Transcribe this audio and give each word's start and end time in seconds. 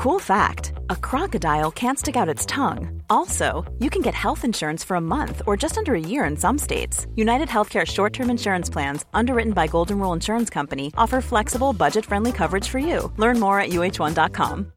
Cool 0.00 0.18
fact 0.18 0.72
a 0.88 0.96
crocodile 0.96 1.70
can't 1.70 1.98
stick 1.98 2.16
out 2.16 2.26
its 2.26 2.46
tongue. 2.46 3.02
Also, 3.10 3.70
you 3.80 3.90
can 3.90 4.00
get 4.00 4.14
health 4.14 4.46
insurance 4.46 4.82
for 4.82 4.94
a 4.94 5.00
month 5.00 5.42
or 5.46 5.58
just 5.58 5.76
under 5.76 5.94
a 5.94 6.00
year 6.00 6.24
in 6.24 6.38
some 6.38 6.56
states. 6.56 7.06
United 7.16 7.48
Healthcare 7.48 7.86
short 7.86 8.14
term 8.14 8.30
insurance 8.30 8.70
plans, 8.70 9.04
underwritten 9.12 9.52
by 9.52 9.66
Golden 9.66 9.98
Rule 9.98 10.14
Insurance 10.14 10.48
Company, 10.48 10.90
offer 10.96 11.20
flexible, 11.20 11.74
budget 11.74 12.06
friendly 12.06 12.32
coverage 12.32 12.66
for 12.66 12.78
you. 12.78 13.12
Learn 13.18 13.38
more 13.38 13.60
at 13.60 13.72
uh1.com. 13.72 14.72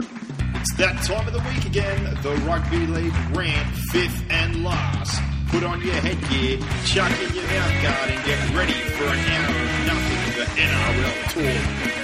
It's 0.00 0.74
that 0.76 1.02
time 1.04 1.26
of 1.26 1.32
the 1.32 1.42
week 1.48 1.64
again. 1.64 2.18
The 2.22 2.36
Rugby 2.44 2.86
League 2.86 3.14
rant, 3.34 3.76
fifth 3.92 4.26
and 4.28 4.62
last. 4.62 5.22
Put 5.48 5.64
on 5.64 5.80
your 5.80 5.94
headgear, 5.94 6.58
chuck 6.84 7.18
in 7.22 7.34
your 7.34 7.46
mouth 7.46 7.82
guard, 7.82 8.10
and 8.10 8.24
get 8.26 8.54
ready 8.54 8.74
for 8.74 9.04
an 9.04 9.20
hour 9.32 9.56
of 9.56 9.86
nothing 9.86 10.34
but 10.36 10.48
NRL 10.58 11.94
talk. 11.94 12.03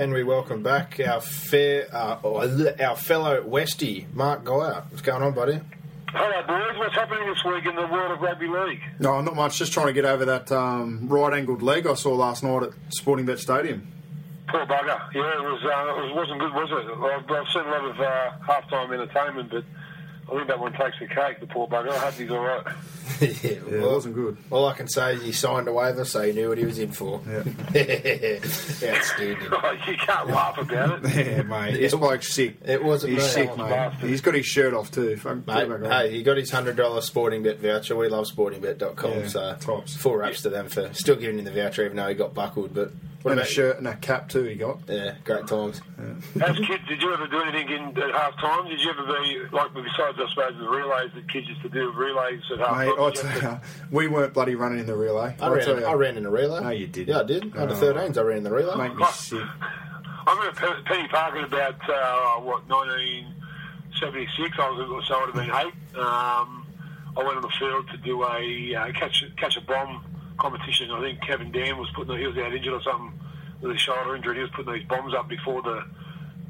And 0.00 0.14
we 0.14 0.24
welcome 0.24 0.62
back 0.62 0.98
our 0.98 1.20
fair, 1.20 1.86
uh, 1.94 2.16
our 2.80 2.96
fellow 2.96 3.42
Westie, 3.42 4.10
Mark 4.14 4.44
Geyer. 4.46 4.82
What's 4.88 5.02
going 5.02 5.22
on, 5.22 5.34
buddy? 5.34 5.60
Hello, 6.08 6.46
boys. 6.46 6.78
What's 6.78 6.94
happening 6.94 7.28
this 7.28 7.44
week 7.44 7.66
in 7.66 7.74
the 7.76 7.86
world 7.86 8.12
of 8.12 8.22
rugby 8.22 8.48
league? 8.48 8.80
No, 8.98 9.20
not 9.20 9.36
much. 9.36 9.58
Just 9.58 9.74
trying 9.74 9.88
to 9.88 9.92
get 9.92 10.06
over 10.06 10.24
that 10.24 10.50
um, 10.50 11.06
right-angled 11.06 11.60
leg 11.60 11.86
I 11.86 11.92
saw 11.92 12.14
last 12.14 12.42
night 12.42 12.62
at 12.62 12.70
Sporting 12.88 13.26
Bet 13.26 13.40
Stadium. 13.40 13.92
Poor 14.48 14.64
bugger. 14.64 14.98
Yeah, 15.12 15.36
it 15.36 15.42
was. 15.42 15.62
Uh, 15.62 16.08
it 16.08 16.14
wasn't 16.16 16.40
good, 16.40 16.54
was 16.54 16.70
it? 16.70 16.76
I've, 16.96 17.30
I've 17.30 17.52
seen 17.52 17.66
a 17.66 17.70
lot 17.70 17.84
of 17.84 18.00
uh, 18.00 18.30
half-time 18.46 18.94
entertainment, 18.94 19.50
but 19.50 19.64
I 20.30 20.36
think 20.36 20.48
that 20.48 20.60
one 20.60 20.72
takes 20.72 20.98
the 21.00 21.06
cake. 21.06 21.40
The 21.40 21.46
poor 21.46 21.66
bugger. 21.66 21.90
I 21.90 21.98
hope 21.98 22.14
he's 22.14 22.30
all 22.30 22.38
right. 22.44 22.62
yeah, 23.20 23.28
Yeah, 23.42 23.50
it 23.50 23.80
wasn't 23.82 24.14
good. 24.14 24.36
All 24.50 24.66
I 24.66 24.74
can 24.74 24.86
say 24.88 25.14
is 25.14 25.22
he 25.22 25.32
signed 25.32 25.66
a 25.68 25.72
waiver, 25.72 26.04
so 26.04 26.22
he 26.22 26.32
knew 26.32 26.48
what 26.50 26.58
he 26.58 26.64
was 26.64 26.78
in 26.78 26.92
for. 26.92 27.20
Yeah. 27.28 27.42
Outstanding. 28.84 29.48
Oh, 29.62 29.72
you 29.86 29.96
can't 29.96 30.28
laugh 30.28 30.56
about 30.58 31.04
it. 31.04 31.26
Yeah, 31.26 31.42
mate. 31.42 31.72
This 31.78 31.94
bloke's 31.94 32.32
sick. 32.32 32.56
It 32.64 32.82
wasn't 32.82 33.12
He's 33.14 33.22
me. 33.22 33.28
sick, 33.28 33.48
That 33.50 33.58
mate. 33.58 33.68
bastard. 33.70 34.08
He's 34.10 34.20
got 34.20 34.34
his 34.34 34.46
shirt 34.46 34.72
off 34.74 34.90
too. 34.90 35.16
Fuck, 35.16 35.46
Mate, 35.46 35.68
get 35.68 35.82
back 35.82 35.92
hey, 35.92 36.10
he 36.12 36.22
got 36.22 36.36
his 36.36 36.50
hundred 36.50 36.76
dollar 36.76 37.00
sporting 37.02 37.42
bet 37.42 37.58
voucher. 37.58 37.96
We 37.96 38.08
love 38.08 38.26
sportingbet.com, 38.26 39.10
Yeah, 39.10 39.26
so 39.28 39.56
tops. 39.60 39.96
full 39.96 40.16
raps 40.16 40.42
to 40.42 40.48
them 40.50 40.68
for 40.68 40.92
still 40.94 41.16
giving 41.16 41.38
him 41.38 41.44
the 41.44 41.50
voucher, 41.52 41.84
even 41.84 41.96
though 41.96 42.08
he 42.08 42.14
got 42.14 42.32
buckled. 42.34 42.74
But 42.74 42.92
what 43.22 43.32
and 43.32 43.40
a 43.40 43.42
about 43.42 43.50
shirt 43.52 43.78
and 43.78 43.86
a 43.88 43.96
cap 43.96 44.28
too. 44.28 44.44
He 44.44 44.54
got. 44.54 44.78
Yeah, 44.88 45.14
great 45.24 45.46
times. 45.46 45.80
As 46.42 46.56
kids, 46.58 46.82
did 46.88 47.02
you 47.02 47.12
ever 47.12 47.26
do 47.26 47.40
anything 47.42 47.68
in 47.70 47.98
at 48.02 48.10
half 48.14 48.34
time? 48.40 48.68
Did 48.68 48.80
you 48.80 48.90
ever 48.90 49.04
be 49.04 49.40
like 49.52 49.74
besides 49.74 50.18
I 50.18 50.26
suppose 50.30 50.54
the 50.58 50.68
relays 50.68 51.10
that 51.14 51.28
kids 51.30 51.48
used 51.48 51.62
to 51.62 51.68
do 51.68 51.92
relays 51.92 52.40
at 52.52 52.58
half 52.60 52.76
Mate, 52.78 52.94
time? 52.96 53.00
I 53.00 53.10
tell 53.10 53.52
you, 53.54 53.60
we 53.90 54.08
weren't 54.08 54.32
bloody 54.34 54.54
running 54.54 54.78
in 54.80 54.86
the 54.86 54.96
relay. 54.96 55.34
I 55.40 55.44
I'll 55.46 55.52
ran, 55.54 55.64
tell 55.64 55.78
you. 55.80 55.84
I 55.86 55.92
ran 55.94 56.16
in 56.16 56.22
the 56.24 56.30
relay. 56.30 56.60
No, 56.62 56.70
you 56.70 56.86
didn't. 56.86 57.08
Yeah, 57.08 57.20
I 57.20 57.24
did. 57.24 57.56
Under 57.56 57.74
Oh. 57.74 57.78
13s, 57.78 58.16
I 58.16 58.22
ran 58.22 58.38
in 58.38 58.44
the 58.44 58.52
relay. 58.52 58.76
Make 58.88 58.96
me 58.96 59.04
sick. 59.12 59.40
I 60.26 60.34
remember 60.34 60.60
Pe- 60.60 60.82
Penny 60.84 61.08
Parker 61.08 61.40
about 61.44 61.80
uh, 61.90 62.40
what 62.40 62.68
1976. 62.68 64.58
I 64.58 64.68
was 64.70 65.06
so 65.06 65.14
I 65.14 65.20
would 65.26 65.34
have 65.34 65.44
been 65.46 65.54
eight. 65.66 65.98
Um, 65.98 66.66
I 67.16 67.22
went 67.24 67.36
on 67.36 67.42
the 67.42 67.48
field 67.58 67.88
to 67.90 67.96
do 67.98 68.22
a 68.24 68.74
uh, 68.74 68.92
catch 68.92 69.24
catch 69.36 69.56
a 69.56 69.60
bomb 69.62 70.04
competition. 70.40 70.90
I 70.90 71.00
think 71.00 71.20
Kevin 71.22 71.52
Dan 71.52 71.78
was 71.78 71.88
putting 71.94 72.18
he 72.18 72.26
was 72.26 72.36
out 72.38 72.52
injured 72.54 72.72
or 72.74 72.82
something 72.82 73.12
with 73.60 73.76
a 73.76 73.78
shoulder 73.78 74.16
injury. 74.16 74.36
He 74.36 74.42
was 74.42 74.50
putting 74.50 74.72
these 74.74 74.84
bombs 74.88 75.14
up 75.14 75.28
before 75.28 75.62
the, 75.62 75.84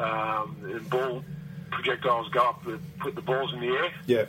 um, 0.03 0.87
ball 0.89 1.23
projectiles 1.71 2.29
go 2.31 2.41
up, 2.41 2.65
that 2.65 2.81
put 2.99 3.15
the 3.15 3.21
balls 3.23 3.53
in 3.53 3.61
the 3.61 3.67
air. 3.69 3.93
Yeah. 4.07 4.25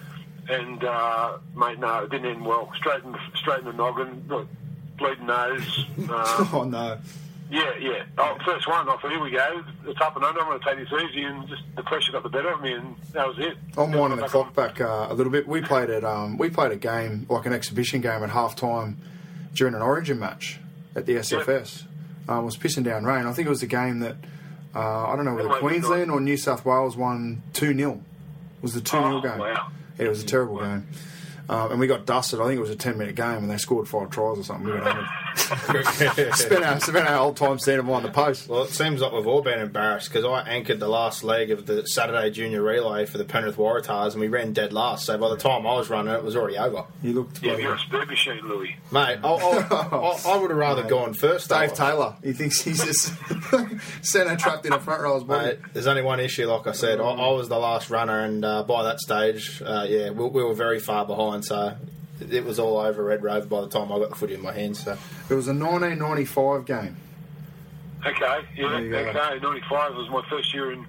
And 0.50 0.84
uh, 0.84 1.38
mate, 1.56 1.80
no, 1.80 2.04
it 2.04 2.10
didn't 2.12 2.30
end 2.32 2.46
well. 2.46 2.72
Straight 2.78 3.04
in 3.04 3.12
the, 3.12 3.20
straight 3.36 3.60
in 3.60 3.66
the 3.66 3.74
noggin, 3.74 4.26
look, 4.28 4.48
bleeding 4.98 5.28
nose. 5.28 5.86
Um, 5.98 6.50
Oh 6.54 6.64
no. 6.64 6.98
yeah, 7.50 7.74
yeah. 7.80 8.04
Oh, 8.18 8.38
first 8.44 8.68
one. 8.68 8.88
I 8.90 8.98
thought, 8.98 9.12
here 9.12 9.22
we 9.22 9.30
go. 9.32 9.64
It's 9.86 10.02
up 10.02 10.16
and 10.16 10.26
under. 10.26 10.42
I'm 10.42 10.48
going 10.48 10.60
to 10.60 10.66
take 10.66 10.78
this 10.90 11.02
easy, 11.04 11.24
and 11.24 11.48
just 11.48 11.62
the 11.76 11.84
pressure 11.84 12.12
got 12.12 12.24
the 12.24 12.30
better 12.30 12.50
of 12.50 12.62
me, 12.62 12.74
and 12.74 12.96
that 13.14 13.28
was 13.28 13.38
it. 13.40 13.56
I'm 13.78 13.92
winding 13.92 14.20
the 14.20 14.28
clock 14.28 14.48
on. 14.48 14.54
back 14.54 14.82
uh, 14.82 15.08
a 15.10 15.14
little 15.14 15.32
bit. 15.32 15.48
We 15.48 15.62
played 15.62 15.90
at 15.90 16.04
um, 16.04 16.38
we 16.38 16.50
played 16.50 16.72
a 16.72 16.76
game 16.76 17.28
like 17.30 17.46
an 17.46 17.54
exhibition 17.54 18.02
game 18.02 18.24
at 18.24 18.30
half 18.32 18.56
time 18.56 18.98
during 19.54 19.74
an 19.74 19.82
Origin 19.82 20.20
match 20.20 20.60
at 20.96 21.06
the 21.06 21.16
SFS. 21.16 21.84
Um, 22.30 22.40
it 22.40 22.46
was 22.46 22.58
pissing 22.58 22.84
down 22.84 23.04
rain. 23.04 23.26
I 23.26 23.34
think 23.34 23.48
it 23.48 23.50
was 23.50 23.64
a 23.64 23.68
game 23.68 24.00
that 24.00 24.16
uh, 24.76 25.08
I 25.08 25.16
don't 25.16 25.26
know 25.26 25.34
whether 25.36 25.50
Queensland 25.50 26.12
or 26.12 26.22
New 26.22 26.38
South 26.38 26.66
Wales 26.66 26.96
won 26.96 27.42
two 27.54 27.76
0 27.76 27.94
It 27.94 28.62
was 28.62 28.74
the 28.74 28.82
two 28.82 28.98
0 28.98 29.18
Oh, 29.18 29.22
game. 29.22 29.40
wow. 29.40 29.68
Yeah, 30.00 30.06
it 30.06 30.10
was 30.10 30.24
a 30.24 30.26
terrible 30.26 30.60
game. 30.60 30.88
Um, 31.50 31.72
and 31.72 31.80
we 31.80 31.88
got 31.88 32.06
dusted. 32.06 32.40
I 32.40 32.46
think 32.46 32.58
it 32.58 32.62
was 32.62 32.70
a 32.70 32.76
ten 32.76 32.98
minute 32.98 33.16
game, 33.16 33.38
and 33.40 33.50
they 33.52 33.58
scored 33.58 33.88
five 33.88 34.10
tries 34.10 34.38
or 34.40 34.44
something. 34.44 34.72
We 34.74 34.80
got. 34.80 35.06
Spent 35.36 36.64
our 36.64 36.80
spent 36.80 37.08
our 37.08 37.18
whole 37.18 37.34
time 37.34 37.60
standing 37.60 37.86
behind 37.86 38.06
the 38.06 38.12
post. 38.12 38.48
Well, 38.48 38.64
it 38.64 38.72
seems 38.72 39.02
like 39.02 39.12
we've 39.12 39.28
all 39.28 39.42
been 39.42 39.60
embarrassed 39.60 40.10
because 40.12 40.26
I 40.26 40.42
anchored 40.50 40.80
the 40.80 40.88
last 40.90 41.24
leg 41.24 41.52
of 41.52 41.66
the 41.66 41.86
Saturday 41.88 42.30
junior 42.32 42.62
relay 42.62 43.06
for 43.06 43.18
the 43.18 43.26
Penrith 43.26 43.58
Waratahs 43.58 44.12
and 44.14 44.22
we 44.22 44.28
ran 44.28 44.54
dead 44.54 44.74
last. 44.74 45.06
So 45.06 45.18
by 45.18 45.30
the 45.30 45.38
time 45.38 45.66
I 45.68 45.76
was 45.76 45.90
running, 45.90 46.14
it 46.14 46.24
was 46.24 46.36
already 46.36 46.58
over. 46.58 46.86
You 47.04 47.14
looked. 47.14 47.42
Yeah, 47.42 47.50
bloody- 47.52 47.64
you're 47.64 47.76
a 47.76 47.80
speed 47.80 48.08
machine, 48.08 48.40
Louis. 48.48 48.76
Mate, 48.92 49.20
I, 49.24 49.28
I, 49.28 49.88
I, 49.92 50.22
I 50.34 50.38
would 50.38 50.50
have 50.50 50.60
rather 50.60 50.84
gone 50.84 51.14
first. 51.14 51.50
Dave 51.50 51.74
Taylor. 51.74 52.16
He 52.24 52.34
thinks 52.34 52.62
he's 52.62 52.84
just 52.84 53.14
centre 54.02 54.36
trapped 54.36 54.66
in 54.66 54.74
a 54.74 54.80
front 54.80 55.02
row's 55.02 55.24
body. 55.24 55.48
Mate, 55.50 55.60
there's 55.74 55.88
only 55.88 56.02
one 56.02 56.20
issue, 56.20 56.48
like 56.48 56.68
I 56.68 56.72
said. 56.74 57.00
I, 57.00 57.04
I 57.04 57.32
was 57.32 57.50
the 57.50 57.60
last 57.60 57.90
runner, 57.90 58.20
and 58.22 58.44
uh, 58.44 58.64
by 58.64 58.84
that 58.84 59.00
stage, 59.00 59.62
uh, 59.66 59.86
yeah, 59.88 60.10
we, 60.12 60.26
we 60.28 60.44
were 60.44 60.54
very 60.54 60.80
far 60.80 61.06
behind. 61.06 61.46
So 61.46 61.76
it 62.30 62.44
was 62.46 62.60
all 62.60 62.78
over 62.78 63.04
Red 63.04 63.24
Rover 63.24 63.46
by 63.46 63.62
the 63.62 63.68
time 63.68 63.92
I 63.92 64.00
got 64.00 64.10
the 64.10 64.16
footy 64.16 64.34
in 64.36 64.42
my 64.42 64.54
hands. 64.54 64.84
So 64.84 64.98
It 65.30 65.34
was 65.34 65.48
a 65.48 65.54
1995 65.54 66.66
game. 66.66 66.96
Okay, 68.06 68.42
yeah, 68.56 68.70
There 68.80 68.90
go. 69.14 69.20
okay. 69.20 69.40
95 69.42 69.96
was 69.96 70.10
my 70.10 70.24
first 70.30 70.54
year 70.54 70.72
in, 70.72 70.86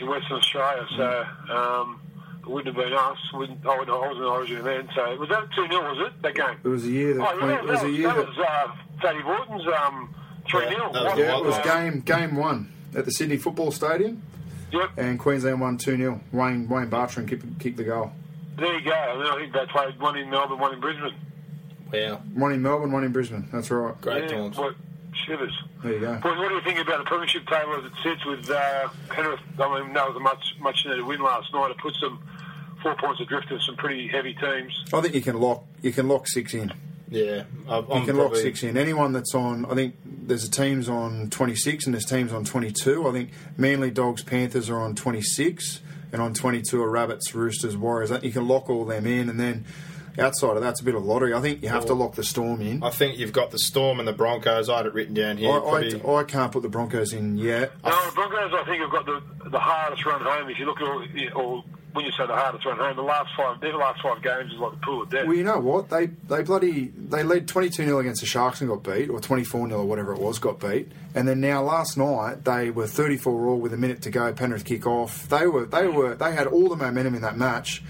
in 0.00 0.06
Western 0.08 0.38
Australia, 0.38 0.86
so 0.96 1.24
um, 1.54 2.00
it 2.40 2.48
wouldn't 2.48 2.74
have 2.76 2.84
been 2.84 2.92
us. 2.92 3.16
Wouldn't, 3.32 3.64
I, 3.64 3.68
wasn't- 3.78 3.90
I 3.90 3.98
wasn't 3.98 4.16
in 4.18 4.24
Origin 4.24 4.64
then. 4.64 4.88
So 4.94 5.12
it 5.12 5.18
was 5.20 5.28
that 5.28 5.48
2 5.54 5.68
0, 5.68 5.94
was 5.94 6.08
it, 6.08 6.22
that 6.22 6.34
game? 6.34 6.56
It 6.64 6.68
was 6.68 6.84
a 6.84 6.88
year 6.90 7.14
that 7.14 7.22
Oh, 7.22 7.38
Queen- 7.38 7.50
yeah, 7.50 7.54
it 7.62 7.66
that 7.66 7.72
was 7.72 7.82
a 7.84 7.90
year 7.90 8.08
that 8.08 8.16
that, 8.16 8.28
was 8.28 8.38
uh, 8.38 8.72
Fatty 9.00 9.20
Vautin's 9.20 9.66
um, 9.86 10.14
3 10.50 10.60
0. 10.68 10.70
Yeah, 10.70 10.78
that 10.92 11.04
was 11.04 11.18
yeah, 11.18 11.38
it 11.38 11.44
was 11.44 11.58
game 11.58 12.00
game 12.00 12.34
one 12.36 12.72
at 12.96 13.04
the 13.04 13.12
Sydney 13.12 13.36
Football 13.36 13.70
Stadium, 13.70 14.20
Yep, 14.72 14.90
and 14.96 15.18
Queensland 15.20 15.60
won 15.60 15.76
two 15.78 15.96
0 15.96 16.20
Wayne 16.32 16.68
Wayne 16.68 16.90
Bartrim 16.90 17.28
kicked, 17.28 17.58
kicked 17.60 17.76
the 17.76 17.84
goal. 17.84 18.10
There 18.56 18.78
you 18.78 18.84
go. 18.84 18.92
And 18.92 19.20
then 19.20 19.28
I 19.28 19.36
think 19.38 19.52
they 19.52 19.66
played 19.66 20.00
one 20.00 20.16
in 20.16 20.30
Melbourne, 20.30 20.58
one 20.58 20.74
in 20.74 20.80
Brisbane. 20.80 21.14
wow, 21.92 22.20
One 22.34 22.52
in 22.52 22.62
Melbourne, 22.62 22.92
one 22.92 23.04
in 23.04 23.12
Brisbane. 23.12 23.48
That's 23.52 23.70
right. 23.70 24.00
great 24.00 24.24
yeah, 24.30 24.36
times. 24.38 24.56
What, 24.56 24.74
shivers. 25.26 25.56
There 25.82 25.92
you 25.92 26.00
go. 26.00 26.20
Well, 26.24 26.38
what 26.38 26.48
do 26.48 26.54
you 26.54 26.60
think 26.62 26.78
about 26.78 26.98
the 26.98 27.04
premiership 27.04 27.46
table 27.46 27.74
as 27.76 27.84
it 27.84 27.92
sits 28.02 28.24
with 28.24 28.48
uh, 28.50 28.88
Penrith? 29.08 29.40
I 29.58 29.80
mean, 29.82 29.92
that 29.94 30.06
was 30.06 30.16
a 30.16 30.20
much 30.20 30.54
much 30.60 30.84
needed 30.86 31.04
win 31.04 31.20
last 31.22 31.52
night. 31.52 31.70
It 31.70 31.78
puts 31.78 32.00
them 32.00 32.22
four 32.82 32.94
points 32.96 33.20
adrift 33.20 33.50
of 33.50 33.62
some 33.62 33.76
pretty 33.76 34.08
heavy 34.08 34.34
teams. 34.34 34.84
I 34.92 35.00
think 35.00 35.14
you 35.14 35.22
can 35.22 35.40
lock 35.40 35.64
you 35.82 35.92
can 35.92 36.08
lock 36.08 36.28
six 36.28 36.54
in. 36.54 36.72
Yeah, 37.08 37.44
I, 37.68 37.78
I'm 37.78 38.00
You 38.00 38.06
can 38.06 38.16
lock 38.16 38.34
six 38.36 38.62
in. 38.62 38.78
Anyone 38.78 39.12
that's 39.12 39.34
on, 39.34 39.66
I 39.66 39.74
think 39.74 39.96
there's 40.06 40.44
a 40.44 40.50
teams 40.50 40.88
on 40.88 41.28
26 41.28 41.84
and 41.84 41.92
there's 41.94 42.06
teams 42.06 42.32
on 42.32 42.44
22. 42.44 43.06
I 43.06 43.12
think 43.12 43.30
Manly 43.58 43.90
Dogs 43.90 44.22
Panthers 44.22 44.70
are 44.70 44.78
on 44.78 44.94
26 44.94 45.80
and 46.12 46.20
on 46.22 46.34
22 46.34 46.82
are 46.82 46.90
Rabbits 46.90 47.34
Roosters 47.34 47.76
Warriors. 47.76 48.10
You 48.22 48.30
can 48.32 48.46
lock 48.46 48.68
all 48.70 48.84
them 48.84 49.06
in 49.06 49.28
and 49.28 49.40
then 49.40 49.64
outside 50.18 50.56
of 50.56 50.62
that's 50.62 50.80
a 50.80 50.84
bit 50.84 50.94
of 50.94 51.04
lottery. 51.04 51.32
I 51.32 51.40
think 51.40 51.62
you 51.62 51.70
have 51.70 51.86
to 51.86 51.94
lock 51.94 52.14
the 52.14 52.22
Storm 52.24 52.60
in. 52.60 52.82
I 52.82 52.90
think 52.90 53.18
you've 53.18 53.32
got 53.32 53.50
the 53.50 53.58
Storm 53.58 53.98
and 53.98 54.06
the 54.06 54.12
Broncos. 54.12 54.68
I 54.68 54.76
had 54.78 54.86
it 54.86 54.92
written 54.94 55.14
down 55.14 55.38
here. 55.38 55.50
I, 55.50 55.58
Probably- 55.58 56.02
I, 56.02 56.14
I 56.16 56.24
can't 56.24 56.52
put 56.52 56.62
the 56.62 56.68
Broncos 56.68 57.12
in 57.14 57.38
yet. 57.38 57.72
No, 57.82 57.90
the 58.06 58.12
Broncos, 58.14 58.52
I 58.52 58.64
think, 58.64 58.82
have 58.82 58.90
got 58.90 59.06
the 59.06 59.22
the 59.48 59.58
hardest 59.58 60.04
run 60.04 60.20
home. 60.20 60.48
If 60.50 60.58
you 60.58 60.66
look 60.66 60.80
at 60.80 60.86
all, 60.86 61.02
or 61.34 61.64
when 61.92 62.04
you 62.04 62.12
say 62.12 62.26
the 62.26 62.34
hardest 62.34 62.64
run 62.64 62.78
home, 62.78 62.96
the 62.96 63.02
last 63.02 63.30
five, 63.36 63.60
their 63.60 63.76
last 63.76 64.00
five 64.02 64.22
games 64.22 64.52
is 64.52 64.58
like 64.58 64.72
the 64.72 64.76
pool 64.78 65.02
of 65.02 65.10
death. 65.10 65.26
Well, 65.26 65.36
you 65.36 65.44
know 65.44 65.58
what? 65.60 65.88
They 65.90 66.06
they 66.06 66.42
bloody 66.42 66.88
they 66.88 67.22
led 67.22 67.48
22 67.48 67.84
0 67.84 67.98
against 67.98 68.20
the 68.20 68.26
Sharks 68.26 68.60
and 68.60 68.70
got 68.70 68.82
beat, 68.82 69.10
or 69.10 69.20
24 69.20 69.68
0 69.68 69.80
or 69.80 69.84
whatever 69.84 70.12
it 70.12 70.20
was, 70.20 70.38
got 70.38 70.58
beat. 70.60 70.90
And 71.14 71.28
then 71.28 71.40
now 71.40 71.62
last 71.62 71.96
night 71.96 72.44
they 72.44 72.70
were 72.70 72.86
34 72.86 73.46
all 73.46 73.58
with 73.58 73.72
a 73.72 73.76
minute 73.76 74.02
to 74.02 74.10
go. 74.10 74.32
Penrith 74.32 74.64
kick 74.64 74.86
off. 74.86 75.28
They 75.28 75.46
were 75.46 75.66
they 75.66 75.86
were 75.86 76.14
they 76.14 76.32
had 76.32 76.46
all 76.46 76.68
the 76.68 76.76
momentum 76.76 77.14
in 77.14 77.22
that 77.22 77.36
match. 77.36 77.82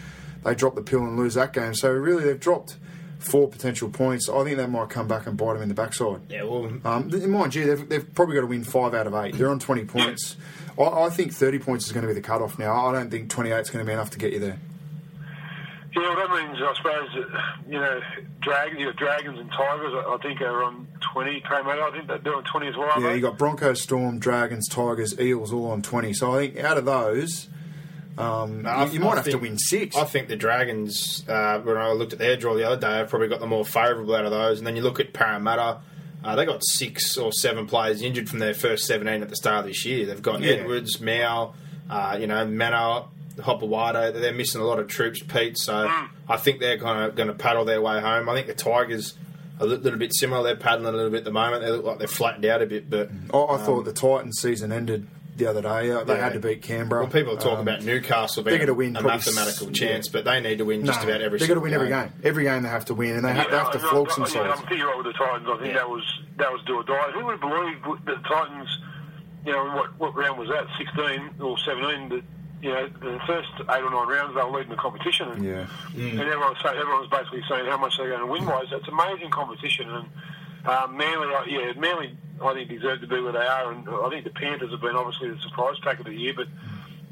They 0.45 0.55
dropped 0.55 0.77
the 0.77 0.83
pill 0.83 1.01
and 1.01 1.17
lose 1.17 1.35
that 1.35 1.53
game. 1.53 1.75
So 1.75 1.91
really, 1.93 2.25
they've 2.25 2.41
dropped 2.41 2.77
four 3.21 3.49
potential 3.49 3.89
points. 3.89 4.29
I 4.29 4.43
think 4.43 4.57
that 4.57 4.69
might 4.69 4.89
come 4.91 5.07
back 5.07 5.29
and 5.29 5.37
bite 5.37 5.53
them 5.55 5.63
in 5.63 5.69
the 5.69 5.75
backside. 5.77 6.23
yeah, 6.29 6.43
well, 6.43 6.65
Um, 6.85 7.31
mind 7.31 7.55
you, 7.55 7.67
they've, 7.67 7.89
they've 7.89 8.15
probably 8.15 8.35
got 8.35 8.41
to 8.41 8.49
win 8.49 8.65
five 8.65 8.95
out 8.95 9.07
of 9.07 9.15
eight. 9.15 9.37
They're 9.37 9.49
on 9.49 9.61
20 9.61 9.85
points. 9.85 10.37
I, 10.79 10.83
I 11.07 11.11
think 11.11 11.33
30 11.33 11.59
points 11.59 11.87
is 11.87 11.93
going 11.93 12.03
to 12.03 12.09
be 12.09 12.15
the 12.15 12.21
cutoff 12.21 12.59
now. 12.59 12.87
I 12.87 12.93
don't 12.93 13.11
think 13.11 13.31
28 13.31 13.61
is 13.61 13.71
going 13.71 13.85
to 13.85 13.89
be 13.89 13.93
enough 13.93 14.11
to 14.11 14.19
get 14.19 14.33
you 14.33 14.39
there. 14.39 14.59
Yeah, 15.95 16.15
well, 16.15 16.17
that 16.27 16.31
means 16.49 16.59
I 16.63 16.75
suppose 16.75 17.09
that, 17.15 17.71
you 17.71 17.79
know 17.79 18.01
dragons. 18.41 18.81
You 18.81 18.87
got 18.87 18.97
dragons 18.97 19.39
and 19.39 19.51
tigers. 19.51 19.93
I, 19.95 20.15
I 20.15 20.19
think 20.23 20.41
are 20.41 20.65
on 20.65 20.87
twenty. 21.01 21.41
Parramatta. 21.41 21.83
I 21.83 21.91
think 21.91 22.07
they're 22.09 22.17
doing 22.17 22.45
twenty 22.45 22.69
as 22.69 22.77
well. 22.79 22.99
Yeah, 22.99 23.09
they? 23.09 23.17
you 23.17 23.21
got 23.21 23.37
Broncos, 23.37 23.83
Storm, 23.83 24.19
Dragons, 24.19 24.67
Tigers, 24.69 25.21
Eels 25.21 25.53
all 25.53 25.71
on 25.71 25.83
20. 25.83 26.15
So 26.15 26.33
I 26.33 26.47
think 26.47 26.65
out 26.65 26.79
of 26.79 26.87
those, 26.87 27.49
um, 28.17 28.65
I- 28.67 28.87
you, 28.87 28.93
you 28.93 29.01
might 29.01 29.13
I 29.13 29.17
have 29.17 29.25
to 29.27 29.37
win 29.37 29.59
six. 29.59 29.95
I 29.95 30.05
think 30.05 30.29
the 30.29 30.37
Dragons, 30.37 31.29
uh, 31.29 31.59
when 31.61 31.77
I 31.77 31.93
looked 31.93 32.15
at 32.15 32.19
their 32.19 32.39
draw 32.39 32.55
the 32.55 32.65
other 32.67 32.81
day, 32.81 32.97
have 32.97 33.11
probably 33.11 33.29
got 33.29 33.41
the 33.41 33.47
more 33.47 33.65
favourable 33.67 34.15
out 34.15 34.25
of 34.25 34.31
those. 34.31 34.57
And 34.59 34.67
then 34.67 34.77
you 34.77 34.83
look 34.83 34.99
at 34.99 35.13
Parramatta, 35.13 35.81
uh, 36.25 36.37
they 36.37 36.45
got 36.45 36.63
six 36.65 37.17
or 37.17 37.33
seven 37.33 37.67
players 37.67 38.03
injured 38.03 38.29
from 38.29 38.39
their 38.39 38.55
first 38.55 38.87
17 38.87 39.23
at 39.23 39.29
the 39.29 39.37
start 39.37 39.61
of 39.61 39.67
this 39.67 39.85
year. 39.85 40.07
They've 40.07 40.23
got 40.23 40.41
Yeah. 40.41 40.53
Edwards, 40.55 41.01
Mao, 41.01 41.55
uh, 41.91 42.17
you 42.21 42.27
know, 42.27 42.47
Mannah, 42.47 43.05
Hopoate. 43.39 44.13
They're 44.15 44.33
missing 44.33 44.61
a 44.61 44.65
lot 44.65 44.79
of 44.79 44.89
troops, 44.89 45.21
Pete. 45.23 45.59
So 45.59 45.91
I 46.29 46.37
think 46.37 46.61
they're 46.61 46.79
kind 46.79 47.05
of 47.05 47.17
going 47.17 47.29
to 47.29 47.35
paddle 47.35 47.65
their 47.65 47.81
way 47.81 48.01
home. 48.01 48.29
I 48.29 48.35
think 48.35 48.47
the 48.47 48.55
Tigers. 48.55 49.15
Are 49.61 49.67
a 49.67 49.69
little 49.69 49.99
bit 49.99 50.13
similar. 50.15 50.43
They're 50.43 50.57
paddling 50.57 50.93
a 50.93 50.97
little 50.97 51.11
bit 51.11 51.19
at 51.19 51.25
the 51.25 51.31
moment. 51.31 51.63
They 51.63 51.71
look 51.71 51.85
like 51.85 51.99
they're 51.99 52.09
flattened 52.09 52.45
out 52.47 52.63
a 52.63 52.67
bit, 52.67 52.91
but 52.91 53.11
I, 53.33 53.39
I 53.55 53.59
thought 53.59 53.85
the 53.85 53.93
Titans 53.93 54.41
season 54.41 54.73
ended 54.73 55.07
the 55.37 55.47
other 55.47 55.63
day. 55.63 55.91
Uh, 55.91 56.05
they 56.05 56.15
Yeah. 56.15 56.25
had 56.25 56.33
to 56.35 56.41
beat 56.41 56.63
Canberra. 56.63 57.03
Well, 57.05 57.11
people 57.13 57.33
are 57.35 57.37
talking 57.37 57.59
Um, 57.59 57.69
about 57.69 57.83
Newcastle 57.83 58.43
they're 58.43 58.53
being 58.53 58.67
gonna 58.67 58.75
win 58.75 58.97
a 58.97 59.03
mathematical 59.03 59.69
s- 59.71 59.73
chance, 59.79 60.07
yeah. 60.07 60.13
but 60.13 60.25
they 60.25 60.41
need 60.41 60.59
to 60.59 60.65
win 60.65 60.85
just 60.85 61.01
no, 61.01 61.09
about 61.09 61.21
every. 61.23 61.39
Game 61.39 61.49
They've 61.49 61.55
got 61.57 61.61
to 61.61 61.61
single 61.61 61.63
win 61.63 61.75
every 61.75 61.89
game. 61.89 62.09
game. 62.09 62.13
Every 62.25 62.45
game 62.45 62.63
they 62.63 62.69
have 62.69 62.85
to 62.87 62.95
win, 62.95 63.17
and 63.17 63.25
they, 63.25 63.33
have, 63.33 63.51
they 63.51 63.57
have 63.57 63.71
to 63.73 63.79
I- 63.79 63.87
I- 63.87 63.91
flog 63.91 64.09
I- 64.11 64.13
some 64.15 64.25
yeah, 64.25 64.29
sides. 64.31 64.61
I'm 64.61 64.67
thinking 64.69 64.87
right 64.87 64.97
with 64.97 65.07
the 65.07 65.13
Titans. 65.15 65.49
I 65.49 65.57
think 65.57 65.67
Yeah. 65.69 65.73
that 65.79 65.89
was 65.91 66.21
that 66.37 66.53
was 66.53 66.63
do 66.67 66.77
or 66.77 66.83
die. 66.85 67.11
Who 67.13 67.25
would 67.25 67.33
have 67.33 67.41
believed 67.41 67.85
that 68.07 68.23
the 68.23 68.29
Titans, 68.29 68.79
you 69.47 69.53
know, 69.53 69.65
what 69.67 69.99
what 69.99 70.15
round 70.17 70.39
was 70.39 70.49
that? 70.51 70.67
Sixteen 70.79 71.31
or 71.41 71.57
seventeen? 71.59 72.09
That 72.11 72.23
you 72.63 72.71
know, 72.73 72.87
the 73.01 73.19
first 73.27 73.49
eight 73.59 73.83
or 73.83 73.91
nine 73.91 74.07
rounds 74.07 74.35
they 74.37 74.43
were 74.43 74.51
leading 74.51 74.71
the 74.71 74.77
competition, 74.77 75.29
and, 75.33 75.45
Yeah. 75.45 75.67
and 75.97 76.21
everyone 76.21 76.55
say, 76.63 76.69
everyone's 76.79 77.09
basically 77.11 77.43
saying 77.49 77.67
how 77.67 77.77
much 77.77 77.97
they're 77.97 78.07
going 78.09 78.21
to 78.21 78.27
win 78.27 78.47
Wise, 78.47 78.69
So 78.71 78.77
it's 78.77 78.87
amazing 78.87 79.31
competition, 79.31 79.91
and 79.91 80.07
uh, 80.65 80.87
Manly, 80.89 81.35
uh, 81.35 81.43
yeah, 81.49 81.73
Manly, 81.77 82.17
I 82.45 82.55
think 82.55 82.69
deserve 82.69 83.01
to 83.01 83.07
be 83.07 83.21
where 83.21 83.33
they 83.33 83.39
are, 83.39 83.73
and 83.73 83.89
I 83.89 84.09
think 84.11 84.25
the 84.25 84.31
Panthers 84.31 84.71
have 84.71 84.81
been 84.81 84.97
obviously 84.97 85.31
the 85.31 85.39
surprise 85.41 85.77
pack 85.83 85.99
of 86.01 86.07
the 86.07 86.15
year, 86.15 86.35
but. 86.37 86.47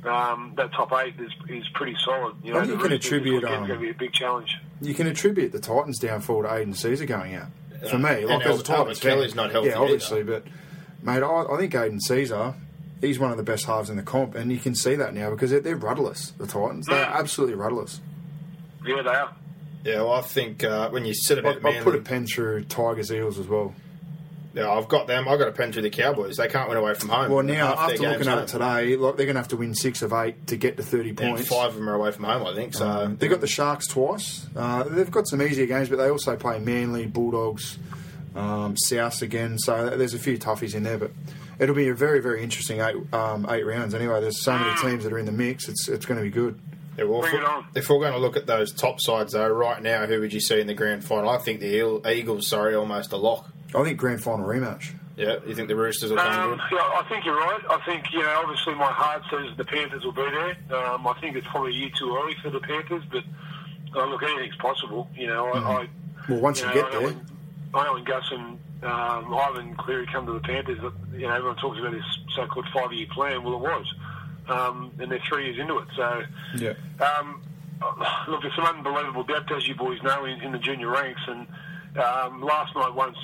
Um, 0.02 0.54
that 0.56 0.72
top 0.72 0.94
eight 0.94 1.20
is 1.20 1.30
is 1.50 1.68
pretty 1.74 1.94
solid. 2.02 2.34
You 2.42 2.54
know, 2.54 2.60
I 2.60 2.64
think 2.64 2.78
the 2.78 2.84
you 2.84 2.88
can 2.88 2.92
attribute, 2.96 3.42
weekend's 3.42 3.60
um, 3.60 3.66
going 3.66 3.80
to 3.80 3.84
be 3.84 3.90
a 3.90 3.94
big 3.94 4.14
challenge. 4.14 4.56
You 4.80 4.94
can 4.94 5.06
attribute 5.06 5.52
the 5.52 5.58
Titans' 5.60 5.98
downfall 5.98 6.44
to 6.44 6.54
Aidan 6.54 6.72
Sezer 6.72 7.06
going 7.06 7.34
out. 7.34 7.48
For 7.90 7.98
me, 7.98 8.08
And 8.22 8.28
like 8.28 8.40
as 8.40 8.46
a 8.46 8.48
Albert- 8.48 8.64
Titans 8.64 8.70
Albert 8.70 8.96
fan- 8.96 9.12
Kelly's 9.12 9.34
not 9.34 9.50
healthy 9.50 9.68
Yeah, 9.68 9.74
obviously, 9.76 10.22
but 10.22 10.44
mate, 11.02 11.22
I, 11.22 11.44
I 11.52 11.56
think 11.58 11.74
Aidan 11.74 11.98
Sezer. 12.08 12.54
He's 13.02 13.18
one 13.18 13.30
of 13.30 13.36
the 13.36 13.42
best 13.42 13.66
halves 13.66 13.90
in 13.90 13.98
the 13.98 14.02
comp, 14.02 14.34
and 14.36 14.50
you 14.50 14.56
can 14.58 14.74
see 14.74 14.94
that 14.94 15.12
now 15.12 15.28
because 15.28 15.50
they're, 15.50 15.60
they're 15.60 15.76
rudderless. 15.76 16.30
The 16.30 16.46
Titans, 16.46 16.86
they're 16.86 17.04
Mm. 17.04 17.12
absolutely 17.16 17.56
rudderless. 17.56 18.00
Yeah, 18.86 19.02
they 19.02 19.10
are. 19.10 19.34
Yeah, 19.84 19.96
well, 19.96 20.12
I 20.14 20.22
think 20.22 20.64
uh, 20.64 20.88
when 20.88 21.04
you 21.04 21.12
said 21.12 21.36
I, 21.36 21.40
about 21.42 21.56
I 21.58 21.60
Manly, 21.60 21.80
put 21.82 21.94
a 21.94 21.98
pen 22.00 22.26
through 22.26 22.64
Tigers 22.64 23.12
Eels 23.12 23.38
as 23.38 23.48
well. 23.48 23.74
Yeah, 24.54 24.70
I've 24.70 24.88
got 24.88 25.06
them. 25.06 25.28
I've 25.28 25.38
got 25.38 25.44
to 25.46 25.52
pen 25.52 25.72
through 25.72 25.82
the 25.82 25.90
Cowboys. 25.90 26.36
They 26.36 26.48
can't 26.48 26.68
win 26.68 26.76
away 26.78 26.94
from 26.94 27.08
home. 27.08 27.30
Well, 27.30 27.42
now 27.44 27.68
Half 27.76 27.90
after 27.90 28.02
looking 28.02 28.28
at 28.28 28.38
it 28.38 28.48
today, 28.48 28.96
like 28.96 29.16
they're 29.16 29.26
going 29.26 29.34
to 29.36 29.40
have 29.40 29.48
to 29.48 29.56
win 29.56 29.74
six 29.74 30.02
of 30.02 30.12
eight 30.12 30.46
to 30.48 30.56
get 30.56 30.76
to 30.76 30.82
thirty 30.82 31.10
and 31.10 31.18
points. 31.18 31.48
five 31.48 31.68
of 31.70 31.74
them 31.76 31.88
are 31.88 31.94
away 31.94 32.10
from 32.12 32.24
home. 32.24 32.46
I 32.46 32.54
think 32.54 32.74
so. 32.74 32.88
Um, 32.88 33.16
they 33.16 33.28
got 33.28 33.40
the 33.40 33.46
Sharks 33.46 33.86
twice. 33.86 34.46
Uh, 34.56 34.84
they've 34.84 35.10
got 35.10 35.28
some 35.28 35.40
easier 35.42 35.66
games, 35.66 35.88
but 35.88 35.96
they 35.96 36.08
also 36.10 36.36
play 36.36 36.58
Manly, 36.58 37.06
Bulldogs, 37.06 37.78
um, 38.34 38.76
South 38.76 39.22
again. 39.22 39.58
So 39.58 39.90
there's 39.90 40.14
a 40.14 40.18
few 40.18 40.36
toughies 40.38 40.74
in 40.74 40.82
there, 40.82 40.98
but 40.98 41.12
it'll 41.58 41.74
be 41.74 41.88
a 41.88 41.94
very, 41.94 42.20
very 42.20 42.42
interesting 42.42 42.80
eight 42.80 42.96
um, 43.12 43.46
eight 43.48 43.64
rounds. 43.64 43.94
Anyway, 43.94 44.20
there's 44.20 44.42
so 44.42 44.58
many 44.58 44.76
teams 44.80 45.04
that 45.04 45.12
are 45.12 45.18
in 45.18 45.26
the 45.26 45.32
mix. 45.32 45.68
It's 45.68 45.88
it's 45.88 46.06
going 46.06 46.18
to 46.18 46.24
be 46.24 46.30
good. 46.30 46.58
Yeah, 46.98 47.04
well, 47.04 47.20
Bring 47.20 47.34
if, 47.34 47.40
it 47.40 47.46
on. 47.46 47.66
if 47.76 47.88
we're 47.88 48.00
going 48.00 48.12
to 48.14 48.18
look 48.18 48.36
at 48.36 48.46
those 48.46 48.72
top 48.74 49.00
sides 49.00 49.32
though, 49.32 49.48
right 49.48 49.80
now, 49.80 50.06
who 50.06 50.18
would 50.20 50.32
you 50.32 50.40
see 50.40 50.60
in 50.60 50.66
the 50.66 50.74
grand 50.74 51.04
final? 51.04 51.30
I 51.30 51.38
think 51.38 51.60
the 51.60 52.02
Eagles, 52.12 52.48
sorry, 52.48 52.74
almost 52.74 53.12
a 53.12 53.16
lock. 53.16 53.48
I 53.74 53.84
think 53.84 53.98
grand 53.98 54.22
final 54.22 54.46
rematch. 54.46 54.94
Yeah, 55.16 55.36
you 55.46 55.54
think 55.54 55.68
the 55.68 55.76
Roosters 55.76 56.10
will 56.10 56.16
come 56.16 56.52
Um, 56.52 56.58
good? 56.58 56.60
yeah, 56.72 56.78
I 56.78 57.04
think 57.08 57.24
you're 57.26 57.36
right. 57.36 57.60
I 57.68 57.78
think 57.84 58.04
you 58.12 58.20
know. 58.20 58.42
Obviously, 58.42 58.74
my 58.74 58.90
heart 58.90 59.22
says 59.30 59.54
the 59.56 59.64
Panthers 59.64 60.02
will 60.02 60.12
be 60.12 60.22
there. 60.22 60.56
Um, 60.74 61.06
I 61.06 61.12
think 61.20 61.36
it's 61.36 61.46
probably 61.48 61.72
a 61.72 61.74
year 61.74 61.90
too 61.98 62.16
early 62.16 62.34
for 62.42 62.48
the 62.50 62.60
Panthers, 62.60 63.02
but 63.10 63.22
uh, 63.94 64.06
look, 64.06 64.22
anything's 64.22 64.56
possible. 64.56 65.08
You 65.14 65.26
know, 65.26 65.46
I, 65.48 65.58
I 65.58 65.88
Well, 66.28 66.40
once 66.40 66.60
you 66.60 66.68
know, 66.68 66.72
get 66.74 66.84
I 66.86 66.90
know 66.90 66.98
there, 67.00 67.08
when, 67.08 67.26
I 67.74 67.84
know 67.84 67.92
when 67.94 68.04
Gus 68.04 68.30
and 68.30 68.58
um, 68.82 69.34
Ivan 69.34 69.74
Cleary 69.76 70.06
come 70.10 70.24
to 70.26 70.32
the 70.32 70.40
Panthers, 70.40 70.78
that, 70.80 70.92
you 71.12 71.26
know, 71.26 71.34
everyone 71.34 71.56
talks 71.56 71.78
about 71.78 71.92
this 71.92 72.04
so-called 72.34 72.66
five-year 72.72 73.08
plan. 73.12 73.42
Well, 73.42 73.54
it 73.54 73.60
was, 73.60 73.94
um, 74.48 74.90
and 74.98 75.12
they're 75.12 75.22
three 75.28 75.46
years 75.46 75.58
into 75.58 75.76
it. 75.78 75.88
So, 75.96 76.22
yeah. 76.56 76.72
um, 77.04 77.42
look, 78.26 78.40
there's 78.40 78.54
some 78.56 78.64
unbelievable 78.64 79.24
depth, 79.24 79.50
as 79.52 79.68
you 79.68 79.74
boys 79.74 80.02
know, 80.02 80.24
in, 80.24 80.40
in 80.40 80.52
the 80.52 80.58
junior 80.58 80.88
ranks. 80.88 81.20
And 81.26 81.46
um, 81.98 82.40
last 82.40 82.74
night, 82.74 82.94
once 82.94 83.18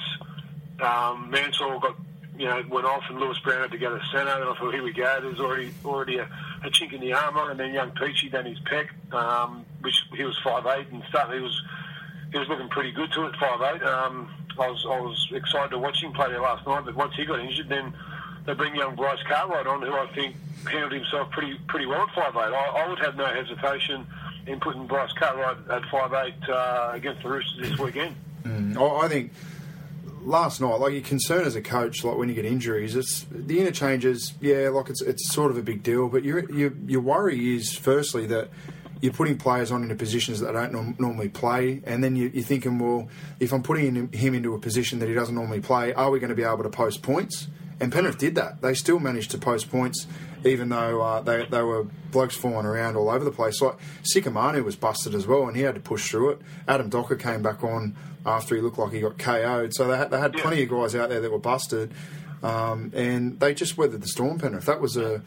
um, 0.80 1.30
Mansour 1.30 1.78
got, 1.80 1.96
you 2.38 2.46
know, 2.46 2.62
went 2.68 2.86
off, 2.86 3.02
and 3.08 3.18
Lewis 3.18 3.38
Brown 3.38 3.62
had 3.62 3.70
to 3.70 3.78
go 3.78 3.96
to 3.96 4.04
centre, 4.06 4.30
and 4.30 4.44
I 4.44 4.54
thought, 4.54 4.72
here 4.72 4.82
we 4.82 4.92
go. 4.92 5.18
There's 5.20 5.40
already 5.40 5.72
already 5.84 6.18
a, 6.18 6.28
a 6.64 6.70
chink 6.70 6.92
in 6.92 7.00
the 7.00 7.12
armour, 7.12 7.50
and 7.50 7.58
then 7.58 7.72
young 7.72 7.92
Peachy 7.92 8.28
done 8.28 8.44
his 8.44 8.58
peck, 8.60 8.92
um, 9.12 9.64
which 9.80 9.94
he 10.16 10.24
was 10.24 10.38
five 10.44 10.66
eight 10.66 10.88
and 10.92 11.02
stuff. 11.08 11.32
He 11.32 11.40
was 11.40 11.62
he 12.32 12.38
was 12.38 12.48
looking 12.48 12.68
pretty 12.68 12.92
good 12.92 13.12
to 13.12 13.26
it, 13.26 13.36
five 13.36 13.60
eight. 13.74 13.82
Um, 13.82 14.28
I 14.58 14.68
was 14.68 14.86
I 14.88 15.00
was 15.00 15.28
excited 15.32 15.70
to 15.70 15.78
watch 15.78 16.02
him 16.02 16.12
play 16.12 16.28
there 16.28 16.40
last 16.40 16.66
night, 16.66 16.84
but 16.84 16.94
once 16.94 17.14
he 17.14 17.24
got 17.24 17.40
injured, 17.40 17.68
then 17.68 17.94
they 18.44 18.54
bring 18.54 18.76
young 18.76 18.96
Bryce 18.96 19.22
Cartwright 19.28 19.66
on, 19.66 19.82
who 19.82 19.92
I 19.92 20.06
think 20.14 20.36
handled 20.70 20.92
himself 20.92 21.30
pretty 21.30 21.58
pretty 21.68 21.86
well 21.86 22.02
at 22.02 22.14
five 22.14 22.34
eight. 22.36 22.54
I, 22.54 22.84
I 22.84 22.88
would 22.88 22.98
have 22.98 23.16
no 23.16 23.26
hesitation 23.26 24.06
in 24.46 24.60
putting 24.60 24.86
Bryce 24.86 25.12
Cartwright 25.18 25.56
at 25.70 25.84
five 25.90 26.12
eight 26.12 26.48
uh, 26.48 26.90
against 26.92 27.22
the 27.22 27.28
Roosters 27.28 27.68
this 27.68 27.78
weekend. 27.78 28.14
I, 28.78 28.86
I 28.86 29.08
think 29.08 29.32
last 30.26 30.60
night, 30.60 30.74
like 30.80 30.92
your 30.92 31.02
concern 31.02 31.46
as 31.46 31.54
a 31.54 31.62
coach, 31.62 32.04
like 32.04 32.16
when 32.18 32.28
you 32.28 32.34
get 32.34 32.44
injuries, 32.44 32.96
it's 32.96 33.24
the 33.30 33.60
interchanges. 33.60 34.34
Yeah, 34.40 34.68
like 34.68 34.90
it's 34.90 35.00
it's 35.00 35.32
sort 35.32 35.50
of 35.50 35.56
a 35.56 35.62
big 35.62 35.82
deal, 35.82 36.08
but 36.08 36.24
your 36.24 36.50
your 36.52 36.72
your 36.86 37.00
worry 37.00 37.54
is 37.54 37.74
firstly 37.74 38.26
that 38.26 38.50
you're 39.00 39.12
putting 39.12 39.38
players 39.38 39.70
on 39.70 39.82
into 39.82 39.94
positions 39.94 40.40
that 40.40 40.46
they 40.46 40.52
don't 40.52 40.72
norm- 40.72 40.96
normally 40.98 41.28
play, 41.28 41.82
and 41.84 42.02
then 42.02 42.16
you, 42.16 42.30
you're 42.32 42.44
thinking, 42.44 42.78
well, 42.78 43.08
if 43.38 43.52
I'm 43.52 43.62
putting 43.62 43.94
him, 43.94 44.10
him 44.10 44.34
into 44.34 44.54
a 44.54 44.58
position 44.58 44.98
that 45.00 45.08
he 45.08 45.14
doesn't 45.14 45.34
normally 45.34 45.60
play, 45.60 45.92
are 45.92 46.10
we 46.10 46.18
going 46.18 46.30
to 46.30 46.34
be 46.34 46.42
able 46.42 46.62
to 46.62 46.70
post 46.70 47.02
points? 47.02 47.48
And 47.78 47.92
Penrith 47.92 48.16
did 48.16 48.36
that. 48.36 48.62
They 48.62 48.72
still 48.72 48.98
managed 48.98 49.32
to 49.32 49.38
post 49.38 49.70
points, 49.70 50.06
even 50.46 50.70
though 50.70 51.02
uh, 51.02 51.20
they, 51.20 51.44
they 51.44 51.62
were 51.62 51.84
blokes 52.10 52.34
falling 52.34 52.64
around 52.64 52.96
all 52.96 53.10
over 53.10 53.22
the 53.22 53.30
place. 53.30 53.60
Like 53.60 53.76
Sika 54.02 54.30
Manu 54.30 54.64
was 54.64 54.76
busted 54.76 55.14
as 55.14 55.26
well, 55.26 55.46
and 55.46 55.54
he 55.54 55.62
had 55.62 55.74
to 55.74 55.80
push 55.80 56.10
through 56.10 56.30
it. 56.30 56.38
Adam 56.66 56.88
Docker 56.88 57.16
came 57.16 57.42
back 57.42 57.62
on 57.62 57.94
after 58.26 58.54
he 58.56 58.60
looked 58.60 58.78
like 58.78 58.92
he 58.92 59.00
got 59.00 59.16
KO'd. 59.18 59.72
So 59.74 59.86
they 59.88 59.96
had, 59.96 60.10
they 60.10 60.18
had 60.18 60.34
Yeah. 60.34 60.42
plenty 60.42 60.62
of 60.64 60.68
guys 60.68 60.94
out 60.94 61.08
there 61.08 61.20
that 61.20 61.30
were 61.32 61.38
busted, 61.38 61.92
um, 62.42 62.90
and 62.94 63.40
they 63.40 63.54
just 63.54 63.78
weathered 63.78 64.02
the 64.02 64.08
storm. 64.08 64.38
Penrith. 64.38 64.66
That 64.66 64.80
was 64.80 64.96
a 64.96 65.22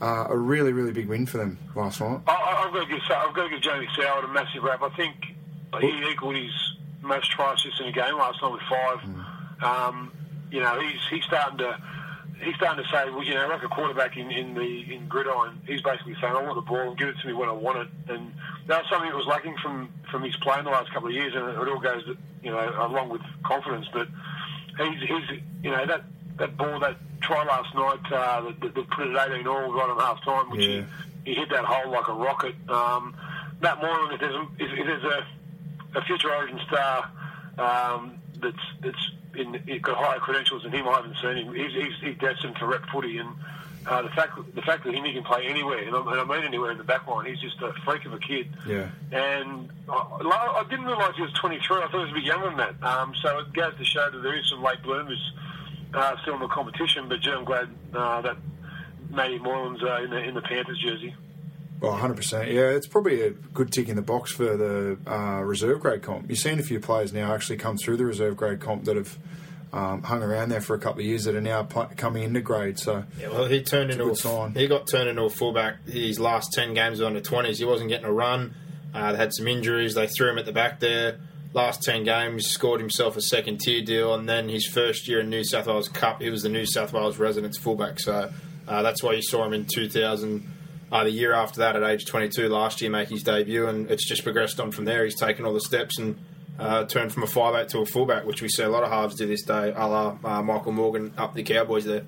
uh, 0.00 0.26
a 0.28 0.36
really 0.36 0.72
really 0.72 0.92
big 0.92 1.08
win 1.08 1.26
for 1.26 1.38
them 1.38 1.58
last 1.74 2.00
night. 2.00 2.20
I, 2.26 2.64
I've 2.66 2.72
got 2.72 2.80
to 2.86 2.86
give 2.94 3.02
I've 3.10 3.34
got 3.34 3.44
to 3.44 3.50
give 3.50 3.60
Jamie 3.62 3.88
Soward 3.96 4.24
a 4.24 4.28
massive 4.28 4.62
rap. 4.62 4.82
I 4.82 4.90
think 4.90 5.14
he 5.80 6.10
equalled 6.10 6.36
his 6.36 6.52
most 7.02 7.30
try 7.30 7.52
assists 7.54 7.80
in 7.80 7.86
a 7.86 7.92
game 7.92 8.16
last 8.16 8.40
night 8.42 8.52
with 8.52 8.62
five. 8.62 9.00
Um, 9.62 10.12
you 10.50 10.60
know, 10.60 10.78
he's 10.80 11.00
he's 11.10 11.24
starting 11.24 11.58
to 11.58 11.78
he's 12.42 12.54
starting 12.56 12.82
to 12.84 12.90
say, 12.90 13.08
well, 13.10 13.22
you 13.24 13.34
know, 13.34 13.48
like 13.48 13.62
a 13.62 13.68
quarterback 13.68 14.16
in, 14.16 14.30
in 14.30 14.54
the 14.54 14.94
in 14.94 15.08
gridiron, 15.08 15.60
he's 15.66 15.82
basically 15.82 16.14
saying, 16.20 16.34
I 16.34 16.42
want 16.42 16.54
the 16.54 16.60
ball 16.62 16.88
and 16.90 16.98
give 16.98 17.08
it 17.08 17.16
to 17.20 17.26
me 17.26 17.32
when 17.32 17.48
I 17.48 17.52
want 17.52 17.78
it. 17.78 17.88
And 18.08 18.32
that 18.66 18.82
was 18.82 18.90
something 18.90 19.08
that 19.10 19.16
was 19.16 19.26
lacking 19.26 19.56
from 19.62 19.90
from 20.10 20.22
his 20.22 20.36
play 20.36 20.58
in 20.58 20.64
the 20.64 20.70
last 20.70 20.92
couple 20.92 21.08
of 21.08 21.14
years, 21.14 21.34
and 21.34 21.48
it 21.48 21.56
all 21.68 21.78
goes, 21.80 22.04
you 22.42 22.50
know, 22.50 22.58
along 22.86 23.08
with 23.10 23.22
confidence. 23.44 23.86
But 23.92 24.08
he's 24.78 25.00
he's 25.08 25.40
you 25.62 25.70
know 25.70 25.86
that 25.86 26.04
that 26.38 26.56
ball 26.56 26.78
that 26.80 26.96
try 27.22 27.44
last 27.44 27.74
night 27.74 28.12
uh, 28.12 28.40
that, 28.42 28.60
that, 28.60 28.74
that 28.74 28.90
put 28.90 29.06
it 29.08 29.16
18 29.16 29.46
all 29.46 29.72
right 29.72 29.88
on 29.90 29.98
half 29.98 30.22
time, 30.24 30.50
which 30.50 30.60
Yeah. 30.66 30.82
he, 31.24 31.32
he 31.32 31.40
hit 31.40 31.48
that 31.50 31.64
hole 31.64 31.90
like 31.90 32.06
a 32.08 32.12
rocket. 32.12 32.54
Um, 32.68 33.16
Matt 33.60 33.80
Moylan, 33.80 34.12
if 34.12 34.20
there's 34.20 34.34
a, 34.34 34.42
if, 34.58 34.70
if 34.78 34.86
there's 34.86 35.04
a, 35.04 35.98
a 35.98 36.02
future 36.02 36.30
Origin 36.30 36.60
star 36.68 37.10
um, 37.58 38.18
that's 38.40 38.56
that's 38.82 39.10
in, 39.38 39.54
in, 39.66 39.80
got 39.80 39.96
higher 39.96 40.18
credentials 40.18 40.62
than 40.62 40.72
him, 40.72 40.88
I 40.88 40.96
haven't 40.96 41.16
seen 41.22 41.36
him. 41.36 41.54
He's, 41.54 41.72
he's, 41.72 41.92
he's 42.02 42.18
destined 42.18 42.56
to 42.56 42.66
rep 42.66 42.86
footy, 42.90 43.18
and 43.18 43.28
uh, 43.86 44.02
the 44.02 44.08
fact 44.10 44.36
the 44.54 44.62
fact 44.62 44.84
that 44.84 44.94
he 44.94 45.00
can 45.12 45.22
play 45.22 45.46
anywhere, 45.46 45.78
and 45.78 45.94
I, 45.94 46.00
and 46.00 46.20
I 46.20 46.24
mean 46.24 46.44
anywhere 46.44 46.72
in 46.72 46.78
the 46.78 46.84
back 46.84 47.06
line, 47.06 47.26
he's 47.26 47.40
just 47.40 47.60
a 47.62 47.72
freak 47.84 48.04
of 48.04 48.12
a 48.12 48.18
kid. 48.18 48.48
Yeah. 48.66 48.88
And 49.12 49.70
I, 49.88 50.62
I 50.64 50.64
didn't 50.68 50.86
realise 50.86 51.14
he 51.14 51.22
was 51.22 51.32
23. 51.34 51.76
I 51.76 51.80
thought 51.82 51.92
he 51.92 51.98
was 51.98 52.10
a 52.10 52.14
bit 52.14 52.24
younger 52.24 52.48
than 52.48 52.56
that. 52.56 52.82
Um, 52.82 53.14
so 53.22 53.38
it 53.38 53.52
goes 53.52 53.76
to 53.78 53.84
show 53.84 54.10
that 54.10 54.18
there 54.18 54.36
is 54.36 54.48
some 54.50 54.62
late 54.62 54.82
bloomers 54.82 55.32
uh, 55.94 56.16
still 56.22 56.34
in 56.34 56.40
the 56.40 56.48
competition. 56.48 57.08
But 57.08 57.20
gee, 57.20 57.30
I'm 57.30 57.44
glad 57.44 57.68
uh, 57.94 58.22
that 58.22 58.36
Matty 59.10 59.38
Moylan's 59.38 59.82
uh, 59.82 60.02
in 60.02 60.10
the 60.10 60.18
in 60.18 60.34
the 60.34 60.42
Panthers 60.42 60.78
jersey. 60.80 61.14
Well, 61.80 61.92
100%. 61.98 62.52
Yeah, 62.52 62.70
it's 62.70 62.86
probably 62.86 63.22
a 63.22 63.30
good 63.30 63.70
tick 63.72 63.88
in 63.88 63.96
the 63.96 64.02
box 64.02 64.32
for 64.32 64.56
the 64.56 64.96
uh, 65.06 65.42
reserve 65.42 65.80
grade 65.80 66.02
comp. 66.02 66.28
You've 66.30 66.38
seen 66.38 66.58
a 66.58 66.62
few 66.62 66.80
players 66.80 67.12
now 67.12 67.34
actually 67.34 67.58
come 67.58 67.76
through 67.76 67.98
the 67.98 68.04
reserve 68.06 68.36
grade 68.36 68.60
comp 68.60 68.84
that 68.84 68.96
have 68.96 69.18
um, 69.72 70.02
hung 70.02 70.22
around 70.22 70.48
there 70.48 70.62
for 70.62 70.74
a 70.74 70.78
couple 70.78 71.00
of 71.00 71.06
years 71.06 71.24
that 71.24 71.34
are 71.34 71.40
now 71.40 71.64
pl- 71.64 71.90
coming 71.96 72.22
into 72.22 72.40
grade. 72.40 72.78
So, 72.78 73.04
Yeah, 73.20 73.28
well, 73.28 73.44
he 73.46 73.62
turned 73.62 73.90
into 73.90 74.08
a, 74.10 74.16
sign. 74.16 74.54
he 74.54 74.66
got 74.68 74.86
turned 74.90 75.10
into 75.10 75.24
a 75.24 75.30
fullback. 75.30 75.86
His 75.86 76.18
last 76.18 76.52
ten 76.54 76.72
games 76.72 77.00
were 77.00 77.06
under 77.06 77.20
twenties, 77.20 77.58
he 77.58 77.64
wasn't 77.66 77.90
getting 77.90 78.06
a 78.06 78.12
run. 78.12 78.54
Uh, 78.94 79.12
they 79.12 79.18
had 79.18 79.34
some 79.34 79.46
injuries. 79.46 79.94
They 79.94 80.06
threw 80.06 80.30
him 80.30 80.38
at 80.38 80.46
the 80.46 80.52
back 80.52 80.80
there. 80.80 81.18
Last 81.52 81.82
10 81.84 82.04
games, 82.04 82.46
scored 82.48 82.80
himself 82.80 83.16
a 83.16 83.20
second 83.22 83.60
tier 83.60 83.82
deal, 83.82 84.14
and 84.14 84.28
then 84.28 84.48
his 84.48 84.66
first 84.66 85.08
year 85.08 85.20
in 85.20 85.30
New 85.30 85.42
South 85.44 85.66
Wales 85.66 85.88
Cup, 85.88 86.20
he 86.20 86.28
was 86.28 86.42
the 86.42 86.48
New 86.50 86.66
South 86.66 86.92
Wales 86.92 87.18
residents 87.18 87.56
fullback. 87.58 87.98
So 88.00 88.30
uh, 88.68 88.82
that's 88.82 89.02
why 89.02 89.12
you 89.12 89.22
saw 89.22 89.44
him 89.44 89.52
in 89.54 89.64
2000. 89.66 90.46
Uh, 90.90 91.04
the 91.04 91.10
year 91.10 91.32
after 91.32 91.60
that, 91.60 91.74
at 91.74 91.82
age 91.82 92.06
22, 92.06 92.48
last 92.48 92.80
year, 92.80 92.90
make 92.90 93.08
his 93.08 93.22
debut, 93.24 93.66
and 93.66 93.90
it's 93.90 94.06
just 94.06 94.22
progressed 94.22 94.60
on 94.60 94.70
from 94.70 94.84
there. 94.84 95.04
He's 95.04 95.18
taken 95.18 95.44
all 95.44 95.52
the 95.52 95.60
steps 95.60 95.98
and 95.98 96.16
uh, 96.58 96.84
turned 96.84 97.12
from 97.12 97.24
a 97.24 97.26
five 97.26 97.54
eight 97.54 97.68
to 97.70 97.80
a 97.80 97.86
fullback, 97.86 98.24
which 98.24 98.40
we 98.40 98.48
see 98.48 98.62
a 98.62 98.68
lot 98.68 98.82
of 98.82 98.90
halves 98.90 99.16
do 99.16 99.26
this 99.26 99.42
day, 99.42 99.72
a 99.74 99.86
la 99.86 100.16
uh, 100.24 100.42
Michael 100.42 100.72
Morgan 100.72 101.12
up 101.18 101.34
the 101.34 101.42
Cowboys 101.42 101.84
there. 101.84 102.02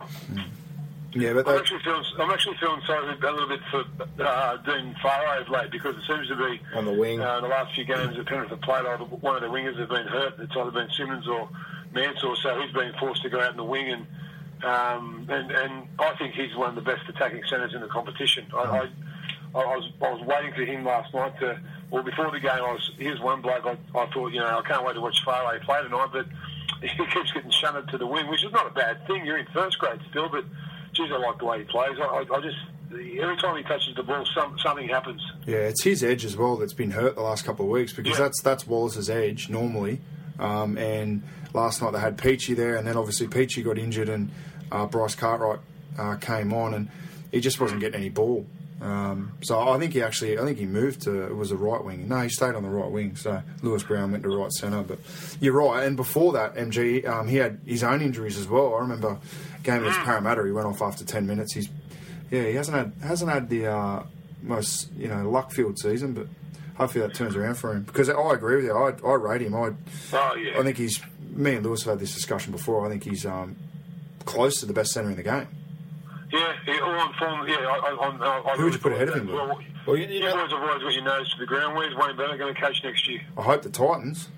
Yeah, 1.13 1.33
but 1.33 1.49
I'm 1.49 1.59
actually 1.59 1.81
feeling 1.83 2.05
I'm 2.19 2.31
actually 2.31 2.57
feeling 2.59 2.81
sorry 2.87 3.09
a 3.09 3.33
little 3.33 3.49
bit 3.49 3.61
for 3.71 3.85
uh, 4.23 4.57
Dean 4.59 4.95
Whare 5.03 5.41
of 5.41 5.49
late 5.49 5.71
because 5.71 5.97
it 5.97 6.03
seems 6.07 6.29
to 6.29 6.37
be 6.37 6.61
On 6.75 6.85
the 6.85 6.93
wing. 6.93 7.21
Uh, 7.21 7.41
the 7.41 7.49
last 7.49 7.75
few 7.75 7.85
games 7.85 8.17
that 8.17 8.27
Penrith 8.27 8.51
have 8.51 8.61
played, 8.61 8.87
either 8.87 9.05
one 9.05 9.35
of 9.35 9.43
the 9.43 9.49
wingers 9.49 9.79
have 9.79 9.89
been 9.89 10.07
hurt. 10.07 10.35
It's 10.39 10.55
either 10.57 10.71
been 10.71 10.91
Simmons 10.91 11.27
or 11.27 11.49
Mansour, 11.93 12.37
so 12.37 12.61
he's 12.61 12.73
been 12.73 12.93
forced 13.01 13.23
to 13.23 13.31
go 13.31 13.41
out 13.41 13.51
in 13.51 13.57
the 13.57 13.65
wing 13.65 13.91
and. 13.91 14.07
Um, 14.65 15.27
and, 15.31 15.51
and 15.51 15.89
I 15.99 16.15
think 16.17 16.35
he's 16.35 16.55
one 16.57 16.71
of 16.71 16.75
the 16.75 16.81
best 16.81 17.09
attacking 17.09 17.43
centres 17.49 17.75
in 17.75 17.81
the 17.81 17.87
competition. 17.89 18.47
I, 18.55 18.59
I, 18.59 18.81
I 19.55 19.77
was 19.77 19.91
I 20.03 20.13
was 20.13 20.23
waiting 20.27 20.53
for 20.53 20.65
him 20.65 20.85
last 20.85 21.13
night 21.15 21.39
to. 21.41 21.61
Well, 21.91 22.03
before 22.03 22.31
the 22.31 22.39
game, 22.41 22.51
I 22.53 22.73
was 22.73 22.91
here's 22.99 23.19
one 23.21 23.41
bloke. 23.41 23.65
I, 23.65 23.73
I 23.99 24.07
thought, 24.13 24.29
you 24.33 24.41
know, 24.41 24.59
I 24.59 24.63
can't 24.69 24.85
wait 24.85 24.93
to 24.95 25.01
watch 25.01 25.17
Whare 25.27 25.59
play 25.61 25.83
tonight, 25.83 26.09
but 26.13 26.27
he 26.83 26.89
keeps 27.07 27.33
getting 27.33 27.51
shunted 27.51 27.89
to 27.89 27.99
the 27.99 28.07
wing, 28.07 28.29
which 28.29 28.45
is 28.45 28.53
not 28.53 28.67
a 28.67 28.71
bad 28.75 29.07
thing. 29.07 29.25
You're 29.25 29.39
in 29.39 29.47
first 29.55 29.79
grade 29.79 30.01
still, 30.11 30.29
but 30.29 30.45
geez, 30.93 31.11
I 31.11 31.17
like 31.17 31.39
the 31.39 31.47
way 31.47 31.59
he 31.61 31.65
plays. 31.65 31.97
I, 31.99 32.05
I, 32.05 32.37
I 32.37 32.41
just 32.43 32.59
every 33.21 33.37
time 33.39 33.57
he 33.57 33.63
touches 33.63 33.95
the 33.97 34.03
ball, 34.03 34.27
some, 34.35 34.59
something 34.59 34.89
happens. 34.89 35.23
yeah, 35.47 35.57
it's 35.59 35.83
his 35.83 36.03
edge 36.05 36.25
as 36.25 36.37
well 36.37 36.57
that's 36.57 36.73
been 36.75 36.91
hurt 36.91 37.15
the 37.17 37.23
last 37.23 37.45
couple 37.45 37.65
of 37.65 37.71
weeks 37.71 37.93
because 37.93 38.19
Yeah. 38.19 38.25
that's 38.25 38.43
that's 38.43 38.67
Wallace's 38.67 39.09
edge 39.09 39.49
normally. 39.49 40.01
Um, 40.39 40.77
and 40.79 41.23
last 41.55 41.81
night 41.83 41.93
they 41.93 42.01
had 42.01 42.17
Peachy 42.19 42.53
there, 42.55 42.77
and 42.77 42.87
then 42.87 42.97
obviously 42.99 43.27
Peachy 43.29 43.63
got 43.63 43.77
injured, 43.79 44.09
and 44.11 44.31
uh, 44.71 44.87
Bryce 44.87 45.15
Cartwright 45.15 45.61
uh, 45.99 46.17
came 46.17 46.53
on, 46.53 46.75
and 46.75 46.89
he 47.31 47.41
just 47.41 47.61
wasn't 47.61 47.81
getting 47.81 48.01
any 48.01 48.09
ball. 48.09 48.47
Um, 48.81 49.33
so 49.43 49.59
I 49.59 49.79
think 49.79 49.93
he 49.93 50.03
actually, 50.03 50.39
I 50.39 50.45
think 50.45 50.59
he 50.59 50.67
moved 50.67 51.03
to 51.03 51.23
it 51.23 51.35
was 51.35 51.51
a 51.51 51.57
right 51.57 51.83
wing. 51.83 52.09
No, 52.09 52.21
he 52.21 52.29
stayed 52.29 52.55
on 52.55 52.63
the 52.63 52.69
right 52.69 52.91
wing. 52.91 53.17
So 53.17 53.43
Lewis 53.63 53.83
Brown 53.83 54.13
went 54.13 54.23
to 54.23 54.29
right 54.29 54.53
centre. 54.53 54.83
But 54.83 55.01
you're 55.41 55.55
right. 55.55 55.85
And 55.85 55.97
before 55.97 56.33
that, 56.35 56.55
MG, 56.55 57.07
um, 57.07 57.27
he 57.27 57.37
had 57.37 57.61
his 57.67 57.83
own 57.83 58.03
injuries 58.03 58.39
as 58.39 58.47
well. 58.47 58.75
I 58.77 58.81
remember 58.81 59.19
game 59.65 59.83
against 59.83 59.99
Parramatta. 60.01 60.45
He 60.45 60.53
went 60.53 60.67
off 60.67 60.81
after 60.81 61.05
ten 61.05 61.27
minutes. 61.27 61.55
He's 61.55 61.69
yeah, 62.31 62.45
he 62.45 62.55
hasn't 62.55 62.77
had 62.77 62.93
hasn't 63.03 63.31
had 63.31 63.49
the 63.49 63.67
uh, 63.67 64.03
most 64.43 64.93
you 64.97 65.09
know 65.09 65.29
luck 65.29 65.51
filled 65.51 65.79
season, 65.79 66.13
but 66.15 66.29
hopefully 66.77 67.05
that 67.05 67.15
turns 67.15 67.35
around 67.35 67.57
for 67.57 67.73
him. 67.73 67.83
Because 67.83 68.09
I 68.09 68.33
agree 68.33 68.57
with 68.57 68.67
you. 68.67 68.77
I, 68.77 68.93
I 69.05 69.15
rate 69.15 69.43
him. 69.43 69.55
I 69.57 69.73
Oh 70.13 70.35
yeah. 70.37 70.59
I 70.59 70.63
think 70.63 70.77
he's 70.77 71.01
me 71.31 71.55
and 71.55 71.67
Lewis 71.67 71.83
have 71.83 71.95
had 71.95 72.01
this 72.01 72.15
discussion 72.15 72.53
before. 72.53 72.87
I 72.87 72.91
think 72.91 73.03
he's 73.03 73.27
um, 73.27 73.57
close 74.29 74.61
to 74.61 74.67
the 74.67 74.73
best 74.73 74.93
centre 74.93 75.11
in 75.11 75.17
the 75.17 75.23
game. 75.23 75.49
Yeah, 76.33 76.53
yeah, 76.67 76.81
all 76.81 76.91
on 77.01 77.15
form. 77.15 77.49
Yeah, 77.49 77.57
I, 77.57 77.79
I, 77.79 77.91
I, 77.93 78.53
I 78.53 78.57
Who 78.57 78.65
would 78.65 78.75
you 78.75 78.79
put 78.81 78.93
ahead 78.93 79.09
of 79.09 79.15
him, 79.17 79.29
Lou? 79.29 79.35
Well, 79.35 79.59
Well, 79.87 79.97
you- 79.97 80.07
you 80.07 80.15
you 80.15 80.21
know- 80.21 80.35
boys 80.35 80.51
have 80.53 80.61
always 80.63 80.83
got 80.83 80.93
your 80.93 81.05
nose 81.05 81.31
to 81.33 81.39
the 81.39 81.47
ground. 81.47 81.75
Where's 81.77 81.95
Wayne 81.95 82.17
Bennett 82.17 82.39
going 82.39 82.55
to 82.55 82.61
coach 82.61 82.83
next 82.85 83.09
year? 83.09 83.21
I 83.37 83.43
hope 83.43 83.63
the 83.63 83.71
Titans. 83.71 84.29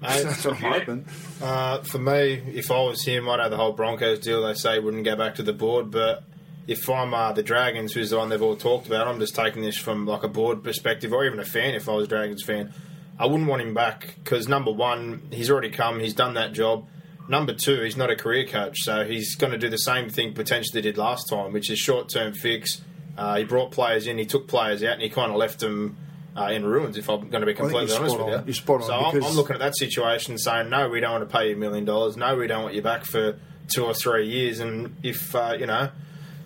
Mate, 0.00 0.22
That's 0.24 0.44
what 0.44 0.56
I'm 0.56 0.62
yeah. 0.62 0.78
hoping. 0.78 1.06
Uh, 1.42 1.78
for 1.82 1.98
me, 1.98 2.42
if 2.54 2.70
I 2.70 2.80
was 2.82 3.04
him, 3.04 3.28
I'd 3.28 3.40
have 3.40 3.50
the 3.50 3.56
whole 3.56 3.72
Broncos 3.72 4.20
deal. 4.20 4.42
They 4.46 4.54
say 4.54 4.78
wouldn't 4.78 5.04
go 5.04 5.16
back 5.16 5.34
to 5.36 5.42
the 5.42 5.52
board, 5.52 5.90
but 5.90 6.22
if 6.68 6.88
I'm 6.88 7.12
uh, 7.12 7.32
the 7.32 7.42
Dragons, 7.42 7.92
who's 7.92 8.10
the 8.10 8.18
one 8.18 8.28
they've 8.28 8.40
all 8.42 8.54
talked 8.56 8.86
about, 8.86 9.08
I'm 9.08 9.18
just 9.18 9.34
taking 9.34 9.62
this 9.62 9.76
from 9.76 10.06
like 10.06 10.22
a 10.22 10.28
board 10.28 10.62
perspective, 10.62 11.12
or 11.12 11.24
even 11.24 11.40
a 11.40 11.44
fan. 11.44 11.74
If 11.74 11.88
I 11.88 11.92
was 11.92 12.04
a 12.04 12.08
Dragons 12.08 12.42
fan, 12.44 12.72
I 13.18 13.26
wouldn't 13.26 13.48
want 13.48 13.62
him 13.62 13.74
back 13.74 14.14
because 14.22 14.46
number 14.48 14.70
one, 14.70 15.22
he's 15.32 15.50
already 15.50 15.70
come, 15.70 15.98
he's 15.98 16.14
done 16.14 16.34
that 16.34 16.52
job. 16.52 16.86
Number 17.28 17.54
two, 17.54 17.82
he's 17.82 17.96
not 17.96 18.10
a 18.10 18.16
career 18.16 18.44
coach, 18.46 18.78
so 18.80 19.04
he's 19.04 19.36
going 19.36 19.52
to 19.52 19.58
do 19.58 19.68
the 19.68 19.78
same 19.78 20.08
thing 20.08 20.34
potentially 20.34 20.82
did 20.82 20.98
last 20.98 21.28
time, 21.28 21.52
which 21.52 21.70
is 21.70 21.78
short 21.78 22.08
term 22.08 22.32
fix. 22.32 22.82
Uh, 23.16 23.36
he 23.36 23.44
brought 23.44 23.70
players 23.70 24.06
in, 24.06 24.18
he 24.18 24.24
took 24.24 24.48
players 24.48 24.82
out, 24.82 24.94
and 24.94 25.02
he 25.02 25.08
kind 25.08 25.30
of 25.30 25.36
left 25.36 25.60
them 25.60 25.96
uh, 26.36 26.46
in 26.46 26.64
ruins. 26.64 26.96
If 26.96 27.08
I'm 27.08 27.28
going 27.28 27.42
to 27.42 27.46
be 27.46 27.54
completely 27.54 27.88
you're 27.88 27.98
honest 27.98 28.14
spot 28.14 28.26
with 28.26 28.34
on. 28.34 28.40
you, 28.40 28.46
You're 28.46 28.54
spot 28.54 28.82
on, 28.82 28.86
So 28.86 28.94
I'm, 28.94 29.24
I'm 29.24 29.36
looking 29.36 29.54
at 29.54 29.60
that 29.60 29.76
situation, 29.76 30.38
saying 30.38 30.68
no, 30.68 30.88
we 30.88 31.00
don't 31.00 31.12
want 31.12 31.28
to 31.28 31.36
pay 31.36 31.48
you 31.48 31.54
a 31.54 31.58
million 31.58 31.84
dollars. 31.84 32.16
No, 32.16 32.34
we 32.36 32.46
don't 32.46 32.62
want 32.62 32.74
you 32.74 32.82
back 32.82 33.04
for 33.04 33.38
two 33.68 33.84
or 33.84 33.94
three 33.94 34.28
years. 34.28 34.60
And 34.60 34.96
if 35.02 35.34
uh, 35.34 35.56
you 35.58 35.66
know, 35.66 35.90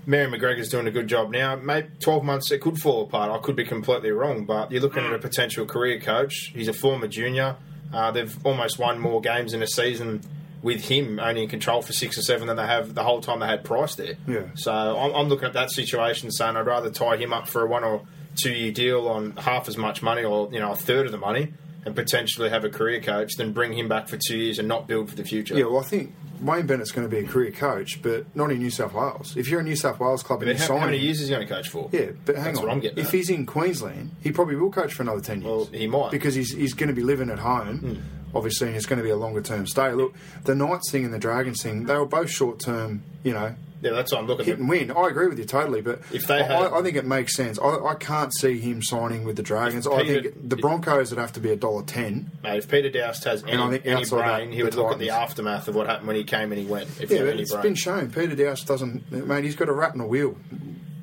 Mary 0.04 0.30
McGregor's 0.30 0.68
doing 0.68 0.87
a 0.87 0.90
good 0.90 1.09
job 1.09 1.30
now, 1.30 1.56
maybe 1.56 1.88
twelve 2.00 2.25
months 2.25 2.50
it 2.50 2.61
could 2.61 2.78
fall 2.78 3.04
apart. 3.04 3.30
I 3.30 3.38
could 3.38 3.56
be 3.56 3.64
completely 3.64 4.11
wrong, 4.11 4.45
but 4.45 4.71
you're 4.71 4.83
looking 4.83 5.04
at 5.04 5.12
a 5.12 5.18
potential 5.18 5.66
career 5.66 6.00
coach. 6.00 6.52
He's 6.54 6.68
a 6.68 6.73
former 6.73 7.06
junior. 7.09 7.56
Uh, 7.92 8.11
they've 8.11 8.37
almost 8.45 8.78
won 8.78 8.99
more 8.99 9.21
games 9.21 9.54
in 9.54 9.62
a 9.62 9.66
season 9.66 10.21
with 10.66 10.80
him 10.88 11.20
only 11.20 11.44
in 11.44 11.49
control 11.49 11.80
for 11.80 11.92
six 11.92 12.18
or 12.18 12.23
seven 12.23 12.49
than 12.49 12.56
they 12.56 12.66
have 12.66 12.92
the 12.92 13.04
whole 13.04 13.20
time 13.20 13.38
they 13.38 13.46
had 13.46 13.62
Price 13.62 13.94
there. 13.94 14.14
Yeah. 14.26 14.46
So 14.56 14.73
I'm, 14.73 15.14
I'm 15.14 15.28
looking 15.28 15.46
at 15.46 15.52
that 15.52 15.70
situation, 15.70 16.32
saying 16.32 16.56
I'd 16.56 16.66
rather 16.66 16.90
tie 16.90 17.16
him 17.16 17.32
up 17.32 17.46
for 17.46 17.62
a 17.62 17.66
one 17.68 17.85
or 17.85 18.02
two 18.35 18.52
year 18.52 18.73
deal 18.73 19.06
on 19.06 19.37
half 19.37 19.68
as 19.68 19.76
much 19.76 20.02
money, 20.02 20.25
or 20.25 20.49
you 20.52 20.58
know, 20.58 20.73
a 20.73 20.76
third 20.76 21.06
of 21.06 21.12
the 21.12 21.18
money, 21.18 21.54
and 21.85 21.94
potentially 21.94 22.50
have 22.50 22.64
a 22.64 22.68
career 22.68 23.00
coach 23.00 23.37
than 23.37 23.52
bring 23.52 23.75
him 23.75 23.87
back 23.88 24.08
for 24.08 24.16
two 24.18 24.37
years 24.37 24.58
and 24.58 24.66
not 24.66 24.88
build 24.88 25.08
for 25.08 25.14
the 25.14 25.23
future. 25.25 25.56
Yeah, 25.56 25.66
well, 25.66 25.78
I 25.78 25.85
think 25.85 26.12
Wayne 26.40 26.66
Bennett's 26.66 26.90
going 26.90 27.08
to 27.08 27.16
be 27.16 27.25
a 27.25 27.28
career 27.28 27.52
coach, 27.52 28.02
but 28.02 28.26
not 28.35 28.50
in 28.50 28.58
New 28.58 28.70
South 28.70 28.92
Wales. 28.92 29.37
If 29.37 29.49
you're 29.49 29.61
a 29.61 29.62
New 29.62 29.76
South 29.76 30.00
Wales 30.00 30.25
club 30.25 30.42
and 30.42 30.50
But 30.50 30.58
how, 30.58 30.66
sign 30.66 30.80
how 30.80 30.87
many 30.87 30.99
years 30.99 31.20
is 31.20 31.28
he 31.28 31.35
going 31.37 31.46
to 31.46 31.54
coach 31.54 31.68
for? 31.68 31.88
Yeah, 31.92 32.06
but 32.25 32.35
hang 32.35 32.44
That's 32.46 32.58
on. 32.58 32.64
what 32.64 32.73
I'm 32.73 32.80
getting 32.80 32.99
if 32.99 33.06
at. 33.06 33.14
he's 33.14 33.30
in 33.30 33.46
Queensland, 33.46 34.11
he 34.20 34.32
probably 34.32 34.56
will 34.56 34.73
coach 34.73 34.94
for 34.94 35.04
another 35.04 35.20
ten 35.20 35.42
years. 35.42 35.49
Well, 35.50 35.64
he 35.66 35.87
might. 35.87 36.11
Because 36.11 36.35
he's 36.35 36.52
he's 36.52 36.75
going 36.75 36.88
to 36.88 36.94
be 36.94 37.04
living 37.04 37.30
at 37.30 37.38
home. 37.38 37.78
Hmm. 37.78 37.94
Obviously, 38.35 38.71
it's 38.75 38.87
going 38.87 38.99
to 38.99 39.02
be 39.02 39.11
a 39.11 39.16
longer 39.16 39.40
term 39.40 39.66
stay. 39.66 39.92
Look, 39.92 40.14
the 40.45 40.54
Knights 40.54 40.90
thing 40.90 41.04
and 41.04 41.14
the 41.14 41.18
Dragons 41.18 41.62
thing, 41.62 41.85
they 41.87 41.97
were 41.97 42.06
both 42.06 42.30
short 42.30 42.61
term. 42.61 43.02
You 43.23 43.33
know, 43.33 43.54
Yeah, 43.83 43.92
that's 43.92 44.12
what 44.12 44.21
I'm 44.21 44.26
looking 44.26 44.45
hit 44.45 44.52
at. 44.54 44.59
and 44.61 44.68
win. 44.68 44.90
I 44.90 45.09
agree 45.09 45.26
with 45.28 45.38
you 45.38 45.45
totally, 45.47 45.80
but 45.80 46.00
If 46.12 46.26
they 46.26 46.40
I, 46.40 46.42
had- 46.42 46.73
I, 46.73 46.78
I 46.78 46.83
think 46.83 46.97
it 46.97 47.04
makes 47.06 47.35
sense. 47.35 47.59
I, 47.59 47.78
I 47.85 47.95
can't 47.95 48.33
see 48.35 48.59
him 48.61 48.83
signing 48.83 49.25
with 49.25 49.37
the 49.37 49.42
Dragons. 49.42 49.87
I 49.87 50.04
think 50.04 50.49
the 50.49 50.56
Broncos 50.56 51.11
would 51.11 51.18
have 51.18 51.33
to 51.33 51.40
be 51.40 51.50
a 51.50 51.56
dollar 51.56 51.83
ten. 51.83 52.30
Mate, 52.42 52.59
if 52.59 52.68
Peter 52.68 52.90
Doust 52.90 53.25
has 53.25 53.42
any, 53.45 53.56
I 53.62 53.75
any 53.85 53.92
outside 54.02 54.18
that, 54.18 54.37
brain, 54.38 54.52
he 54.52 54.59
the 54.59 54.64
would 54.64 54.75
look 54.75 54.92
at 54.92 54.99
the 54.99 55.11
aftermath 55.11 55.66
of 55.68 55.75
what 55.75 55.87
happened 55.87 56.06
when 56.09 56.16
he 56.16 56.25
came 56.25 56.52
and 56.52 56.61
he 56.61 56.66
went. 56.66 56.88
If 57.00 57.11
Yeah, 57.11 57.16
he 57.18 57.25
had 57.25 57.28
any 57.28 57.42
it's 57.42 57.52
brain. 57.52 57.62
been 57.62 57.75
shown. 57.75 58.11
Peter 58.11 58.35
Doust 58.37 58.66
doesn't. 58.66 59.11
Mate, 59.11 59.45
he's 59.45 59.56
got 59.56 59.68
a 59.68 59.73
rat 59.73 59.95
in 59.95 60.00
a 60.00 60.06
wheel. 60.06 60.37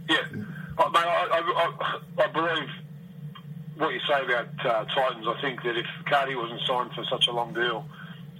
Yeah, 0.10 0.18
I, 0.77 0.89
mate, 0.89 1.06
I, 1.06 1.27
I, 1.32 2.00
I, 2.20 2.24
I 2.24 2.27
believe 2.27 2.70
what 3.77 3.94
you 3.94 4.00
say 4.08 4.24
about 4.24 4.48
uh, 4.65 4.86
Titans. 4.86 5.25
I 5.27 5.42
think 5.42 5.63
that 5.63 5.77
if 5.77 5.86
Cardi 6.10 6.36
wasn't 6.36 6.62
signed 6.68 6.92
for 6.94 7.03
such 7.06 7.27
a 7.27 7.32
long 7.32 7.53
deal, 7.53 7.86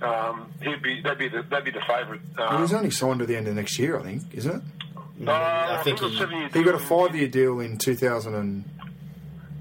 um, 0.02 0.52
he'd 0.62 0.82
be 0.82 1.02
they'd 1.02 1.18
be 1.18 1.28
the 1.30 1.44
they'd 1.50 1.63
be 1.63 1.72
the 1.72 1.82
favourite. 1.88 2.22
Well, 2.38 2.50
Um, 2.50 2.62
he's 2.62 2.74
only 2.74 2.92
signed 2.92 3.20
to 3.20 3.25
the 3.25 3.36
end 3.36 3.48
of 3.48 3.56
next 3.56 3.78
year, 3.80 4.00
I 4.00 4.04
think, 4.04 4.24
isn't 4.34 4.56
it? 4.56 5.28
uh, 5.28 5.32
I 5.32 5.82
think 5.84 6.02
it 6.02 6.10
he- 6.54 6.60
He 6.60 6.63
got 6.66 6.75
a 6.75 6.80
five-year 6.80 7.28
deal 7.28 7.60
in 7.60 7.78
2000 7.78 8.34
and. 8.36 8.63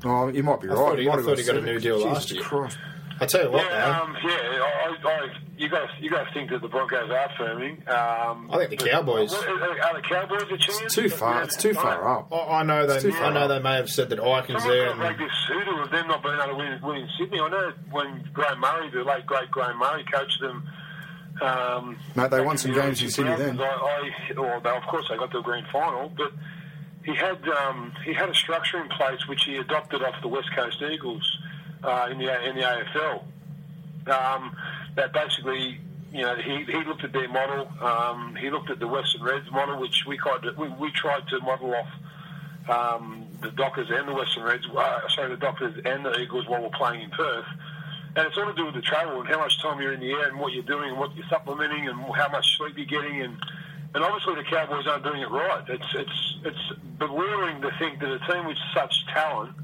Oh, 0.05 0.27
you 0.29 0.43
might 0.43 0.61
be 0.61 0.69
I 0.69 0.73
right. 0.73 0.77
thought 0.79 0.99
he- 0.99 1.07
might 1.07 1.19
I 1.21 1.23
thought 1.23 1.39
he 1.39 1.45
got 1.45 1.57
a 1.57 1.61
new 1.63 1.79
deal 1.79 1.99
Jesus 1.99 2.13
last 2.13 2.31
year. 2.33 2.43
Christ. 2.43 2.79
I 3.21 3.27
tell 3.27 3.45
you 3.45 3.51
what, 3.53 3.65
Yeah, 3.71 4.01
um, 4.01 4.17
yeah. 4.25 4.31
I, 4.31 4.97
I, 5.05 5.09
I, 5.11 5.29
you 5.57 5.69
guys, 5.69 5.89
you 6.01 6.11
guys 6.11 6.27
think 6.35 6.51
that 6.51 6.61
the 6.63 6.69
Broncos 6.69 7.09
are 7.11 7.29
firming? 7.39 7.87
Um, 7.89 8.51
I 8.51 8.57
think 8.67 8.71
the 8.71 8.89
Cowboys- 8.89 9.33
Are, 9.33 9.49
are 9.49 9.95
the 9.95 10.03
Cowboys 10.09 10.43
a 10.51 10.57
chance? 10.57 10.81
It's 10.83 10.95
too 10.95 11.09
far. 11.09 11.43
It's 11.45 11.57
too 11.57 11.75
far 11.75 12.19
up. 12.19 12.33
I, 12.33 12.61
I 12.61 12.63
know 12.65 12.87
they. 12.87 12.95
It's 12.95 13.05
too 13.05 13.13
I 13.13 13.33
know 13.33 13.41
far. 13.41 13.49
they 13.49 13.59
may 13.61 13.75
have 13.77 13.91
said 13.91 14.09
that 14.11 14.19
Icon's 14.19 14.63
Someone's 14.63 14.65
there. 14.67 14.87
got 14.87 14.93
to 14.95 14.99
break 14.99 15.19
this 15.19 15.47
hoodoo 15.49 15.83
of 15.83 15.91
them 15.91 16.09
not 16.09 16.23
being 16.23 16.35
able 16.35 16.47
to 16.47 16.55
win, 16.57 16.81
win 16.83 16.97
in 17.03 17.09
Sydney. 17.19 17.39
I 17.41 17.49
know 17.49 17.73
when 17.91 18.29
Graham 18.33 18.59
Murray, 18.61 18.91
the 18.91 19.05
late 19.05 19.27
great 19.27 19.51
Graham 19.51 19.79
Murray, 19.79 20.05
coached 20.13 20.41
them. 20.41 20.69
Um, 21.41 21.97
Mate, 22.15 22.31
they 22.31 22.41
won 22.41 22.59
some 22.59 22.73
games 22.73 23.01
in 23.03 23.11
Sydney 23.11 23.35
then. 23.37 23.57
2000s, 23.57 23.61
I, 23.61 24.11
I, 24.37 24.41
well, 24.41 24.61
they, 24.61 24.71
of 24.71 24.83
course, 24.85 25.07
they 25.09 25.17
got 25.17 25.31
to 25.31 25.39
the 25.39 25.43
grand 25.43 25.67
final, 25.73 26.11
but 26.17 26.33
he 27.05 27.15
had 27.15 27.47
um, 27.49 27.93
he 28.05 28.13
had 28.13 28.29
a 28.29 28.35
structure 28.35 28.81
in 28.81 28.89
place 28.91 29.27
which 29.29 29.45
he 29.45 29.57
adopted 29.57 30.03
off 30.03 30.15
the 30.23 30.29
West 30.29 30.49
Coast 30.55 30.83
Eagles 30.83 31.39
uh, 31.83 32.09
in 32.11 32.19
the 32.19 32.49
in 32.49 32.57
the 32.57 32.63
AFL. 32.63 33.23
Um, 34.09 34.57
that 34.97 35.13
basically, 35.13 35.79
you 36.13 36.23
know, 36.23 36.37
he, 36.37 36.65
he 36.65 36.85
looked 36.85 37.05
at 37.05 37.13
their 37.13 37.29
model. 37.29 37.69
Um, 37.81 38.37
he 38.37 38.51
looked 38.51 38.71
at 38.71 38.79
the 38.79 38.89
Western 38.89 39.23
Reds 39.23 39.51
model, 39.51 39.81
which 39.81 40.05
we 40.07 40.19
tried 40.19 40.43
to, 40.43 40.53
we, 40.53 40.69
we 40.69 40.91
tried 40.93 41.27
to 41.29 41.41
model 41.41 41.75
off 41.75 41.89
um, 42.69 43.27
the 43.41 43.51
Dockers 43.51 43.89
and 43.91 44.09
the 44.09 44.13
Western 44.13 44.45
Reds, 44.45 44.67
uh, 44.67 45.01
sorry, 45.09 45.31
the 45.31 45.37
Dockers 45.37 45.75
and 45.85 46.05
the 46.05 46.19
Eagles 46.19 46.47
while 46.49 46.63
we're 46.63 46.71
playing 46.71 47.03
in 47.03 47.11
Perth. 47.11 47.47
And 48.15 48.27
it's 48.27 48.37
all 48.37 48.47
to 48.47 48.53
do 48.53 48.67
with 48.67 48.75
the 48.75 48.83
travel 48.83 49.21
and 49.21 49.29
how 49.29 49.39
much 49.39 49.61
time 49.63 49.81
you're 49.81 49.95
in 49.95 50.01
the 50.01 50.11
air 50.13 50.29
and 50.29 50.39
what 50.39 50.53
you're 50.53 50.63
doing 50.65 50.91
and 50.91 50.99
what 50.99 51.17
you're 51.17 51.27
supplementing 51.31 51.89
and 51.89 51.99
how 52.15 52.29
much 52.29 52.59
sleep 52.59 52.75
you're 52.77 52.85
getting. 52.85 53.23
And, 53.23 53.37
and 53.95 54.05
obviously 54.05 54.35
the 54.35 54.45
Cowboys 54.45 54.87
aren't 54.87 55.05
doing 55.05 55.23
it 55.23 55.31
right. 55.31 55.65
It's, 55.69 55.95
it's, 55.95 56.37
it's 56.45 56.79
bewildering 56.99 57.63
to 57.63 57.71
think 57.79 58.01
that 58.01 58.13
a 58.13 58.19
team 58.31 58.47
with 58.47 58.59
such 58.75 59.07
talent 59.07 59.55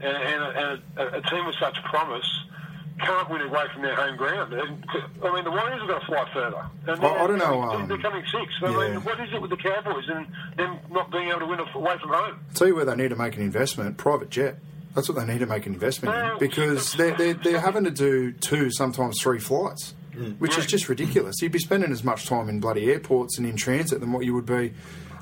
and, 0.00 0.16
and, 0.16 0.42
a, 0.42 0.48
and 0.48 0.82
a, 0.96 1.18
a 1.18 1.22
team 1.22 1.46
with 1.46 1.56
such 1.60 1.76
promise 1.84 2.26
can't 3.00 3.28
win 3.28 3.40
away 3.42 3.64
from 3.72 3.82
their 3.82 3.96
home 3.96 4.16
ground. 4.16 4.52
And, 4.52 4.84
I 5.22 5.34
mean, 5.34 5.44
the 5.44 5.50
Warriors 5.50 5.82
are 5.82 5.86
going 5.86 6.00
to 6.00 6.06
fly 6.06 6.30
further. 6.32 6.64
And 6.86 7.04
I- 7.04 7.24
I 7.24 7.26
don't 7.26 7.38
know, 7.38 7.62
um, 7.62 7.88
they're 7.88 7.98
coming 7.98 8.22
sixth. 8.30 8.62
I 8.62 8.70
yeah. 8.70 8.92
mean, 8.94 9.04
what 9.04 9.18
is 9.20 9.32
it 9.32 9.40
with 9.42 9.50
the 9.50 9.56
Cowboys 9.56 10.04
and 10.08 10.26
them 10.56 10.78
not 10.90 11.10
being 11.10 11.28
able 11.28 11.40
to 11.40 11.46
win 11.46 11.58
away 11.58 11.96
from 12.00 12.10
home? 12.10 12.38
I 12.50 12.54
Tell 12.54 12.68
you 12.68 12.76
where 12.76 12.84
they 12.84 12.94
need 12.94 13.08
to 13.10 13.16
make 13.16 13.36
an 13.36 13.42
investment: 13.42 13.96
private 13.96 14.30
jet. 14.30 14.58
That's 14.94 15.08
what 15.08 15.18
they 15.18 15.30
need 15.32 15.40
to 15.40 15.46
make 15.46 15.66
an 15.66 15.74
investment 15.74 16.14
in 16.16 16.38
because 16.38 16.92
they're, 16.92 17.16
they're, 17.16 17.34
they're 17.34 17.60
having 17.60 17.82
to 17.82 17.90
do 17.90 18.30
two, 18.30 18.70
sometimes 18.70 19.20
three 19.20 19.40
flights, 19.40 19.92
which 20.38 20.56
is 20.56 20.66
just 20.66 20.88
ridiculous. 20.88 21.42
You'd 21.42 21.50
be 21.50 21.58
spending 21.58 21.90
as 21.90 22.04
much 22.04 22.26
time 22.26 22.48
in 22.48 22.60
bloody 22.60 22.92
airports 22.92 23.36
and 23.36 23.44
in 23.44 23.56
transit 23.56 23.98
than 23.98 24.12
what 24.12 24.24
you 24.24 24.34
would 24.34 24.46
be 24.46 24.72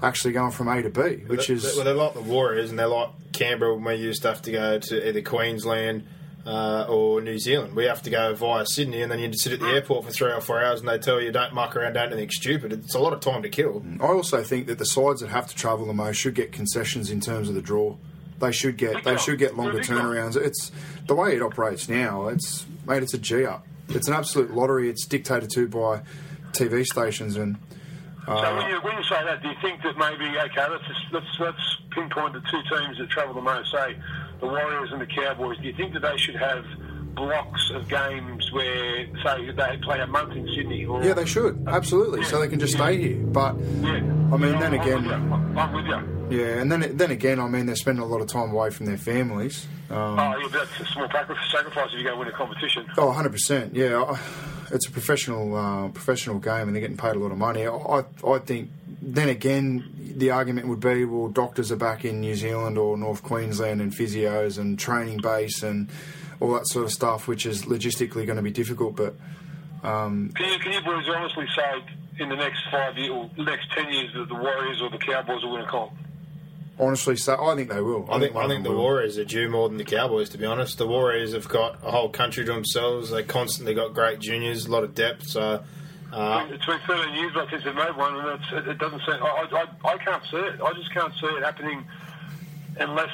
actually 0.03 0.33
going 0.33 0.51
from 0.51 0.69
A 0.69 0.83
to 0.83 0.91
B, 0.91 1.25
which 1.27 1.49
is 1.49 1.63
well, 1.77 1.85
they're 1.85 1.95
like 1.95 2.15
the 2.15 2.21
Warriors, 2.21 2.71
and 2.71 2.79
they're 2.79 2.87
like 2.87 3.11
Canberra 3.33 3.75
when 3.75 3.85
we 3.85 3.95
used 3.95 4.23
to 4.23 4.29
have 4.29 4.43
to 4.43 4.53
go 4.53 4.79
to 4.79 5.09
either 5.09 5.23
Queensland 5.23 6.05
uh, 6.45 6.87
or 6.89 7.21
New 7.21 7.39
Zealand. 7.39 7.75
We 7.75 7.85
have 7.85 8.03
to 8.03 8.11
go 8.11 8.35
via 8.35 8.67
Sydney, 8.67 9.03
and 9.03 9.11
then 9.11 9.19
you 9.21 9.29
just 9.29 9.45
sit 9.45 9.53
at 9.53 9.61
the 9.61 9.69
airport 9.69 10.05
for 10.05 10.11
three 10.11 10.33
or 10.33 10.41
four 10.41 10.63
hours, 10.63 10.81
and 10.81 10.89
they 10.89 10.99
tell 10.99 11.21
you 11.21 11.31
don't 11.31 11.55
muck 11.55 11.77
around, 11.77 11.95
don't 11.95 12.09
do 12.09 12.17
anything 12.17 12.31
stupid. 12.31 12.73
It's 12.73 12.95
a 12.95 12.99
lot 12.99 13.13
of 13.13 13.21
time 13.21 13.43
to 13.43 13.49
kill. 13.49 13.85
I 14.01 14.07
also 14.07 14.43
think 14.43 14.67
that 14.67 14.79
the 14.79 14.87
sides 14.87 15.21
that 15.21 15.29
have 15.29 15.47
to 15.49 15.55
travel 15.55 15.87
the 15.87 15.95
most 15.95 16.17
should 16.17 16.35
get 16.35 16.53
concessions 16.53 17.11
in 17.11 17.21
terms 17.21 17.49
of 17.49 17.55
the 17.55 17.63
draw. 17.63 17.97
They 18.41 18.51
should 18.53 18.77
get 18.77 19.05
they 19.05 19.17
should 19.17 19.39
get 19.39 19.57
longer 19.57 19.79
turnarounds. 19.79 20.37
It's 20.37 20.73
the 21.07 21.15
way 21.15 21.37
it 21.37 21.43
operates 21.43 21.89
now. 21.89 22.27
It's 22.27 22.67
mate, 22.87 23.05
it's 23.05 23.15
a 23.15 23.19
G 23.19 23.47
up. 23.47 23.65
It's 23.89 24.09
an 24.09 24.15
absolute 24.15 24.53
lottery. 24.53 24.89
It's 24.91 25.07
dictated 25.07 25.51
to 25.51 25.69
by 25.69 26.03
TV 26.51 26.85
stations 26.85 27.37
and 27.37 27.57
So 28.27 28.33
uh, 28.33 28.57
when 28.57 28.71
you, 28.71 28.81
when 28.83 28.97
you 28.97 29.03
say 29.05 29.23
that, 29.25 29.43
do 29.43 29.49
you 29.49 29.57
think 29.61 29.83
that 29.83 29.99
maybe 29.99 30.39
okay, 30.39 30.71
let's 30.71 30.87
just, 30.87 31.01
let's 31.13 31.41
let's 31.41 31.77
pinpoint 31.91 32.35
the 32.35 32.41
two 32.51 32.63
teams 32.71 32.99
that 32.99 33.11
travel 33.11 33.35
the 33.35 33.41
most, 33.41 33.73
say 33.73 33.97
the 34.41 34.47
Warriors 34.47 34.93
and 34.93 35.01
the 35.01 35.07
Cowboys. 35.07 35.59
Do 35.59 35.65
you 35.65 35.75
think 35.75 35.93
that 35.95 36.03
they 36.03 36.17
should 36.17 36.37
have 36.37 36.65
blocks 37.15 37.71
of 37.75 37.89
games 37.89 38.51
where, 38.53 39.07
say, 39.25 39.51
they 39.51 39.79
play 39.83 40.01
a 40.01 40.07
month 40.07 40.33
in 40.33 40.47
Sydney? 40.55 40.85
Or, 40.85 41.03
yeah, 41.03 41.15
they 41.15 41.27
should 41.27 41.63
absolutely. 41.67 42.25
So 42.25 42.41
they 42.41 42.49
can 42.49 42.59
just 42.61 42.75
stay 42.75 42.97
here. 43.01 43.17
But 43.27 43.57
Yeah. 43.81 43.91
I 44.33 44.37
mean, 44.37 44.53
then 44.59 44.75
I'm- 44.75 44.75
again, 44.75 45.11
I'm 45.11 45.73
with 45.73 45.85
you. 45.87 45.95
I'm 45.95 46.09
with 46.23 46.31
you. 46.31 46.39
yeah, 46.41 46.61
and 46.61 46.73
then 46.73 46.97
then 46.97 47.11
again, 47.11 47.39
I 47.41 47.49
mean, 47.49 47.67
they're 47.67 47.77
spending 47.77 48.03
a 48.03 48.07
lot 48.07 48.21
of 48.21 48.27
time 48.29 48.51
away 48.51 48.71
from 48.71 48.87
their 48.87 48.97
families. 48.97 49.67
Um, 49.91 50.19
Oh, 50.19 50.37
yeah, 50.39 50.49
that's 50.51 50.81
a 50.81 50.87
small 50.93 51.09
sacrifice 51.11 51.91
if 51.93 51.99
you 51.99 52.05
go 52.05 52.17
win 52.19 52.29
a 52.29 52.33
competition. 52.33 52.87
Oh, 52.97 53.11
100%. 53.11 53.75
Yeah, 53.75 54.17
it's 54.71 54.87
a 54.89 54.91
professional 54.91 55.55
uh, 55.55 55.89
professional 55.89 56.39
game, 56.39 56.67
and 56.69 56.75
they're 56.75 56.81
getting 56.81 56.97
paid 56.97 57.15
a 57.17 57.19
lot 57.19 57.31
of 57.33 57.39
money. 57.39 57.67
I, 57.67 58.05
I 58.27 58.39
think. 58.39 58.71
Then 59.05 59.29
again, 59.29 59.83
the 60.17 60.31
argument 60.31 60.69
would 60.69 60.79
be, 60.79 61.05
well, 61.05 61.27
doctors 61.29 61.73
are 61.73 61.77
back 61.77 62.05
in 62.05 62.21
New 62.21 62.37
Zealand 62.37 62.79
or 62.79 62.97
North 62.97 63.23
Queensland, 63.25 63.81
and 63.83 63.93
physios 63.93 64.59
and 64.59 64.79
training 64.79 65.19
base 65.19 65.63
and 65.65 65.89
all 66.43 66.53
that 66.55 66.67
sort 66.67 66.85
of 66.85 66.93
stuff, 66.93 67.29
which 67.29 67.47
is 67.47 67.65
logistically 67.67 68.27
going 68.27 68.37
to 68.37 68.43
be 68.43 68.51
difficult. 68.51 68.97
But 68.97 69.15
Can 69.83 70.33
you, 70.39 70.59
can 70.59 70.73
you 70.73 70.81
boys 70.83 71.09
honestly 71.09 71.47
say 71.55 71.85
in 72.19 72.29
the 72.29 72.37
next 72.37 72.63
five 72.71 72.99
years 72.99 73.11
or 73.11 73.31
next 73.45 73.71
ten 73.73 73.91
years 73.93 74.13
that 74.15 74.29
the 74.29 74.35
Warriors 74.35 74.83
or 74.83 74.91
the 74.91 74.99
Cowboys 74.99 75.43
will 75.43 75.53
win 75.53 75.63
a 75.63 75.67
comp? 75.69 75.93
honestly, 76.81 77.17
so 77.17 77.41
I 77.45 77.55
think 77.55 77.71
they 77.71 77.81
will. 77.81 78.09
I 78.11 78.19
think 78.19 78.35
one 78.35 78.47
I 78.47 78.49
think 78.49 78.65
the 78.65 78.71
will. 78.73 78.79
Warriors 78.79 79.17
are 79.19 79.25
due 79.25 79.49
more 79.49 79.69
than 79.69 79.79
the 79.79 79.85
Cowboys. 79.85 80.31
To 80.31 80.39
be 80.39 80.47
honest, 80.47 80.79
the 80.79 80.87
Warriors 80.87 81.33
have 81.33 81.49
got 81.49 81.79
a 81.85 81.91
whole 81.91 82.09
country 82.09 82.45
to 82.45 82.53
themselves. 82.53 83.11
They 83.11 83.23
constantly 83.23 83.75
got 83.75 83.95
great 83.95 84.19
juniors, 84.19 84.67
a 84.67 84.71
lot 84.71 84.83
of 84.85 84.95
depth. 84.95 85.29
So. 85.29 85.63
Uh, 86.13 86.47
It's 86.51 86.67
been 86.67 86.79
13 86.87 87.15
years 87.15 87.33
I 87.37 87.49
since 87.51 87.65
they 87.65 87.73
made 87.73 87.97
one, 87.97 88.15
and 88.17 88.41
it's, 88.41 88.53
it, 88.53 88.69
it 88.69 88.79
doesn't 88.79 89.01
seem. 89.01 89.15
I, 89.23 89.47
I, 89.51 89.89
I 89.93 89.97
can't 89.99 90.23
see 90.31 90.37
it. 90.37 90.61
I 90.61 90.73
just 90.75 90.93
can't 90.93 91.13
see 91.15 91.27
it 91.27 91.43
happening 91.43 91.87
unless 92.79 93.11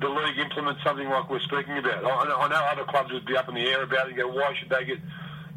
the 0.00 0.08
league 0.08 0.38
implements 0.38 0.82
something 0.82 1.08
like 1.08 1.30
we're 1.30 1.40
speaking 1.40 1.78
about. 1.78 2.04
I, 2.04 2.24
know- 2.28 2.36
I 2.38 2.48
know 2.48 2.56
other 2.56 2.84
clubs 2.84 3.12
would 3.12 3.24
be 3.26 3.36
up 3.36 3.48
in 3.48 3.54
the 3.54 3.62
air 3.68 3.82
about 3.82 4.06
it. 4.06 4.14
and 4.14 4.16
Go, 4.16 4.28
why 4.28 4.54
should 4.58 4.68
they 4.68 4.84
get 4.84 4.98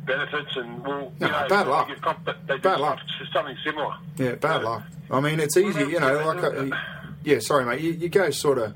benefits? 0.05 0.55
And 0.55 0.83
well, 0.85 1.11
No, 1.19 1.25
you 1.27 1.31
know, 1.31 1.45
bad 1.49 1.67
luck. 1.67 1.89
comp- 2.01 2.25
Bad 2.47 2.79
luck. 2.79 2.99
Something 3.33 3.57
similar. 3.65 3.95
Yeah, 4.17 4.35
bad 4.35 4.63
luck. 4.63 4.83
I 5.09 5.19
mean, 5.21 5.39
it's 5.39 5.57
easy, 5.57 5.81
you 5.85 5.99
know. 5.99 6.25
Like, 6.33 6.43
uh, 6.43 6.75
yeah, 7.23 7.39
sorry, 7.39 7.65
mate. 7.65 7.81
You, 7.81 7.91
you 7.93 8.09
go 8.09 8.29
sort 8.31 8.57
of. 8.57 8.75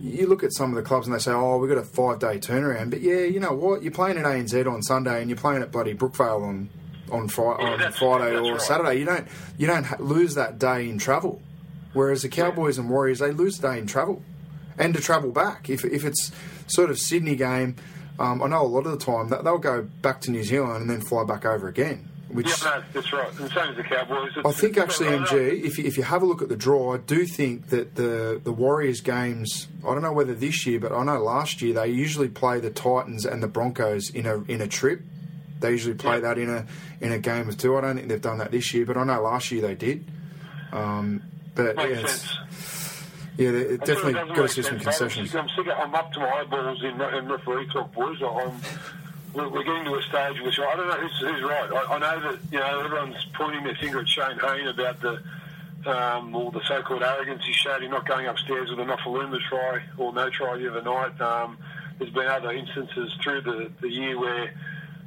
You 0.00 0.26
look 0.26 0.42
at 0.42 0.52
some 0.52 0.70
of 0.70 0.76
the 0.76 0.82
clubs 0.82 1.06
and 1.06 1.14
they 1.14 1.20
say, 1.20 1.30
"Oh, 1.30 1.58
we've 1.58 1.68
got 1.70 1.78
a 1.78 1.84
five-day 1.84 2.38
turnaround," 2.38 2.90
but 2.90 3.02
yeah, 3.02 3.20
you 3.20 3.38
know 3.38 3.52
what? 3.52 3.82
You're 3.84 3.92
playing 3.92 4.18
at 4.18 4.24
ANZ 4.24 4.66
on 4.66 4.82
Sunday 4.82 5.20
and 5.20 5.30
you're 5.30 5.36
playing 5.38 5.62
at 5.62 5.70
bloody 5.70 5.94
Brookvale 5.94 6.42
on 6.44 6.70
on, 7.12 7.28
Fri- 7.28 7.44
Yeah, 7.44 7.50
on 7.72 7.78
that's- 7.78 7.98
Friday 7.98 8.34
that's 8.34 8.46
or 8.48 8.52
right. 8.52 8.60
Saturday. 8.60 8.98
You 8.98 9.04
don't 9.04 9.28
you 9.58 9.66
don't 9.68 9.84
ha- 9.84 9.96
lose 10.00 10.34
that 10.34 10.58
day 10.58 10.88
in 10.88 10.98
travel. 10.98 11.40
Whereas 11.92 12.22
the 12.22 12.28
Cowboys 12.28 12.78
and 12.78 12.90
Warriors, 12.90 13.20
they 13.20 13.30
lose 13.30 13.58
a 13.60 13.62
day 13.62 13.78
in 13.78 13.86
travel 13.86 14.22
and 14.78 14.94
to 14.94 15.00
travel 15.00 15.30
back. 15.32 15.68
If 15.70 15.84
if 15.84 16.04
it's 16.04 16.32
sort 16.66 16.90
of 16.90 16.98
Sydney 16.98 17.36
game, 17.36 17.76
um, 18.18 18.42
I 18.42 18.46
know 18.48 18.62
a 18.62 18.66
lot 18.68 18.86
of 18.86 18.92
the 18.92 19.04
time 19.04 19.28
that 19.28 19.44
they'll 19.44 19.58
go 19.58 19.82
back 20.02 20.20
to 20.22 20.30
New 20.30 20.44
Zealand 20.44 20.82
and 20.82 20.90
then 20.90 21.00
fly 21.00 21.24
back 21.24 21.44
over 21.44 21.68
again. 21.68 22.08
Which 22.28 22.46
Yeah, 22.62 22.76
no, 22.78 22.82
that's 22.94 23.12
right. 23.12 23.28
And 23.40 23.50
same 23.50 23.70
as 23.70 23.76
the 23.76 23.82
Cowboys. 23.82 24.32
I 24.42 24.52
think 24.52 24.78
actually, 24.78 25.08
MG, 25.10 25.64
if 25.64 25.76
you, 25.76 25.84
if 25.84 25.98
you 25.98 26.02
have 26.02 26.22
a 26.22 26.24
look 26.24 26.40
at 26.40 26.48
the 26.48 26.56
draw, 26.56 26.94
I 26.94 26.96
do 26.96 27.26
think 27.26 27.68
that 27.68 27.94
the 27.96 28.40
the 28.42 28.52
Warriors 28.52 29.02
games. 29.02 29.68
I 29.86 29.92
don't 29.92 30.00
know 30.02 30.14
whether 30.14 30.32
this 30.34 30.64
year, 30.66 30.80
but 30.80 30.92
I 30.92 31.04
know 31.04 31.22
last 31.22 31.60
year 31.60 31.74
they 31.74 31.88
usually 31.88 32.28
play 32.28 32.58
the 32.58 32.70
Titans 32.70 33.26
and 33.26 33.42
the 33.42 33.48
Broncos 33.48 34.08
in 34.08 34.24
a 34.26 34.42
in 34.44 34.62
a 34.62 34.66
trip. 34.66 35.02
They 35.60 35.72
usually 35.72 35.94
play 35.94 36.14
Yeah. 36.14 36.20
that 36.20 36.38
in 36.38 36.48
a 36.48 36.66
in 37.02 37.12
a 37.12 37.18
game 37.18 37.50
of 37.50 37.58
two. 37.58 37.76
I 37.76 37.82
don't 37.82 37.96
think 37.96 38.08
they've 38.08 38.20
done 38.20 38.38
that 38.38 38.50
this 38.50 38.72
year, 38.72 38.86
but 38.86 38.96
I 38.96 39.04
know 39.04 39.20
last 39.20 39.50
year 39.52 39.60
they 39.60 39.74
did. 39.74 40.10
Um, 40.72 41.22
but 41.54 41.76
yeah, 41.76 41.84
Makes 41.86 42.00
it's, 42.00 42.12
sense. 42.22 42.38
Yeah, 43.38 43.48
it 43.50 43.54
It 43.54 43.80
definitely 43.84 44.12
got 44.34 44.50
to 44.50 44.62
some 44.62 44.78
concessions. 44.78 45.34
I'm, 45.34 45.48
sick 45.48 45.66
of, 45.66 45.78
I'm 45.78 45.94
up 45.94 46.12
to 46.12 46.20
my 46.20 46.28
eyeballs 46.30 46.82
in, 46.82 47.00
in 47.00 47.28
referee 47.28 47.66
talk, 47.72 47.92
boys. 47.94 48.18
I'm, 48.22 48.60
we're, 49.32 49.48
we're 49.48 49.64
getting 49.64 49.84
to 49.84 49.94
a 49.94 50.02
stage 50.02 50.40
which 50.42 50.58
I 50.58 50.76
don't 50.76 50.88
know 50.88 50.96
who's, 51.00 51.18
who's 51.20 51.42
right. 51.42 51.70
I, 51.72 51.94
I 51.94 51.98
know 51.98 52.32
that 52.32 52.38
you 52.50 52.58
know 52.58 52.80
everyone's 52.84 53.26
pointing 53.34 53.64
their 53.64 53.74
finger 53.76 54.00
at 54.00 54.08
Shayne 54.08 54.38
Hayne 54.38 54.68
about 54.68 55.00
the 55.00 55.22
um, 55.86 56.34
all 56.36 56.50
the 56.50 56.60
so-called 56.68 57.02
arrogance 57.02 57.42
he 57.44 57.52
showed 57.52 57.82
in 57.82 57.90
not 57.90 58.06
going 58.06 58.26
upstairs 58.26 58.70
with 58.70 58.78
a 58.78 58.84
Nofoaluma 58.84 59.40
try 59.48 59.82
or 59.96 60.12
no 60.12 60.30
try 60.30 60.56
the 60.56 60.70
other 60.70 60.82
night. 60.82 61.20
Um, 61.20 61.58
there's 61.98 62.10
been 62.12 62.26
other 62.26 62.52
instances 62.52 63.12
through 63.22 63.40
the, 63.40 63.70
the 63.80 63.88
year 63.88 64.18
where 64.18 64.52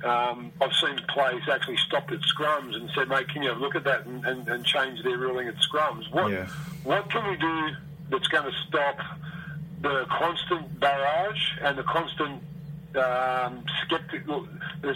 um, 0.04 0.52
I've 0.60 0.74
seen 0.74 1.00
players 1.08 1.44
actually 1.50 1.78
stopped 1.78 2.12
at 2.12 2.20
scrums 2.22 2.76
and 2.76 2.90
said, 2.96 3.08
"Mate, 3.08 3.30
can 3.30 3.44
you 3.44 3.50
have 3.50 3.60
a 3.60 3.62
look 3.62 3.76
at 3.76 3.84
that 3.86 4.06
and, 4.06 4.26
and, 4.26 4.48
and 4.48 4.66
change 4.66 5.02
their 5.04 5.18
ruling 5.18 5.48
at 5.48 5.56
scrums?" 5.58 6.12
What 6.12 6.32
Yeah. 6.32 6.48
what 6.84 7.10
can 7.10 7.30
we 7.30 7.38
do 7.38 7.70
that's 8.10 8.28
going 8.28 8.44
to 8.44 8.58
stop 8.68 8.98
the 9.82 10.06
constant 10.10 10.80
barrage 10.80 11.42
and 11.62 11.78
the 11.78 11.84
constant 11.84 12.42
um, 12.96 13.64
skeptic, 13.84 14.26
the 14.26 14.96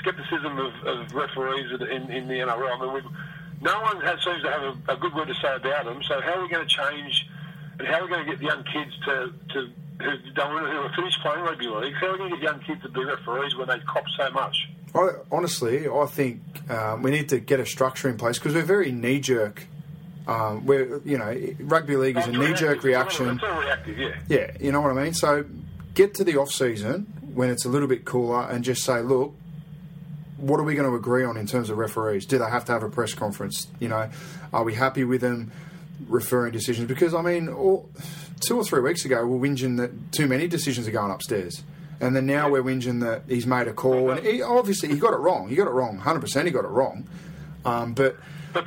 skepticism 0.00 0.58
of, 0.58 0.72
of 0.86 1.12
referees 1.14 1.70
in, 1.80 2.10
in 2.10 2.28
the 2.28 2.34
NRL? 2.34 2.80
I 2.80 2.94
mean, 2.94 3.10
no 3.60 3.80
one 3.80 4.00
has, 4.02 4.22
seems 4.22 4.42
to 4.42 4.50
have 4.50 4.62
a, 4.62 4.92
a 4.92 4.96
good 4.96 5.14
word 5.14 5.28
to 5.28 5.34
say 5.34 5.54
about 5.54 5.86
them. 5.86 6.02
So 6.06 6.20
how 6.20 6.34
are 6.34 6.42
we 6.42 6.48
going 6.48 6.66
to 6.66 6.74
change? 6.74 7.26
And 7.78 7.88
how 7.88 8.00
are 8.00 8.04
we 8.04 8.08
going 8.10 8.26
to 8.26 8.32
get 8.32 8.42
young 8.42 8.64
kids 8.64 8.92
to, 9.04 9.32
to 9.54 9.70
who 9.98 10.30
don't 10.34 10.58
who 10.58 10.78
are 10.78 10.92
finished 10.94 11.20
playing 11.22 11.40
rugby 11.40 11.68
league? 11.68 11.94
How 11.94 12.08
are 12.08 12.12
we 12.12 12.18
going 12.18 12.30
to 12.30 12.36
get 12.36 12.42
young 12.42 12.60
kids 12.60 12.82
to 12.82 12.88
be 12.88 13.04
referees 13.04 13.56
when 13.56 13.68
they 13.68 13.78
cop 13.80 14.04
so 14.16 14.30
much? 14.30 14.68
I, 14.94 15.08
honestly, 15.30 15.88
I 15.88 16.06
think 16.06 16.70
um, 16.70 17.02
we 17.02 17.10
need 17.10 17.28
to 17.30 17.40
get 17.40 17.60
a 17.60 17.66
structure 17.66 18.08
in 18.08 18.16
place 18.16 18.38
because 18.38 18.54
we're 18.54 18.62
very 18.62 18.92
knee 18.92 19.20
jerk. 19.20 19.66
Um, 20.26 20.66
we're 20.66 21.00
you 21.04 21.18
know 21.18 21.36
rugby 21.60 21.96
league 21.96 22.16
is 22.16 22.26
a 22.26 22.32
knee 22.32 22.52
jerk 22.54 22.82
reactive. 22.82 23.28
It's 23.28 23.42
all- 23.42 23.60
reaction. 23.60 23.66
Reactive, 23.66 23.98
yeah. 23.98 24.14
Yeah, 24.28 24.50
you 24.60 24.72
know 24.72 24.80
what 24.80 24.96
I 24.96 25.02
mean. 25.04 25.14
So 25.14 25.44
get 25.94 26.14
to 26.14 26.24
the 26.24 26.36
off 26.36 26.50
season 26.50 27.06
when 27.34 27.48
it's 27.50 27.64
a 27.64 27.68
little 27.68 27.88
bit 27.88 28.04
cooler 28.04 28.42
and 28.42 28.64
just 28.64 28.82
say, 28.82 29.00
look, 29.02 29.34
what 30.36 30.58
are 30.58 30.64
we 30.64 30.74
going 30.74 30.88
to 30.88 30.94
agree 30.96 31.24
on 31.24 31.36
in 31.36 31.46
terms 31.46 31.70
of 31.70 31.78
referees? 31.78 32.26
Do 32.26 32.38
they 32.38 32.44
have 32.50 32.64
to 32.66 32.72
have 32.72 32.82
a 32.82 32.88
press 32.88 33.14
conference? 33.14 33.68
You 33.78 33.88
know, 33.88 34.10
are 34.52 34.64
we 34.64 34.74
happy 34.74 35.04
with 35.04 35.20
them 35.20 35.52
referring 36.08 36.52
decisions? 36.52 36.88
Because 36.88 37.14
I 37.14 37.22
mean, 37.22 37.48
all, 37.48 37.88
two 38.40 38.56
or 38.56 38.64
three 38.64 38.80
weeks 38.80 39.04
ago, 39.04 39.24
we 39.26 39.36
we're 39.38 39.48
whinging 39.48 39.76
that 39.78 40.12
too 40.12 40.26
many 40.26 40.48
decisions 40.48 40.88
are 40.88 40.92
going 40.92 41.10
upstairs. 41.12 41.62
And 42.00 42.14
then 42.14 42.26
now 42.26 42.50
we're 42.50 42.62
whinging 42.62 43.00
that 43.00 43.22
he's 43.26 43.46
made 43.46 43.68
a 43.68 43.72
call, 43.72 44.10
and 44.10 44.20
he, 44.26 44.42
obviously 44.42 44.90
he 44.90 44.96
got 44.98 45.14
it 45.14 45.18
wrong. 45.18 45.48
He 45.48 45.54
got 45.56 45.66
it 45.66 45.70
wrong, 45.70 45.96
hundred 45.98 46.20
percent. 46.20 46.46
He 46.46 46.52
got 46.52 46.64
it 46.64 46.68
wrong. 46.68 47.06
Um, 47.64 47.94
But 47.94 48.16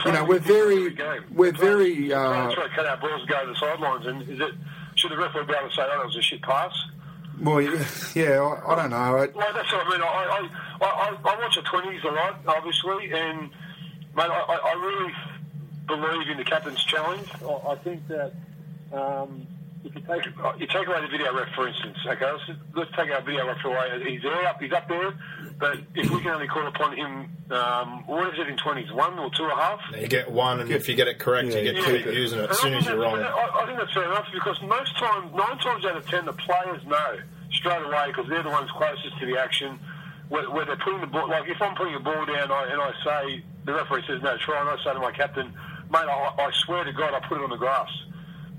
you 0.06 0.12
know, 0.12 0.24
we're 0.26 0.40
very, 0.40 0.96
we're 1.32 1.52
very. 1.52 2.14
Uh, 2.14 2.34
players 2.34 2.54
try 2.54 2.68
to 2.68 2.76
cut 2.76 2.86
out 2.86 3.02
balls 3.02 3.22
and 3.22 3.30
go 3.30 3.46
to 3.46 3.48
the 3.52 3.56
sidelines, 3.56 4.06
and 4.06 4.22
is 4.30 4.40
it 4.40 4.54
should 4.96 5.12
the 5.12 5.18
referee 5.18 5.46
be 5.46 5.54
able 5.54 5.70
to 5.70 5.76
say, 5.76 5.82
"Oh, 5.84 5.90
that 5.90 6.06
was 6.06 6.16
a 6.16 6.22
shit 6.22 6.42
pass"? 6.42 6.74
well, 7.42 7.62
yeah, 7.62 7.72
I, 8.16 8.74
I 8.74 8.76
don't 8.76 8.90
know. 8.90 8.98
I, 8.98 9.12
Well, 9.12 9.54
that's 9.54 9.72
what 9.72 9.88
I 9.88 9.90
mean. 9.90 10.02
I, 10.02 10.50
I, 10.82 10.86
I, 10.86 11.18
I, 11.24 11.40
watch 11.40 11.56
the 11.56 11.62
twenties 11.62 12.04
a 12.04 12.12
lot, 12.12 12.40
obviously, 12.48 13.12
and 13.12 13.50
mate, 14.16 14.30
I, 14.30 14.40
I 14.40 14.60
I 14.64 14.74
really 14.74 15.14
believe 15.88 16.30
in 16.30 16.38
the 16.38 16.44
captain's 16.44 16.84
challenge. 16.84 17.28
I, 17.42 17.72
I 17.72 17.76
think 17.78 18.08
that 18.08 18.34
um, 18.92 19.48
if 19.84 19.96
you 19.96 20.02
take 20.02 20.26
you 20.60 20.68
take 20.68 20.88
away 20.88 21.02
the 21.02 21.08
video 21.08 21.34
ref, 21.34 21.48
for 21.56 21.68
instance, 21.68 21.98
okay, 22.06 22.26
let's, 22.32 22.60
let's 22.76 22.92
take 22.98 23.10
our 23.12 23.22
video 23.22 23.48
ref 23.48 23.64
away. 23.64 24.04
He's 24.08 24.22
there, 24.22 24.46
up, 24.48 24.62
he's 24.62 24.72
up 24.74 24.88
there, 24.88 25.14
but 25.58 25.78
if 25.96 26.10
we 26.10 26.22
can 26.22 26.32
only 26.32 26.48
call 26.48 26.68
upon 26.68 26.96
him, 26.96 27.30
um, 27.52 28.06
what 28.08 28.34
is 28.34 28.40
it 28.40 28.48
in 28.48 28.58
twenties, 28.58 28.92
one 28.92 29.18
or 29.18 29.30
two 29.32 29.44
and 29.44 29.52
a 29.54 29.56
half? 29.56 29.80
you 30.00 30.08
get 30.08 30.30
one, 30.32 30.60
and 30.60 30.72
if 30.72 30.90
you 30.90 30.96
get 30.96 31.08
it 31.08 31.20
correct, 31.20 31.50
Yeah, 31.50 31.60
you 31.60 31.74
get 31.74 31.76
yeah. 31.76 31.92
to 31.92 32.04
keep 32.04 32.06
using 32.14 32.40
it 32.40 32.50
as 32.50 32.60
soon 32.60 32.74
as 32.74 32.86
you're 32.86 32.98
wrong. 33.00 33.22
I, 33.22 33.62
I 33.62 33.66
think 33.66 33.80
that's 33.80 33.94
fair 33.94 34.04
enough 34.06 34.28
because 34.34 34.62
most 34.64 34.98
times, 34.98 35.34
nine 35.34 35.58
times 35.60 35.86
out 35.86 35.96
of 35.98 36.08
ten, 36.08 36.26
the 36.26 36.34
players 36.34 36.86
know 36.86 37.18
straight 37.52 37.82
away 37.82 38.08
because 38.08 38.28
they're 38.30 38.44
the 38.44 38.50
ones 38.50 38.70
closest 38.72 39.18
to 39.20 39.26
the 39.26 39.38
action. 39.40 39.80
Where, 40.30 40.48
where 40.52 40.64
they're 40.64 40.78
putting 40.78 41.02
the 41.02 41.08
ball, 41.08 41.28
like 41.28 41.50
if 41.50 41.60
I'm 41.60 41.76
putting 41.76 41.96
a 41.96 42.00
ball 42.00 42.24
down 42.24 42.52
I, 42.52 42.68
and 42.72 42.80
I 42.80 42.92
say 43.04 43.44
the 43.66 43.74
referee 43.74 44.04
says 44.08 44.22
no 44.22 44.38
try, 44.38 44.60
and 44.60 44.70
I 44.70 44.78
say 44.84 44.94
to 44.94 45.00
my 45.00 45.12
captain, 45.12 45.48
mate, 45.90 46.06
I, 46.06 46.34
I 46.38 46.52
swear 46.66 46.84
to 46.84 46.94
God, 46.94 47.16
I 47.16 47.28
put 47.28 47.40
it 47.40 47.44
on 47.44 47.50
the 47.50 47.58
grass. 47.58 47.90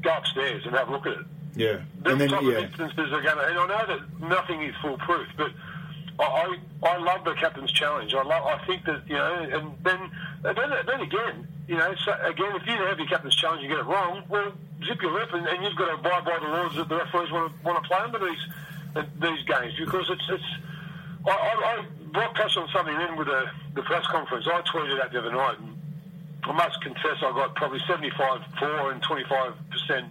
Go 0.03 0.17
upstairs 0.17 0.65
and 0.65 0.75
have 0.75 0.89
a 0.89 0.93
look 0.93 1.07
at 1.07 1.19
it. 1.19 1.27
Yeah, 1.57 1.81
These 2.05 2.13
and 2.13 2.21
then 2.21 2.29
type 2.29 2.43
of 2.43 2.55
instances 2.55 3.13
are 3.13 3.23
going 3.23 3.37
to, 3.37 3.45
and 3.45 3.59
I 3.59 3.67
know 3.67 3.87
that 3.87 4.21
nothing 4.21 4.63
is 4.63 4.75
foolproof, 4.81 5.27
but 5.37 5.51
I, 6.19 6.25
I, 6.25 6.89
I 6.89 6.97
love 6.99 7.25
the 7.25 7.35
captain's 7.35 7.73
challenge. 7.73 8.15
I 8.15 8.23
love, 8.23 8.45
I 8.47 8.65
think 8.67 8.85
that 8.85 9.03
you 9.07 9.17
know, 9.17 9.35
and 9.35 9.73
then, 9.83 10.11
and 10.45 10.57
then, 10.57 10.71
then 10.87 11.01
again, 11.01 11.49
you 11.67 11.77
know, 11.77 11.95
so 12.05 12.13
again, 12.23 12.55
if 12.57 12.67
you 12.67 12.73
have 12.73 12.99
your 12.99 13.09
captain's 13.09 13.37
challenge 13.37 13.63
and 13.63 13.71
get 13.71 13.79
it 13.79 13.87
wrong, 13.87 14.23
well, 14.29 14.53
zip 14.87 15.03
your 15.03 15.13
lip, 15.13 15.31
and, 15.33 15.47
and 15.47 15.63
you've 15.65 15.77
got 15.77 15.87
to 15.87 15.95
abide 15.95 16.25
by 16.25 16.39
the 16.39 16.49
laws 16.49 16.75
that 16.77 16.89
the 16.89 16.97
referees 16.97 17.31
want 17.31 17.53
to 17.53 17.67
want 17.67 17.83
to 17.83 17.89
play 17.89 17.99
under 17.99 18.19
these 18.19 18.45
uh, 18.97 19.03
these 19.21 19.43
games 19.45 19.75
because 19.79 20.07
it's 20.11 20.25
it's. 20.29 20.45
I, 21.27 21.31
I, 21.31 21.79
I 21.79 21.85
broadcast 22.13 22.57
on 22.57 22.69
something 22.73 22.97
then 22.97 23.17
with 23.17 23.27
the, 23.27 23.45
the 23.75 23.83
press 23.83 24.07
conference. 24.07 24.47
I 24.47 24.63
tweeted 24.63 25.01
out 25.01 25.13
the 25.13 25.19
other 25.19 25.33
night, 25.33 25.59
and 25.59 25.80
I 26.45 26.53
must 26.53 26.81
confess 26.83 27.17
I 27.19 27.33
got 27.33 27.55
probably 27.55 27.81
75 27.87 28.41
for 28.59 28.93
and 28.93 29.03
25 29.03 29.55
percent 29.71 30.07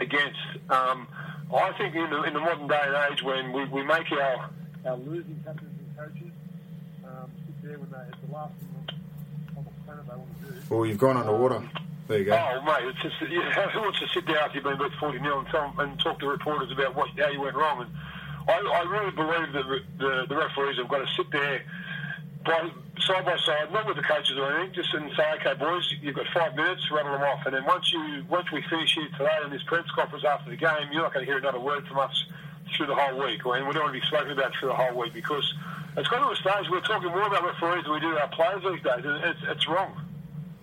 against. 0.00 0.38
Um, 0.70 1.08
I 1.54 1.72
think 1.78 1.94
in 1.94 2.10
the, 2.10 2.22
in 2.24 2.34
the 2.34 2.40
modern 2.40 2.68
day 2.68 2.80
and 2.80 3.12
age, 3.12 3.22
when 3.22 3.52
we, 3.52 3.64
we 3.66 3.82
make 3.82 4.10
our 4.12 4.50
our 4.86 4.96
losing 4.96 5.42
captains 5.44 5.74
and 5.78 5.96
coaches 5.96 6.32
um, 7.04 7.30
sit 7.46 7.62
there 7.62 7.78
when 7.78 7.90
they, 7.90 8.08
it's 8.08 8.18
the 8.26 8.34
last 8.34 8.52
thing 8.54 8.98
on, 9.56 9.64
the 9.64 9.70
planet 9.84 10.04
they 10.06 10.14
want 10.14 10.40
to 10.40 10.52
do. 10.52 10.74
well, 10.74 10.86
you've 10.86 10.98
gone 10.98 11.16
underwater. 11.16 11.62
There 12.06 12.18
you 12.18 12.24
go. 12.24 12.32
Oh, 12.32 12.62
mate, 12.62 12.88
it's 12.88 13.02
just 13.02 13.16
yeah, 13.30 13.68
who 13.72 13.80
wants 13.80 14.00
to 14.00 14.08
sit 14.08 14.26
there 14.26 14.38
after 14.38 14.56
you've 14.56 14.64
been 14.64 14.78
beat 14.78 14.92
40 14.98 15.18
0 15.18 15.40
and, 15.40 15.48
tell, 15.48 15.74
and 15.78 15.98
talk 16.00 16.18
to 16.20 16.26
reporters 16.26 16.70
about 16.72 16.94
what 16.94 17.08
how 17.18 17.28
you 17.28 17.40
went 17.40 17.56
wrong? 17.56 17.82
And 17.82 17.90
I, 18.48 18.56
I 18.56 18.82
really 18.88 19.10
believe 19.10 19.52
that 19.52 19.64
the, 19.98 20.26
the 20.28 20.36
referees 20.36 20.78
have 20.78 20.88
got 20.88 21.06
to 21.06 21.14
sit 21.14 21.30
there 21.30 21.62
by, 22.44 22.70
side 23.02 23.24
by 23.24 23.36
side, 23.44 23.72
not 23.72 23.86
with 23.86 23.96
the 23.96 24.02
coaches 24.02 24.36
or 24.36 24.52
anything, 24.52 24.74
just 24.74 24.92
and 24.94 25.10
say, 25.16 25.24
okay, 25.40 25.54
boys, 25.58 25.82
you've 26.00 26.16
got 26.16 26.26
five 26.34 26.54
minutes, 26.54 26.82
rattle 26.90 27.12
them 27.12 27.22
off. 27.22 27.44
And 27.46 27.54
then 27.54 27.64
once 27.64 27.92
you 27.92 28.24
once 28.28 28.50
we 28.52 28.62
finish 28.68 28.94
here 28.94 29.08
today 29.16 29.38
in 29.44 29.50
this 29.50 29.62
press 29.64 29.84
conference 29.94 30.24
after 30.24 30.50
the 30.50 30.56
game, 30.56 30.88
you're 30.92 31.02
not 31.02 31.12
going 31.12 31.24
to 31.24 31.30
hear 31.30 31.38
another 31.38 31.60
word 31.60 31.86
from 31.86 31.98
us 31.98 32.24
through 32.76 32.86
the 32.86 32.94
whole 32.94 33.18
week, 33.18 33.40
and 33.44 33.66
we 33.66 33.72
don't 33.72 33.84
want 33.84 33.94
to 33.94 34.00
be 34.00 34.06
spoken 34.06 34.32
about 34.32 34.52
through 34.58 34.68
the 34.68 34.74
whole 34.74 34.96
week 34.98 35.14
because 35.14 35.54
it's 35.96 36.08
got 36.08 36.20
to 36.20 36.30
a 36.30 36.36
stage 36.36 36.70
we're 36.70 36.80
talking 36.80 37.08
more 37.08 37.26
about 37.26 37.44
referees 37.44 37.84
than 37.84 37.92
we 37.92 38.00
do 38.00 38.16
our 38.16 38.28
players 38.28 38.62
these 38.62 38.82
days, 38.82 39.04
it's, 39.04 39.40
it's 39.48 39.68
wrong. 39.68 40.00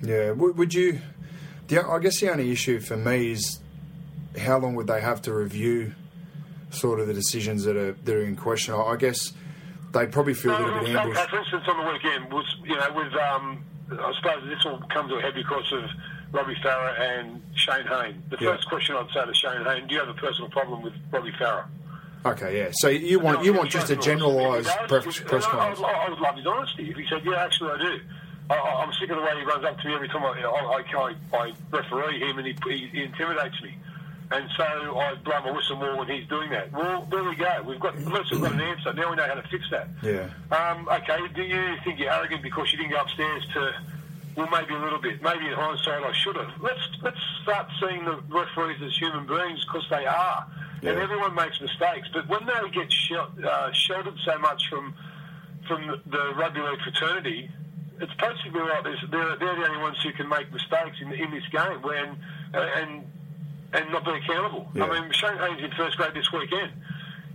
Yeah, 0.01 0.31
would, 0.31 0.73
you? 0.73 1.01
The, 1.67 1.85
I 1.85 1.99
guess 1.99 2.19
the 2.19 2.31
only 2.31 2.51
issue 2.51 2.79
for 2.79 2.95
me 2.95 3.31
is 3.31 3.59
how 4.39 4.59
long 4.59 4.75
would 4.75 4.87
they 4.87 5.01
have 5.01 5.21
to 5.23 5.33
review 5.33 5.93
sort 6.69 6.99
of 6.99 7.07
the 7.07 7.13
decisions 7.13 7.63
that 7.63 7.75
are 7.75 7.93
that 7.93 8.15
are 8.15 8.23
in 8.23 8.35
question. 8.35 8.73
I 8.73 8.95
guess 8.97 9.33
they 9.95 10.07
probably 10.07 10.33
feel 10.33 10.51
a 10.51 10.59
little 10.59 10.79
bit 10.81 10.91
No, 10.93 10.99
ambushed. 10.99 11.29
for 11.29 11.39
instance, 11.39 11.63
on 11.67 11.85
the 11.85 11.91
weekend 11.91 12.31
was 12.31 12.45
you 12.63 12.75
know 12.75 12.91
with 12.93 13.13
um, 13.15 13.63
I 13.91 14.13
suppose 14.17 14.43
this 14.47 14.63
will 14.63 14.81
come 14.93 15.07
to 15.09 15.15
a 15.15 15.21
head 15.21 15.33
because 15.35 15.71
of 15.73 15.83
Robbie 16.31 16.55
Farah 16.63 16.99
and 16.99 17.41
Shayne 17.55 17.85
Hayne. 17.87 18.21
The 18.29 18.37
Yeah. 18.39 18.51
first 18.55 18.67
question 18.67 18.95
I'd 18.95 19.07
say 19.13 19.25
to 19.25 19.33
Shayne 19.33 19.63
Hayne: 19.63 19.87
Do 19.87 19.93
you 19.95 19.99
have 20.01 20.09
a 20.09 20.13
personal 20.13 20.49
problem 20.49 20.81
with 20.81 20.93
Robbie 21.11 21.31
Farah? 21.39 21.65
Okay, 22.25 22.57
yeah. 22.57 22.69
So 22.73 22.87
you 22.89 23.19
want 23.19 23.45
you 23.45 23.53
want 23.53 23.69
just 23.69 23.89
a 23.91 23.95
generalised 23.95 24.67
press, 24.87 25.05
press 25.21 25.45
I, 25.45 25.49
conference. 25.49 25.79
I, 25.79 25.91
I 26.05 26.09
would 26.09 26.19
love 26.19 26.35
his 26.35 26.47
honesty. 26.47 26.89
If 26.89 26.97
he 26.97 27.05
said, 27.07 27.21
"Yeah, 27.23 27.43
actually, 27.43 27.71
I 27.71 27.77
do," 27.77 27.99
I, 28.49 28.55
I- 28.55 28.83
I'm 28.83 28.91
sick 28.93 29.09
of 29.11 29.17
the 29.17 29.21
way 29.23 29.37
he 29.39 29.43
runs 29.45 29.63
up 29.63 29.79
to 29.79 29.87
me 29.87 29.93
every 29.95 30.09
time 30.09 30.23
I, 30.23 30.41
I, 30.41 30.83
I, 30.97 31.37
I 31.37 31.53
referee 31.71 32.19
him, 32.19 32.37
and 32.39 32.47
he, 32.47 32.55
he, 32.67 32.87
he 32.87 33.03
intimidates 33.03 33.61
me. 33.61 33.77
And 34.31 34.49
so 34.57 34.63
I 34.63 35.15
blow 35.23 35.39
my 35.43 35.51
whistle 35.51 35.77
more 35.77 35.97
when 35.97 36.07
he's 36.09 36.27
doing 36.27 36.49
that. 36.49 36.71
Well, 36.71 37.07
there 37.11 37.23
we 37.23 37.35
go. 37.35 37.61
We've 37.65 37.79
got 37.79 37.95
at 37.95 38.05
least 38.05 38.31
we've 38.31 38.41
got 38.41 38.53
an 38.53 38.61
answer. 38.61 38.91
Now 38.93 39.09
we 39.11 39.15
know 39.15 39.27
how 39.27 39.35
to 39.35 39.47
fix 39.49 39.65
that. 39.69 39.87
Yeah. 40.01 40.29
Um, 40.51 40.87
okay. 40.89 41.19
Do 41.35 41.43
you 41.43 41.75
think 41.83 41.99
you're 41.99 42.11
arrogant 42.11 42.41
because 42.41 42.71
you 42.71 42.77
didn't 42.79 42.91
go 42.91 43.01
upstairs 43.01 43.45
to? 43.53 43.73
Well, 44.35 44.49
maybe 44.51 44.73
a 44.73 44.79
little 44.79 44.99
bit. 44.99 45.21
Maybe 45.21 45.47
in 45.47 45.53
hindsight, 45.53 46.03
I 46.03 46.11
should 46.13 46.35
have. 46.35 46.49
Let's 46.59 46.81
let's 47.03 47.17
start 47.43 47.67
seeing 47.79 48.03
the 48.03 48.19
referees 48.27 48.81
as 48.81 48.97
human 48.97 49.25
beings 49.27 49.63
because 49.63 49.85
they 49.89 50.05
are, 50.05 50.45
Yeah. 50.81 50.91
and 50.91 50.99
everyone 50.99 51.35
makes 51.35 51.61
mistakes. 51.61 52.09
But 52.11 52.27
when 52.27 52.45
they 52.45 52.69
get 52.71 52.91
shel- 52.91 53.31
uh, 53.47 53.71
sheltered 53.71 54.17
so 54.25 54.37
much 54.39 54.67
from 54.69 54.93
from 55.67 56.01
the, 56.05 56.33
rugby 56.35 56.61
league 56.61 56.81
fraternity, 56.81 57.49
it's 57.99 58.13
basically 58.15 58.59
like 58.61 58.83
this, 58.83 58.99
they're, 59.09 59.35
they're 59.37 59.55
the 59.55 59.65
only 59.67 59.81
ones 59.81 59.97
who 60.03 60.11
can 60.11 60.27
make 60.29 60.51
mistakes 60.51 60.97
in, 61.01 61.11
in 61.13 61.31
this 61.31 61.47
game 61.51 61.81
when 61.81 62.17
uh, 62.53 62.67
and 62.75 63.03
and 63.73 63.91
not 63.91 64.05
be 64.05 64.11
accountable. 64.11 64.67
Yeah. 64.73 64.85
I 64.85 64.99
mean, 64.99 65.11
Shayne 65.11 65.37
Hayne's 65.37 65.63
in 65.63 65.71
first 65.71 65.97
grade 65.97 66.13
this 66.13 66.31
weekend. 66.31 66.71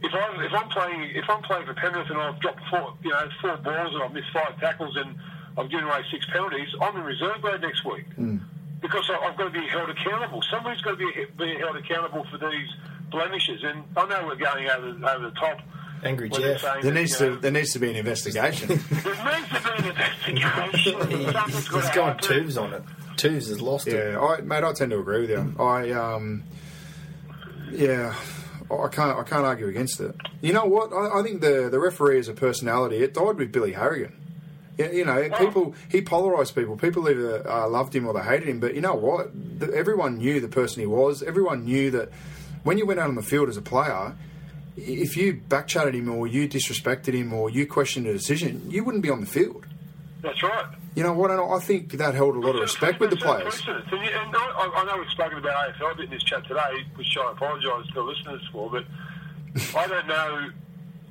If 0.02 0.12
I'm 0.14 0.40
if 0.40 0.52
I'm 0.52 0.68
playing 0.70 1.10
if 1.14 1.28
I'm 1.28 1.42
playing 1.42 1.66
for 1.66 1.74
Penrith 1.74 2.08
and 2.08 2.18
I've 2.18 2.40
dropped 2.40 2.62
four 2.70 2.94
you 3.02 3.10
know 3.10 3.28
four 3.40 3.56
balls 3.58 3.94
and 3.94 4.02
I've 4.02 4.12
missed 4.12 4.30
five 4.32 4.58
tackles 4.58 4.96
and 4.96 5.16
I've 5.58 5.70
given 5.70 5.84
away 5.86 6.02
six 6.10 6.24
penalties, 6.32 6.68
I'm 6.80 6.96
in 6.96 7.02
reserve 7.02 7.42
grade 7.42 7.60
next 7.60 7.84
week 7.84 8.06
hmm. 8.14 8.38
because 8.80 9.10
I- 9.10 9.18
I've 9.26 9.36
got 9.36 9.44
to 9.44 9.50
be 9.50 9.66
held 9.66 9.90
accountable. 9.90 10.42
Somebody's 10.50 10.80
got 10.80 10.92
to 10.92 10.96
be, 10.96 11.12
be 11.36 11.56
held 11.58 11.76
accountable 11.76 12.24
for 12.30 12.38
these 12.38 12.68
blemishes. 13.10 13.62
And 13.64 13.84
I 13.96 14.06
know 14.06 14.26
we're 14.26 14.36
going 14.36 14.68
over 14.70 14.92
the, 14.92 15.10
over 15.12 15.30
the 15.30 15.36
top. 15.36 15.58
Angry 16.02 16.28
when 16.30 16.40
Jeff. 16.40 16.62
There 16.62 16.82
that, 16.82 16.92
needs 16.92 17.18
to 17.18 17.30
know, 17.30 17.36
there 17.36 17.50
needs 17.50 17.72
to 17.74 17.78
be 17.78 17.90
an 17.90 17.96
investigation. 17.96 18.68
there 18.90 19.14
needs 19.14 19.48
to 19.48 19.60
be 19.62 19.82
an 19.82 19.84
investigation. 19.90 20.92
Something's 21.32 21.54
He's 21.66 21.68
got 21.68 21.92
to 21.92 21.94
going 21.94 22.06
happen. 22.12 22.28
twos 22.28 22.56
on 22.56 22.72
it. 22.72 22.82
Twos 23.20 23.48
has 23.48 23.61
lost 23.61 23.87
it. 23.87 24.12
yeah, 24.12 24.20
I, 24.20 24.40
mate, 24.40 24.64
I 24.64 24.72
tend 24.72 24.90
to 24.90 24.98
agree 24.98 25.20
with 25.22 25.30
you. 25.30 25.54
I 25.59 25.90
um, 25.90 26.44
yeah, 27.70 28.14
I 28.70 28.88
can't 28.88 29.18
I 29.18 29.22
can't 29.22 29.44
argue 29.44 29.68
against 29.68 30.00
it. 30.00 30.14
You 30.40 30.52
know 30.52 30.64
what? 30.64 30.92
I, 30.92 31.20
I 31.20 31.22
think 31.22 31.40
the 31.40 31.68
the 31.70 31.78
referee 31.78 32.18
is 32.18 32.28
a 32.28 32.35
personality. 32.35 32.96
It 32.96 33.14
died 33.14 33.37
with 33.37 33.52
Billy 33.52 33.72
Harrigan. 33.72 34.16
Yeah, 34.78 34.92
you 34.92 35.04
know, 35.04 35.28
people 35.37 35.74
he 35.90 36.00
polarised 36.00 36.54
people. 36.54 36.76
People 36.76 37.09
either 37.09 37.46
uh, 37.48 37.68
loved 37.68 37.94
him 37.94 38.06
or 38.06 38.14
they 38.14 38.22
hated 38.22 38.48
him. 38.48 38.61
But 38.61 38.74
you 38.74 38.80
know 38.80 38.94
what? 38.94 39.30
The, 39.61 39.72
everyone 39.74 40.18
knew 40.18 40.40
the 40.40 40.48
person 40.48 40.80
he 40.80 40.87
was. 40.87 41.22
Everyone 41.22 41.64
knew 41.64 41.90
that 41.90 42.11
when 42.62 42.78
you 42.78 42.87
went 42.87 43.00
out 43.00 43.09
on 43.09 43.14
the 43.14 43.22
field 43.22 43.48
as 43.48 43.56
a 43.56 43.62
player, 43.62 44.16
if 44.76 45.16
you 45.16 45.35
backchatted 45.48 45.94
him 45.94 46.11
or 46.11 46.26
you 46.26 46.48
disrespected 46.48 47.14
him 47.14 47.33
or 47.33 47.50
you 47.50 47.66
questioned 47.66 48.06
a 48.06 48.12
decision, 48.12 48.70
you 48.70 48.85
wouldn't 48.85 49.02
be 49.02 49.11
on 49.11 49.20
the 49.20 49.26
field. 49.26 49.66
That's 50.22 50.42
right. 50.42 50.66
You 50.94 51.02
know 51.02 51.12
what? 51.12 51.30
And 51.30 51.40
I 51.40 51.59
think 51.61 51.92
that 51.92 52.14
held 52.14 52.37
a 52.37 52.40
lot 52.40 52.54
of 52.56 52.61
respect 52.62 53.00
with 53.00 53.11
the 53.11 53.16
players. 53.16 53.62
And, 53.66 53.85
you- 53.92 53.98
and 53.98 54.35
I, 54.37 54.70
I 54.74 54.85
know 54.85 54.98
we've 54.98 55.09
spoken 55.11 55.38
about 55.38 55.74
AFL 55.74 55.92
a 55.92 55.94
bit 55.94 56.04
in 56.06 56.11
this 56.11 56.22
chat 56.22 56.44
today, 56.46 56.85
which 56.96 57.16
I 57.16 57.30
apologise 57.33 57.87
to 57.88 57.94
the 57.94 58.02
listeners 58.02 58.42
for, 58.52 58.70
but 58.70 58.85
I 59.76 59.87
don't 59.87 60.06
know 60.06 60.50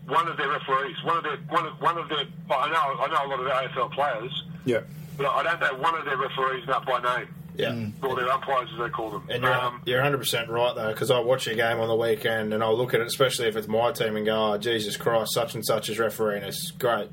one 0.07 0.27
of 0.27 0.37
their 0.37 0.49
referees, 0.49 0.95
one 1.03 1.17
of 1.17 1.23
their, 1.23 1.37
one 1.49 1.65
of, 1.65 1.73
one 1.81 1.97
of 1.97 2.09
their. 2.09 2.25
I 2.51 2.69
know, 2.69 3.03
I 3.03 3.07
know 3.07 3.25
a 3.25 3.29
lot 3.29 3.39
of 3.39 3.45
the 3.45 3.79
AFL 3.79 3.91
players, 3.93 4.43
Yeah. 4.65 4.81
but 5.17 5.27
I 5.27 5.43
don't 5.43 5.59
know 5.59 5.81
one 5.81 5.95
of 5.95 6.05
their 6.05 6.17
referees 6.17 6.67
not 6.67 6.85
by 6.85 6.99
name, 7.17 7.27
Yeah. 7.55 8.07
or 8.07 8.15
their 8.15 8.29
umpires 8.31 8.69
as 8.73 8.79
they 8.79 8.89
call 8.89 9.11
them. 9.11 9.23
And 9.29 9.43
you're, 9.43 9.53
Um, 9.53 9.81
you're 9.85 10.01
100% 10.01 10.49
right, 10.49 10.75
though, 10.75 10.89
because 10.91 11.09
I 11.11 11.19
watch 11.19 11.47
a 11.47 11.55
game 11.55 11.79
on 11.79 11.87
the 11.87 11.95
weekend 11.95 12.53
and 12.53 12.63
I'll 12.63 12.77
look 12.77 12.93
at 12.93 12.99
it, 13.01 13.07
especially 13.07 13.47
if 13.47 13.55
it's 13.55 13.67
my 13.67 13.91
team, 13.91 14.15
and 14.17 14.25
go, 14.25 14.53
oh, 14.53 14.57
Jesus 14.57 14.97
Christ, 14.97 15.33
such 15.33 15.55
and 15.55 15.65
such 15.65 15.89
is 15.89 15.97
refereeing 15.99 16.43
us. 16.43 16.71
Great. 16.77 17.09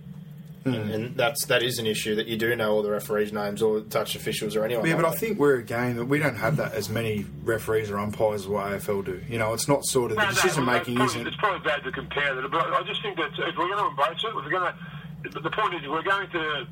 And, 0.74 0.90
and 0.90 1.16
that's 1.16 1.46
that 1.46 1.62
is 1.62 1.78
an 1.78 1.86
issue 1.86 2.14
that 2.16 2.26
you 2.26 2.36
do 2.36 2.54
know 2.56 2.72
all 2.72 2.82
the 2.82 2.90
referees' 2.90 3.32
names 3.32 3.62
or 3.62 3.80
the 3.80 3.88
touch 3.88 4.16
officials 4.16 4.56
or 4.56 4.64
anyone. 4.64 4.84
Yeah, 4.86 4.94
like 4.94 5.04
but 5.04 5.12
I 5.12 5.16
think 5.16 5.38
we're 5.38 5.56
a 5.56 5.62
game 5.62 5.96
that 5.96 6.06
we 6.06 6.18
don't 6.18 6.36
have 6.36 6.56
that 6.56 6.72
as 6.74 6.88
many 6.88 7.24
referees 7.42 7.90
or 7.90 7.98
umpires 7.98 8.42
as 8.42 8.48
what 8.48 8.66
AFL 8.66 9.04
do. 9.04 9.20
You 9.28 9.38
know, 9.38 9.54
it's 9.54 9.68
not 9.68 9.84
sort 9.84 10.10
of 10.10 10.16
the 10.16 10.22
No, 10.22 10.28
no, 10.28 10.34
decision 10.34 10.64
making 10.64 11.00
it's 11.00 11.12
isn't. 11.12 11.26
It's 11.26 11.36
probably 11.36 11.60
bad 11.60 11.84
to 11.84 11.92
compare 11.92 12.34
that, 12.34 12.50
but 12.50 12.72
I 12.72 12.82
just 12.82 13.02
think 13.02 13.16
that 13.16 13.30
if 13.38 13.56
we're 13.56 13.68
going 13.68 13.78
to 13.78 13.86
embrace 13.86 14.22
it, 14.24 14.34
we're 14.34 14.50
going 14.50 14.72
to. 14.72 15.40
The 15.40 15.50
point 15.50 15.74
is, 15.74 15.88
we're 15.88 16.02
going 16.02 16.28
to 16.30 16.66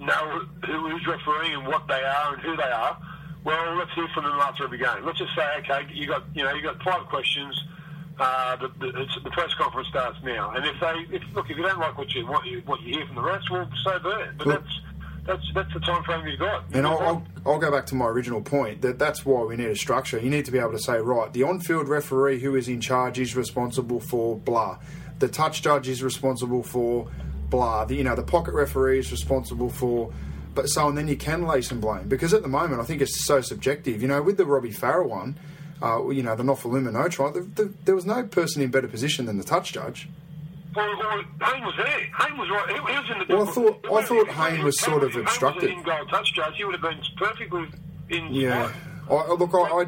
know 0.00 0.44
who 0.66 0.96
is 0.96 1.06
refereeing 1.06 1.54
and 1.54 1.66
what 1.66 1.86
they 1.86 2.02
are 2.02 2.34
and 2.34 2.42
who 2.42 2.56
they 2.56 2.62
are. 2.70 2.96
Well, 3.44 3.76
let's 3.76 3.92
hear 3.94 4.08
from 4.14 4.24
them 4.24 4.34
after 4.34 4.64
every 4.64 4.78
game. 4.78 5.04
Let's 5.04 5.18
just 5.18 5.34
say, 5.34 5.44
okay, 5.58 5.86
you 5.92 6.06
got 6.06 6.24
you 6.34 6.44
know 6.44 6.52
you 6.54 6.62
got 6.62 6.82
five 6.82 7.06
questions. 7.06 7.60
Uh, 8.22 8.56
the, 8.56 8.68
the, 8.78 9.02
it's, 9.02 9.18
the 9.24 9.30
press 9.30 9.52
conference 9.54 9.88
starts 9.88 10.16
now, 10.22 10.52
and 10.52 10.64
if 10.64 10.78
they 10.80 11.16
if, 11.16 11.22
look, 11.34 11.50
if 11.50 11.56
you 11.56 11.62
don't 11.64 11.80
like 11.80 11.98
what 11.98 12.14
you 12.14 12.24
what 12.24 12.46
you 12.46 12.62
what 12.66 12.80
you 12.82 12.94
hear 12.94 13.06
from 13.06 13.16
the 13.16 13.22
rest, 13.22 13.50
well, 13.50 13.68
so 13.82 13.98
be 13.98 14.08
it. 14.10 14.38
But 14.38 14.46
that's 14.46 14.80
that's 15.26 15.42
that's 15.54 15.74
the 15.74 15.80
time 15.80 16.04
frame 16.04 16.24
you've 16.28 16.38
got. 16.38 16.64
And 16.72 16.86
I'll, 16.86 16.98
I'll, 16.98 17.26
I'll 17.44 17.58
go 17.58 17.72
back 17.72 17.86
to 17.86 17.96
my 17.96 18.06
original 18.06 18.40
point 18.40 18.82
that 18.82 18.96
that's 18.96 19.26
why 19.26 19.42
we 19.42 19.56
need 19.56 19.66
a 19.66 19.74
structure. 19.74 20.20
You 20.20 20.30
need 20.30 20.44
to 20.44 20.52
be 20.52 20.58
able 20.58 20.70
to 20.70 20.78
say, 20.78 20.98
right, 20.98 21.32
the 21.32 21.42
on 21.42 21.58
field 21.58 21.88
referee 21.88 22.38
who 22.38 22.54
is 22.54 22.68
in 22.68 22.80
charge 22.80 23.18
is 23.18 23.34
responsible 23.34 23.98
for 23.98 24.36
blah. 24.36 24.78
The 25.18 25.26
touch 25.26 25.62
judge 25.62 25.88
is 25.88 26.00
responsible 26.02 26.62
for 26.62 27.08
blah. 27.50 27.86
The, 27.86 27.96
you 27.96 28.04
know, 28.04 28.14
the 28.14 28.22
pocket 28.22 28.54
referee 28.54 29.00
is 29.00 29.10
responsible 29.10 29.68
for. 29.70 30.12
But 30.54 30.68
so, 30.68 30.86
and 30.86 30.96
then 30.96 31.08
you 31.08 31.16
can 31.16 31.46
lay 31.46 31.62
some 31.62 31.80
blame. 31.80 32.08
Because 32.08 32.34
at 32.34 32.42
the 32.42 32.48
moment, 32.48 32.80
I 32.80 32.84
think 32.84 33.00
it's 33.00 33.24
so 33.24 33.40
subjective. 33.40 34.00
You 34.00 34.08
know, 34.08 34.22
with 34.22 34.36
the 34.36 34.44
Robbie 34.44 34.72
Farah 34.72 35.08
one, 35.08 35.38
uh, 35.82 36.08
you 36.10 36.22
know, 36.22 36.34
the 36.36 36.42
Nofoaluma 36.42 36.92
no 36.92 37.08
try, 37.08 37.30
the, 37.30 37.40
the, 37.40 37.72
there 37.84 37.94
was 37.94 38.06
no 38.06 38.22
person 38.24 38.62
in 38.62 38.70
better 38.70 38.88
position 38.88 39.26
than 39.26 39.38
the 39.38 39.44
touch 39.44 39.72
judge. 39.72 40.08
Well, 40.74 40.88
well, 40.98 41.22
Hayne 41.42 41.64
was 41.64 41.74
there. 41.76 41.86
Hayne 42.18 42.38
was 42.38 42.48
right. 42.48 42.68
He, 42.68 42.74
he 42.74 42.80
was 42.80 43.10
in 43.10 43.18
the. 43.18 43.34
Well, 43.36 43.48
I 43.48 43.52
thought- 43.52 43.92
I 43.92 44.02
thought 44.02 44.28
Hayne 44.28 44.64
was 44.64 44.80
sort 44.80 45.02
of 45.04 45.12
Hayne 45.12 45.20
obstructed. 45.22 45.62
Was 45.64 45.70
an 45.72 45.78
in-goal 45.78 46.06
touch 46.06 46.32
judge. 46.34 46.56
He 46.56 46.64
would 46.64 46.80
have 46.80 46.82
been 46.82 47.00
perfectly 47.18 47.66
in. 48.08 48.32
Yeah. 48.32 48.72
I, 49.10 49.32
look, 49.32 49.50
I, 49.54 49.84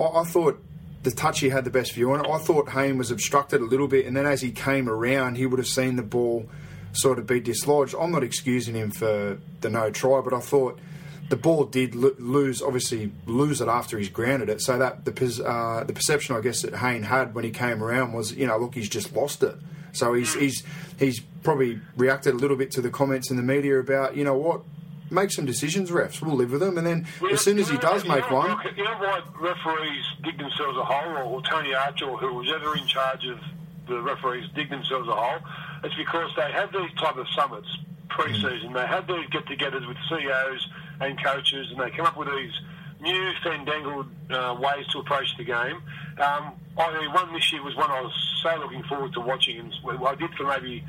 I, 0.00 0.20
I 0.20 0.24
thought 0.24 0.60
the 1.04 1.12
touchy 1.12 1.50
had 1.50 1.64
the 1.64 1.70
best 1.70 1.92
view 1.94 2.10
on 2.12 2.24
it. 2.24 2.28
I 2.28 2.38
thought 2.38 2.70
Hayne 2.70 2.98
was 2.98 3.10
obstructed 3.12 3.60
a 3.60 3.64
little 3.64 3.86
bit, 3.86 4.06
and 4.06 4.16
then 4.16 4.26
as 4.26 4.40
he 4.40 4.50
came 4.50 4.88
around, 4.88 5.36
he 5.36 5.46
would 5.46 5.58
have 5.60 5.68
seen 5.68 5.94
the 5.94 6.02
ball 6.02 6.48
sort 6.92 7.18
of 7.20 7.26
be 7.26 7.38
dislodged. 7.38 7.94
I'm 8.00 8.10
not 8.10 8.24
excusing 8.24 8.74
him 8.74 8.90
for 8.90 9.38
the 9.60 9.70
no 9.70 9.90
try, 9.90 10.20
but 10.20 10.32
I 10.32 10.40
thought 10.40 10.80
the 11.28 11.36
ball 11.36 11.64
did 11.64 11.94
lo- 11.94 12.14
lose, 12.18 12.62
obviously 12.62 13.12
lose 13.26 13.60
it 13.60 13.68
after 13.68 13.98
he's 13.98 14.08
grounded 14.08 14.48
it. 14.48 14.60
So 14.62 14.78
that 14.78 15.04
the 15.04 15.12
pers- 15.12 15.40
uh, 15.40 15.84
the 15.86 15.92
perception, 15.92 16.36
I 16.36 16.40
guess, 16.40 16.62
that 16.62 16.76
Hayne 16.76 17.02
had 17.02 17.34
when 17.34 17.44
he 17.44 17.50
came 17.50 17.82
around 17.82 18.12
was, 18.12 18.32
you 18.32 18.46
know, 18.46 18.56
look, 18.58 18.74
he's 18.74 18.88
just 18.88 19.14
lost 19.14 19.42
it. 19.42 19.54
So 19.92 20.14
he's 20.14 20.34
he's 20.34 20.62
he's 20.98 21.20
probably 21.42 21.80
reacted 21.96 22.34
a 22.34 22.36
little 22.36 22.56
bit 22.56 22.70
to 22.72 22.80
the 22.80 22.90
comments 22.90 23.30
in 23.30 23.36
the 23.36 23.42
media 23.42 23.78
about, 23.78 24.16
you 24.16 24.24
know 24.24 24.36
what, 24.36 24.62
make 25.10 25.30
some 25.30 25.44
decisions, 25.46 25.90
refs. 25.90 26.20
We'll 26.20 26.34
live 26.36 26.50
with 26.52 26.60
them, 26.60 26.76
and 26.78 26.86
then 26.86 27.06
as 27.32 27.40
soon 27.40 27.58
as 27.58 27.68
he 27.68 27.74
know- 27.74 27.80
does 27.80 28.06
make 28.06 28.28
know, 28.30 28.36
one, 28.36 28.50
look, 28.50 28.60
You 28.76 28.84
know 28.84 28.96
why 28.98 29.20
referees 29.40 30.04
dig 30.22 30.36
themselves 30.38 30.76
a 30.76 30.84
hole, 30.84 31.32
or 31.34 31.42
Tony 31.42 31.74
Archer, 31.74 32.04
or 32.06 32.18
who 32.18 32.34
was 32.34 32.50
ever 32.54 32.76
in 32.76 32.86
charge 32.86 33.24
of 33.26 33.38
the 33.86 34.00
referees, 34.00 34.48
dig 34.54 34.68
themselves 34.70 35.08
a 35.08 35.14
hole? 35.14 35.38
It's 35.84 35.94
because 35.94 36.30
they 36.36 36.50
have 36.52 36.72
these 36.72 36.92
type 36.98 37.16
of 37.16 37.26
summits 37.34 37.68
pre-season. 38.10 38.72
They 38.72 38.86
have 38.86 39.06
these 39.06 39.26
get-togethers 39.30 39.86
with 39.86 39.96
CEOs 40.08 40.68
and 41.00 41.22
coaches, 41.22 41.68
and 41.70 41.80
they 41.80 41.90
come 41.90 42.06
up 42.06 42.16
with 42.16 42.28
these 42.28 42.52
new 43.00 43.32
fandangled 43.42 44.06
uh, 44.30 44.56
ways 44.60 44.86
to 44.88 44.98
approach 44.98 45.36
the 45.36 45.44
game. 45.44 45.76
Um, 46.18 46.52
I, 46.76 47.08
one 47.12 47.32
this 47.32 47.52
year 47.52 47.62
was 47.62 47.74
one 47.76 47.90
I 47.90 48.00
was 48.00 48.12
so 48.42 48.56
looking 48.56 48.82
forward 48.84 49.12
to 49.14 49.20
watching, 49.20 49.58
and 49.58 49.74
I 50.06 50.14
did 50.14 50.32
for 50.34 50.44
maybe 50.44 50.84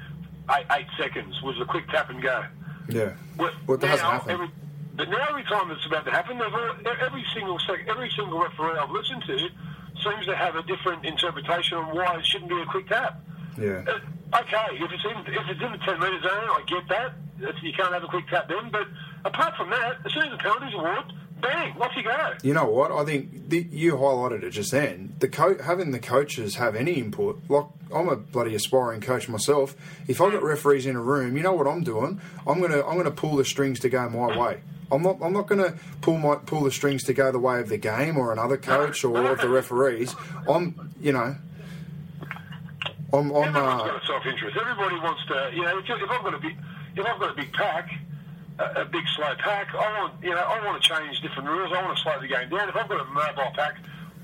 eight, 0.51 0.65
eight 0.71 0.87
seconds. 0.97 1.41
Was 1.41 1.59
a 1.61 1.65
quick 1.65 1.87
tap 1.89 2.09
and 2.09 2.21
go. 2.21 2.45
yeah, 2.89 3.13
Well, 3.37 3.51
well, 3.67 3.77
that 3.77 3.87
hasn't 3.87 4.07
now, 4.07 4.11
happened. 4.19 4.31
Every, 4.33 4.49
but 4.95 5.09
now 5.09 5.27
every 5.29 5.43
time 5.43 5.71
it's 5.71 5.85
about 5.85 6.05
to 6.05 6.11
happen, 6.11 6.41
all, 6.41 6.71
every 7.01 7.25
single 7.33 7.59
sec, 7.59 7.87
every 7.87 8.11
single 8.15 8.39
referee 8.41 8.77
I've 8.77 8.91
listened 8.91 9.23
to 9.27 9.37
seems 10.03 10.25
to 10.25 10.35
have 10.35 10.55
a 10.55 10.63
different 10.63 11.05
interpretation 11.05 11.77
on 11.77 11.95
why 11.95 12.17
it 12.17 12.25
shouldn't 12.25 12.49
be 12.49 12.59
a 12.61 12.65
quick 12.65 12.87
tap. 12.87 13.21
yeah. 13.57 13.83
Uh, 13.87 13.99
Okay, 14.31 14.77
if 14.77 14.91
it's 14.91 15.03
in 15.03 15.33
if 15.33 15.49
it's 15.49 15.59
in 15.59 15.71
the 15.71 15.79
ten 15.79 15.99
metre 15.99 16.21
zone, 16.21 16.29
I 16.31 16.63
get 16.67 16.87
that. 16.89 17.13
It's, 17.39 17.63
you 17.63 17.73
can't 17.73 17.91
have 17.91 18.03
a 18.03 18.07
quick 18.07 18.27
tap 18.27 18.47
then. 18.47 18.69
But 18.69 18.87
apart 19.25 19.55
from 19.55 19.69
that, 19.69 19.97
as 20.05 20.13
soon 20.13 20.23
as 20.23 20.31
the 20.31 20.37
penalties 20.37 20.73
award, 20.73 21.13
bang, 21.41 21.75
off 21.79 21.91
you 21.95 22.03
go. 22.03 22.33
You 22.43 22.53
know 22.53 22.65
what? 22.65 22.91
I 22.91 23.05
think 23.05 23.49
the, 23.49 23.67
you 23.71 23.93
highlighted 23.93 24.43
it 24.43 24.51
just 24.51 24.71
then. 24.71 25.15
The 25.19 25.27
co- 25.27 25.61
having 25.61 25.91
the 25.91 25.99
coaches 25.99 26.55
have 26.55 26.75
any 26.75 26.93
input, 26.93 27.41
like 27.49 27.65
I'm 27.93 28.09
a 28.09 28.15
bloody 28.15 28.55
aspiring 28.55 29.01
coach 29.01 29.27
myself. 29.29 29.75
If 30.07 30.21
I 30.21 30.31
got 30.31 30.43
referees 30.43 30.85
in 30.85 30.95
a 30.95 31.01
room, 31.01 31.37
you 31.37 31.43
know 31.43 31.53
what 31.53 31.67
I'm 31.67 31.83
doing? 31.83 32.21
I'm 32.47 32.61
gonna 32.61 32.85
I'm 32.85 32.97
gonna 32.97 33.11
pull 33.11 33.35
the 33.35 33.45
strings 33.45 33.79
to 33.81 33.89
go 33.89 34.09
my 34.09 34.37
way. 34.37 34.61
I'm 34.91 35.01
not 35.01 35.19
I'm 35.21 35.33
not 35.33 35.47
gonna 35.47 35.75
pull 36.01 36.17
my 36.17 36.35
pull 36.35 36.63
the 36.63 36.71
strings 36.71 37.03
to 37.05 37.13
go 37.13 37.31
the 37.31 37.39
way 37.39 37.59
of 37.59 37.69
the 37.69 37.77
game 37.77 38.17
or 38.17 38.31
another 38.31 38.57
coach 38.57 39.03
or 39.03 39.31
of 39.31 39.41
the 39.41 39.49
referees. 39.49 40.15
I'm 40.47 40.93
you 40.99 41.11
know. 41.11 41.35
I'm, 43.11 43.31
I'm 43.31 43.43
Everyone's 43.43 43.81
uh, 43.81 43.85
got 43.87 44.03
a 44.03 44.05
self-interest. 44.05 44.55
Everybody 44.55 44.95
wants 44.97 45.25
to, 45.29 45.51
you 45.55 45.63
know, 45.63 45.79
if, 45.79 45.89
if 45.89 46.11
I've 46.11 46.23
got 46.23 46.35
a 46.35 46.37
big, 46.37 46.55
if 46.95 47.03
I've 47.03 47.19
got 47.19 47.31
a 47.31 47.33
big 47.33 47.51
pack, 47.53 47.89
a, 48.59 48.81
a 48.81 48.85
big 48.85 49.03
slow 49.15 49.33
pack, 49.39 49.73
I 49.73 49.99
want, 49.99 50.13
you 50.23 50.31
know, 50.31 50.43
I 50.43 50.63
want 50.65 50.81
to 50.81 50.87
change 50.89 51.21
different 51.21 51.47
rules. 51.49 51.71
I 51.73 51.81
want 51.81 51.95
to 51.97 52.03
slow 52.03 52.19
the 52.19 52.27
game 52.27 52.49
down. 52.49 52.69
If 52.69 52.75
I've 52.75 52.89
got 52.89 52.99
a 53.01 53.05
mobile 53.05 53.51
pack, 53.55 53.75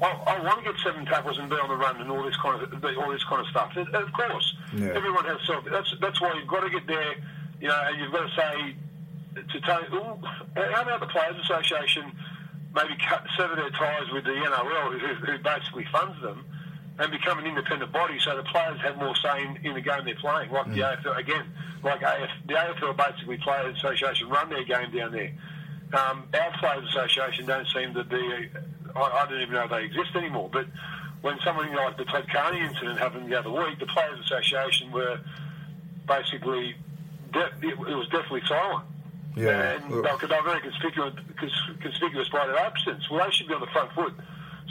I, 0.01 0.07
I 0.27 0.43
want 0.43 0.63
to 0.65 0.71
get 0.71 0.79
seven 0.81 1.05
tackles 1.05 1.37
and 1.37 1.49
be 1.49 1.55
on 1.55 1.69
the 1.69 1.75
run 1.77 2.01
and 2.01 2.11
all 2.11 2.23
this 2.23 2.35
kind 2.37 2.61
of, 2.61 2.67
all 2.97 3.11
this 3.11 3.23
kind 3.23 3.41
of 3.41 3.47
stuff. 3.47 3.71
And 3.75 3.87
of 3.95 4.11
course, 4.13 4.55
Yeah. 4.75 4.91
everyone 4.93 5.25
has 5.25 5.37
self. 5.47 5.63
That's 5.71 5.93
that's 6.01 6.19
why 6.19 6.33
you've 6.33 6.47
got 6.47 6.61
to 6.61 6.69
get 6.69 6.85
there, 6.85 7.15
you 7.61 7.67
know, 7.69 7.81
and 7.87 7.99
you've 8.01 8.11
got 8.11 8.27
to 8.29 8.35
say 8.35 8.75
to 9.35 9.59
Tony, 9.61 9.87
how 10.55 10.81
about 10.81 10.99
the 10.99 11.07
Players 11.07 11.35
Association 11.43 12.11
maybe 12.73 12.95
cut, 13.07 13.23
sever 13.37 13.55
their 13.55 13.69
ties 13.71 14.03
with 14.11 14.25
the 14.25 14.31
NRL, 14.31 14.99
who, 14.99 15.07
who 15.31 15.37
basically 15.39 15.85
funds 15.93 16.21
them, 16.21 16.43
and 16.97 17.11
become 17.11 17.39
an 17.39 17.45
independent 17.45 17.91
body 17.91 18.17
so 18.19 18.37
the 18.37 18.43
players 18.43 18.79
have 18.81 18.97
more 18.97 19.15
say 19.17 19.43
in, 19.43 19.57
in 19.65 19.73
the 19.73 19.81
game 19.81 20.05
they're 20.05 20.15
playing. 20.15 20.49
Like 20.51 20.67
the 20.73 20.79
AFL, 20.79 21.17
again, 21.17 21.45
like 21.83 22.01
AF, 22.01 22.29
the 22.47 22.53
AFL 22.53 22.95
basically 22.95 23.37
Players 23.37 23.77
Association 23.77 24.29
run 24.29 24.49
their 24.49 24.63
game 24.63 24.91
down 24.95 25.11
there. 25.11 25.31
Um, 25.93 26.27
our 26.33 26.57
Players 26.59 26.87
Association 26.89 27.45
don't 27.45 27.67
seem 27.67 27.93
to 27.93 28.03
be, 28.03 28.49
I, 28.95 28.99
I 28.99 29.25
don't 29.29 29.41
even 29.41 29.53
know 29.53 29.63
if 29.65 29.71
they 29.71 29.83
exist 29.83 30.15
anymore, 30.15 30.49
but 30.51 30.67
when 31.21 31.37
something 31.43 31.73
like 31.73 31.97
the 31.97 32.05
Todd 32.05 32.27
Carney 32.31 32.61
incident 32.61 32.97
happened 32.97 33.29
the 33.31 33.39
other 33.39 33.51
week, 33.51 33.79
the 33.79 33.87
Players 33.87 34.19
Association 34.25 34.91
were 34.91 35.19
basically, 36.07 36.75
de- 37.33 37.67
it, 37.67 37.73
it 37.73 37.95
was 37.95 38.07
definitely 38.09 38.43
silent. 38.47 38.85
Yeah. 39.35 39.73
And 39.73 39.91
they're, 39.91 40.17
they're 40.17 40.43
very 40.43 40.61
conspicuous, 40.61 41.13
cons- 41.37 41.77
conspicuous 41.81 42.29
by 42.29 42.47
their 42.47 42.57
absence. 42.57 43.09
Well, 43.09 43.25
they 43.25 43.31
should 43.31 43.47
be 43.47 43.53
on 43.53 43.59
the 43.59 43.67
front 43.67 43.91
foot, 43.91 44.13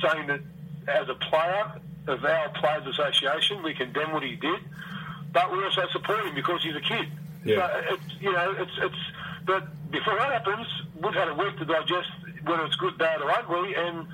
saying 0.02 0.26
that 0.28 0.40
as 0.88 1.08
a 1.08 1.14
player 1.14 1.80
of 2.06 2.24
our 2.24 2.48
Players 2.50 2.86
Association, 2.86 3.62
we 3.62 3.74
condemn 3.74 4.12
what 4.12 4.22
he 4.22 4.36
did, 4.36 4.60
but 5.32 5.52
we 5.52 5.62
also 5.64 5.82
support 5.92 6.26
him 6.26 6.34
because 6.34 6.62
he's 6.62 6.76
a 6.76 6.80
kid. 6.80 7.08
Yeah. 7.44 7.56
So 7.56 7.94
it's, 7.94 8.20
you 8.20 8.32
know, 8.32 8.54
it's, 8.58 8.72
it's, 8.78 9.02
but 9.46 9.90
before 9.90 10.14
that 10.16 10.32
happens, 10.32 10.66
we've 11.02 11.14
had 11.14 11.28
a 11.28 11.34
week 11.34 11.56
to 11.58 11.64
digest 11.64 12.08
whether 12.44 12.64
it's 12.64 12.76
good, 12.76 12.98
bad, 12.98 13.22
or 13.22 13.30
ugly, 13.30 13.74
and 13.74 14.06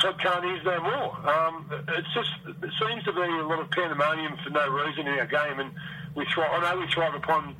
Todd 0.00 0.20
Carney 0.22 0.56
is 0.56 0.64
no 0.64 0.80
more. 0.80 1.28
Um, 1.28 1.70
it's 1.88 2.14
just, 2.14 2.30
it 2.46 2.70
seems 2.80 3.04
to 3.04 3.12
be 3.12 3.20
a 3.20 3.46
lot 3.46 3.60
of 3.60 3.70
pandemonium 3.70 4.36
for 4.44 4.50
no 4.50 4.68
reason 4.68 5.06
in 5.06 5.18
our 5.18 5.26
game, 5.26 5.58
and 5.60 5.72
we 6.14 6.24
thrive, 6.32 6.50
I 6.52 6.74
know 6.74 6.80
we 6.80 6.86
thrive 6.92 7.14
upon 7.14 7.56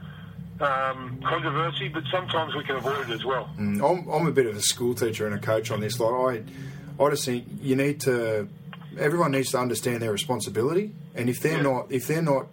um, 0.60 1.20
controversy, 1.26 1.88
but 1.88 2.04
sometimes 2.10 2.54
we 2.54 2.64
can 2.64 2.76
avoid 2.76 3.10
it 3.10 3.14
as 3.14 3.24
well. 3.24 3.50
I'm, 3.58 3.80
I'm 4.08 4.26
a 4.26 4.32
bit 4.32 4.46
of 4.46 4.56
a 4.56 4.62
school 4.62 4.94
teacher 4.94 5.26
and 5.26 5.34
a 5.34 5.38
coach 5.38 5.70
on 5.70 5.80
this. 5.80 5.98
Like 6.00 6.44
I, 6.98 7.02
I 7.02 7.10
just 7.10 7.24
think 7.24 7.46
you 7.60 7.76
need 7.76 8.00
to. 8.02 8.48
Everyone 8.98 9.32
needs 9.32 9.50
to 9.52 9.58
understand 9.58 10.02
their 10.02 10.12
responsibility, 10.12 10.92
and 11.14 11.28
if 11.28 11.40
they're 11.40 11.56
Yeah. 11.58 11.62
not, 11.62 11.86
if 11.92 12.06
they're 12.06 12.22
not, 12.22 12.46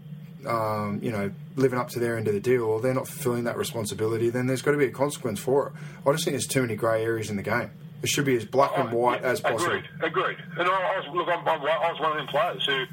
um, 0.47 0.99
you 1.01 1.11
know, 1.11 1.31
living 1.55 1.79
up 1.79 1.89
to 1.89 1.99
their 1.99 2.17
end 2.17 2.27
of 2.27 2.33
the 2.33 2.39
deal, 2.39 2.63
or 2.63 2.81
they're 2.81 2.93
not 2.93 3.07
fulfilling 3.07 3.43
that 3.45 3.57
responsibility, 3.57 4.29
then 4.29 4.47
there's 4.47 4.61
got 4.61 4.71
to 4.71 4.77
be 4.77 4.85
a 4.85 4.91
consequence 4.91 5.39
for 5.39 5.67
it. 5.67 5.73
I 6.07 6.11
just 6.11 6.25
think 6.25 6.33
there's 6.33 6.47
too 6.47 6.61
many 6.61 6.75
grey 6.75 7.03
areas 7.03 7.29
in 7.29 7.35
the 7.37 7.43
game. 7.43 7.69
It 8.01 8.09
should 8.09 8.25
be 8.25 8.35
as 8.35 8.43
black 8.43 8.71
and 8.77 8.91
white 8.91 9.21
Yeah, 9.21 9.29
as 9.29 9.39
possible. 9.39 9.65
Agreed, 9.73 9.85
agreed. 10.01 10.37
And 10.57 10.67
I, 10.67 10.71
I 10.71 10.99
was, 10.99 11.15
look, 11.15 11.27
I'm, 11.29 11.47
I'm, 11.47 11.61
I 11.61 11.91
was 11.91 11.99
one 12.01 12.11
of 12.11 12.17
them 12.17 12.27
players 12.27 12.65
who, 12.65 12.83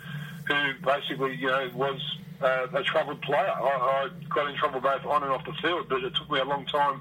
who 0.47 0.73
basically, 0.85 1.35
you 1.35 1.49
know, 1.49 1.69
was 1.75 2.01
uh, 2.41 2.67
a 2.73 2.83
troubled 2.85 3.21
player. 3.23 3.51
I, 3.51 4.07
I 4.07 4.09
got 4.33 4.49
in 4.49 4.57
trouble 4.57 4.81
both 4.81 5.05
on 5.05 5.25
and 5.25 5.33
off 5.33 5.45
the 5.45 5.53
field, 5.55 5.87
but 5.89 6.05
it 6.05 6.15
took 6.15 6.31
me 6.31 6.39
a 6.39 6.45
long 6.45 6.65
time. 6.67 7.01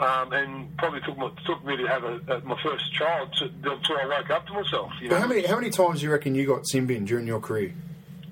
Um, 0.00 0.32
and 0.32 0.76
probably 0.76 1.00
took 1.02 1.16
me, 1.16 1.30
took 1.46 1.64
me 1.64 1.76
to 1.76 1.86
have 1.86 2.02
a, 2.02 2.20
a, 2.28 2.40
my 2.40 2.60
first 2.62 2.92
child 2.94 3.32
to, 3.38 3.44
until 3.44 3.96
I 3.96 4.06
woke 4.06 4.28
up 4.28 4.44
to 4.48 4.52
myself. 4.52 4.90
You 5.00 5.08
know? 5.08 5.18
how 5.18 5.28
many 5.28 5.46
how 5.46 5.54
many 5.54 5.70
times 5.70 6.00
do 6.00 6.06
you 6.06 6.12
reckon 6.12 6.34
you 6.34 6.46
got 6.46 6.66
sin 6.66 6.86
bin 6.86 7.04
during 7.04 7.28
your 7.28 7.38
career? 7.38 7.72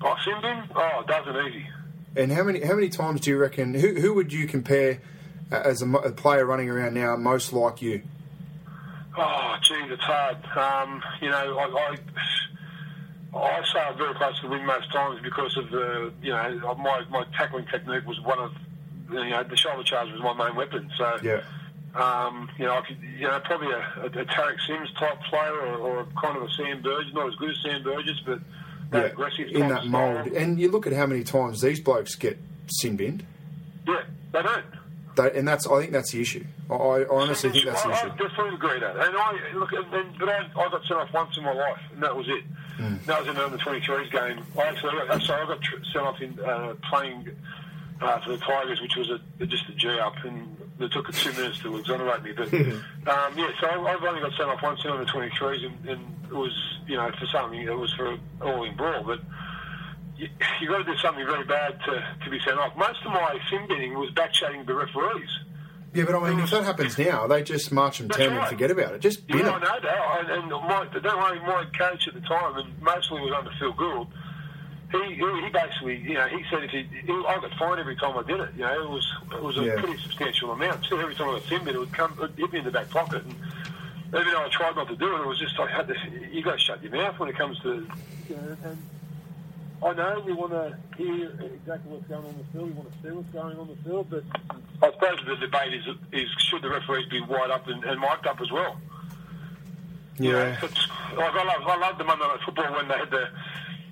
Oh, 0.01 0.15
Simbin? 0.27 0.67
Oh, 0.75 0.99
it 0.99 1.07
doesn't 1.07 1.47
easy. 1.47 1.65
And 2.17 2.31
how 2.33 2.43
many 2.43 2.65
how 2.65 2.75
many 2.75 2.89
times 2.89 3.21
do 3.21 3.29
you 3.29 3.37
reckon? 3.37 3.73
Who 3.75 3.93
who 3.93 4.13
would 4.13 4.33
you 4.33 4.45
compare 4.45 4.99
uh, 5.53 5.61
as 5.63 5.81
a, 5.81 5.89
a 5.89 6.11
player 6.11 6.45
running 6.45 6.69
around 6.69 6.95
now 6.95 7.15
most 7.15 7.53
like 7.53 7.81
you? 7.81 8.01
Oh, 9.17 9.55
geez, 9.61 9.91
it's 9.91 10.03
hard. 10.03 10.37
Um, 10.57 11.01
you 11.21 11.29
know, 11.29 11.57
I, 11.59 11.65
I, 11.65 11.97
I 13.35 13.93
very 13.97 14.15
close 14.15 14.39
to 14.41 14.47
the 14.47 14.51
win 14.51 14.65
most 14.65 14.91
times 14.91 15.19
because 15.23 15.55
of 15.57 15.69
the, 15.69 16.11
you 16.21 16.31
know, 16.31 16.75
my, 16.77 17.03
my 17.09 17.23
tackling 17.37 17.65
technique 17.67 18.05
was 18.05 18.19
one 18.21 18.39
of, 18.39 18.51
you 19.13 19.29
know, 19.29 19.43
the 19.43 19.57
shoulder 19.57 19.83
charge 19.83 20.11
was 20.11 20.21
my 20.21 20.33
main 20.33 20.55
weapon. 20.55 20.89
So, 20.97 21.17
Yeah. 21.23 21.41
um, 21.95 22.49
you 22.57 22.65
know, 22.65 22.75
I 22.77 22.81
could, 22.81 22.97
you 23.01 23.27
know, 23.27 23.39
probably 23.43 23.71
a, 23.71 23.77
a, 24.01 24.05
a 24.05 24.25
Tariq 24.25 24.57
Sims 24.67 24.91
type 24.99 25.19
player 25.29 25.53
or, 25.53 25.77
or 25.77 26.07
kind 26.21 26.37
of 26.37 26.43
a 26.43 26.49
Sam 26.53 26.81
Burgess, 26.81 27.13
not 27.13 27.27
as 27.27 27.35
good 27.35 27.51
as 27.51 27.57
Sam 27.63 27.83
Burgess, 27.83 28.19
but 28.25 28.39
that 28.91 29.11
aggressive 29.11 29.47
in 29.49 29.69
that 29.69 29.85
mould. 29.87 30.27
And 30.33 30.59
you 30.59 30.69
look 30.69 30.85
at 30.87 30.93
how 30.93 31.05
many 31.05 31.23
times 31.23 31.61
these 31.61 31.79
blokes 31.79 32.15
get 32.15 32.37
sin 32.67 32.95
binned. 32.95 33.25
Yeah, 33.87 34.01
they 34.31 34.41
don't. 34.41 34.65
They, 35.15 35.31
and 35.37 35.47
that's 35.47 35.67
I 35.67 35.79
think 35.81 35.91
that's 35.91 36.11
the 36.11 36.21
issue. 36.21 36.43
I, 36.71 36.73
I 36.73 37.05
honestly 37.07 37.51
think 37.51 37.65
that's 37.65 37.83
the 37.83 37.91
issue. 37.91 38.05
I 38.07 38.09
definitely 38.09 38.55
agree 38.55 38.79
that. 38.79 38.95
And 38.95 39.15
I 39.17 39.51
look, 39.55 39.71
and, 39.73 39.93
and, 39.93 40.17
but 40.19 40.29
I, 40.29 40.37
I 40.55 40.69
got 40.69 40.81
sent 40.85 40.99
off 40.99 41.13
once 41.13 41.37
in 41.37 41.43
my 41.43 41.53
life, 41.53 41.79
and 41.93 42.01
that 42.01 42.15
was 42.15 42.27
it. 42.27 42.43
Hmm. 42.77 42.95
That 43.05 43.19
was 43.19 43.27
in 43.29 43.35
the 43.35 43.45
under 43.45 43.57
23s 43.59 44.11
game. 44.11 44.43
I 44.57 44.61
actually, 44.63 44.97
I 44.99 45.05
got, 45.07 45.21
sorry, 45.21 45.43
I 45.43 45.45
got 45.47 45.61
tr- 45.61 45.83
sent 45.91 46.05
off 46.05 46.19
in 46.21 46.39
uh, 46.39 46.73
playing 46.89 47.29
uh, 48.03 48.19
for 48.21 48.29
the 48.31 48.37
Tigers, 48.37 48.81
which 48.81 48.95
was 48.95 49.09
a, 49.09 49.45
just 49.45 49.67
a 49.69 49.73
G 49.73 49.87
up, 49.99 50.15
and 50.25 50.55
they 50.79 50.87
took 50.89 51.11
two 51.11 51.31
minutes 51.33 51.59
to 51.59 51.75
exonerate 51.77 52.23
me. 52.23 52.31
But 52.33 52.53
um, 52.53 53.37
yeah, 53.37 53.49
so 53.59 53.67
I- 53.67 53.93
I've 53.93 54.03
only 54.03 54.21
got 54.21 54.31
sent 54.37 54.49
off 54.49 54.61
once 54.61 54.83
in 54.83 54.91
the 54.91 55.05
23s, 55.05 55.65
and, 55.65 55.89
and 55.89 56.01
it 56.25 56.33
was 56.35 56.53
you 56.87 56.97
know 56.97 57.09
for 57.19 57.25
something. 57.27 57.59
It 57.61 57.77
was 57.77 57.93
for 57.93 58.17
all 58.41 58.63
in 58.63 58.75
brawl, 58.75 59.03
but 59.03 59.19
you, 60.17 60.27
you 60.61 60.67
got 60.67 60.79
to 60.79 60.83
do 60.83 60.97
something 60.97 61.25
very 61.25 61.45
bad 61.45 61.79
to, 61.85 62.15
to 62.23 62.29
be 62.29 62.39
sent 62.45 62.59
off. 62.59 62.75
Most 62.77 62.99
of 63.05 63.11
my 63.11 63.39
sin 63.49 63.65
binning 63.67 63.93
was 63.97 64.11
backchatting 64.11 64.65
the 64.65 64.73
referees. 64.73 65.29
Yeah, 65.93 66.05
but 66.05 66.15
I 66.15 66.29
mean, 66.31 66.39
if 66.39 66.49
that 66.49 66.63
happens 66.63 66.97
now, 66.97 67.27
they 67.27 67.43
just 67.43 67.71
march 67.71 67.99
them 67.99 68.07
That's 68.07 68.17
ten 68.17 68.33
and 68.33 68.47
forget 68.47 68.71
about 68.71 68.95
it. 68.95 69.01
Just 69.01 69.27
bin 69.27 69.39
Yeah, 69.39 69.51
I 69.51 69.59
know 69.59 69.79
that. 69.79 70.31
And, 70.31 70.43
and 70.43 70.49
my, 70.49 70.87
don't 70.91 71.17
worry, 71.19 71.39
my 71.41 71.65
coach 71.77 72.07
at 72.07 72.15
the 72.15 72.21
time, 72.21 72.57
and 72.57 72.81
mostly 72.81 73.21
was 73.21 73.31
under 73.37 73.51
Phil 73.59 73.73
Gould. 73.73 74.07
He, 74.93 75.15
he, 75.15 75.41
he 75.41 75.49
basically, 75.49 75.97
you 75.97 76.13
know, 76.13 76.27
he 76.27 76.43
said 76.51 76.63
if 76.63 76.69
he, 76.71 76.83
he, 76.83 77.11
I 77.11 77.39
got 77.41 77.51
fined 77.57 77.79
every 77.79 77.95
time 77.95 78.15
I 78.15 78.21
did 78.23 78.39
it. 78.39 78.49
You 78.55 78.61
know, 78.61 78.83
it 78.83 78.89
was 78.89 79.13
it 79.33 79.41
was 79.41 79.57
a 79.57 79.63
Yeah. 79.65 79.79
pretty 79.81 79.99
substantial 80.01 80.51
amount. 80.51 80.85
So 80.85 80.99
every 80.99 81.15
time 81.15 81.29
I 81.29 81.39
got 81.39 81.43
sin 81.49 81.63
bin, 81.65 81.75
it 81.75 81.79
would 81.79 81.91
come, 81.93 82.11
it 82.13 82.19
would 82.19 82.33
hit 82.37 82.53
me 82.53 82.59
in 82.59 82.65
the 82.65 82.71
back 82.71 82.89
pocket. 82.91 83.23
And 83.25 83.35
even 84.13 84.31
though 84.31 84.45
I 84.45 84.49
tried 84.49 84.75
not 84.75 84.87
to 84.89 84.95
do 84.95 85.15
it, 85.15 85.21
it 85.21 85.27
was 85.27 85.39
just 85.39 85.59
I 85.59 85.67
had 85.67 85.87
to. 85.87 85.95
You 86.31 86.43
got 86.43 86.53
to 86.53 86.59
shut 86.59 86.83
your 86.83 86.91
mouth 86.91 87.17
when 87.17 87.29
it 87.29 87.35
comes 87.37 87.59
to. 87.61 87.87
You 88.29 88.35
know, 88.35 88.57
and 88.61 89.99
I 89.99 90.13
know 90.13 90.19
we 90.21 90.31
want 90.33 90.51
to 90.51 90.77
hear 90.95 91.27
exactly 91.41 91.91
what's 91.91 92.07
going 92.07 92.23
on 92.25 92.37
the 92.37 92.43
field. 92.53 92.67
We 92.67 92.71
want 92.73 92.91
to 92.93 92.97
see 93.01 93.11
what's 93.13 93.29
going 93.33 93.57
on 93.57 93.67
the 93.67 93.75
field, 93.89 94.07
but 94.11 94.23
I 94.81 94.91
suppose 94.93 95.19
the 95.25 95.35
debate 95.37 95.73
is, 95.73 95.85
is 96.13 96.29
should 96.37 96.61
the 96.61 96.69
referees 96.69 97.09
be 97.09 97.19
wide 97.19 97.49
up 97.51 97.67
and, 97.67 97.83
and 97.83 97.99
mic'd 97.99 98.25
up 98.27 98.39
as 98.39 98.49
well? 98.51 98.77
You 100.19 100.31
know, 100.31 100.39
Yeah, 100.39 100.57
it's, 100.61 100.87
like 101.17 101.33
I 101.33 101.43
love, 101.43 101.67
I 101.67 101.77
love 101.77 101.97
the 101.97 102.03
Monday 102.05 102.23
Night 102.27 102.39
Football 102.45 102.71
when 102.75 102.87
they 102.87 102.93
had 102.97 103.09
the 103.09 103.27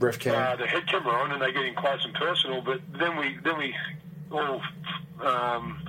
ref 0.01 0.19
cam. 0.19 0.35
uh, 0.35 0.55
the 0.57 0.67
head 0.67 0.87
camera 0.87 1.13
on 1.13 1.31
and 1.31 1.41
they 1.41 1.51
get 1.53 1.63
in 1.65 1.75
close 1.75 2.03
and 2.03 2.13
personal. 2.13 2.61
But 2.61 2.81
then 2.99 3.15
we 3.17 3.37
then 3.43 3.57
we 3.57 3.75
all 4.31 4.61
um, 5.21 5.81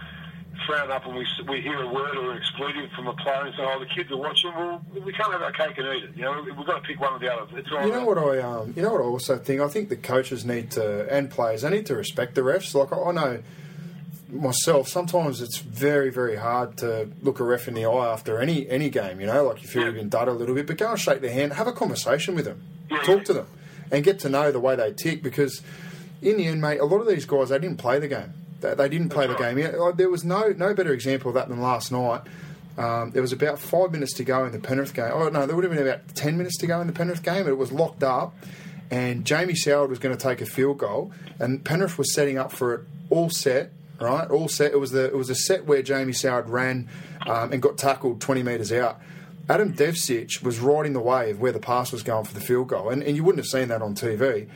frown 0.67 0.91
up 0.93 1.05
and 1.07 1.17
we 1.17 1.27
we 1.49 1.61
hear 1.61 1.83
a 1.83 1.89
word 1.93 2.17
or 2.17 2.33
an 2.33 2.39
expletive 2.39 2.91
from 2.93 3.09
a 3.09 3.15
player 3.15 3.47
and 3.47 3.55
say, 3.57 3.63
"Oh, 3.63 3.79
the 3.81 3.87
kids 3.87 4.11
are 4.13 4.17
watching." 4.17 4.53
Well, 4.55 4.81
we 5.05 5.13
can't 5.13 5.33
have 5.33 5.43
our 5.43 5.53
cake 5.53 5.79
and 5.79 5.87
eat 5.97 6.05
it. 6.05 6.11
You 6.17 6.23
know, 6.23 6.43
we've 6.45 6.67
got 6.67 6.77
to 6.83 6.87
pick 6.87 7.01
one 7.01 7.15
or 7.15 7.19
the 7.19 7.33
other. 7.33 7.59
It's 7.59 7.69
all 7.73 7.85
You 7.87 7.93
know 7.93 8.05
what 8.05 8.19
I, 8.19 8.39
um, 8.41 8.73
you 8.77 8.83
know 8.83 8.93
what 8.93 9.01
I 9.01 9.05
also 9.05 9.39
think. 9.39 9.61
I 9.61 9.69
think 9.69 9.89
the 9.89 9.97
coaches 9.97 10.45
need 10.45 10.71
to 10.73 11.13
and 11.13 11.31
players 11.31 11.63
they 11.63 11.71
need 11.71 11.87
to 11.87 11.97
respect 11.97 12.35
the 12.35 12.43
refs. 12.43 12.75
Like 12.75 12.93
I, 12.93 12.97
I 13.03 13.13
know 13.13 13.43
myself, 14.31 14.89
sometimes 14.89 15.43
it's 15.43 15.59
very 15.59 16.11
very 16.11 16.37
hard 16.37 16.77
to 16.79 17.11
look 17.23 17.39
a 17.41 17.45
ref 17.45 17.69
in 17.69 17.75
the 17.75 17.85
eye 17.85 18.13
after 18.13 18.39
any 18.41 18.69
any 18.69 18.89
game. 18.89 19.21
You 19.21 19.27
know, 19.27 19.45
like 19.45 19.63
you 19.63 19.69
feel 19.69 19.83
Yeah. 19.83 19.87
you've 19.89 19.97
been 19.97 20.09
dud 20.09 20.29
a 20.29 20.33
little 20.33 20.55
bit, 20.55 20.67
but 20.67 20.77
go 20.79 20.91
and 20.91 20.99
shake 20.99 21.21
their 21.21 21.33
hand, 21.33 21.53
have 21.55 21.67
a 21.67 21.73
conversation 21.73 22.35
with 22.35 22.45
them, 22.47 22.63
Yeah, 22.91 23.03
talk 23.03 23.25
to 23.25 23.33
them, 23.35 23.47
and 23.93 24.03
get 24.03 24.19
to 24.21 24.29
know 24.29 24.51
the 24.51 24.59
way 24.59 24.75
they 24.75 24.93
tick. 24.93 25.23
Because 25.23 25.63
in 26.21 26.39
the 26.39 26.47
end, 26.49 26.61
mate, 26.61 26.79
a 26.79 26.85
lot 26.85 27.01
of 27.01 27.07
these 27.07 27.27
guys 27.27 27.51
they 27.51 27.59
didn't 27.59 27.77
play 27.77 28.01
the 28.01 28.09
game. 28.09 28.33
They, 28.61 28.75
they 28.75 28.89
didn't 28.89 29.11
play 29.11 29.27
That's 29.27 29.39
the 29.39 29.45
right. 29.45 29.55
game. 29.57 29.97
There 29.97 30.11
was 30.11 30.25
no 30.25 30.53
no 30.57 30.75
better 30.75 30.93
example 30.93 31.29
of 31.29 31.35
that 31.35 31.49
than 31.49 31.61
last 31.61 31.93
night. 31.93 32.23
Um, 32.79 33.11
there 33.11 33.21
was 33.21 33.33
about 33.33 33.59
five 33.59 33.93
minutes 33.93 34.15
to 34.15 34.25
go 34.25 34.47
in 34.47 34.53
the 34.53 34.59
Penrith 34.59 34.95
game. 34.95 35.11
Oh 35.13 35.29
no, 35.29 35.47
there 35.47 35.55
would 35.55 35.65
have 35.65 35.73
been 35.73 35.87
about 35.87 36.15
ten 36.15 36.39
minutes 36.39 36.57
to 36.59 36.67
go 36.67 36.81
in 36.81 36.87
the 36.87 36.93
Penrith 36.93 37.23
game. 37.23 37.45
But 37.45 37.51
it 37.51 37.59
was 37.59 37.71
locked 37.71 38.03
up, 38.03 38.35
and 38.91 39.27
Jamie 39.27 39.53
Soward 39.55 39.91
was 39.91 39.99
going 39.99 40.17
to 40.17 40.21
take 40.21 40.41
a 40.41 40.47
field 40.47 40.79
goal, 40.79 41.13
and 41.39 41.63
Penrith 41.63 41.99
was 41.99 42.15
setting 42.15 42.39
up 42.39 42.51
for 42.51 42.75
it 42.75 42.81
all 43.11 43.31
set. 43.31 43.73
Right, 44.01 44.29
all 44.31 44.49
set. 44.49 44.73
It 44.73 44.81
was 44.81 44.91
the 44.91 45.05
it 45.05 45.17
was 45.17 45.31
a 45.31 45.35
set 45.35 45.67
where 45.67 45.83
Jamie 45.83 46.13
Soward 46.13 46.49
ran 46.49 46.89
um, 47.27 47.53
and 47.53 47.63
got 47.63 47.79
tackled 47.79 48.21
twenty 48.21 48.43
metres 48.43 48.73
out. 48.73 48.99
Adam 49.49 49.73
Devcich 49.75 50.43
was 50.43 50.61
riding 50.61 50.93
the 50.93 51.01
wave 51.01 51.39
where 51.41 51.53
the 51.53 51.59
pass 51.59 51.93
was 51.93 52.03
going 52.03 52.25
for 52.25 52.35
the 52.35 52.41
field 52.41 52.69
goal, 52.69 52.91
and, 52.91 53.03
and 53.03 53.17
you 53.17 53.25
wouldn't 53.25 53.45
have 53.45 53.51
seen 53.51 53.69
that 53.69 53.83
on 53.83 53.95
TV. 53.95 54.49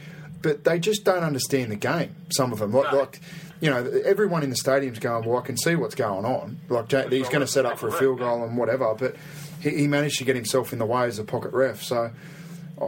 But 0.43 0.65
they 0.65 0.79
just 0.79 1.03
don't 1.05 1.25
understand 1.25 1.73
the 1.73 1.77
game. 1.77 2.15
Some 2.31 2.53
of 2.53 2.59
them, 2.61 2.73
like, 2.73 2.93
No. 2.93 2.99
like 3.01 3.21
you 3.61 3.71
know, 3.71 3.85
everyone 4.05 4.43
in 4.43 4.51
the 4.51 4.57
stadium's 4.57 4.99
going, 4.99 5.25
"Well, 5.25 5.39
I 5.39 5.41
can 5.41 5.57
see 5.57 5.75
what's 5.77 5.95
going 5.95 6.25
on." 6.27 6.59
Like 6.69 6.91
he's 7.11 7.29
going 7.29 7.41
to 7.41 7.47
set 7.47 7.65
up 7.65 7.79
for 7.79 7.89
a 7.89 7.93
field 7.93 8.19
goal 8.19 8.45
and 8.45 8.57
whatever, 8.57 8.95
but 8.95 9.17
he, 9.61 9.71
he 9.71 9.87
managed 9.89 10.19
to 10.19 10.25
get 10.25 10.37
himself 10.37 10.73
in 10.75 10.79
the 10.79 10.85
way 10.87 11.05
as 11.07 11.19
a 11.19 11.25
pocket 11.25 11.53
ref. 11.53 11.83
So 11.83 12.11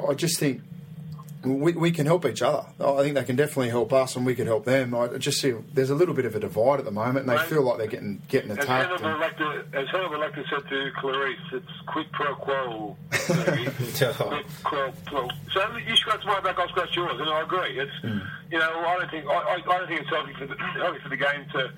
I 0.09 0.13
just 0.15 0.39
think 0.39 0.61
we, 1.45 1.73
we 1.73 1.91
can 1.91 2.07
help 2.07 2.25
each 2.27 2.43
other. 2.43 2.67
Oh, 2.81 2.99
I 2.99 3.03
think 3.03 3.15
they 3.15 3.25
can 3.25 3.37
definitely 3.37 3.69
help 3.71 3.93
us, 3.93 4.17
and 4.17 4.27
we 4.27 4.35
can 4.35 4.47
help 4.47 4.65
them. 4.65 4.95
I 4.95 5.07
just 5.19 5.41
see 5.41 5.55
there's 5.73 5.91
a 5.91 5.95
little 5.95 6.15
bit 6.15 6.25
of 6.25 6.35
a 6.35 6.41
divide 6.41 6.79
at 6.81 6.85
the 6.85 6.91
moment, 6.91 7.19
and 7.21 7.29
they 7.29 7.37
Right. 7.37 7.47
feel 7.47 7.63
like 7.63 7.79
they're 7.79 7.87
getting 7.87 8.23
getting 8.29 8.51
As 8.51 8.59
attacked. 8.59 8.89
Hannibal 8.91 9.11
and- 9.11 9.21
like 9.21 9.37
to, 9.39 9.65
as 9.79 9.89
Hannibal 9.91 10.19
like 10.19 10.35
to 10.35 10.45
said 10.51 10.69
to 10.69 10.91
Clarice, 10.99 11.39
it's 11.53 11.67
quid 11.87 12.11
pro 12.13 12.35
quo. 12.35 12.97
Quid 13.13 14.45
pro 14.65 14.93
quo. 15.07 15.29
So 15.53 15.77
you 15.77 15.97
scratch 15.97 16.25
my 16.25 16.41
back, 16.41 16.59
I'll 16.59 16.69
scratch 16.69 16.95
yours, 16.97 17.21
and 17.21 17.29
I 17.29 17.43
agree. 17.43 17.79
It's 17.79 17.91
mm. 18.03 18.21
you 18.51 18.59
know 18.59 18.71
I 18.87 18.99
don't 18.99 19.11
think 19.11 19.27
I, 19.27 19.33
I, 19.35 19.55
I 19.55 19.79
don't 19.79 19.89
think 19.89 20.01
it's 20.01 20.11
healthy 20.11 20.33
for 20.35 20.47
the 20.47 20.57
healthy 20.83 20.99
for 21.01 21.09
the 21.09 21.17
game 21.17 21.47
to 21.53 21.71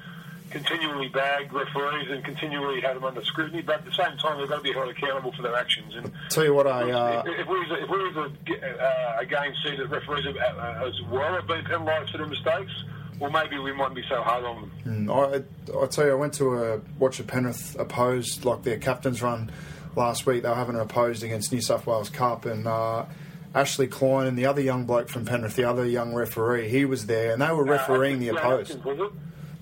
continually 0.51 1.09
bagged 1.09 1.53
referees 1.53 2.11
and 2.11 2.25
continually 2.25 2.81
had 2.81 2.97
them 2.97 3.05
under 3.05 3.25
scrutiny, 3.25 3.63
but 3.63 3.77
at 3.77 3.85
the 3.85 3.93
same 3.93 4.17
time 4.19 4.39
they've 4.39 4.49
got 4.49 4.57
to 4.57 4.63
be 4.63 4.73
held 4.73 4.89
accountable 4.89 5.33
for 5.33 5.43
their 5.43 5.55
actions. 5.55 5.95
And 5.95 6.13
Tell 6.29 6.45
you 6.45 6.55
what, 6.55 6.67
I 6.67 6.91
uh, 6.91 7.23
if, 7.27 7.41
if 7.41 7.49
we 7.49 7.59
was 7.59 7.71
a, 7.71 7.83
if 7.85 7.91
we 7.91 7.99
was 7.99 8.17
a, 8.17 8.83
uh, 8.83 9.21
a 9.21 9.27
game 9.27 9.53
see 9.65 9.77
that 9.77 9.87
referees 9.89 10.27
have, 10.27 10.37
uh, 10.37 10.87
as 10.87 11.01
well 11.11 11.35
have 11.35 11.47
been 11.47 11.65
penalised 11.65 12.11
for 12.11 12.19
their 12.19 12.27
mistakes, 12.27 12.73
well 13.19 13.31
maybe 13.31 13.59
we 13.59 13.73
mightn't 13.73 13.95
be 13.97 14.05
so 14.09 14.23
hard 14.23 14.45
on 14.45 14.71
them. 14.85 15.11
I, 15.11 15.43
I 15.79 15.87
tell 15.87 16.05
you, 16.07 16.13
I 16.13 16.15
went 16.15 16.35
to 16.35 16.55
a, 16.55 16.81
watch 16.99 17.21
a 17.21 17.25
Penrith 17.25 17.77
opposed, 17.79 18.45
like 18.45 18.63
their 18.63 18.79
captain's 18.79 19.23
run 19.23 19.51
last 19.97 20.27
week. 20.27 20.43
They 20.43 20.49
were 20.49 20.55
having 20.55 20.75
an 20.75 20.81
opposed 20.81 21.23
against 21.23 21.53
New 21.53 21.61
South 21.61 21.87
Wales 21.87 22.11
Cup, 22.11 22.45
and 22.45 22.67
uh, 22.67 23.07
Ashley 23.55 23.87
Klein 23.89 24.27
and 24.27 24.39
the 24.39 24.47
other 24.47 24.61
young 24.61 24.85
bloke 24.85 25.09
from 25.09 25.25
Penrith, 25.25 25.57
the 25.57 25.65
other 25.65 25.85
young 25.85 26.15
referee, 26.15 26.69
he 26.69 26.85
was 26.85 27.07
there, 27.07 27.33
and 27.33 27.43
they 27.43 27.51
were 27.51 27.65
refereeing 27.65 28.21
the 28.21 28.31
Uh, 28.31 28.35
yeah, 28.35 28.39
opposed. 28.39 28.79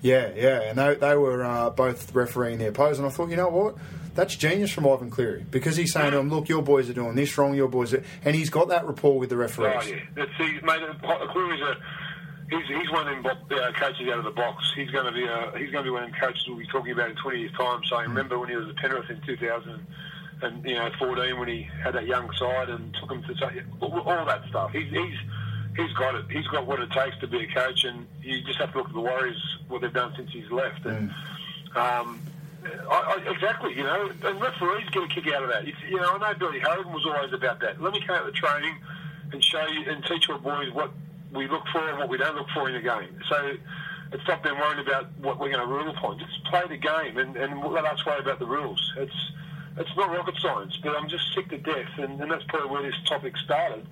Atkins, 0.03 0.35
was 0.35 0.35
it? 0.35 0.39
Yeah, 0.41 0.49
yeah, 0.49 0.69
and 0.69 0.77
they, 0.77 0.95
they 0.95 1.15
were 1.15 1.43
uh, 1.43 1.69
both 1.69 2.13
refereeing 2.13 2.59
their 2.59 2.69
opposed, 2.69 2.99
and 2.99 3.07
I 3.07 3.11
thought, 3.11 3.29
you 3.29 3.35
know 3.35 3.49
what? 3.49 3.75
That's 4.15 4.35
genius 4.35 4.71
from 4.71 4.87
Ivan 4.87 5.09
Cleary 5.09 5.45
because 5.49 5.77
he's 5.77 5.93
saying 5.93 6.11
to 6.11 6.17
them, 6.17 6.29
"Look, 6.29 6.49
your 6.49 6.61
boys 6.61 6.89
are 6.89 6.93
doing 6.93 7.15
this 7.15 7.37
wrong. 7.37 7.53
Your 7.53 7.69
boys," 7.69 7.93
are... 7.93 8.03
and 8.25 8.35
he's 8.35 8.49
got 8.49 8.67
that 8.69 8.85
rapport 8.85 9.17
with 9.17 9.29
the 9.29 9.37
referees. 9.37 9.73
Oh 9.75 9.87
yeah, 9.87 9.99
that's 10.15 10.31
he, 10.37 10.59
mate. 10.61 10.81
uh, 10.83 11.27
Cleary's 11.31 11.61
a 11.61 11.77
he's 12.49 12.67
he's 12.67 12.91
one 12.91 13.07
of 13.07 13.23
them 13.23 13.25
uh, 13.25 13.71
coaches 13.73 14.07
out 14.09 14.19
of 14.19 14.25
the 14.25 14.31
box. 14.31 14.63
He's 14.75 14.89
going 14.89 15.05
to 15.05 15.11
be 15.11 15.25
a, 15.25 15.57
he's 15.57 15.71
going 15.71 15.83
to 15.85 15.89
be 15.89 15.89
one 15.89 16.03
of 16.03 16.11
them 16.11 16.19
coaches 16.19 16.43
we'll 16.47 16.57
be 16.57 16.67
talking 16.67 16.91
about 16.91 17.11
in 17.11 17.15
20 17.15 17.39
years' 17.39 17.51
time. 17.53 17.81
So 17.85 17.95
I 17.95 18.03
remember 18.03 18.39
when 18.39 18.49
he 18.49 18.55
was 18.55 18.67
at 18.67 18.75
Penrith 18.77 19.09
in 19.09 19.21
2000 19.21 19.87
and 20.41 20.65
you 20.65 20.75
know 20.75 20.89
14 20.97 21.39
when 21.39 21.47
he 21.47 21.67
had 21.83 21.93
that 21.95 22.05
young 22.05 22.31
side 22.33 22.69
and 22.69 22.93
took 22.99 23.11
him 23.11 23.23
to 23.23 23.35
say 23.35 23.61
all, 23.79 23.99
all 24.01 24.25
that 24.25 24.43
stuff. 24.49 24.71
He's 24.71 24.89
he's 24.89 25.17
he's 25.75 25.91
got 25.93 26.15
it. 26.15 26.25
He's 26.29 26.47
got 26.47 26.65
what 26.65 26.79
it 26.79 26.91
takes 26.91 27.17
to 27.19 27.27
be 27.27 27.43
a 27.43 27.47
coach, 27.47 27.83
and 27.83 28.07
you 28.21 28.41
just 28.43 28.59
have 28.59 28.71
to 28.73 28.79
look 28.79 28.87
at 28.87 28.93
the 28.93 28.99
Warriors 28.99 29.41
what 29.67 29.81
they've 29.81 29.93
done 29.93 30.13
since 30.15 30.31
he's 30.31 30.49
left. 30.51 30.85
And 30.85 31.09
um, 31.75 32.21
I, 32.89 33.17
I, 33.17 33.31
exactly, 33.31 33.75
you 33.75 33.83
know, 33.83 34.11
and 34.23 34.41
referees 34.41 34.89
get 34.89 35.03
a 35.03 35.07
kick 35.07 35.33
out 35.33 35.43
of 35.43 35.49
that. 35.49 35.67
It's, 35.67 35.77
you 35.89 35.97
know, 35.97 36.15
I 36.15 36.17
know 36.17 36.37
Billy 36.37 36.59
Harrigan 36.59 36.91
was 36.91 37.05
always 37.05 37.33
about 37.33 37.59
that. 37.61 37.81
Let 37.81 37.93
me 37.93 38.01
come 38.05 38.15
out 38.15 38.25
the 38.25 38.31
training 38.31 38.75
and 39.31 39.43
show 39.43 39.65
you 39.67 39.89
and 39.89 40.03
teach 40.05 40.27
your 40.27 40.39
boys 40.39 40.71
what 40.73 40.91
we 41.33 41.47
look 41.47 41.63
for 41.71 41.87
and 41.89 41.99
what 41.99 42.09
we 42.09 42.17
don't 42.17 42.35
look 42.35 42.49
for 42.53 42.69
in 42.69 42.75
a 42.75 42.81
game. 42.81 43.19
So 43.29 43.55
it's 44.11 44.27
not 44.27 44.43
them 44.43 44.57
worrying 44.57 44.85
about 44.85 45.07
what 45.19 45.39
we're 45.39 45.51
going 45.51 45.61
to 45.61 45.67
rule 45.67 45.89
upon. 45.89 46.19
Just 46.19 46.43
play 46.45 46.63
the 46.67 46.77
game 46.77 47.17
and, 47.17 47.35
and 47.35 47.61
let 47.61 47.85
us 47.85 48.05
worry 48.05 48.19
about 48.19 48.39
the 48.39 48.47
rules. 48.47 48.93
It's 48.97 49.13
it's 49.77 49.95
not 49.95 50.09
rocket 50.09 50.35
science, 50.41 50.77
but 50.83 50.95
I'm 50.97 51.07
just 51.07 51.33
sick 51.33 51.47
to 51.49 51.57
death, 51.57 51.87
and, 51.97 52.19
and 52.19 52.29
that's 52.29 52.43
probably 52.49 52.69
where 52.69 52.81
this 52.81 52.95
topic 53.07 53.37
started. 53.37 53.85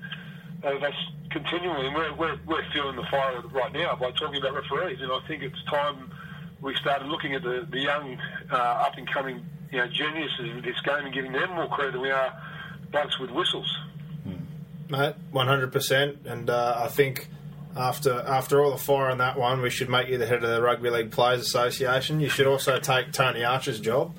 Of 0.64 0.82
us 0.82 0.94
continually, 1.30 1.88
and 1.88 1.96
we're, 1.96 2.14
we're, 2.16 2.40
we're 2.48 2.72
feeling 2.74 2.96
the 2.96 3.06
fire 3.12 3.42
right 3.52 3.72
now 3.72 3.96
by 3.96 4.12
talking 4.12 4.42
about 4.42 4.56
referees, 4.56 5.00
and 5.02 5.12
I 5.12 5.20
think 5.28 5.44
it's 5.44 5.64
time 5.66 6.12
we 6.62 6.76
started 6.76 7.08
looking 7.08 7.36
at 7.36 7.44
the, 7.44 7.68
the 7.70 7.80
young, 7.80 8.18
uh, 8.52 8.56
up 8.56 8.98
and 8.98 9.08
coming, 9.08 9.46
you 9.72 9.78
know, 9.78 9.88
geniuses 9.88 10.58
of 10.58 10.64
this 10.64 10.80
game 10.82 11.06
and 11.06 11.14
giving 11.14 11.32
them 11.32 11.52
more 11.54 11.68
credit 11.68 11.94
than 11.94 12.02
we 12.02 12.10
are 12.10 12.34
blokes 12.92 13.20
with 13.20 13.30
whistles. 13.30 13.72
Mate, 14.90 15.16
one 15.32 15.48
hundred 15.48 15.72
percent, 15.74 16.20
and 16.26 16.50
uh, 16.50 16.80
I 16.84 16.88
think 16.88 17.28
after 17.76 18.22
after 18.22 18.64
all 18.64 18.72
the 18.72 18.78
fire 18.78 19.12
on 19.12 19.18
that 19.18 19.38
one, 19.38 19.62
we 19.62 19.70
should 19.70 19.90
make 19.90 20.08
you 20.08 20.18
the 20.18 20.26
head 20.26 20.44
of 20.44 20.50
the 20.50 20.62
Rugby 20.62 20.90
League 20.90 21.12
Players 21.12 21.42
Association. 21.42 22.20
You 22.20 22.30
should 22.30 22.48
also 22.48 22.80
take 22.80 23.12
Tony 23.12 23.44
Archer's 23.44 23.82
job 23.82 24.16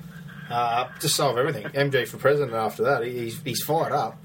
uh, 0.49 0.87
to 0.99 1.09
solve 1.09 1.37
everything. 1.37 1.65
MG 1.65 2.07
for 2.07 2.17
president 2.17 2.53
after 2.53 2.83
that, 2.83 3.03
he, 3.03 3.11
he's 3.17 3.41
he's 3.41 3.63
fired 3.63 3.91
up. 3.93 4.21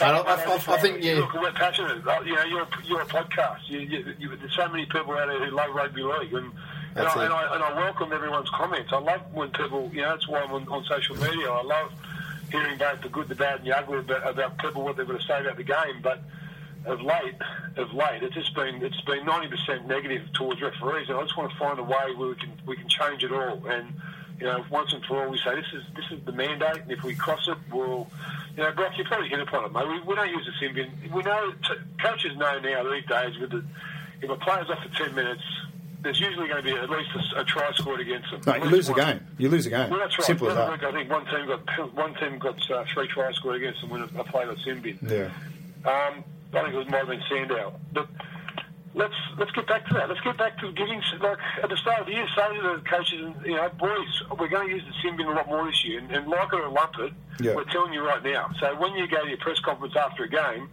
I, 0.00 0.10
I, 0.10 0.34
I, 0.34 0.54
I 0.54 0.78
think 0.78 1.02
you. 1.04 1.16
Look, 1.16 1.34
we're 1.34 1.52
passionate. 1.52 2.06
Uh, 2.06 2.20
You 2.24 2.34
know, 2.36 2.44
you're 2.44 2.68
you're 2.84 3.00
a 3.02 3.06
podcast. 3.06 3.60
You, 3.66 3.80
you, 3.80 4.14
you, 4.18 4.36
there's 4.36 4.54
so 4.56 4.68
many 4.68 4.86
people 4.86 5.12
out 5.12 5.28
there 5.28 5.44
who 5.44 5.54
love 5.54 5.74
rugby 5.74 6.02
league, 6.02 6.32
and 6.32 6.50
and 6.96 7.06
I, 7.06 7.24
and 7.24 7.32
I 7.32 7.54
and 7.54 7.62
I 7.62 7.74
welcome 7.74 8.12
everyone's 8.12 8.48
comments. 8.50 8.92
I 8.92 8.98
love 8.98 9.20
when 9.32 9.50
people, 9.50 9.90
you 9.92 10.02
know, 10.02 10.10
that's 10.10 10.26
why 10.28 10.40
I'm 10.40 10.52
on, 10.52 10.68
on 10.68 10.84
social 10.84 11.16
media. 11.16 11.50
I 11.50 11.62
love 11.62 11.92
hearing 12.50 12.78
both 12.78 13.02
the 13.02 13.08
good, 13.10 13.28
the 13.28 13.34
bad, 13.34 13.58
and 13.58 13.66
the 13.66 13.76
ugly 13.76 13.98
about, 13.98 14.26
about 14.28 14.58
people 14.58 14.84
what 14.84 14.96
they're 14.96 15.04
going 15.04 15.18
to 15.18 15.26
say 15.26 15.40
about 15.40 15.56
the 15.56 15.64
game. 15.64 16.00
But 16.02 16.22
of 16.86 17.02
late, 17.02 17.34
of 17.76 17.92
late, 17.92 18.22
it's 18.22 18.34
just 18.34 18.54
been 18.54 18.82
it's 18.82 19.00
been 19.02 19.26
90% 19.26 19.86
negative 19.86 20.22
towards 20.32 20.62
referees, 20.62 21.08
and 21.08 21.18
I 21.18 21.22
just 21.22 21.36
want 21.36 21.52
to 21.52 21.58
find 21.58 21.78
a 21.78 21.82
way 21.82 22.14
where 22.16 22.28
we 22.28 22.34
can 22.36 22.52
we 22.66 22.76
can 22.76 22.88
change 22.88 23.22
it 23.22 23.32
all. 23.32 23.60
And 23.66 23.92
you 24.40 24.46
know, 24.46 24.64
once 24.70 24.92
and 24.92 25.04
for 25.04 25.24
all, 25.24 25.30
we 25.30 25.38
say 25.38 25.54
this 25.54 25.66
is 25.72 25.82
this 25.96 26.04
is 26.10 26.24
the 26.24 26.32
mandate, 26.32 26.82
and 26.82 26.90
if 26.90 27.02
we 27.02 27.14
cross 27.14 27.46
it, 27.48 27.58
we'll. 27.72 28.08
You 28.56 28.64
know, 28.64 28.72
Brock, 28.72 28.98
you 28.98 29.04
probably 29.04 29.28
hit 29.28 29.38
upon 29.38 29.66
it, 29.66 29.72
mate. 29.72 29.86
We, 29.86 30.00
we 30.00 30.14
don't 30.16 30.30
use 30.30 30.44
the 30.44 30.52
sin 30.58 30.74
bin. 30.74 30.90
We 31.14 31.22
know 31.22 31.52
t- 31.52 31.74
coaches 32.02 32.36
know 32.36 32.58
now 32.58 32.82
these 32.90 33.06
days 33.06 33.38
with 33.38 33.50
the 33.50 33.64
if 34.20 34.30
a 34.30 34.36
player's 34.36 34.68
off 34.68 34.82
for 34.82 34.88
10 35.04 35.14
minutes, 35.14 35.42
there's 36.02 36.20
usually 36.20 36.48
going 36.48 36.62
to 36.62 36.62
be 36.62 36.72
at 36.72 36.90
least 36.90 37.10
a, 37.34 37.40
a 37.40 37.44
try 37.44 37.70
scored 37.74 38.00
against 38.00 38.30
them. 38.30 38.40
No, 38.46 38.54
you 38.64 38.70
lose 38.70 38.88
one. 38.90 38.98
game. 38.98 39.26
You 39.38 39.48
lose 39.48 39.64
the 39.64 39.70
game. 39.70 39.90
Well, 39.90 40.00
that's 40.00 40.18
right. 40.18 40.26
Simple 40.26 40.48
as 40.50 40.56
that. 40.56 40.70
week, 40.70 40.82
I 40.82 40.92
think 40.92 41.10
one 41.10 41.26
team 41.26 41.46
got 41.46 41.94
one 41.94 42.14
team 42.14 42.38
got 42.38 42.70
uh, 42.70 42.84
three 42.92 43.08
tries 43.08 43.36
scored 43.36 43.56
against 43.56 43.80
them 43.80 43.90
when 43.90 44.02
a, 44.02 44.04
a 44.18 44.24
player 44.24 44.46
got 44.46 44.58
sin 44.64 44.80
bin. 44.80 44.98
Yeah. 45.02 45.30
Um, 45.84 46.24
I 46.52 46.62
think 46.62 46.74
it 46.74 46.76
was 46.76 46.88
might 46.88 46.98
have 46.98 47.08
been 47.08 47.22
Sandow. 47.28 47.74
But 47.92 48.08
let's 48.98 49.14
let's 49.38 49.50
get 49.52 49.66
back 49.66 49.86
to 49.88 49.94
that. 49.94 50.08
Let's 50.10 50.20
get 50.20 50.36
back 50.36 50.58
to 50.60 50.70
giving 50.72 51.00
like 51.22 51.38
at 51.62 51.70
the 51.70 51.76
start 51.78 52.00
of 52.00 52.06
the 52.06 52.12
year, 52.12 52.26
say 52.36 52.54
to 52.54 52.62
the 52.76 52.82
coaches, 52.90 53.20
and 53.24 53.34
you 53.46 53.54
know, 53.56 53.68
boys, 53.78 54.10
we're 54.38 54.48
going 54.48 54.68
to 54.68 54.74
use 54.74 54.84
the 54.86 54.92
sin 55.02 55.16
bin 55.16 55.26
a 55.26 55.30
lot 55.32 55.46
more 55.48 55.64
this 55.64 55.82
year, 55.84 55.98
and, 56.00 56.10
and 56.10 56.26
like 56.28 56.52
it 56.52 56.60
or 56.60 56.68
lump 56.68 56.92
it, 56.98 57.12
Yeah. 57.40 57.54
we're 57.54 57.64
telling 57.72 57.92
you 57.94 58.04
right 58.04 58.22
now. 58.22 58.50
So 58.60 58.74
when 58.76 58.92
you 58.94 59.06
go 59.08 59.22
to 59.22 59.28
your 59.28 59.38
press 59.38 59.58
conference 59.60 59.94
after 59.96 60.24
a 60.24 60.28
game. 60.28 60.68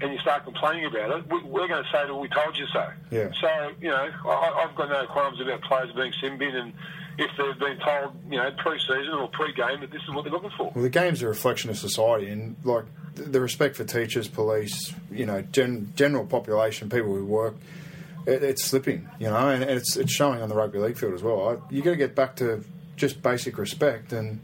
And 0.00 0.12
you 0.12 0.18
start 0.20 0.44
complaining 0.44 0.84
about 0.84 1.10
it, 1.10 1.24
we, 1.28 1.42
we're 1.42 1.66
going 1.66 1.82
to 1.82 1.90
say 1.90 2.06
that 2.06 2.14
we 2.14 2.28
told 2.28 2.56
you 2.56 2.66
so. 2.72 2.86
Yeah. 3.10 3.30
So, 3.40 3.48
you 3.80 3.88
know, 3.88 4.08
I, 4.26 4.64
I've 4.64 4.76
got 4.76 4.90
no 4.90 5.04
qualms 5.08 5.40
about 5.40 5.60
players 5.62 5.90
being 5.96 6.12
sin 6.20 6.38
bin, 6.38 6.54
and 6.54 6.72
if 7.18 7.28
they've 7.36 7.58
been 7.58 7.80
told, 7.84 8.12
you 8.30 8.36
know, 8.36 8.48
pre-season 8.58 9.08
or 9.14 9.26
pre-game 9.26 9.80
that 9.80 9.90
this 9.90 10.00
is 10.02 10.14
what 10.14 10.22
they're 10.22 10.32
looking 10.32 10.52
for. 10.56 10.70
Well, 10.72 10.84
the 10.84 10.88
game's 10.88 11.20
a 11.20 11.26
reflection 11.26 11.68
of 11.68 11.78
society, 11.78 12.28
and 12.30 12.54
like 12.62 12.84
the 13.18 13.40
respect 13.40 13.76
for 13.76 13.84
teachers, 13.84 14.28
police, 14.28 14.92
you 15.10 15.26
know, 15.26 15.42
gen, 15.42 15.92
general 15.96 16.24
population, 16.24 16.88
people 16.88 17.14
who 17.14 17.24
work, 17.24 17.54
it, 18.26 18.42
it's 18.42 18.64
slipping, 18.64 19.08
you 19.18 19.28
know, 19.28 19.48
and, 19.48 19.62
it's 19.62 19.96
it's 19.96 20.12
showing 20.12 20.40
on 20.40 20.48
the 20.48 20.54
rugby 20.54 20.78
league 20.78 20.98
field 20.98 21.14
as 21.14 21.22
well. 21.22 21.48
I, 21.48 21.74
you 21.74 21.82
got 21.82 21.90
to 21.90 21.96
get 21.96 22.14
back 22.14 22.36
to 22.36 22.64
just 22.96 23.22
basic 23.22 23.58
respect, 23.58 24.12
and 24.12 24.40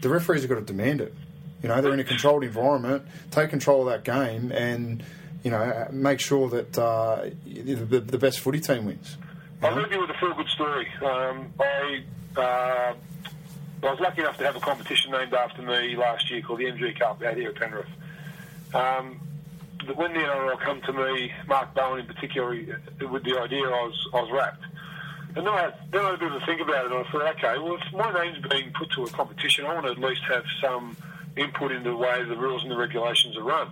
the 0.00 0.08
referees 0.08 0.42
have 0.42 0.50
got 0.50 0.56
to 0.56 0.62
demand 0.62 1.00
it. 1.00 1.14
You 1.62 1.68
know, 1.68 1.80
they're 1.80 1.94
in 1.94 2.00
a 2.00 2.04
controlled 2.04 2.44
environment. 2.44 3.04
Take 3.30 3.50
control 3.50 3.88
of 3.88 3.88
that 3.88 4.04
game, 4.04 4.52
and 4.52 5.02
you 5.42 5.50
know, 5.50 5.88
make 5.90 6.20
sure 6.20 6.48
that 6.50 6.78
uh, 6.78 7.26
the, 7.44 8.00
the 8.00 8.18
best 8.18 8.40
footy 8.40 8.60
team 8.60 8.86
wins. 8.86 9.16
I'll 9.62 9.74
leave 9.74 9.90
you 9.90 10.00
with 10.00 10.10
a 10.10 10.14
feel 10.14 10.34
good 10.34 10.48
story. 10.48 10.86
Um, 11.02 11.52
I 11.58 12.02
uh, 12.36 12.94
I 13.82 13.90
was 13.90 14.00
lucky 14.00 14.20
enough 14.22 14.38
to 14.38 14.44
have 14.44 14.56
a 14.56 14.60
competition 14.60 15.12
named 15.12 15.34
after 15.34 15.62
me 15.62 15.96
last 15.96 16.30
year 16.30 16.42
called 16.42 16.60
the 16.60 16.64
MG 16.64 16.98
Cup 16.98 17.22
out 17.22 17.36
here 17.36 17.50
at 17.50 17.56
Penrith. 17.56 17.86
Um, 18.76 19.20
when 19.94 20.12
the 20.12 20.20
NRL 20.20 20.60
come 20.60 20.80
to 20.82 20.92
me, 20.92 21.32
Mark 21.46 21.74
Bowen 21.74 22.00
in 22.00 22.06
particular, 22.06 22.50
with 23.10 23.24
the 23.24 23.38
idea, 23.38 23.64
I 23.64 23.82
was 23.82 24.08
I 24.12 24.20
was 24.20 24.30
wrapped. 24.32 24.62
And 25.36 25.46
then 25.46 25.52
I, 25.52 25.62
had, 25.62 25.74
then 25.92 26.00
I 26.00 26.04
had 26.06 26.14
a 26.14 26.18
bit 26.18 26.32
of 26.32 26.42
a 26.42 26.46
think 26.46 26.62
about 26.62 26.86
it, 26.86 26.92
and 26.92 27.06
I 27.06 27.10
thought, 27.10 27.36
okay, 27.36 27.58
well, 27.58 27.76
if 27.76 27.92
my 27.92 28.24
name's 28.24 28.38
being 28.48 28.72
put 28.72 28.90
to 28.92 29.04
a 29.04 29.10
competition, 29.10 29.66
I 29.66 29.74
want 29.74 29.84
to 29.84 29.92
at 29.92 29.98
least 29.98 30.22
have 30.28 30.44
some 30.62 30.96
input 31.36 31.72
into 31.72 31.90
the 31.90 31.96
way 31.96 32.24
the 32.24 32.36
rules 32.36 32.62
and 32.62 32.70
the 32.70 32.76
regulations 32.76 33.36
are 33.36 33.42
run. 33.42 33.70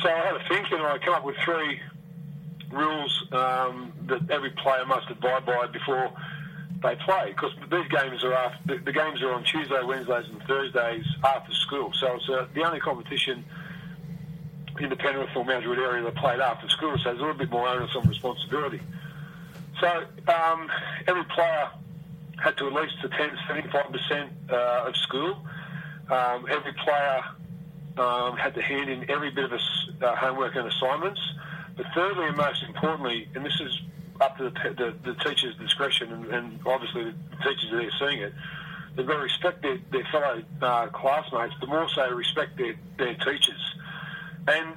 So 0.00 0.08
I 0.08 0.26
had 0.26 0.36
a 0.36 0.48
think, 0.48 0.70
and 0.70 0.82
I 0.82 0.98
came 0.98 1.12
up 1.12 1.24
with 1.24 1.36
three 1.44 1.80
rules 2.70 3.24
um, 3.32 3.92
that 4.06 4.30
every 4.30 4.50
player 4.50 4.86
must 4.86 5.10
abide 5.10 5.44
by 5.44 5.66
before 5.66 6.12
they 6.82 6.94
play. 6.96 7.30
Because 7.30 7.52
these 7.68 7.88
games 7.88 8.22
are 8.22 8.34
after, 8.34 8.76
the, 8.76 8.84
the 8.84 8.92
games 8.92 9.20
are 9.22 9.32
on 9.32 9.42
Tuesday, 9.42 9.82
Wednesdays, 9.82 10.26
and 10.30 10.40
Thursdays 10.44 11.04
after 11.24 11.52
school. 11.52 11.92
So 11.98 12.14
it's 12.14 12.28
uh, 12.28 12.46
the 12.54 12.62
only 12.62 12.78
competition 12.78 13.44
in 14.80 14.90
the 14.90 14.96
Penrith 14.96 15.30
or 15.34 15.44
Mount 15.44 15.64
Druitt 15.64 15.78
area 15.78 16.02
that 16.04 16.14
played 16.16 16.40
after 16.40 16.68
school. 16.68 16.96
So 16.98 17.04
there's 17.04 17.18
a 17.18 17.22
little 17.22 17.34
bit 17.34 17.50
more 17.50 17.68
onus 17.68 17.94
on 17.96 18.08
responsibility. 18.08 18.80
So 19.80 20.04
um, 20.28 20.70
every 21.06 21.24
player 21.24 21.70
had 22.38 22.56
to 22.58 22.66
at 22.66 22.72
least 22.72 22.94
attend 23.02 23.32
75% 23.48 24.30
uh, 24.50 24.88
of 24.88 24.96
school. 24.96 25.38
Um, 26.10 26.46
every 26.50 26.72
player 26.74 27.24
um, 27.98 28.36
had 28.36 28.54
to 28.54 28.62
hand 28.62 28.90
in 28.90 29.10
every 29.10 29.30
bit 29.30 29.44
of 29.44 29.50
his, 29.52 29.90
uh, 30.02 30.14
homework 30.16 30.54
and 30.56 30.66
assignments. 30.68 31.20
But 31.76 31.86
thirdly, 31.94 32.26
and 32.26 32.36
most 32.36 32.62
importantly, 32.62 33.28
and 33.34 33.44
this 33.44 33.60
is 33.60 33.80
up 34.20 34.36
to 34.38 34.44
the, 34.44 34.50
the, 34.50 35.12
the 35.12 35.14
teacher's 35.24 35.56
discretion, 35.56 36.12
and, 36.12 36.26
and 36.26 36.60
obviously 36.66 37.04
the 37.04 37.36
teachers 37.42 37.72
are 37.72 37.76
there 37.78 37.90
seeing 37.98 38.20
it, 38.20 38.32
they've 38.96 39.06
got 39.06 39.16
to 39.16 39.22
respect 39.22 39.62
their, 39.62 39.78
their 39.92 40.04
fellow 40.10 40.42
uh, 40.62 40.86
classmates, 40.88 41.54
but 41.60 41.68
more 41.68 41.88
so 41.94 42.08
respect 42.10 42.56
their, 42.56 42.74
their 42.98 43.14
teachers. 43.14 43.74
And 44.48 44.74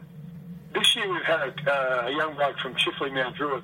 this 0.74 0.96
year 0.96 1.12
we've 1.12 1.24
had 1.24 1.42
a, 1.42 1.72
uh, 1.72 2.08
a 2.08 2.12
young 2.12 2.36
bloke 2.36 2.58
from 2.60 2.76
Chifley, 2.76 3.14
Mount 3.14 3.36
Druitt, 3.36 3.64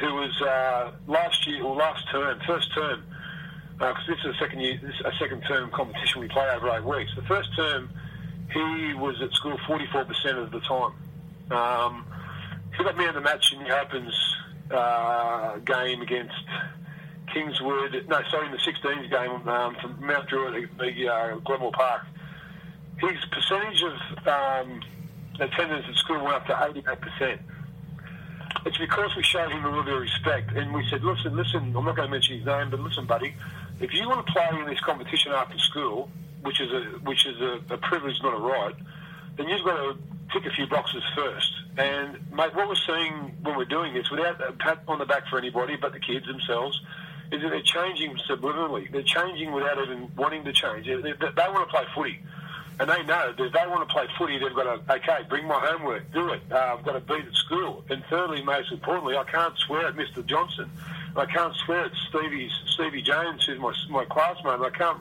who 0.00 0.14
was 0.14 0.42
uh, 0.42 0.92
last 1.06 1.46
year 1.46 1.62
or 1.62 1.76
last 1.76 2.08
term, 2.10 2.40
first 2.46 2.72
term, 2.74 3.04
because 3.78 4.06
this 4.08 4.18
is 4.24 4.36
a 4.36 4.38
second 4.38 4.60
year, 4.60 4.78
this 4.82 4.94
is 4.94 5.00
a 5.04 5.12
second 5.18 5.42
term 5.42 5.70
competition 5.70 6.20
we 6.20 6.28
play 6.28 6.48
over 6.50 6.70
eight 6.70 6.84
weeks. 6.84 7.10
The 7.16 7.22
first 7.22 7.54
term, 7.56 7.90
he 8.52 8.94
was 8.94 9.20
at 9.20 9.32
school 9.32 9.58
44% 9.66 10.42
of 10.42 10.50
the 10.50 10.60
time. 10.60 10.92
Um, 11.50 12.06
he 12.76 12.84
got 12.84 12.96
me 12.96 13.06
in 13.06 13.14
the 13.14 13.20
match 13.20 13.52
in 13.52 13.62
the 13.62 13.80
Opens 13.80 14.36
uh, 14.70 15.56
game 15.58 16.02
against 16.02 16.34
Kingswood. 17.32 18.06
No, 18.08 18.22
sorry, 18.30 18.46
in 18.46 18.52
the 18.52 18.58
16s 18.58 19.10
game 19.10 19.48
um, 19.48 19.76
from 19.80 20.04
Mount 20.04 20.28
Druitt, 20.28 20.76
the 20.78 21.08
uh, 21.08 21.36
Glenmore 21.38 21.72
Park. 21.72 22.02
His 22.98 23.18
percentage 23.30 23.82
of 23.82 24.28
um, 24.28 24.80
attendance 25.40 25.86
at 25.88 25.94
school 25.96 26.22
went 26.22 26.36
up 26.36 26.46
to 26.46 26.52
88%. 26.52 27.38
It's 28.66 28.78
because 28.78 29.14
we 29.16 29.22
showed 29.22 29.50
him 29.50 29.64
a 29.64 29.68
little 29.68 29.84
bit 29.84 29.94
of 29.94 30.00
respect 30.00 30.52
and 30.52 30.72
we 30.72 30.86
said, 30.88 31.04
listen, 31.04 31.36
listen, 31.36 31.74
I'm 31.76 31.84
not 31.84 31.96
going 31.96 32.08
to 32.08 32.10
mention 32.10 32.38
his 32.38 32.46
name, 32.46 32.70
but 32.70 32.80
listen, 32.80 33.06
buddy, 33.06 33.34
if 33.80 33.92
you 33.92 34.08
want 34.08 34.26
to 34.26 34.32
play 34.32 34.48
in 34.58 34.66
this 34.66 34.80
competition 34.80 35.32
after 35.32 35.58
school, 35.58 36.08
which 36.42 36.60
is 36.60 36.70
a 36.72 36.82
which 37.04 37.26
is 37.26 37.40
a, 37.40 37.60
a 37.70 37.78
privilege, 37.78 38.16
not 38.22 38.34
a 38.34 38.38
right, 38.38 38.74
then 39.36 39.48
you've 39.48 39.64
got 39.64 39.76
to 39.76 39.98
tick 40.32 40.46
a 40.46 40.54
few 40.54 40.66
boxes 40.66 41.02
first. 41.14 41.50
And 41.76 42.12
mate, 42.32 42.54
what 42.54 42.68
we're 42.68 42.74
seeing 42.74 43.34
when 43.42 43.56
we're 43.56 43.64
doing 43.64 43.94
this, 43.94 44.10
without 44.10 44.40
a 44.40 44.52
pat 44.52 44.82
on 44.88 44.98
the 44.98 45.06
back 45.06 45.26
for 45.28 45.38
anybody 45.38 45.76
but 45.76 45.92
the 45.92 46.00
kids 46.00 46.26
themselves, 46.26 46.80
is 47.32 47.42
that 47.42 47.50
they're 47.50 47.62
changing 47.62 48.16
subliminally. 48.28 48.90
They're 48.90 49.02
changing 49.02 49.52
without 49.52 49.82
even 49.82 50.10
wanting 50.16 50.44
to 50.44 50.52
change. 50.52 50.86
They, 50.86 50.96
they, 50.96 51.12
they 51.12 51.48
want 51.48 51.68
to 51.68 51.74
play 51.74 51.84
footy. 51.94 52.20
And 52.80 52.90
they 52.90 53.02
know 53.04 53.32
that 53.36 53.44
if 53.44 53.52
they 53.52 53.66
want 53.68 53.88
to 53.88 53.92
play 53.94 54.06
footy, 54.18 54.38
they've 54.38 54.54
got 54.54 54.64
to, 54.86 54.94
okay, 54.94 55.20
bring 55.28 55.46
my 55.46 55.60
homework, 55.64 56.12
do 56.12 56.30
it. 56.30 56.42
Uh, 56.50 56.76
I've 56.76 56.84
got 56.84 56.92
to 56.94 57.00
beat 57.00 57.24
at 57.24 57.34
school. 57.34 57.84
And 57.88 58.02
thirdly, 58.10 58.42
most 58.42 58.72
importantly, 58.72 59.16
I 59.16 59.22
can't 59.24 59.56
swear 59.58 59.86
at 59.86 59.94
Mr. 59.94 60.26
Johnson. 60.26 60.70
I 61.16 61.24
can't 61.26 61.54
swear 61.64 61.84
at 61.84 61.92
Stevie, 62.08 62.50
Stevie 62.66 63.02
Jones, 63.02 63.44
who's 63.44 63.60
my, 63.60 63.72
my 63.90 64.04
classmate. 64.06 64.60
I 64.60 64.70
can't 64.76 64.98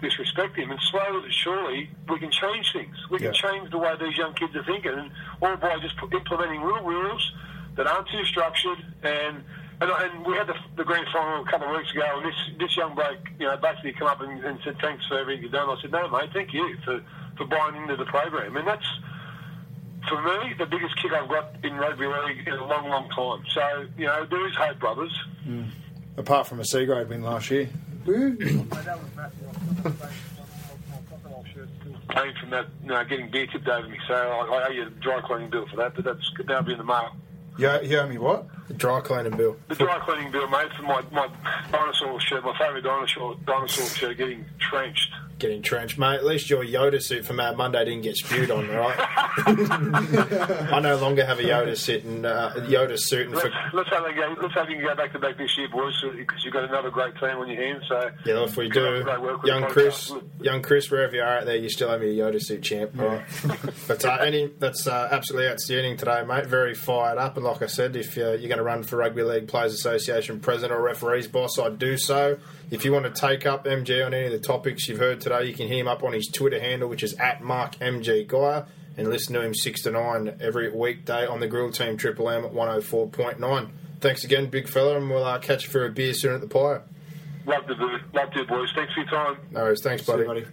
disrespect 0.00 0.56
him. 0.56 0.70
And 0.70 0.80
slowly 0.90 1.20
but 1.20 1.32
surely, 1.32 1.90
we 2.08 2.18
can 2.18 2.30
change 2.30 2.72
things. 2.72 2.96
We 3.10 3.18
can 3.18 3.26
Yeah. 3.26 3.32
change 3.32 3.70
the 3.70 3.78
way 3.78 3.94
these 4.00 4.16
young 4.16 4.32
kids 4.32 4.56
are 4.56 4.64
thinking. 4.64 4.92
And 4.92 5.10
all 5.42 5.56
by 5.56 5.78
just 5.80 5.94
implementing 6.12 6.62
little 6.62 6.82
rules 6.82 7.32
that 7.76 7.86
aren't 7.86 8.08
too 8.08 8.24
structured. 8.24 8.78
And 9.02 9.44
and, 9.82 9.90
and 9.90 10.26
we 10.26 10.34
had 10.34 10.46
the, 10.46 10.54
the 10.76 10.84
grand 10.84 11.06
final 11.12 11.42
a 11.42 11.50
couple 11.50 11.68
of 11.68 11.76
weeks 11.76 11.90
ago, 11.92 12.04
and 12.16 12.26
this 12.26 12.58
this 12.58 12.76
young 12.76 12.94
bloke, 12.94 13.28
you 13.38 13.46
know, 13.46 13.56
basically 13.56 13.92
come 13.92 14.08
up 14.08 14.20
and, 14.20 14.44
and 14.44 14.58
said, 14.64 14.76
"Thanks 14.80 15.06
for 15.06 15.18
everything 15.18 15.42
you've 15.42 15.52
done." 15.52 15.68
I 15.68 15.80
said, 15.80 15.90
"No, 15.90 16.08
mate, 16.08 16.30
thank 16.32 16.52
you 16.52 16.76
for 16.84 17.02
for 17.36 17.46
buying 17.46 17.76
into 17.76 17.96
the 17.96 18.04
program." 18.04 18.56
And 18.56 18.66
that's 18.66 18.86
for 20.08 20.22
me 20.22 20.54
the 20.58 20.66
biggest 20.66 20.96
kick 21.00 21.12
I've 21.12 21.28
got 21.28 21.56
in 21.64 21.74
rugby 21.74 22.06
league 22.06 22.46
in 22.46 22.54
a 22.54 22.66
long, 22.66 22.88
long 22.88 23.08
time. 23.10 23.44
So 23.52 23.86
you 23.96 24.06
know, 24.06 24.26
there 24.26 24.46
is 24.46 24.54
hope, 24.54 24.78
brothers. 24.78 25.12
Hmm. 25.44 25.64
Apart 26.16 26.46
from 26.46 26.60
a 26.60 26.64
C 26.64 26.84
grade 26.84 27.08
win 27.08 27.22
last 27.22 27.50
year. 27.50 27.68
Woo. 28.06 28.36
Came 28.36 28.58
hmm. 28.58 28.68
from 32.40 32.50
that, 32.50 32.66
you 32.82 32.88
know, 32.88 33.04
getting 33.04 33.30
beer 33.30 33.46
tipped 33.46 33.68
over 33.68 33.88
me. 33.88 33.98
So 34.06 34.14
I, 34.14 34.46
I 34.46 34.66
owe 34.68 34.70
you 34.70 34.86
a 34.86 34.90
dry 34.90 35.20
cleaning 35.20 35.50
bill 35.50 35.66
for 35.66 35.76
that, 35.76 35.94
but 35.94 36.04
that's 36.04 36.30
that'll 36.46 36.62
be 36.62 36.72
in 36.72 36.78
the 36.78 36.84
mail. 36.84 37.16
You, 37.58 37.70
you 37.82 37.98
owe 37.98 38.08
me 38.08 38.18
what? 38.18 38.46
The 38.72 38.78
dry 38.78 39.00
cleaning 39.00 39.36
bill. 39.36 39.56
The 39.68 39.74
dry 39.74 39.98
cleaning 39.98 40.32
bill, 40.32 40.48
mate, 40.48 40.72
for 40.74 40.82
my, 40.82 41.02
my 41.12 41.28
dinosaur 41.70 42.18
shirt, 42.20 42.42
my 42.42 42.56
favourite 42.56 42.82
dinosaur 42.82 43.36
dinosaur 43.44 43.86
shirt, 43.86 44.16
getting 44.16 44.46
trenched. 44.58 45.10
Getting 45.38 45.60
trenched, 45.60 45.98
mate. 45.98 46.14
At 46.14 46.24
least 46.24 46.48
your 46.48 46.64
Yoda 46.64 47.02
suit 47.02 47.26
for 47.26 47.32
Mad 47.32 47.56
Monday 47.56 47.84
didn't 47.84 48.02
get 48.02 48.16
spewed 48.16 48.50
on, 48.50 48.68
right? 48.68 48.96
I 50.72 50.78
no 50.80 50.96
longer 50.96 51.24
have 51.26 51.40
a 51.40 51.42
Yoda 51.42 51.76
suit 51.76 52.04
and 52.04 52.24
uh, 52.24 52.52
Yoda 52.58 52.98
suit, 52.98 53.26
and 53.26 53.36
for, 53.36 53.48
Let's, 53.48 53.74
let's 53.74 53.88
hope 53.90 54.06
they 54.06 54.14
go. 54.14 54.36
Let's 54.40 54.54
hope 54.54 54.70
you 54.70 54.80
go 54.80 54.94
back 54.94 55.12
to 55.12 55.18
back 55.18 55.36
this 55.36 55.58
year, 55.58 55.68
boys, 55.68 56.00
because 56.16 56.44
you've 56.44 56.54
got 56.54 56.64
another 56.64 56.90
great 56.90 57.14
team 57.16 57.38
on 57.38 57.48
your 57.48 57.60
hands. 57.60 57.82
So 57.88 58.10
yeah, 58.24 58.44
if 58.44 58.56
we 58.56 58.68
do, 58.68 58.86
up 58.86 58.98
the 58.98 59.02
great 59.02 59.20
work 59.20 59.42
with 59.42 59.48
young 59.48 59.64
Chris, 59.64 60.12
young 60.40 60.62
Chris, 60.62 60.90
wherever 60.90 61.16
you 61.16 61.22
are 61.22 61.38
out 61.38 61.46
there, 61.46 61.56
you 61.56 61.68
still 61.68 61.88
have 61.90 62.02
your 62.02 62.12
Yoda 62.12 62.40
suit, 62.40 62.62
champ. 62.62 62.92
All 63.00 63.06
right. 63.06 63.24
but 63.88 64.04
uh, 64.04 64.18
any, 64.20 64.46
that's 64.58 64.86
uh, 64.86 65.08
absolutely 65.10 65.48
outstanding 65.48 65.96
today, 65.96 66.22
mate. 66.24 66.46
Very 66.46 66.74
fired 66.74 67.18
up, 67.18 67.36
and 67.36 67.44
like 67.44 67.62
I 67.62 67.66
said, 67.66 67.96
if 67.96 68.16
uh, 68.16 68.32
you're 68.32 68.48
going 68.48 68.58
to 68.58 68.61
run 68.62 68.82
for 68.82 68.96
Rugby 68.96 69.22
League 69.22 69.48
Players 69.48 69.74
Association 69.74 70.40
president 70.40 70.72
or 70.72 70.82
referees 70.82 71.26
boss, 71.28 71.58
I'd 71.58 71.78
do 71.78 71.96
so. 71.98 72.38
If 72.70 72.84
you 72.84 72.92
want 72.92 73.04
to 73.04 73.20
take 73.20 73.44
up 73.46 73.64
MG 73.64 74.04
on 74.04 74.14
any 74.14 74.26
of 74.26 74.32
the 74.32 74.38
topics 74.38 74.88
you've 74.88 74.98
heard 74.98 75.20
today, 75.20 75.44
you 75.44 75.54
can 75.54 75.68
hit 75.68 75.78
him 75.78 75.88
up 75.88 76.02
on 76.02 76.12
his 76.12 76.26
Twitter 76.28 76.60
handle, 76.60 76.88
which 76.88 77.02
is 77.02 77.14
at 77.14 77.42
Mark 77.42 77.76
MG 77.80 78.26
Guy, 78.26 78.64
and 78.96 79.08
listen 79.08 79.34
to 79.34 79.42
him 79.42 79.54
six 79.54 79.82
to 79.82 79.90
nine 79.90 80.36
every 80.40 80.70
weekday 80.70 81.26
on 81.26 81.40
the 81.40 81.46
Grill 81.46 81.70
Team 81.72 81.96
Triple 81.96 82.28
M 82.30 82.44
at 82.44 82.52
104.9. 82.52 83.68
Thanks 84.00 84.24
again, 84.24 84.46
big 84.46 84.68
fella, 84.68 84.96
and 84.96 85.08
we'll 85.10 85.24
uh, 85.24 85.38
catch 85.38 85.64
you 85.64 85.70
for 85.70 85.84
a 85.84 85.90
beer 85.90 86.12
soon 86.14 86.34
at 86.34 86.40
the 86.40 86.48
Pyre. 86.48 86.82
Love 87.46 87.66
to 87.66 87.74
do. 87.74 87.98
Love 88.14 88.30
to, 88.32 88.44
boys. 88.44 88.70
Thanks 88.74 88.92
for 88.94 89.00
your 89.00 89.08
time. 89.10 89.36
No 89.50 89.60
worries, 89.62 89.82
thanks, 89.82 90.04
See 90.04 90.12
buddy. 90.12 90.22
you, 90.22 90.28
buddy. 90.28 90.46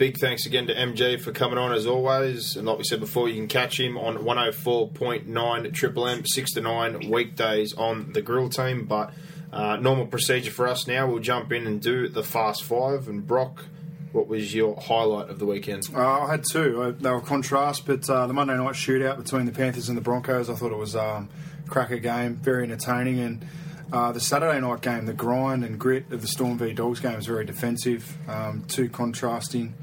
Big 0.00 0.16
thanks 0.18 0.46
again 0.46 0.66
to 0.66 0.74
MG 0.74 1.20
for 1.20 1.30
coming 1.30 1.58
on 1.58 1.74
as 1.74 1.86
always. 1.86 2.56
And 2.56 2.66
like 2.66 2.78
we 2.78 2.84
said 2.84 3.00
before, 3.00 3.28
you 3.28 3.34
can 3.34 3.48
catch 3.48 3.78
him 3.78 3.98
on 3.98 4.16
104.9 4.16 5.74
Triple 5.74 6.08
M, 6.08 6.24
6 6.24 6.52
to 6.52 6.62
9 6.62 7.10
weekdays 7.10 7.74
on 7.74 8.14
the 8.14 8.22
grill 8.22 8.48
team. 8.48 8.86
But 8.86 9.12
uh, 9.52 9.76
normal 9.76 10.06
procedure 10.06 10.52
for 10.52 10.66
us 10.68 10.86
now, 10.86 11.06
we'll 11.06 11.18
jump 11.18 11.52
in 11.52 11.66
and 11.66 11.82
do 11.82 12.08
the 12.08 12.22
Fast 12.22 12.62
Five. 12.62 13.08
And 13.08 13.26
Brock, 13.26 13.66
what 14.12 14.26
was 14.26 14.54
your 14.54 14.74
highlight 14.80 15.28
of 15.28 15.38
the 15.38 15.44
weekend? 15.44 15.86
Uh, 15.94 16.22
I 16.22 16.30
had 16.30 16.44
two. 16.50 16.80
Uh, 16.80 16.92
they 16.98 17.10
were 17.10 17.20
contrast, 17.20 17.84
but 17.84 18.08
uh, 18.08 18.26
the 18.26 18.32
Monday 18.32 18.56
night 18.56 18.76
shootout 18.76 19.18
between 19.18 19.44
the 19.44 19.52
Panthers 19.52 19.90
and 19.90 19.98
the 19.98 20.02
Broncos, 20.02 20.48
I 20.48 20.54
thought 20.54 20.72
it 20.72 20.78
was 20.78 20.96
um, 20.96 21.28
a 21.66 21.68
cracker 21.68 21.98
game, 21.98 22.36
very 22.36 22.62
entertaining. 22.62 23.18
And 23.18 23.46
uh, 23.92 24.12
the 24.12 24.20
Saturday 24.20 24.62
night 24.62 24.80
game, 24.80 25.04
the 25.04 25.12
grind 25.12 25.62
and 25.62 25.78
grit 25.78 26.10
of 26.10 26.22
the 26.22 26.26
Storm 26.26 26.56
v 26.56 26.72
Dogs 26.72 27.00
game 27.00 27.16
was 27.16 27.26
very 27.26 27.44
defensive. 27.44 28.16
Um, 28.26 28.64
two 28.66 28.88
contrasting 28.88 29.74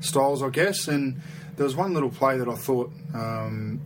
styles, 0.00 0.42
I 0.42 0.50
guess. 0.50 0.88
And 0.88 1.20
there 1.56 1.64
was 1.64 1.76
one 1.76 1.94
little 1.94 2.10
play 2.10 2.36
that 2.38 2.48
I 2.48 2.54
thought 2.54 2.92
um, 3.14 3.80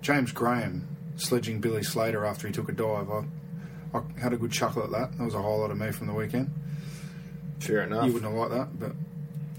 James 0.00 0.32
Graham 0.32 0.86
sledging 1.16 1.60
Billy 1.60 1.82
Slater 1.82 2.24
after 2.24 2.46
he 2.46 2.52
took 2.52 2.68
a 2.68 2.72
dive. 2.72 3.10
I 3.10 3.24
I 3.92 4.02
had 4.20 4.32
a 4.32 4.36
good 4.36 4.52
chuckle 4.52 4.84
at 4.84 4.90
that. 4.92 5.18
That 5.18 5.24
was 5.24 5.34
a 5.34 5.42
highlight 5.42 5.72
of 5.72 5.78
me 5.78 5.90
from 5.90 6.06
the 6.06 6.14
weekend. 6.14 6.52
Fair 7.58 7.82
enough. 7.82 8.06
You 8.06 8.12
wouldn't 8.12 8.30
have 8.32 8.40
liked 8.40 8.52
that, 8.52 8.78
but 8.78 8.92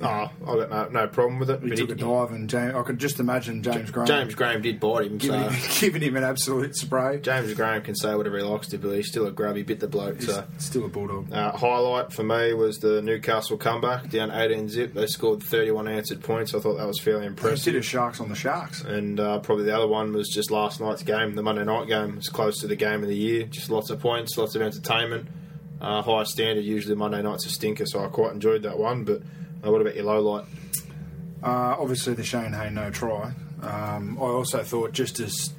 Oh, 0.04 0.08
I 0.08 0.56
got 0.68 0.70
no, 0.70 1.02
no 1.02 1.08
problem 1.08 1.40
with 1.40 1.50
it. 1.50 1.62
he 1.62 1.70
but 1.70 1.78
took 1.78 1.90
a 1.92 1.96
dive, 1.96 2.32
and 2.32 2.50
James, 2.50 2.74
I 2.76 2.82
could 2.84 3.00
just 3.00 3.20
imagine 3.20 3.62
James 3.64 3.92
Graham 3.92 4.08
James 4.08 4.36
Graham 4.36 4.62
did 4.62 4.80
bite 4.80 5.06
him, 5.08 5.18
giving, 5.18 5.42
so 5.42 5.50
him, 5.50 5.72
giving 5.80 6.02
him 6.02 6.16
an 6.16 6.24
absolute 6.24 6.76
spray. 6.76 7.20
James 7.20 7.54
Graham 7.54 7.82
can 7.82 7.96
say 7.96 8.16
whatever 8.16 8.38
he 8.38 8.44
likes 8.44 8.68
to, 8.70 8.78
but 8.78 8.92
he's 8.96 9.08
still 9.08 9.28
a 9.28 9.32
grubby 9.32 9.64
bit 9.64 9.80
the 9.80 9.88
bloke. 9.88 10.18
He's 10.18 10.28
So 10.28 10.44
still 10.58 10.86
a 10.86 10.90
bulldog. 10.90 11.32
uh, 11.32 11.52
highlight 11.52 12.12
for 12.14 12.24
me 12.24 12.54
was 12.54 12.80
the 12.80 13.02
Newcastle 13.02 13.58
comeback 13.58 14.10
down 14.10 14.32
18 14.32 14.70
zip. 14.70 14.94
They 14.94 15.08
scored 15.08 15.44
31 15.44 15.88
answered 15.88 16.22
points. 16.24 16.54
I 16.54 16.60
thought 16.60 16.78
that 16.78 16.88
was 16.88 17.00
fairly 17.00 17.26
impressive. 17.26 17.84
sharks 17.86 18.20
on 18.20 18.30
the 18.30 18.36
sharks. 18.36 18.82
And 18.82 19.20
uh, 19.20 19.40
probably 19.40 19.66
the 19.66 19.76
other 19.76 19.88
one 19.88 20.14
was 20.14 20.30
just 20.30 20.52
last 20.52 20.80
night's 20.82 21.04
game, 21.04 21.36
the 21.36 21.44
Monday 21.44 21.64
night 21.64 21.88
game. 21.88 22.10
It 22.12 22.16
was 22.16 22.30
close 22.30 22.60
to 22.62 22.68
the 22.68 22.76
game 22.76 23.04
of 23.04 23.10
the 23.10 23.16
year. 23.16 23.44
Just 23.44 23.70
lots 23.70 23.90
of 23.90 24.00
points, 24.00 24.38
lots 24.38 24.56
of 24.56 24.62
entertainment. 24.62 25.28
Uh, 25.80 26.02
high 26.04 26.24
standard. 26.26 26.64
Usually 26.64 26.94
Monday 26.96 27.22
night's 27.24 27.46
a 27.48 27.50
stinker, 27.50 27.88
so 27.88 28.04
I 28.06 28.08
quite 28.08 28.34
enjoyed 28.34 28.62
that 28.64 28.78
one. 28.78 29.04
But 29.04 29.24
uh, 29.66 29.72
what 29.72 29.82
about 29.82 29.96
your 29.96 30.06
low 30.06 30.20
light? 30.22 30.46
Uh, 31.44 31.76
obviously, 31.80 32.14
the 32.14 32.24
Shayne 32.24 32.54
Hayne 32.54 32.74
no 32.74 32.92
try. 32.92 33.34
Um, 33.62 34.18
I 34.20 34.24
also 34.24 34.64
thought 34.64 34.92
just 34.92 35.20
as 35.20 35.54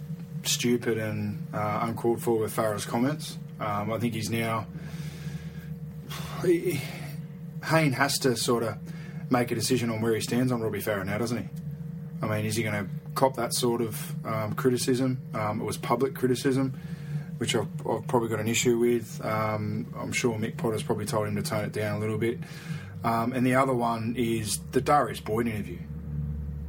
stupid 0.45 0.99
and 0.99 1.47
uh, 1.53 1.81
uncalled 1.83 2.23
for 2.23 2.39
with 2.39 2.55
Farah's 2.55 2.85
comments. 2.85 3.39
Um, 3.61 3.93
I 3.93 3.99
think 3.99 4.15
he's 4.15 4.31
now. 4.31 4.67
He, 6.45 6.81
Hayne 7.65 7.93
has 7.93 8.19
to 8.21 8.37
sort 8.37 8.65
of 8.65 8.77
make 9.31 9.51
a 9.51 9.55
decision 9.55 9.91
on 9.91 10.01
where 10.01 10.15
he 10.15 10.21
stands 10.21 10.53
on 10.53 10.61
Robbie 10.61 10.83
Farah 10.83 11.07
now, 11.07 11.19
doesn't 11.19 11.39
he? 11.39 11.49
I 12.21 12.27
mean, 12.27 12.45
is 12.45 12.57
he 12.57 12.63
going 12.63 12.85
to 12.85 12.91
cop 13.15 13.37
that 13.37 13.55
sort 13.55 13.81
of 13.81 14.27
um, 14.27 14.55
criticism? 14.55 15.21
Um, 15.35 15.61
it 15.61 15.65
was 15.65 15.77
public 15.77 16.15
criticism, 16.15 16.79
which 17.39 17.55
I've, 17.55 17.69
I've 17.87 18.07
probably 18.07 18.29
got 18.29 18.41
an 18.41 18.49
issue 18.49 18.79
with. 18.79 19.25
Um, 19.25 19.93
I'm 19.97 20.13
sure 20.13 20.37
Mick 20.39 20.57
Potter's 20.57 20.83
probably 20.83 21.07
told 21.07 21.29
him 21.29 21.37
to 21.37 21.43
tone 21.43 21.65
it 21.65 21.73
down 21.73 21.97
a 21.97 22.01
little 22.01 22.19
bit. 22.19 22.39
Um, 23.05 23.33
and 23.33 23.45
the 23.45 23.55
other 23.55 23.75
one 23.75 24.15
is 24.17 24.61
the 24.71 24.81
Darius 24.81 25.21
Boyd 25.21 25.47
interview, 25.49 25.79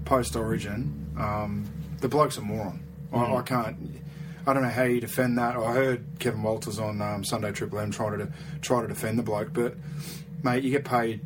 post 0.06 0.36
Origin. 0.36 1.12
Um, 1.18 1.66
the 2.00 2.08
bloke's 2.08 2.38
a 2.38 2.42
moron. 2.42 2.84
I, 3.12 3.36
I 3.36 3.42
can't. 3.44 3.78
I 4.46 4.54
don't 4.54 4.64
know 4.64 4.70
how 4.70 4.84
you 4.84 5.00
defend 5.00 5.38
that. 5.38 5.56
I 5.56 5.72
heard 5.74 6.06
Kevin 6.20 6.44
Walters 6.44 6.80
on 6.80 7.02
um, 7.02 7.24
Sunday 7.24 7.52
Triple 7.52 7.80
M 7.80 7.92
try 7.92 8.18
to 8.18 8.30
try 8.62 8.82
to 8.82 8.88
defend 8.88 9.20
the 9.20 9.24
bloke, 9.24 9.54
but 9.54 9.76
mate, 10.44 10.64
you 10.64 10.72
get 10.72 10.84
paid 10.84 11.22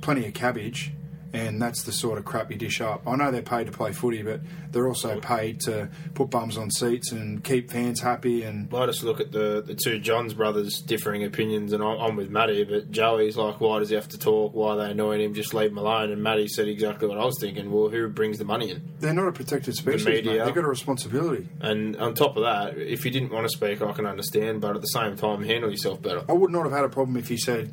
plenty 0.00 0.26
of 0.26 0.34
cabbage, 0.34 0.92
and 1.36 1.60
that's 1.60 1.82
the 1.82 1.92
sort 1.92 2.18
of 2.18 2.24
crap 2.24 2.50
you 2.50 2.56
dish 2.56 2.80
up. 2.80 3.02
I 3.06 3.16
know 3.16 3.30
they're 3.30 3.42
paid 3.42 3.66
to 3.66 3.72
play 3.72 3.92
footy, 3.92 4.22
but 4.22 4.40
they're 4.72 4.88
also 4.88 5.20
paid 5.20 5.60
to 5.62 5.88
put 6.14 6.30
bums 6.30 6.56
on 6.56 6.70
seats 6.70 7.12
and 7.12 7.42
keep 7.44 7.70
fans 7.70 8.00
happy. 8.00 8.42
And 8.42 8.72
I 8.74 8.86
just 8.86 9.02
look 9.02 9.20
at 9.20 9.32
the, 9.32 9.62
the 9.64 9.74
two 9.74 9.98
Johns 9.98 10.34
brothers 10.34 10.80
differing 10.80 11.24
opinions, 11.24 11.72
and 11.72 11.82
I'm, 11.82 11.98
I'm 11.98 12.16
with 12.16 12.30
Matty, 12.30 12.64
but 12.64 12.90
Joey's 12.90 13.36
like, 13.36 13.60
why 13.60 13.78
does 13.78 13.90
he 13.90 13.94
have 13.94 14.08
to 14.08 14.18
talk? 14.18 14.54
Why 14.54 14.72
are 14.72 14.76
they 14.76 14.90
annoying 14.90 15.20
him? 15.20 15.34
Just 15.34 15.54
leave 15.54 15.70
him 15.70 15.78
alone. 15.78 16.10
And 16.10 16.22
Matty 16.22 16.48
said 16.48 16.68
exactly 16.68 17.08
what 17.08 17.18
I 17.18 17.24
was 17.24 17.38
thinking. 17.40 17.70
Well, 17.70 17.88
who 17.88 18.08
brings 18.08 18.38
the 18.38 18.44
money 18.44 18.70
in? 18.70 18.82
they're 18.98 19.12
not 19.12 19.28
a 19.28 19.32
protected 19.32 19.74
species. 19.74 20.04
mate. 20.04 20.24
media. 20.24 20.44
They've 20.44 20.54
got 20.54 20.64
a 20.64 20.68
responsibility. 20.68 21.48
And 21.60 21.96
on 21.96 22.14
top 22.14 22.36
of 22.36 22.42
that, 22.44 22.78
if 22.78 23.04
you 23.04 23.10
didn't 23.10 23.30
want 23.30 23.44
to 23.44 23.56
speak, 23.56 23.82
I 23.82 23.92
can 23.92 24.06
understand, 24.06 24.60
but 24.60 24.74
at 24.74 24.80
the 24.80 24.88
same 24.88 25.16
time, 25.16 25.42
handle 25.44 25.70
yourself 25.70 26.00
better. 26.02 26.24
I 26.28 26.32
would 26.32 26.50
not 26.50 26.64
have 26.64 26.72
had 26.72 26.84
a 26.84 26.88
problem 26.88 27.16
if 27.16 27.28
he 27.28 27.36
said, 27.36 27.72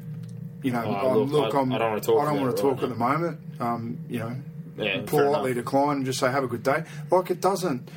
you 0.63 0.71
know, 0.71 0.83
Oh, 1.03 1.19
look, 1.23 1.29
look, 1.31 1.55
I- 1.55 1.59
I'm, 1.59 1.71
I 1.73 1.77
don't 1.77 1.89
wanna 1.89 2.01
talk 2.01 2.21
I 2.21 2.25
don't 2.31 2.41
want 2.41 2.57
to 2.57 2.63
right 2.63 2.73
talk 2.75 2.83
at 2.83 2.89
now." 2.89 2.95
the 2.95 2.99
moment. 2.99 3.39
Um, 3.59 3.97
you 4.09 4.19
know, 4.19 4.35
Yeah, 4.77 5.01
politely 5.05 5.53
decline 5.53 5.97
and 5.97 6.05
just 6.05 6.19
say 6.19 6.31
have 6.31 6.43
a 6.43 6.47
good 6.47 6.63
day. 6.63 6.83
Like 7.11 7.29
it 7.29 7.41
doesn't. 7.41 7.89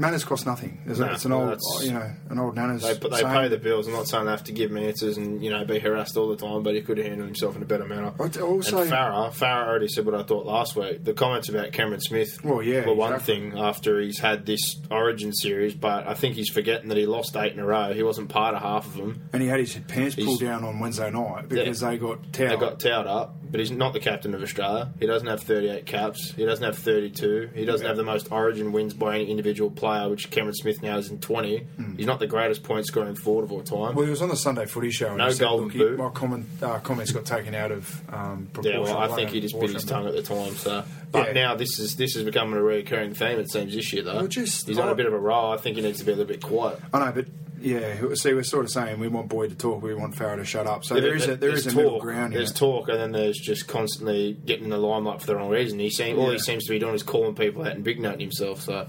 Manners 0.00 0.24
cost 0.24 0.46
nothing. 0.46 0.80
It's, 0.86 0.98
No, 0.98 1.06
it's 1.12 1.26
an 1.26 1.32
old, 1.32 1.60
you 1.82 1.92
know, 1.92 2.10
an 2.30 2.38
old 2.38 2.56
Nanners. 2.56 2.80
They, 2.80 2.94
they 3.08 3.22
pay 3.22 3.48
the 3.48 3.58
bills. 3.58 3.86
I'm 3.86 3.92
not 3.92 4.08
saying 4.08 4.24
they 4.24 4.30
have 4.30 4.44
to 4.44 4.52
give 4.52 4.70
him 4.70 4.78
answers 4.78 5.18
and 5.18 5.44
you 5.44 5.50
know 5.50 5.62
be 5.66 5.78
harassed 5.78 6.16
all 6.16 6.28
the 6.28 6.36
time, 6.36 6.62
but 6.62 6.74
he 6.74 6.80
could 6.80 6.96
have 6.96 7.06
handled 7.06 7.28
himself 7.28 7.54
in 7.54 7.62
a 7.62 7.66
better 7.66 7.84
manner. 7.84 8.12
I'd 8.18 8.38
also- 8.38 8.78
and 8.80 8.90
Farah, 8.90 9.30
Farah 9.30 9.66
already 9.68 9.88
said 9.88 10.06
what 10.06 10.14
I 10.14 10.22
thought 10.22 10.46
last 10.46 10.74
week. 10.74 11.04
The 11.04 11.12
comments 11.12 11.48
about 11.50 11.72
Cameron 11.72 12.00
Smith 12.00 12.42
Well, 12.42 12.62
yeah, 12.62 12.86
were 12.86 12.94
one 12.94 13.12
exactly. 13.12 13.50
thing 13.50 13.58
after 13.58 14.00
he's 14.00 14.18
had 14.18 14.46
this 14.46 14.80
Origin 14.90 15.34
series, 15.34 15.74
but 15.74 16.08
I 16.08 16.14
think 16.14 16.34
he's 16.34 16.48
forgetting 16.48 16.88
that 16.88 16.96
he 16.96 17.04
lost 17.04 17.36
eight 17.36 17.52
in 17.52 17.58
a 17.58 17.66
row. 17.66 17.92
He 17.92 18.02
wasn't 18.02 18.30
part 18.30 18.54
of 18.54 18.62
half 18.62 18.86
of 18.86 18.94
them. 18.96 19.28
and 19.34 19.42
he 19.42 19.48
had 19.48 19.60
his 19.60 19.74
pants 19.86 20.14
He's- 20.14 20.26
pulled 20.26 20.40
down 20.40 20.64
on 20.64 20.80
Wednesday 20.80 21.10
night 21.10 21.48
because 21.48 21.82
Yeah. 21.82 21.90
they 21.90 21.98
got 21.98 22.32
They 22.32 22.56
got 22.56 22.80
towed 22.80 23.06
up, 23.06 23.36
but 23.50 23.60
he's 23.60 23.70
not 23.70 23.92
the 23.92 24.00
captain 24.00 24.34
of 24.34 24.42
Australia. 24.42 24.90
He 25.00 25.06
doesn't 25.06 25.26
have 25.28 25.42
38 25.42 25.86
caps. 25.86 26.32
He 26.32 26.44
doesn't 26.44 26.64
have 26.64 26.78
32. 26.78 27.50
He 27.54 27.64
doesn't 27.64 27.86
have 27.86 27.96
the 27.96 28.02
most 28.04 28.30
Origin 28.30 28.72
wins 28.72 28.94
by 28.94 29.16
any 29.16 29.30
individual 29.30 29.70
player, 29.70 30.08
which 30.08 30.30
Cameron 30.30 30.54
Smith 30.54 30.82
now 30.82 30.96
is 30.98 31.10
in 31.10 31.18
20. 31.18 31.66
He's 31.96 32.06
not 32.06 32.18
the 32.20 32.26
greatest 32.26 32.62
point 32.62 32.86
scoring 32.86 33.14
forward 33.16 33.44
of 33.44 33.52
all 33.52 33.62
time. 33.62 33.94
well, 33.94 34.04
he 34.04 34.10
was 34.10 34.22
on 34.22 34.28
the 34.28 34.36
Sunday 34.36 34.66
Footy 34.66 34.90
Show. 34.90 35.08
And 35.08 35.18
No 35.18 35.30
said, 35.30 35.40
golden 35.40 35.70
he- 35.70 35.78
boot. 35.78 35.98
my 35.98 36.10
comment, 36.10 36.46
uh, 36.62 36.78
comments 36.80 37.12
got 37.12 37.24
taken 37.26 37.54
out 37.54 37.70
of 37.72 38.00
um, 38.12 38.46
Yeah, 38.48 38.52
proportion. 38.54 38.82
well, 38.82 38.98
I 38.98 39.14
think 39.16 39.30
he 39.30 39.40
just 39.40 39.58
bit 39.58 39.70
his 39.70 39.84
tongue 39.84 40.06
at 40.06 40.14
the 40.14 40.22
time. 40.22 40.54
So, 40.54 40.84
but 41.12 41.28
Yeah. 41.28 41.32
now 41.32 41.54
this 41.56 41.78
is 41.78 41.96
this 41.96 42.16
is 42.16 42.22
becoming 42.24 42.54
a 42.58 42.62
recurring 42.62 43.14
theme. 43.14 43.38
It 43.40 43.50
seems 43.50 43.74
this 43.74 43.92
year 43.92 44.02
though. 44.02 44.16
Well, 44.16 44.26
just- 44.28 44.68
he's 44.68 44.78
on 44.78 44.88
a 44.88 44.94
bit 44.94 45.06
of 45.06 45.12
a 45.12 45.18
roll. 45.18 45.52
I 45.52 45.56
think 45.56 45.76
he 45.76 45.82
needs 45.82 45.98
to 45.98 46.04
be 46.04 46.12
a 46.12 46.14
little 46.14 46.28
bit 46.32 46.42
quiet. 46.42 46.78
I 46.92 46.98
know, 47.04 47.12
but 47.12 47.26
yeah. 47.60 48.14
See, 48.14 48.34
we're 48.34 48.42
sort 48.42 48.64
of 48.64 48.70
saying 48.70 48.98
we 49.00 49.08
want 49.08 49.28
Boyd 49.28 49.50
to 49.50 49.56
talk, 49.56 49.82
we 49.82 49.94
want 49.94 50.14
Farah 50.14 50.36
to 50.36 50.44
shut 50.44 50.66
up. 50.66 50.84
So 50.84 51.00
there 51.00 51.14
is 51.14 51.28
a, 51.28 51.36
there 51.36 51.50
is 51.50 51.66
a 51.66 51.74
middle 51.74 51.92
talk, 51.92 52.02
ground. 52.02 52.32
There's 52.34 52.50
here. 52.50 52.56
talk, 52.58 52.88
and 52.88 52.98
then 52.98 53.12
there's 53.12 53.38
just 53.38 53.68
constantly 53.68 54.34
getting 54.44 54.64
in 54.64 54.70
the 54.70 54.78
limelight 54.78 55.20
for 55.20 55.26
the 55.26 55.36
wrong 55.36 55.48
reason. 55.50 55.78
He 55.78 55.90
seem, 55.90 56.18
all 56.18 56.30
he 56.30 56.38
seems 56.38 56.64
to 56.64 56.70
be 56.70 56.78
doing 56.78 56.94
is 56.94 57.02
calling 57.02 57.34
people 57.34 57.62
out 57.62 57.72
and 57.72 57.84
big 57.84 58.00
noting 58.00 58.20
himself. 58.20 58.62
So. 58.62 58.86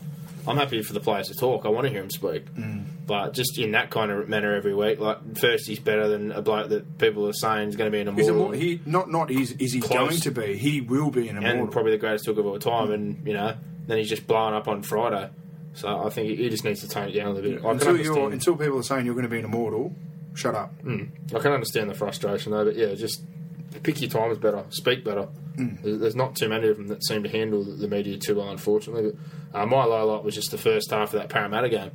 I'm 0.48 0.58
happy 0.58 0.82
for 0.82 0.94
the 0.94 1.00
players 1.00 1.28
to 1.28 1.36
talk. 1.36 1.68
I 1.68 1.70
want 1.70 1.86
to 1.86 1.92
hear 1.92 2.02
him 2.02 2.10
speak, 2.10 2.52
Mm. 2.56 2.86
but 3.06 3.36
just 3.36 3.60
in 3.60 3.74
that 3.74 3.92
kind 3.92 4.10
of 4.10 4.28
manner 4.28 4.56
every 4.56 4.74
week. 4.74 5.00
Like 5.00 5.38
first, 5.38 5.68
he's 5.68 5.78
better 5.78 6.08
than 6.08 6.32
a 6.32 6.42
bloke 6.42 6.70
that 6.70 6.98
people 6.98 7.28
are 7.28 7.34
saying 7.34 7.70
is 7.70 7.76
going 7.76 7.92
to 7.92 7.96
be 7.96 8.02
an 8.02 8.08
immortal. 8.08 8.36
more, 8.36 8.54
he 8.56 8.82
not 8.88 9.12
not 9.12 9.30
is 9.30 9.52
is 9.60 9.72
he 9.74 9.80
Close. 9.82 9.92
going 10.10 10.20
to 10.22 10.32
be? 10.32 10.58
He 10.58 10.82
will 10.82 11.12
be 11.12 11.28
an 11.28 11.38
immortal. 11.38 11.62
and 11.62 11.72
probably 11.72 11.92
the 11.92 12.00
greatest 12.00 12.26
hook 12.26 12.40
of 12.40 12.48
all 12.48 12.58
time. 12.58 12.90
And 12.92 13.28
you 13.28 13.36
know, 13.36 13.54
then 13.86 14.00
he's 14.00 14.10
just 14.10 14.26
blowing 14.26 14.56
up 14.56 14.68
on 14.68 14.82
Friday. 14.82 15.30
So 15.74 15.88
I 16.06 16.10
think 16.10 16.38
he- 16.38 16.50
just 16.50 16.64
needs 16.64 16.82
to 16.82 16.88
tone 16.90 17.10
it 17.10 17.14
down 17.14 17.28
a 17.28 17.34
little 17.34 17.52
bit. 17.52 17.66
I 17.66 17.72
until 17.72 17.98
you're 18.06 18.32
until 18.34 18.56
people 18.58 18.78
are 18.80 18.84
saying 18.84 19.06
you're 19.06 19.16
going 19.16 19.24
to 19.24 19.30
be 19.30 19.40
an 19.40 19.46
immortal, 19.46 19.94
shut 20.34 20.56
up. 20.56 20.74
I 21.36 21.40
can 21.40 21.52
understand 21.54 21.90
the 21.90 21.94
frustration 21.94 22.52
though, 22.52 22.66
but 22.66 22.76
yeah, 22.76 22.94
just 22.94 23.24
pick 23.84 24.02
your 24.02 24.10
times 24.10 24.38
better, 24.38 24.66
speak 24.70 25.04
better. 25.04 25.28
Mm. 25.56 26.00
There's, 26.00 26.16
not 26.16 26.36
too 26.36 26.48
many 26.50 26.68
of 26.70 26.78
them 26.78 26.88
that 26.88 27.04
seem 27.04 27.24
to 27.24 27.30
handle 27.30 27.64
the, 27.64 27.72
the 27.72 27.88
media 27.88 28.18
too 28.18 28.36
well, 28.36 28.50
unfortunately. 28.50 29.12
But 29.52 29.60
uh, 29.62 29.66
my 29.66 29.84
low 29.84 30.14
light 30.14 30.24
was 30.24 30.34
just 30.36 30.52
the 30.52 30.58
first 30.58 30.92
half 30.92 31.14
of 31.14 31.20
that 31.20 31.30
Parramatta 31.30 31.70
game. 31.70 31.92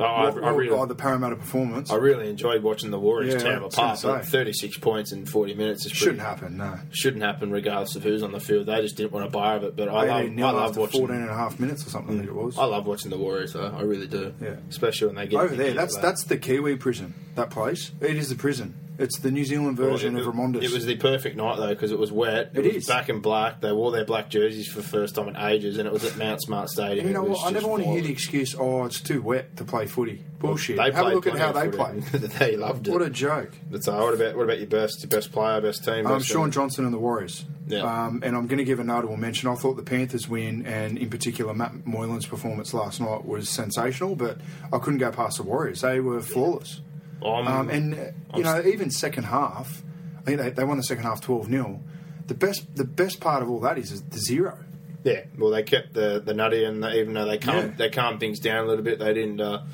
Oh, 0.00 0.04
I, 0.04 0.28
I, 0.28 0.28
I 0.28 0.50
really, 0.50 0.70
oh, 0.70 0.86
the 0.86 0.94
Parramatta 0.94 1.36
performance 1.36 1.90
I 1.90 1.96
really 1.96 2.28
enjoyed 2.30 2.62
watching 2.62 2.90
the 2.90 2.98
Warriors 2.98 3.34
Yeah, 3.34 3.40
tear 3.40 3.52
them 3.54 3.64
apart. 3.64 3.98
say. 3.98 4.20
36 4.22 4.78
points 4.78 5.12
in 5.12 5.26
40 5.26 5.54
minutes 5.54 5.84
is 5.86 5.92
pretty, 5.92 5.98
shouldn't 6.04 6.20
happen. 6.20 6.56
No, 6.56 6.78
shouldn't 6.90 7.22
happen 7.22 7.50
regardless 7.50 7.96
of 7.96 8.02
who's 8.02 8.22
on 8.22 8.32
the 8.32 8.40
field. 8.40 8.66
They 8.66 8.80
just 8.80 8.96
didn't 8.96 9.12
want 9.12 9.26
to 9.26 9.30
buy 9.30 9.56
of 9.56 9.64
it. 9.64 9.76
But 9.76 9.88
I 9.88 10.04
love, 10.04 10.38
I 10.38 10.50
love 10.52 10.76
watching. 10.76 11.00
14 11.00 11.16
and 11.16 11.30
a 11.30 11.34
half 11.34 11.58
minutes 11.58 11.86
or 11.86 11.90
something. 11.90 12.16
Think 12.18 12.28
it 12.28 12.34
was 12.34 12.58
I 12.58 12.64
love 12.64 12.86
watching 12.86 13.10
the 13.10 13.18
Warriors, 13.18 13.52
though. 13.52 13.74
I 13.76 13.82
really 13.82 14.06
do. 14.06 14.34
Yeah. 14.40 14.56
Especially 14.68 15.08
when 15.08 15.16
they 15.16 15.26
get 15.26 15.40
over 15.40 15.54
there. 15.54 15.72
That's 15.72 15.94
that. 15.96 16.02
that's 16.02 16.24
the 16.24 16.36
Kiwi 16.38 16.76
prison. 16.76 17.14
That 17.34 17.50
place. 17.50 17.92
It 18.00 18.16
is 18.16 18.28
the 18.28 18.34
prison. 18.34 18.74
It's 18.98 19.18
the 19.20 19.30
New 19.30 19.44
Zealand 19.44 19.76
version 19.76 20.14
Well, 20.16 20.28
of 20.28 20.34
Remondis. 20.34 20.64
It 20.64 20.72
was 20.72 20.84
the 20.84 20.96
perfect 20.96 21.36
night 21.36 21.56
though 21.56 21.68
because 21.68 21.92
it 21.92 21.98
was 21.98 22.10
wet. 22.10 22.50
It 22.54 22.64
was 22.64 22.74
is. 22.74 22.86
black 22.86 23.08
and 23.08 23.22
black. 23.22 23.60
They 23.60 23.72
wore 23.72 23.92
their 23.92 24.04
black 24.04 24.28
jerseys 24.28 24.66
for 24.66 24.78
the 24.80 24.88
first 24.88 25.14
time 25.14 25.28
in 25.28 25.36
ages, 25.36 25.78
and 25.78 25.86
it 25.86 25.92
was 25.92 26.04
at 26.04 26.16
Mount 26.16 26.42
Smart 26.42 26.68
Stadium. 26.68 27.06
you 27.06 27.12
know 27.14 27.22
what? 27.22 27.46
I 27.46 27.50
never 27.50 27.68
want 27.68 27.84
to 27.84 27.88
hear 27.90 28.02
the 28.02 28.10
excuse. 28.10 28.56
Oh, 28.58 28.84
it's 28.84 29.00
too 29.00 29.22
wet 29.22 29.56
to 29.56 29.64
play 29.64 29.86
footy. 29.86 30.24
Bullshit. 30.40 30.76
They 30.78 30.90
Have 30.90 31.06
a 31.06 31.14
look 31.14 31.26
at 31.28 31.38
how 31.38 31.52
they 31.52 31.70
footy. 31.70 31.76
play. 31.76 32.18
they 32.38 32.56
loved 32.56 32.88
it. 32.88 32.90
What 32.92 33.02
a 33.02 33.10
joke. 33.10 33.52
That's 33.70 33.86
uh, 33.86 33.98
what 33.98 34.14
about 34.14 34.36
what 34.36 34.42
about 34.44 34.58
your 34.58 34.66
best 34.68 35.02
your 35.02 35.08
best 35.08 35.30
player, 35.30 35.60
best 35.60 35.84
team? 35.84 36.06
Um, 36.06 36.18
best 36.18 36.26
Shaun? 36.26 36.50
Johnson 36.50 36.84
and 36.84 36.92
the 36.92 36.98
Warriors. 36.98 37.44
Yeah. 37.68 37.82
Um, 37.82 38.22
and 38.24 38.34
I'm 38.34 38.46
going 38.46 38.58
to 38.58 38.64
give 38.64 38.80
a 38.80 38.84
notable 38.84 39.16
mention. 39.16 39.48
I 39.48 39.54
thought 39.54 39.76
the 39.76 39.82
Panthers 39.82 40.28
win, 40.28 40.64
and 40.66 40.96
in 40.98 41.10
particular 41.10 41.52
Matt 41.54 41.84
Moylan's 41.84 42.26
performance 42.26 42.72
last 42.74 43.00
night 43.00 43.24
was 43.26 43.48
sensational. 43.48 44.16
But 44.16 44.38
I 44.72 44.78
couldn't 44.78 44.98
go 44.98 45.12
past 45.12 45.36
the 45.36 45.42
Warriors. 45.44 45.82
They 45.82 46.00
were 46.00 46.20
flawless. 46.20 46.76
I'm- 46.78 46.84
Um, 47.24 47.68
and 47.70 47.94
uh, 47.94 48.36
you 48.36 48.44
know, 48.44 48.62
even 48.64 48.90
second 48.90 49.24
half, 49.24 49.82
I 50.18 50.22
think 50.22 50.40
they, 50.40 50.50
they 50.50 50.64
won 50.64 50.76
the 50.76 50.82
second 50.82 51.04
half 51.04 51.20
12 51.20 51.46
0 51.48 51.80
The 52.26 52.34
best, 52.34 52.74
the 52.76 52.84
best 52.84 53.20
part 53.20 53.42
of 53.42 53.50
all 53.50 53.60
that 53.60 53.78
is 53.78 54.02
the 54.02 54.18
zero. 54.18 54.58
Yeah, 55.04 55.24
well, 55.38 55.50
they 55.50 55.62
kept 55.62 55.94
the 55.94 56.20
the 56.24 56.34
nutty, 56.34 56.64
and 56.64 56.82
the, 56.82 56.92
even 56.94 57.14
though 57.14 57.24
they 57.26 57.38
calmed 57.38 57.70
Yeah. 57.70 57.76
they 57.76 57.90
calmed 57.90 58.20
things 58.20 58.40
down 58.40 58.64
a 58.64 58.68
little 58.68 58.84
bit, 58.84 58.98
they 58.98 59.14
didn't 59.14 59.40
uh, 59.40 59.64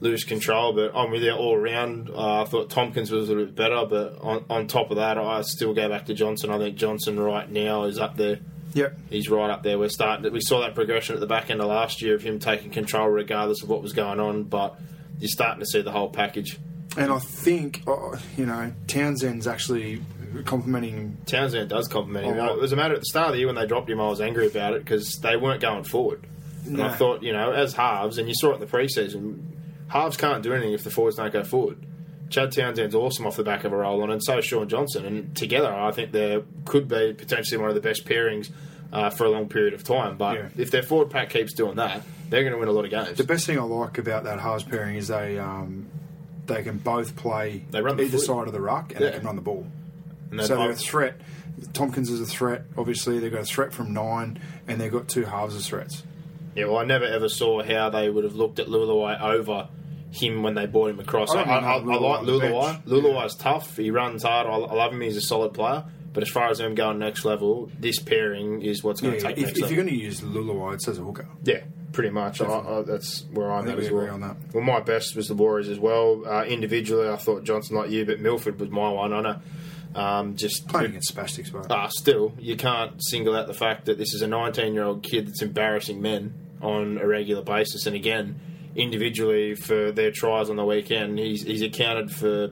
lose 0.00 0.22
control. 0.24 0.74
But 0.74 0.92
I'm 0.94 1.10
with 1.10 1.22
you 1.22 1.32
all 1.32 1.54
around. 1.54 2.10
Uh, 2.10 2.42
I 2.42 2.44
thought 2.44 2.68
Tomkins 2.70 3.10
was 3.10 3.28
a 3.28 3.32
little 3.32 3.46
bit 3.46 3.54
better, 3.56 3.84
but 3.88 4.18
on, 4.20 4.44
on 4.50 4.66
top 4.66 4.90
of 4.90 4.98
that, 4.98 5.16
I 5.18 5.40
still 5.42 5.72
go 5.74 5.88
back 5.88 6.06
to 6.06 6.14
Johnson. 6.14 6.50
I 6.50 6.58
think 6.58 6.76
Johnson 6.76 7.18
right 7.18 7.50
now 7.50 7.84
is 7.84 7.98
up 7.98 8.16
there. 8.16 8.38
Yep. 8.74 8.98
He's 9.08 9.30
right 9.30 9.48
up 9.50 9.62
there. 9.62 9.78
We're 9.78 9.88
starting. 9.88 10.30
We 10.30 10.42
saw 10.42 10.60
that 10.60 10.74
progression 10.74 11.14
at 11.14 11.20
the 11.20 11.26
back 11.26 11.48
end 11.50 11.62
of 11.62 11.68
last 11.68 12.02
year 12.02 12.14
of 12.14 12.22
him 12.22 12.38
taking 12.38 12.70
control 12.70 13.08
regardless 13.08 13.62
of 13.62 13.70
what 13.70 13.82
was 13.82 13.94
going 13.94 14.20
on. 14.20 14.44
But 14.44 14.78
you're 15.18 15.28
starting 15.28 15.60
to 15.60 15.66
see 15.66 15.80
the 15.80 15.92
whole 15.92 16.10
package. 16.10 16.58
And 16.96 17.12
I 17.12 17.18
think, 17.18 17.82
uh, 17.86 18.16
you 18.36 18.46
know, 18.46 18.72
Townsend's 18.86 19.46
actually 19.46 20.02
complimenting. 20.44 21.18
Townsend 21.26 21.68
does 21.68 21.88
compliment 21.88 22.26
him. 22.26 22.38
Oh, 22.38 22.54
It 22.54 22.60
was 22.60 22.72
a 22.72 22.76
matter 22.76 22.94
at 22.94 23.00
the 23.00 23.06
start 23.06 23.28
of 23.28 23.32
the 23.34 23.38
year 23.38 23.46
when 23.46 23.56
they 23.56 23.66
dropped 23.66 23.88
him. 23.90 24.00
I 24.00 24.08
was 24.08 24.20
angry 24.20 24.46
about 24.46 24.74
it 24.74 24.84
because 24.84 25.18
they 25.22 25.36
weren't 25.36 25.60
going 25.60 25.84
forward. 25.84 26.26
And 26.66 26.82
I 26.82 26.92
thought, 26.92 27.22
you 27.22 27.32
know, 27.32 27.52
as 27.52 27.74
halves, 27.74 28.18
and 28.18 28.28
you 28.28 28.34
saw 28.34 28.50
it 28.50 28.54
in 28.54 28.60
the 28.60 28.66
preseason, 28.66 29.40
halves 29.88 30.16
can't 30.16 30.42
do 30.42 30.52
anything 30.52 30.72
if 30.72 30.82
the 30.82 30.90
forwards 30.90 31.16
don't 31.16 31.32
go 31.32 31.44
forward. 31.44 31.78
Chad 32.28 32.50
Townsend's 32.50 32.94
awesome 32.94 33.24
off 33.24 33.36
the 33.36 33.44
back 33.44 33.62
of 33.62 33.72
a 33.72 33.76
roll 33.76 34.02
on, 34.02 34.10
and 34.10 34.20
so 34.22 34.38
is 34.38 34.44
Shaun 34.44 34.68
Johnson. 34.68 35.06
And 35.06 35.36
together, 35.36 35.72
I 35.72 35.92
think 35.92 36.10
there 36.10 36.42
could 36.64 36.88
be 36.88 37.12
potentially 37.16 37.60
one 37.60 37.68
of 37.68 37.76
the 37.76 37.80
best 37.80 38.04
pairings 38.04 38.50
uh, 38.92 39.10
for 39.10 39.26
a 39.26 39.30
long 39.30 39.48
period 39.48 39.74
of 39.74 39.84
time. 39.84 40.16
But 40.16 40.34
Yeah. 40.36 40.48
if 40.56 40.72
their 40.72 40.82
forward 40.82 41.10
pack 41.10 41.30
keeps 41.30 41.52
doing 41.54 41.76
that, 41.76 42.02
they're 42.30 42.42
going 42.42 42.52
to 42.52 42.58
win 42.58 42.66
a 42.68 42.72
lot 42.72 42.84
of 42.84 42.90
games. 42.90 43.16
The 43.16 43.22
best 43.22 43.46
thing 43.46 43.60
I 43.60 43.62
like 43.62 43.98
about 43.98 44.24
that 44.24 44.40
halves 44.40 44.64
pairing 44.64 44.96
is 44.96 45.06
they 45.06 45.38
um, 45.38 45.86
they 46.46 46.62
can 46.62 46.78
both 46.78 47.16
play 47.16 47.64
They 47.70 47.80
run 47.80 47.96
the 47.96 48.04
either 48.04 48.18
side 48.18 48.46
of 48.46 48.52
the 48.52 48.60
ruck 48.60 48.92
and 48.92 49.00
Yeah. 49.00 49.10
they 49.10 49.16
can 49.18 49.26
run 49.26 49.36
the 49.36 49.42
ball. 49.42 49.66
And 50.30 50.38
then 50.40 50.46
So 50.46 50.56
they're 50.56 50.70
a 50.70 50.76
threat. 50.76 51.20
Tomkins 51.72 52.10
is 52.10 52.20
a 52.20 52.26
threat. 52.26 52.62
Obviously, 52.76 53.18
they've 53.18 53.32
got 53.32 53.42
a 53.42 53.44
threat 53.46 53.72
from 53.72 53.92
nine, 53.94 54.38
and 54.68 54.80
they've 54.80 54.92
got 54.92 55.08
two 55.08 55.24
halves 55.24 55.56
of 55.56 55.62
threats. 55.62 56.02
Yeah, 56.54 56.66
well, 56.66 56.78
I 56.78 56.84
never 56.84 57.04
ever 57.04 57.28
saw 57.28 57.62
how 57.62 57.90
they 57.90 58.10
would 58.10 58.24
have 58.24 58.34
looked 58.34 58.58
at 58.58 58.66
Leuluai 58.66 59.20
over 59.20 59.68
him 60.10 60.42
when 60.42 60.54
they 60.54 60.66
brought 60.66 60.90
him 60.90 61.00
across. 61.00 61.30
I 61.34 61.40
I, 61.40 61.44
don't 61.44 61.64
I, 61.64 61.66
I, 61.68 61.72
I 61.76 61.78
like 61.78 62.18
on 62.20 62.26
the 62.26 62.32
Leuluai. 62.32 62.72
bench. 62.72 62.84
Leuluai's 62.86 63.34
tough. 63.36 63.76
He 63.76 63.90
runs 63.90 64.22
hard. 64.22 64.46
I, 64.46 64.50
I 64.50 64.74
love 64.74 64.92
him. 64.92 65.00
He's 65.00 65.16
a 65.16 65.20
solid 65.22 65.52
player. 65.54 65.84
But 66.12 66.22
as 66.22 66.30
far 66.30 66.48
as 66.48 66.58
them 66.58 66.74
going 66.74 66.98
next 66.98 67.24
level, 67.26 67.70
this 67.78 67.98
pairing 68.00 68.62
is 68.62 68.82
what's 68.82 69.02
Yeah, 69.02 69.10
going 69.10 69.20
to 69.20 69.26
take 69.28 69.36
if, 69.38 69.44
next 69.44 69.56
if 69.58 69.62
level. 69.64 69.76
you're 69.76 69.84
going 69.84 69.94
to 69.98 70.02
use 70.02 70.20
Leuluai, 70.22 70.74
it's 70.74 70.88
as 70.88 70.98
a 70.98 71.02
hooker. 71.02 71.28
Yeah, 71.44 71.60
pretty 71.96 72.10
much. 72.10 72.42
I, 72.42 72.44
I, 72.46 72.82
that's 72.82 73.24
where 73.32 73.50
I'm 73.50 73.66
I 73.66 73.72
at 73.72 73.78
as 73.78 73.90
well. 73.90 74.10
on 74.10 74.20
that. 74.20 74.36
Well, 74.52 74.62
my 74.62 74.80
best 74.80 75.16
was 75.16 75.28
the 75.28 75.34
Warriors 75.34 75.70
as 75.70 75.78
well. 75.78 76.22
Uh, 76.26 76.44
individually, 76.44 77.08
I 77.08 77.16
thought 77.16 77.42
Johnson 77.42 77.74
like 77.74 77.90
you, 77.90 78.04
but 78.04 78.20
Milford 78.20 78.60
was 78.60 78.68
my 78.68 78.90
one. 78.90 79.14
I 79.14 79.20
know. 79.22 79.40
Um, 79.94 80.36
just 80.36 80.68
Playing 80.68 80.90
against 80.90 81.16
spastics, 81.16 81.50
but 81.50 81.70
Ah, 81.70 81.88
still, 81.88 82.34
you 82.38 82.54
can't 82.54 83.02
single 83.02 83.34
out 83.34 83.46
the 83.46 83.54
fact 83.54 83.86
that 83.86 83.96
this 83.96 84.12
is 84.12 84.20
a 84.20 84.26
19 84.26 84.74
year 84.74 84.84
old 84.84 85.02
kid 85.02 85.26
that's 85.26 85.40
embarrassing 85.40 86.02
men 86.02 86.34
on 86.60 86.98
a 86.98 87.06
regular 87.06 87.42
basis. 87.42 87.86
And 87.86 87.96
again, 87.96 88.38
individually 88.74 89.54
for 89.54 89.90
their 89.92 90.10
tries 90.10 90.50
on 90.50 90.56
the 90.56 90.66
weekend, 90.66 91.18
he's, 91.18 91.44
he's 91.44 91.62
accounted 91.62 92.12
for, 92.12 92.50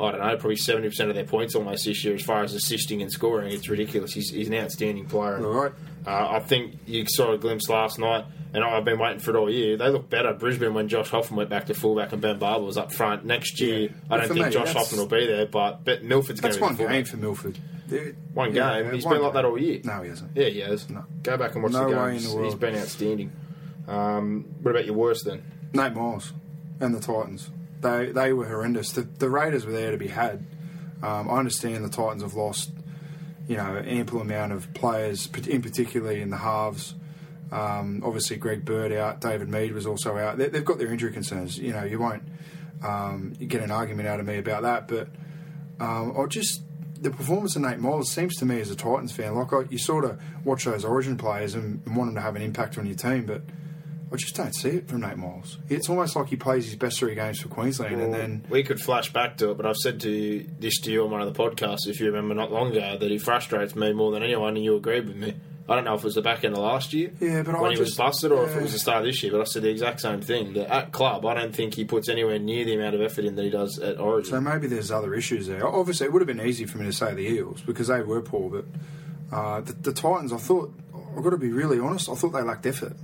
I 0.00 0.12
don't 0.12 0.20
know, 0.20 0.36
probably 0.36 0.56
70% 0.56 1.08
of 1.08 1.14
their 1.14 1.24
points 1.24 1.54
almost 1.54 1.84
this 1.84 2.04
year 2.04 2.14
as 2.14 2.22
far 2.22 2.42
as 2.42 2.54
assisting 2.54 3.02
and 3.02 3.12
scoring. 3.12 3.52
It's 3.52 3.68
ridiculous. 3.68 4.12
He's, 4.14 4.30
he's 4.30 4.48
an 4.48 4.54
outstanding 4.54 5.06
player. 5.06 5.36
all 5.44 5.52
right. 5.52 5.72
Uh, 6.06 6.28
I 6.30 6.40
think 6.40 6.76
you 6.86 7.04
saw 7.06 7.32
a 7.32 7.38
glimpse 7.38 7.68
last 7.68 7.98
night, 7.98 8.24
and 8.54 8.64
I've 8.64 8.84
been 8.86 8.98
waiting 8.98 9.18
for 9.20 9.32
it 9.32 9.36
all 9.36 9.50
year. 9.50 9.76
They 9.76 9.88
look 9.90 10.08
better. 10.08 10.32
Brisbane 10.32 10.72
when 10.72 10.88
Josh 10.88 11.10
Hoffman 11.10 11.36
went 11.36 11.50
back 11.50 11.66
to 11.66 11.74
fullback 11.74 12.12
and 12.12 12.22
Ben 12.22 12.38
Barba 12.38 12.64
was 12.64 12.78
up 12.78 12.90
front. 12.92 13.24
Next 13.26 13.60
year, 13.60 13.80
Yeah. 13.80 13.88
I 14.10 14.16
don't 14.16 14.28
think 14.28 14.46
me, 14.46 14.50
Josh 14.52 14.72
Hoffman 14.72 15.00
will 15.00 15.06
be 15.08 15.26
there, 15.26 15.44
but, 15.46 15.84
but 15.84 16.02
Milford's 16.02 16.40
going 16.40 16.54
to 16.54 16.60
be 16.60 16.64
one 16.64 16.76
game 16.76 17.04
for 17.04 17.16
Milford. 17.18 17.58
They're- 17.86 18.16
One 18.32 18.54
yeah, 18.54 18.82
game. 18.82 18.92
He's 18.94 19.04
one 19.04 19.16
been 19.16 19.22
like 19.24 19.32
that 19.34 19.44
all 19.44 19.58
year. 19.58 19.80
No, 19.84 20.00
he 20.02 20.08
hasn't. 20.08 20.34
Yeah, 20.36 20.46
he 20.48 20.60
has. 20.60 20.88
No. 20.88 21.04
Go 21.22 21.36
back 21.36 21.54
and 21.54 21.62
watch 21.64 21.72
No 21.72 21.90
the 21.90 21.96
way 21.96 22.12
games. 22.12 22.24
in 22.24 22.30
the 22.30 22.36
world. 22.36 22.46
He's 22.52 22.58
been 22.60 22.76
outstanding. 22.76 23.32
Um, 23.88 24.44
what 24.62 24.70
about 24.70 24.84
your 24.86 24.94
worst 24.94 25.24
then? 25.26 25.42
Nate 25.74 25.92
Myles 25.94 26.32
and 26.80 26.94
the 26.94 27.00
Titans. 27.00 27.50
They 27.80 28.12
they 28.12 28.32
were 28.32 28.46
horrendous. 28.46 28.92
The, 28.92 29.02
the 29.02 29.30
Raiders 29.30 29.64
were 29.64 29.72
there 29.72 29.90
to 29.90 29.96
be 29.96 30.08
had. 30.08 30.44
Um, 31.02 31.30
I 31.30 31.38
understand 31.38 31.84
the 31.84 31.88
Titans 31.88 32.22
have 32.22 32.34
lost, 32.34 32.70
you 33.48 33.56
know, 33.56 33.82
ample 33.84 34.20
amount 34.20 34.52
of 34.52 34.72
players, 34.74 35.28
in 35.48 35.62
particularly 35.62 36.20
in 36.20 36.30
the 36.30 36.36
halves. 36.36 36.94
Um, 37.50 38.02
obviously, 38.04 38.36
Greg 38.36 38.64
Bird 38.64 38.92
out. 38.92 39.20
David 39.20 39.48
Mead 39.48 39.72
was 39.72 39.86
also 39.86 40.16
out. 40.18 40.38
They, 40.38 40.48
they've 40.48 40.64
got 40.64 40.78
their 40.78 40.92
injury 40.92 41.12
concerns. 41.12 41.58
You 41.58 41.72
know, 41.72 41.84
you 41.84 41.98
won't 41.98 42.22
um, 42.84 43.32
get 43.32 43.62
an 43.62 43.70
argument 43.70 44.08
out 44.08 44.20
of 44.20 44.26
me 44.26 44.38
about 44.38 44.62
that. 44.62 44.88
But 44.88 45.08
um, 45.80 46.14
I 46.18 46.26
just 46.26 46.62
the 47.00 47.10
performance 47.10 47.56
of 47.56 47.62
Nate 47.62 47.78
Myles 47.78 48.12
seems 48.12 48.36
to 48.36 48.44
me 48.44 48.60
as 48.60 48.70
a 48.70 48.76
Titans 48.76 49.12
fan 49.12 49.34
like 49.34 49.52
I, 49.52 49.62
you 49.70 49.78
sort 49.78 50.04
of 50.04 50.20
watch 50.44 50.64
those 50.64 50.84
Origin 50.84 51.16
players 51.16 51.54
and, 51.54 51.82
and 51.86 51.96
want 51.96 52.08
them 52.08 52.16
to 52.16 52.20
have 52.20 52.36
an 52.36 52.42
impact 52.42 52.76
on 52.76 52.86
your 52.86 52.94
team, 52.94 53.24
but 53.24 53.42
I 54.12 54.16
just 54.16 54.34
don't 54.34 54.54
see 54.54 54.70
it 54.70 54.88
from 54.88 55.02
Nate 55.02 55.16
Myles. 55.16 55.58
It's 55.68 55.88
almost 55.88 56.16
like 56.16 56.26
he 56.28 56.36
plays 56.36 56.64
his 56.64 56.74
best 56.74 56.98
three 56.98 57.14
games 57.14 57.40
for 57.40 57.48
Queensland, 57.48 58.00
and 58.00 58.12
then 58.12 58.44
we 58.50 58.62
could 58.64 58.80
flash 58.80 59.12
back 59.12 59.36
to 59.36 59.50
it, 59.52 59.56
but 59.56 59.66
I've 59.66 59.76
said 59.76 60.00
to 60.00 60.10
you, 60.10 60.50
this 60.58 60.80
to 60.80 60.90
you 60.90 61.04
on 61.04 61.10
one 61.12 61.20
of 61.22 61.32
the 61.32 61.38
podcasts, 61.40 61.86
if 61.86 62.00
you 62.00 62.06
remember 62.06 62.34
not 62.34 62.50
long 62.50 62.72
ago, 62.72 62.96
that 62.98 63.10
he 63.10 63.18
frustrates 63.18 63.76
me 63.76 63.92
more 63.92 64.10
than 64.10 64.22
anyone, 64.24 64.56
and 64.56 64.64
you 64.64 64.74
agreed 64.76 65.06
with 65.06 65.16
me. 65.16 65.34
I 65.68 65.76
don't 65.76 65.84
know 65.84 65.94
if 65.94 66.00
it 66.00 66.04
was 66.06 66.14
the 66.16 66.22
back 66.22 66.42
end 66.42 66.54
of 66.54 66.60
last 66.62 66.92
year 66.92 67.12
Yeah, 67.20 67.44
but 67.44 67.54
I 67.54 67.60
when 67.60 67.70
he 67.70 67.78
was 67.78 67.90
just- 67.90 67.98
busted, 67.98 68.32
or 68.32 68.44
if 68.46 68.56
it 68.56 68.62
was 68.62 68.72
the 68.72 68.80
start 68.80 69.02
of 69.02 69.04
this 69.04 69.22
year. 69.22 69.30
But 69.30 69.42
I 69.42 69.44
said 69.44 69.62
the 69.62 69.68
exact 69.70 70.00
same 70.00 70.20
thing. 70.20 70.54
That 70.54 70.68
at 70.68 70.90
club, 70.90 71.24
I 71.24 71.34
don't 71.34 71.54
think 71.54 71.74
he 71.74 71.84
puts 71.84 72.08
anywhere 72.08 72.40
near 72.40 72.64
the 72.64 72.74
amount 72.74 72.96
of 72.96 73.00
effort 73.02 73.24
in 73.24 73.36
that 73.36 73.44
he 73.44 73.50
does 73.50 73.78
at 73.78 74.00
Origin. 74.00 74.30
so 74.32 74.40
maybe 74.40 74.66
there's 74.66 74.90
other 74.90 75.14
issues 75.14 75.46
there. 75.46 75.64
Obviously, 75.64 76.06
it 76.06 76.12
would 76.12 76.22
have 76.22 76.26
been 76.26 76.44
easy 76.44 76.64
for 76.64 76.78
me 76.78 76.86
to 76.86 76.92
say 76.92 77.14
the 77.14 77.22
Eels 77.28 77.60
because 77.62 77.86
they 77.86 78.00
were 78.02 78.20
poor, 78.20 78.50
but 78.50 78.64
uh, 79.30 79.60
the, 79.60 79.72
the 79.74 79.92
Titans, 79.92 80.32
I 80.32 80.38
thought, 80.38 80.74
I've 81.16 81.22
got 81.22 81.30
to 81.30 81.36
be 81.38 81.52
really 81.52 81.78
honest, 81.78 82.08
I 82.08 82.14
thought 82.16 82.30
they 82.32 82.42
lacked 82.42 82.66
effort. 82.66 82.96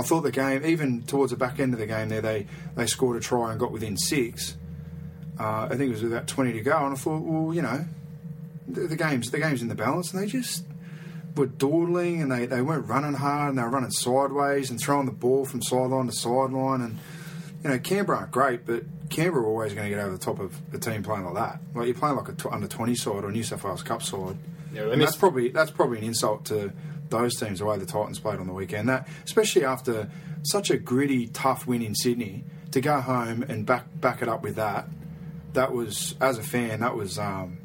I 0.00 0.02
thought 0.02 0.22
the 0.22 0.30
game, 0.32 0.64
even 0.64 1.02
towards 1.02 1.30
the 1.30 1.36
back 1.36 1.60
end 1.60 1.74
of 1.74 1.78
the 1.78 1.86
game, 1.86 2.08
there 2.08 2.22
they 2.22 2.46
they 2.74 2.86
scored 2.86 3.16
a 3.16 3.20
try 3.20 3.50
and 3.50 3.60
got 3.60 3.70
within 3.70 3.96
six. 3.96 4.56
Uh, 5.38 5.68
I 5.70 5.76
think 5.76 5.82
it 5.82 5.90
was 5.90 6.02
about 6.02 6.26
twenty 6.26 6.52
to 6.54 6.60
go, 6.60 6.76
and 6.84 6.94
I 6.94 6.96
thought, 6.96 7.22
well, 7.22 7.54
you 7.54 7.62
know, 7.62 7.84
the, 8.66 8.88
the 8.88 8.96
game's 8.96 9.30
the 9.30 9.38
game's 9.38 9.62
in 9.62 9.68
the 9.68 9.74
balance, 9.74 10.12
and 10.12 10.22
they 10.22 10.26
just 10.26 10.64
were 11.36 11.46
dawdling, 11.46 12.22
and 12.22 12.32
they, 12.32 12.46
they 12.46 12.62
weren't 12.62 12.88
running 12.88 13.14
hard, 13.14 13.50
and 13.50 13.58
they 13.58 13.62
were 13.62 13.70
running 13.70 13.90
sideways 13.90 14.70
and 14.70 14.80
throwing 14.80 15.06
the 15.06 15.12
ball 15.12 15.44
from 15.44 15.62
sideline 15.62 16.06
to 16.06 16.12
sideline, 16.12 16.80
and 16.80 16.98
you 17.62 17.70
know, 17.70 17.78
Canberra 17.78 18.18
aren't 18.18 18.30
great, 18.32 18.66
but 18.66 18.84
Canberra 19.10 19.42
are 19.42 19.46
always 19.46 19.74
going 19.74 19.84
to 19.84 19.94
get 19.94 20.02
over 20.02 20.12
the 20.12 20.24
top 20.24 20.40
of 20.40 20.58
a 20.72 20.78
team 20.78 21.02
playing 21.02 21.24
like 21.24 21.34
that. 21.34 21.60
Like 21.74 21.86
you're 21.86 21.94
playing 21.94 22.16
like 22.16 22.28
a 22.28 22.50
under 22.50 22.68
twenty 22.68 22.94
side 22.94 23.24
or 23.24 23.28
a 23.28 23.32
New 23.32 23.42
South 23.42 23.64
Wales 23.64 23.82
Cup 23.82 24.02
side. 24.02 24.36
Yeah, 24.72 24.90
and 24.90 25.00
that's 25.00 25.16
probably 25.16 25.48
that's 25.50 25.70
probably 25.70 25.98
an 25.98 26.04
insult 26.04 26.46
to 26.46 26.72
those 27.10 27.36
teams 27.36 27.58
the 27.58 27.64
way 27.66 27.76
the 27.78 27.86
Titans 27.86 28.18
played 28.18 28.38
on 28.38 28.46
the 28.46 28.52
weekend. 28.52 28.88
That 28.88 29.06
especially 29.24 29.64
after 29.64 30.08
such 30.42 30.70
a 30.70 30.78
gritty, 30.78 31.26
tough 31.28 31.66
win 31.66 31.82
in 31.82 31.94
Sydney, 31.94 32.44
to 32.72 32.80
go 32.80 33.00
home 33.00 33.42
and 33.42 33.66
back 33.66 33.84
back 34.00 34.22
it 34.22 34.28
up 34.28 34.42
with 34.42 34.56
that. 34.56 34.88
That 35.52 35.72
was 35.72 36.14
as 36.20 36.38
a 36.38 36.42
fan, 36.42 36.80
that 36.80 36.94
was 36.96 37.18
um, 37.18 37.58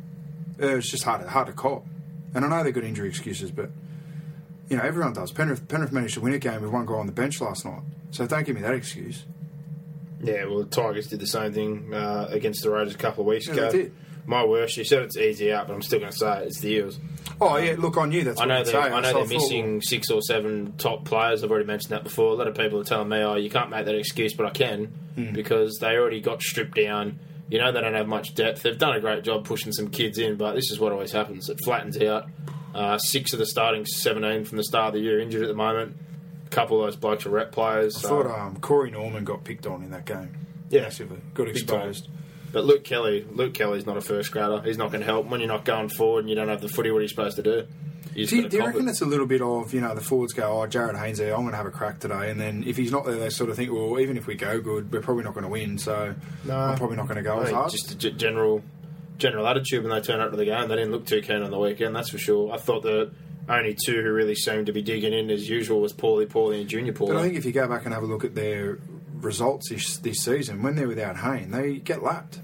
it 0.58 0.74
was 0.76 0.90
just 0.90 1.04
hard 1.04 1.22
to, 1.22 1.30
hard 1.30 1.48
to 1.48 1.54
cop. 1.54 1.86
And 2.34 2.44
I 2.44 2.50
know 2.50 2.64
they've 2.64 2.74
got 2.74 2.84
injury 2.84 3.08
excuses, 3.08 3.52
but 3.52 3.70
you 4.70 4.76
know 4.78 4.84
everyone 4.84 5.14
does. 5.14 5.32
Penrith 5.32 5.68
Penrith 5.68 5.92
managed 5.92 6.16
to 6.16 6.22
win 6.22 6.34
a 6.34 6.40
game 6.40 6.62
with 6.62 6.72
one 6.72 6.86
guy 6.86 6.96
on 6.96 7.06
the 7.06 7.12
bench 7.14 7.40
last 7.40 7.64
night, 7.66 7.82
so 8.12 8.26
don't 8.26 8.46
give 8.46 8.56
me 8.56 8.62
that 8.64 8.74
excuse. 8.74 9.24
Yeah, 10.22 10.46
well, 10.46 10.60
the 10.60 10.66
Tigers 10.66 11.08
did 11.08 11.20
the 11.20 11.28
same 11.28 11.54
thing 11.54 11.94
uh, 11.94 12.28
against 12.32 12.64
the 12.64 12.72
Raiders 12.72 12.96
a 12.96 12.98
couple 12.98 13.22
of 13.22 13.28
weeks 13.28 13.48
Yeah, 13.48 13.68
ago. 13.68 13.92
My 14.28 14.44
worst, 14.44 14.76
you 14.78 14.84
said 14.84 15.04
it's 15.04 15.18
easy 15.18 15.52
out, 15.54 15.68
but 15.68 15.74
I'm 15.76 15.82
still 15.84 16.00
going 16.00 16.12
to 16.12 16.18
say 16.18 16.42
it, 16.42 16.48
it's 16.48 16.60
the 16.60 16.70
Eels. 16.70 17.00
Oh 17.40 17.58
yeah, 17.58 17.76
look 17.78 17.98
on 17.98 18.12
you. 18.12 18.24
That's 18.24 18.40
I 18.40 18.46
what 18.46 18.48
know 18.48 18.64
they're. 18.64 18.82
I 18.82 19.02
know 19.02 19.14
they're 19.14 19.28
missing 19.38 19.82
six 19.82 20.10
or 20.10 20.22
seven 20.22 20.74
top 20.78 21.04
players. 21.06 21.44
I've 21.44 21.52
already 21.52 21.66
mentioned 21.68 21.92
that 21.92 22.04
before. 22.04 22.32
A 22.32 22.36
lot 22.36 22.48
of 22.48 22.56
people 22.56 22.80
are 22.80 22.84
telling 22.84 23.10
me, 23.10 23.18
"Oh, 23.18 23.36
you 23.36 23.50
can't 23.50 23.70
make 23.70 23.86
that 23.86 23.96
excuse," 23.96 24.34
but 24.34 24.46
I 24.46 24.50
can 24.52 24.86
Hmm. 25.16 25.34
because 25.34 25.78
they 25.80 25.96
already 25.98 26.22
got 26.22 26.42
stripped 26.42 26.76
down. 26.76 27.20
You 27.50 27.60
know, 27.60 27.72
they 27.72 27.82
don't 27.82 27.94
have 27.94 28.08
much 28.08 28.34
depth. 28.36 28.64
They've 28.64 28.78
done 28.78 28.96
a 28.96 29.00
great 29.00 29.24
job 29.24 29.46
pushing 29.46 29.72
some 29.74 29.90
kids 29.90 30.18
in, 30.18 30.36
but 30.38 30.54
this 30.56 30.72
is 30.72 30.80
what 30.80 30.92
always 30.92 31.12
happens: 31.12 31.50
it 31.50 31.60
flattens 31.64 31.98
out. 32.02 32.28
Uh, 32.74 32.98
six 32.98 33.32
of 33.34 33.40
the 33.40 33.46
starting 33.46 33.86
seventeen 33.86 34.46
from 34.46 34.58
the 34.58 34.64
start 34.64 34.88
of 34.88 34.94
the 34.94 35.00
year 35.02 35.20
injured 35.20 35.42
at 35.44 35.48
the 35.50 35.54
moment. 35.54 35.96
A 36.48 36.50
couple 36.50 36.80
of 36.82 36.88
those 36.88 36.96
blokes 36.96 37.26
are 37.26 37.30
rep 37.30 37.52
players. 37.52 37.98
I 37.98 38.00
so- 38.02 38.24
thought 38.24 38.28
um, 38.28 38.56
Corey 38.62 38.92
Norman 38.92 39.24
got 39.26 39.44
picked 39.44 39.68
on 39.68 39.84
in 39.84 39.92
that 39.92 40.06
game. 40.06 40.30
Yeah. 40.70 40.82
massively. 40.84 41.18
Got 41.34 41.48
Big 41.48 41.56
exposed. 41.58 42.08
But 42.52 42.66
Luke 42.66 42.84
Kelly, 42.84 43.26
Luke 43.32 43.54
Kelly's 43.54 43.86
not 43.86 43.98
a 43.98 44.02
first 44.02 44.32
grader. 44.32 44.62
He's 44.62 44.78
not 44.78 44.92
going 44.92 45.02
to 45.02 45.06
help 45.06 45.26
when 45.28 45.40
you're 45.42 45.50
not 45.50 45.66
going 45.66 45.90
forward 45.90 46.20
and 46.22 46.30
you 46.30 46.36
don't 46.36 46.48
have 46.48 46.62
the 46.62 46.70
footy. 46.70 46.90
What 46.92 47.00
are 47.00 47.02
you 47.02 47.08
supposed 47.08 47.36
to 47.36 47.44
do? 47.44 47.68
You 48.14 48.26
Do 48.26 48.36
you, 48.38 48.48
do 48.50 48.58
you 48.58 48.66
reckon 48.66 48.88
it. 48.88 48.92
it's 48.92 49.02
a 49.02 49.06
little 49.06 49.26
bit 49.26 49.42
of 49.42 49.74
you 49.74 49.82
know 49.82 49.94
the 49.94 50.00
forwards 50.00 50.32
go, 50.32 50.62
oh 50.62 50.68
Jarryd 50.68 50.98
Hayne's 50.98 51.18
there, 51.18 51.34
I'm 51.36 51.42
going 51.42 51.52
to 51.52 51.58
have 51.58 51.66
a 51.66 51.72
crack 51.72 52.00
today, 52.00 52.32
and 52.32 52.40
then 52.40 52.64
if 52.66 52.78
he's 52.78 52.90
not 52.92 53.06
there, 53.06 53.16
they 53.16 53.30
sort 53.30 53.50
of 53.50 53.58
think, 53.58 53.74
well, 53.74 54.00
even 54.00 54.16
if 54.16 54.26
we 54.26 54.36
go 54.36 54.62
good, 54.62 54.90
we're 54.90 55.02
probably 55.02 55.26
not 55.26 55.34
going 55.34 55.44
to 55.44 55.50
win, 55.50 55.78
so 55.78 56.16
I'm 56.50 56.78
probably 56.78 56.96
not 56.96 57.08
going 57.10 57.18
to 57.18 57.24
go 57.24 57.40
as 57.40 57.48
think 57.48 57.58
hard. 57.58 57.72
just 57.72 57.92
a 57.92 57.96
g- 57.98 58.12
general 58.12 58.64
general 59.18 59.46
attitude 59.48 59.84
when 59.84 59.92
they 59.92 60.00
turn 60.00 60.22
up 60.22 60.32
to 60.32 60.38
the 60.38 60.46
game. 60.46 60.70
They 60.70 60.76
didn't 60.76 60.92
look 60.92 61.06
too 61.06 61.22
keen 61.22 61.42
on 61.42 61.52
the 61.52 61.60
weekend, 61.60 61.94
that's 61.94 62.10
for 62.10 62.18
sure. 62.18 62.54
I 62.54 62.58
thought 62.58 62.84
the 62.84 63.12
only 63.50 63.76
two 63.86 64.02
who 64.02 64.12
really 64.14 64.36
seemed 64.36 64.68
to 64.68 64.72
be 64.72 64.82
digging 64.82 65.12
in 65.12 65.30
as 65.30 65.50
usual 65.50 65.82
was 65.82 65.92
Paulie, 65.92 66.26
Paulie, 66.26 66.62
and 66.62 66.70
Junior 66.70 66.94
Paulie. 66.94 67.10
But 67.10 67.18
I 67.18 67.22
think 67.24 67.36
if 67.36 67.44
you 67.44 67.52
go 67.52 67.68
back 67.68 67.84
and 67.84 67.94
have 67.94 68.04
a 68.04 68.08
look 68.08 68.24
at 68.24 68.34
their 68.34 68.80
results 69.22 69.70
this, 69.70 69.98
this 69.98 70.20
season, 70.24 70.62
when 70.62 70.76
they're 70.76 70.88
without 70.88 71.18
Hayne, 71.18 71.52
they 71.52 71.78
get 71.78 72.04
lapped. 72.04 72.40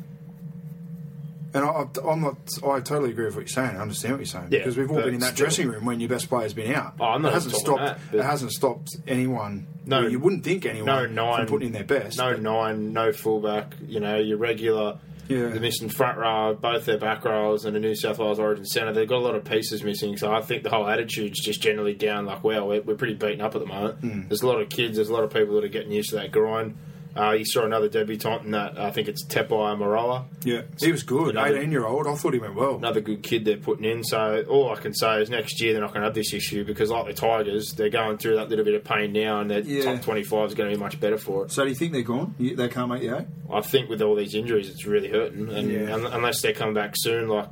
And 1.54 1.66
I, 1.66 1.86
I'm 2.08 2.22
not. 2.22 2.38
I 2.66 2.80
totally 2.80 3.12
agree 3.12 3.26
with 3.26 3.36
what 3.36 3.42
you're 3.42 3.48
saying. 3.50 3.76
I 3.76 3.82
understand 3.82 4.14
what 4.14 4.20
you're 4.20 4.26
saying 4.26 4.48
Yeah, 4.52 4.60
because 4.60 4.78
we've 4.78 4.90
all 4.90 5.02
been 5.02 5.16
in 5.16 5.20
that 5.20 5.34
still. 5.34 5.48
dressing 5.48 5.68
room 5.68 5.84
when 5.84 6.00
your 6.00 6.08
best 6.08 6.30
player's 6.30 6.54
been 6.54 6.74
out. 6.74 6.94
Oh, 6.98 7.04
I'm 7.06 7.22
not 7.22 7.30
it 7.30 7.34
hasn't 7.34 7.56
stopped. 7.56 7.82
that, 7.82 8.00
it 8.14 8.24
hasn't 8.24 8.54
stopped 8.54 8.96
anyone. 9.06 9.68
No- 9.86 10.08
you 10.08 10.18
wouldn't 10.20 10.46
think 10.46 10.66
anyone 10.66 10.86
no 10.86 11.06
nine, 11.08 11.38
from 11.40 11.48
putting 11.48 11.68
in 11.68 11.74
their 11.74 11.84
best. 11.84 12.18
No 12.18 12.32
but- 12.32 12.42
nine, 12.42 12.94
no 12.94 13.12
fullback. 13.12 13.76
You 13.86 14.00
know, 14.00 14.16
your 14.18 14.38
regular. 14.38 14.98
Yeah. 15.32 15.48
The 15.48 15.60
missing 15.60 15.90
front 15.90 16.18
row, 16.18 16.54
both 16.54 16.86
their 16.86 16.98
back 16.98 17.24
rows, 17.26 17.66
and 17.66 17.76
the 17.76 17.80
New 17.80 17.96
South 17.96 18.20
Wales 18.20 18.40
Origin 18.40 18.66
centre. 18.66 18.94
They've 18.94 19.08
got 19.08 19.20
a 19.20 19.26
lot 19.26 19.36
of 19.36 19.44
pieces 19.46 19.84
missing, 19.84 20.18
so 20.18 20.32
I 20.32 20.42
think 20.42 20.64
the 20.64 20.70
whole 20.70 20.88
attitude's 20.88 21.40
just 21.40 21.62
generally 21.62 21.94
down. 21.94 22.26
Like, 22.26 22.44
well, 22.44 22.68
we're, 22.68 22.82
we're 22.82 22.96
pretty 22.96 23.16
beaten 23.16 23.42
up 23.42 23.56
at 23.56 23.62
the 23.62 23.68
moment. 23.68 24.00
Hmm. 24.00 24.28
There's 24.28 24.42
a 24.42 24.48
lot 24.48 24.62
of 24.62 24.70
kids, 24.70 24.98
there's 24.98 25.10
a 25.10 25.14
lot 25.14 25.24
of 25.24 25.32
people 25.32 25.56
that 25.56 25.64
are 25.64 25.70
getting 25.70 25.92
used 25.92 26.10
to 26.10 26.16
that 26.18 26.32
grind. 26.32 26.78
Uh, 27.16 27.32
you 27.32 27.44
saw 27.44 27.66
another 27.66 27.90
debutant 27.90 28.46
in 28.46 28.52
that. 28.52 28.80
I 28.80 28.90
think 28.92 29.10
it's 29.10 29.26
Tepai 29.26 29.50
Moeroa. 29.78 30.24
Yeah, 30.46 30.62
he 30.80 30.92
was 30.94 31.04
good. 31.04 31.32
Another- 31.36 31.58
18 31.58 31.72
year 31.72 31.86
old. 31.86 32.08
I 32.08 32.16
thought 32.16 32.34
he 32.34 32.40
went 32.40 32.56
well. 32.56 32.76
Another 32.78 33.02
good 33.02 33.22
kid 33.22 33.44
they're 33.44 33.58
putting 33.58 33.84
in. 33.86 34.04
So 34.04 34.44
all 34.48 34.72
I 34.72 34.76
can 34.76 34.94
say 34.94 35.22
is 35.22 35.30
next 35.30 35.60
year 35.62 35.74
they're 35.74 35.82
not 35.82 35.90
going 35.90 36.02
to 36.02 36.08
have 36.08 36.16
this 36.16 36.34
issue 36.34 36.64
because, 36.64 36.90
like 36.90 37.06
the 37.08 37.14
Tigers, 37.14 37.74
they're 37.74 37.90
going 37.90 38.18
through 38.18 38.36
that 38.38 38.48
little 38.50 38.64
bit 38.64 38.76
of 38.76 38.84
pain 38.86 39.12
now, 39.12 39.42
and 39.42 39.52
their 39.52 39.60
Yeah. 39.60 39.84
top 39.84 40.02
twenty-five 40.04 40.48
is 40.50 40.56
going 40.56 40.70
to 40.72 40.76
be 40.78 40.82
much 40.82 41.00
better 41.02 41.18
for 41.18 41.46
it. 41.46 41.52
So 41.52 41.64
do 41.64 41.70
you 41.70 41.76
think 41.76 41.92
they're 41.92 42.02
gone? 42.02 42.34
They 42.40 42.70
can't 42.70 42.88
make 42.90 43.02
the 43.02 43.18
eight? 43.18 43.28
I 43.52 43.60
think 43.62 43.90
with 43.90 44.02
all 44.02 44.16
these 44.16 44.34
injuries, 44.34 44.70
it's 44.70 44.86
really 44.86 45.10
hurting, 45.10 45.50
and 45.50 45.70
Yeah. 45.70 45.94
un- 45.94 46.06
unless 46.06 46.42
they 46.42 46.54
come 46.54 46.74
back 46.74 46.94
soon, 46.96 47.28
like 47.28 47.48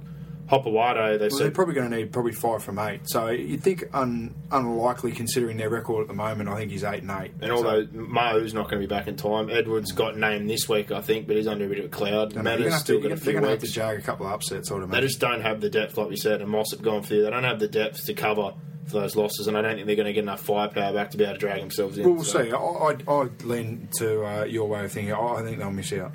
Hopoate, 0.49 1.19
they 1.19 1.27
Well, 1.27 1.39
they're 1.39 1.51
probably 1.51 1.75
going 1.75 1.89
to 1.91 1.97
need 1.97 2.11
probably 2.11 2.31
five 2.31 2.63
from 2.63 2.79
eight. 2.79 3.01
So 3.05 3.27
you'd 3.27 3.61
think 3.61 3.83
un, 3.93 4.33
unlikely 4.51 5.11
considering 5.11 5.57
their 5.57 5.69
record 5.69 6.01
at 6.01 6.07
the 6.07 6.13
moment. 6.15 6.49
I 6.49 6.55
think 6.57 6.71
he's 6.71 6.83
eight 6.83 7.03
and 7.03 7.11
eight. 7.11 7.31
And 7.41 7.51
So- 7.51 7.57
although 7.57 7.87
Mo's 7.91 8.53
not 8.53 8.63
going 8.69 8.81
to 8.81 8.87
be 8.87 8.93
back 8.93 9.07
in 9.07 9.15
time, 9.15 9.49
Edwards 9.49 9.91
got 9.91 10.17
named 10.17 10.49
this 10.49 10.67
week, 10.67 10.91
I 10.91 11.01
think, 11.01 11.27
but 11.27 11.35
he's 11.35 11.47
under 11.47 11.65
a 11.65 11.69
bit 11.69 11.79
of 11.79 11.85
a 11.85 11.89
cloud. 11.89 12.09
I 12.09 12.13
know, 12.13 12.33
you're 12.33 12.43
Manners 12.43 12.63
gonna 12.69 12.79
still 12.79 12.97
got 12.97 13.05
a 13.05 13.09
gonna- 13.09 13.15
few 13.21 13.25
they're 13.25 13.41
going 13.41 13.43
to 13.43 13.49
have 13.51 13.59
to 13.59 13.71
jag 13.71 13.97
a 13.99 14.01
couple 14.01 14.25
of 14.25 14.33
upsets. 14.33 14.71
I 14.71 14.75
would 14.75 14.89
They 14.89 15.01
just 15.01 15.19
don't 15.19 15.41
have 15.41 15.61
the 15.61 15.69
depth, 15.69 15.97
like 15.97 16.09
we 16.09 16.17
said, 16.17 16.41
and 16.41 16.49
Mossop 16.49 16.81
gone 16.81 17.03
through. 17.03 17.23
They 17.23 17.29
don't 17.29 17.43
have 17.43 17.59
the 17.59 17.67
depth 17.67 18.05
to 18.07 18.13
cover 18.15 18.53
for 18.87 19.01
those 19.01 19.15
losses, 19.15 19.45
and 19.47 19.55
I 19.55 19.61
don't 19.61 19.75
think 19.75 19.85
they're 19.85 19.95
going 19.95 20.07
to 20.07 20.13
get 20.13 20.23
enough 20.23 20.41
firepower 20.41 20.91
back 20.93 21.11
to 21.11 21.17
be 21.17 21.23
able 21.23 21.33
to 21.35 21.39
drag 21.39 21.59
themselves 21.61 21.99
in. 21.99 22.05
Well, 22.05 22.15
we'll 22.15 22.23
so- 22.23 22.43
see. 22.43 22.51
I, 22.51 22.57
I, 22.57 23.21
I 23.23 23.29
lean 23.43 23.87
to 23.99 24.25
uh, 24.25 24.43
your 24.45 24.67
way 24.67 24.83
of 24.83 24.91
thinking. 24.91 25.13
I 25.13 25.19
I 25.19 25.43
think 25.43 25.59
they'll 25.59 25.69
miss 25.71 25.93
out. 25.93 26.13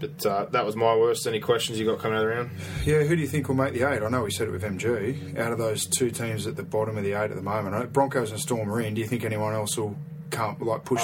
But 0.00 0.26
uh, 0.26 0.46
that 0.46 0.64
was 0.64 0.74
my 0.74 0.96
worst. 0.96 1.26
Any 1.26 1.40
questions 1.40 1.78
you 1.78 1.84
got 1.84 1.98
coming 1.98 2.16
out 2.16 2.24
of 2.24 2.30
the 2.30 2.34
round? 2.34 2.50
Yeah, 2.84 3.02
who 3.04 3.14
do 3.14 3.22
you 3.22 3.28
think 3.28 3.48
will 3.48 3.54
make 3.54 3.74
the 3.74 3.82
eight? 3.82 4.02
I 4.02 4.08
know 4.08 4.22
we 4.22 4.30
said 4.30 4.48
it 4.48 4.50
with 4.50 4.62
MG. 4.62 5.38
Out 5.38 5.52
of 5.52 5.58
those 5.58 5.86
two 5.86 6.10
teams 6.10 6.46
at 6.46 6.56
the 6.56 6.62
bottom 6.62 6.96
of 6.96 7.04
the 7.04 7.12
eight 7.12 7.30
at 7.30 7.36
the 7.36 7.42
moment, 7.42 7.74
I 7.74 7.84
Broncos 7.84 8.30
and 8.30 8.40
Storm 8.40 8.72
are 8.72 8.80
in. 8.80 8.94
Do 8.94 9.00
you 9.00 9.06
think 9.06 9.24
anyone 9.24 9.54
else 9.54 9.76
will 9.76 9.96
come 10.30 10.56
like 10.60 10.84
push? 10.84 11.02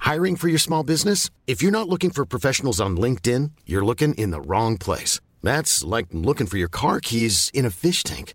Hiring 0.00 0.36
for 0.36 0.48
your 0.48 0.58
small 0.58 0.82
business? 0.82 1.30
If 1.46 1.62
you're 1.62 1.72
not 1.72 1.88
looking 1.88 2.10
for 2.10 2.26
professionals 2.26 2.80
on 2.80 2.96
LinkedIn, 2.96 3.52
you're 3.64 3.84
looking 3.84 4.14
in 4.14 4.30
the 4.30 4.40
wrong 4.40 4.76
place. 4.76 5.20
That's 5.42 5.82
like 5.82 6.06
looking 6.12 6.46
for 6.46 6.58
your 6.58 6.68
car 6.68 7.00
keys 7.00 7.50
in 7.54 7.64
a 7.64 7.70
fish 7.70 8.02
tank. 8.02 8.34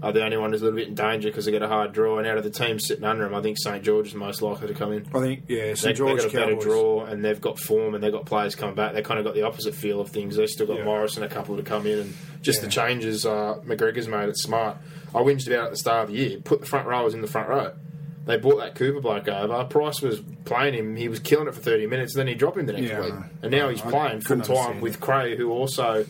are 0.00 0.12
the 0.12 0.24
only 0.24 0.36
one 0.36 0.52
who's 0.52 0.62
a 0.62 0.64
little 0.64 0.78
bit 0.78 0.86
in 0.88 0.94
danger 0.94 1.28
because 1.28 1.44
they 1.44 1.50
get 1.50 1.62
a 1.62 1.66
hard 1.68 1.92
draw. 1.92 2.18
And 2.18 2.26
out 2.28 2.38
of 2.38 2.44
the 2.44 2.50
teams 2.50 2.86
sitting 2.86 3.02
under 3.04 3.24
them, 3.24 3.34
I 3.34 3.42
think 3.42 3.58
St 3.58 3.82
George 3.82 4.06
is 4.08 4.14
most 4.14 4.42
likely 4.42 4.68
to 4.68 4.74
come 4.74 4.92
in. 4.92 5.04
I 5.14 5.20
think 5.20 5.42
yeah, 5.48 5.74
St 5.74 5.96
George 5.96 6.22
have 6.22 6.32
got 6.32 6.42
a 6.42 6.44
Cowboys. 6.46 6.64
better 6.64 6.68
draw, 6.70 7.04
and 7.04 7.24
they've 7.24 7.40
got 7.40 7.58
form, 7.58 7.94
and 7.94 8.04
they've 8.04 8.12
got 8.12 8.24
players 8.24 8.54
coming 8.54 8.76
back. 8.76 8.92
They 8.94 9.02
kind 9.02 9.18
of 9.18 9.24
got 9.24 9.34
the 9.34 9.42
opposite 9.42 9.74
feel 9.74 10.00
of 10.00 10.10
things. 10.10 10.36
They've 10.36 10.48
still 10.48 10.66
got 10.66 10.78
Yeah. 10.78 10.84
Morris 10.84 11.16
and 11.16 11.24
a 11.24 11.28
couple 11.28 11.56
to 11.56 11.62
come 11.64 11.86
in, 11.86 11.98
and 11.98 12.14
just 12.42 12.60
the 12.62 12.68
changes 12.68 13.26
uh, 13.26 13.56
McGregor's 13.66 14.06
made. 14.08 14.28
It's 14.28 14.42
smart. 14.42 14.76
I 15.14 15.18
whinged 15.18 15.46
about 15.48 15.64
at 15.66 15.70
the 15.72 15.76
start 15.76 16.04
of 16.08 16.14
the 16.14 16.20
year. 16.20 16.38
Put 16.40 16.60
the 16.60 16.66
front 16.66 16.86
rowers 16.86 17.14
in 17.14 17.20
the 17.20 17.26
front 17.26 17.48
row. 17.48 17.72
They 18.26 18.36
bought 18.36 18.58
that 18.58 18.74
Cooper 18.74 19.00
bloke 19.00 19.26
over. 19.26 19.64
Price 19.64 20.02
was 20.02 20.20
playing 20.44 20.74
him. 20.74 20.96
He 20.96 21.08
was 21.08 21.18
killing 21.18 21.48
it 21.48 21.54
for 21.54 21.60
thirty 21.62 21.86
minutes, 21.86 22.12
and 22.14 22.20
then 22.20 22.26
he 22.28 22.34
dropped 22.34 22.58
him 22.58 22.66
the 22.66 22.74
next 22.74 22.88
Yeah, 22.90 23.00
week. 23.00 23.14
And 23.42 23.50
now 23.50 23.68
I- 23.68 23.72
he's 23.72 23.82
I 23.82 23.90
playing 23.90 24.20
full 24.20 24.40
time 24.42 24.80
with. 24.82 25.00
Cray, 25.00 25.34
who 25.34 25.50
also 25.50 26.04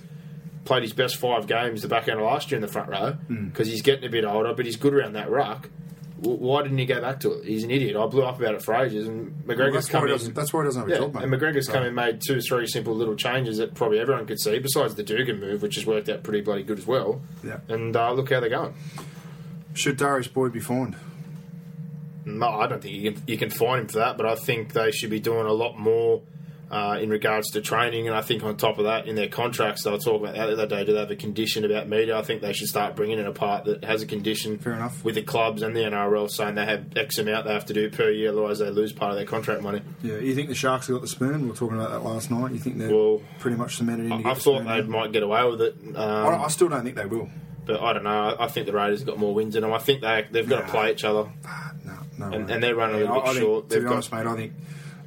played 0.68 0.82
his 0.82 0.92
best 0.92 1.16
five 1.16 1.46
games 1.46 1.80
the 1.82 1.88
back 1.88 2.08
end 2.08 2.20
of 2.20 2.26
last 2.26 2.50
year 2.50 2.56
in 2.56 2.62
the 2.62 2.68
front 2.68 2.90
row 2.90 3.12
Hmm. 3.26 3.46
because 3.48 3.66
he's 3.68 3.80
getting 3.82 4.04
a 4.04 4.10
bit 4.10 4.24
older, 4.24 4.52
but 4.54 4.66
he's 4.66 4.76
good 4.76 4.92
around 4.92 5.14
that 5.14 5.30
ruck. 5.30 5.70
W- 6.20 6.36
Why 6.38 6.62
didn't 6.62 6.76
he 6.78 6.84
go 6.84 7.00
back 7.00 7.20
to 7.20 7.32
it? 7.32 7.44
He's 7.46 7.64
an 7.64 7.70
idiot. 7.70 7.96
I 7.96 8.06
blew 8.06 8.22
up 8.24 8.38
about 8.38 8.54
it 8.54 8.60
for 8.62 8.74
ages, 8.74 9.06
and 9.08 9.32
McGregor's 9.46 9.88
come 9.88 10.06
in. 10.06 10.34
that's 10.34 10.52
why 10.52 10.60
he 10.62 10.66
doesn't 10.66 10.82
have 10.82 10.88
a 10.90 10.92
Yeah, 10.92 10.98
job, 10.98 11.14
mate. 11.14 11.22
and 11.24 11.32
McGregor's 11.32 11.66
So- 11.68 11.72
come 11.72 11.84
and 11.84 11.96
made 11.96 12.20
two, 12.20 12.40
three 12.40 12.66
simple 12.66 12.94
little 12.94 13.14
changes 13.14 13.56
that 13.58 13.74
probably 13.74 13.98
everyone 13.98 14.26
could 14.26 14.38
see, 14.40 14.58
besides 14.58 14.94
the 14.94 15.02
Dugan 15.04 15.40
move, 15.40 15.62
which 15.62 15.76
has 15.76 15.86
worked 15.86 16.08
out 16.10 16.22
pretty 16.22 16.42
bloody 16.42 16.64
good 16.64 16.78
as 16.78 16.86
well. 16.86 17.22
Yeah. 17.42 17.58
And 17.68 17.96
uh, 17.96 18.12
look 18.12 18.30
how 18.30 18.40
they're 18.40 18.50
going. 18.50 18.74
Should 19.74 19.96
Darius 19.96 20.28
Boyd 20.28 20.52
be 20.52 20.60
fined? 20.60 20.96
No, 22.24 22.46
I 22.48 22.66
don't 22.66 22.82
think 22.82 22.94
you 22.94 23.12
can, 23.12 23.22
you 23.26 23.38
can 23.38 23.48
fine 23.48 23.80
him 23.80 23.86
for 23.88 23.98
that, 24.00 24.16
but 24.18 24.26
I 24.26 24.34
think 24.34 24.72
they 24.74 24.90
should 24.90 25.08
be 25.10 25.20
doing 25.20 25.46
a 25.46 25.52
lot 25.52 25.78
more 25.78 26.20
uh, 26.70 26.98
in 27.00 27.08
regards 27.10 27.50
to 27.52 27.60
training. 27.60 28.06
And 28.08 28.16
I 28.16 28.20
think 28.20 28.42
on 28.42 28.56
top 28.56 28.78
of 28.78 28.84
that, 28.84 29.06
in 29.06 29.14
their 29.14 29.28
contracts, 29.28 29.84
they'll 29.84 29.98
talk 29.98 30.20
about 30.20 30.34
that 30.34 30.46
the 30.46 30.52
other 30.52 30.66
day. 30.66 30.84
Do 30.84 30.92
they 30.92 30.98
have 31.00 31.10
a 31.10 31.16
condition 31.16 31.64
about 31.64 31.88
media? 31.88 32.16
I 32.18 32.22
think 32.22 32.42
they 32.42 32.52
should 32.52 32.68
start 32.68 32.94
bringing 32.96 33.18
in 33.18 33.26
a 33.26 33.32
part 33.32 33.64
that 33.64 33.84
has 33.84 34.02
a 34.02 34.06
condition 34.06 34.58
Fair 34.58 34.74
enough. 34.74 35.02
with 35.04 35.14
the 35.14 35.22
clubs 35.22 35.62
and 35.62 35.74
the 35.74 35.80
NRL 35.80 36.30
saying 36.30 36.56
they 36.56 36.66
have 36.66 36.96
X 36.96 37.18
amount 37.18 37.46
they 37.46 37.52
have 37.52 37.66
to 37.66 37.72
do 37.72 37.88
per 37.90 38.10
year, 38.10 38.30
otherwise 38.30 38.58
they 38.58 38.70
lose 38.70 38.92
part 38.92 39.12
of 39.12 39.16
their 39.16 39.26
contract 39.26 39.62
money. 39.62 39.80
Yeah, 40.02 40.18
you 40.18 40.34
think 40.34 40.48
the 40.48 40.54
Sharks 40.54 40.86
have 40.88 40.94
got 40.96 41.02
the 41.02 41.08
spoon? 41.08 41.42
We 41.42 41.48
were 41.48 41.54
talking 41.56 41.76
about 41.78 41.90
that 41.90 42.00
last 42.04 42.30
night. 42.30 42.52
You 42.52 42.58
think 42.58 42.78
they're 42.78 42.94
Well, 42.94 43.22
pretty 43.38 43.56
much 43.56 43.76
cemented 43.76 44.06
in 44.06 44.12
I, 44.12 44.30
I 44.30 44.34
the 44.34 44.40
thought 44.40 44.58
they 44.64 44.80
now? 44.82 44.86
might 44.88 45.12
get 45.12 45.22
away 45.22 45.44
with 45.48 45.60
it. 45.62 45.74
Um, 45.94 45.96
I, 45.96 46.44
I 46.44 46.48
still 46.48 46.68
don't 46.68 46.84
think 46.84 46.96
they 46.96 47.06
will. 47.06 47.28
But 47.64 47.80
I 47.82 47.92
don't 47.92 48.04
know. 48.04 48.10
I 48.38 48.44
I 48.44 48.48
think 48.48 48.64
the 48.66 48.72
Raiders 48.72 49.00
have 49.00 49.06
got 49.06 49.18
more 49.18 49.34
wins 49.34 49.54
in 49.54 49.60
them. 49.62 49.72
I 49.74 49.78
think 49.78 50.00
they 50.00 50.26
they've 50.30 50.48
got 50.48 50.60
Nah. 50.60 50.66
to 50.66 50.70
play 50.72 50.92
each 50.92 51.04
other. 51.04 51.28
No, 51.84 51.94
no. 52.18 52.26
And- 52.36 52.50
and 52.50 52.62
they're 52.62 52.74
running 52.74 52.96
a 52.96 52.98
little 53.00 53.14
bit 53.16 53.24
I 53.24 53.32
think, 53.32 53.38
short. 53.40 53.68
To 53.68 53.74
They've 53.74 53.82
be 53.82 53.88
got- 53.88 53.92
honest, 53.94 54.12
mate, 54.12 54.26
I 54.26 54.36
think 54.36 54.52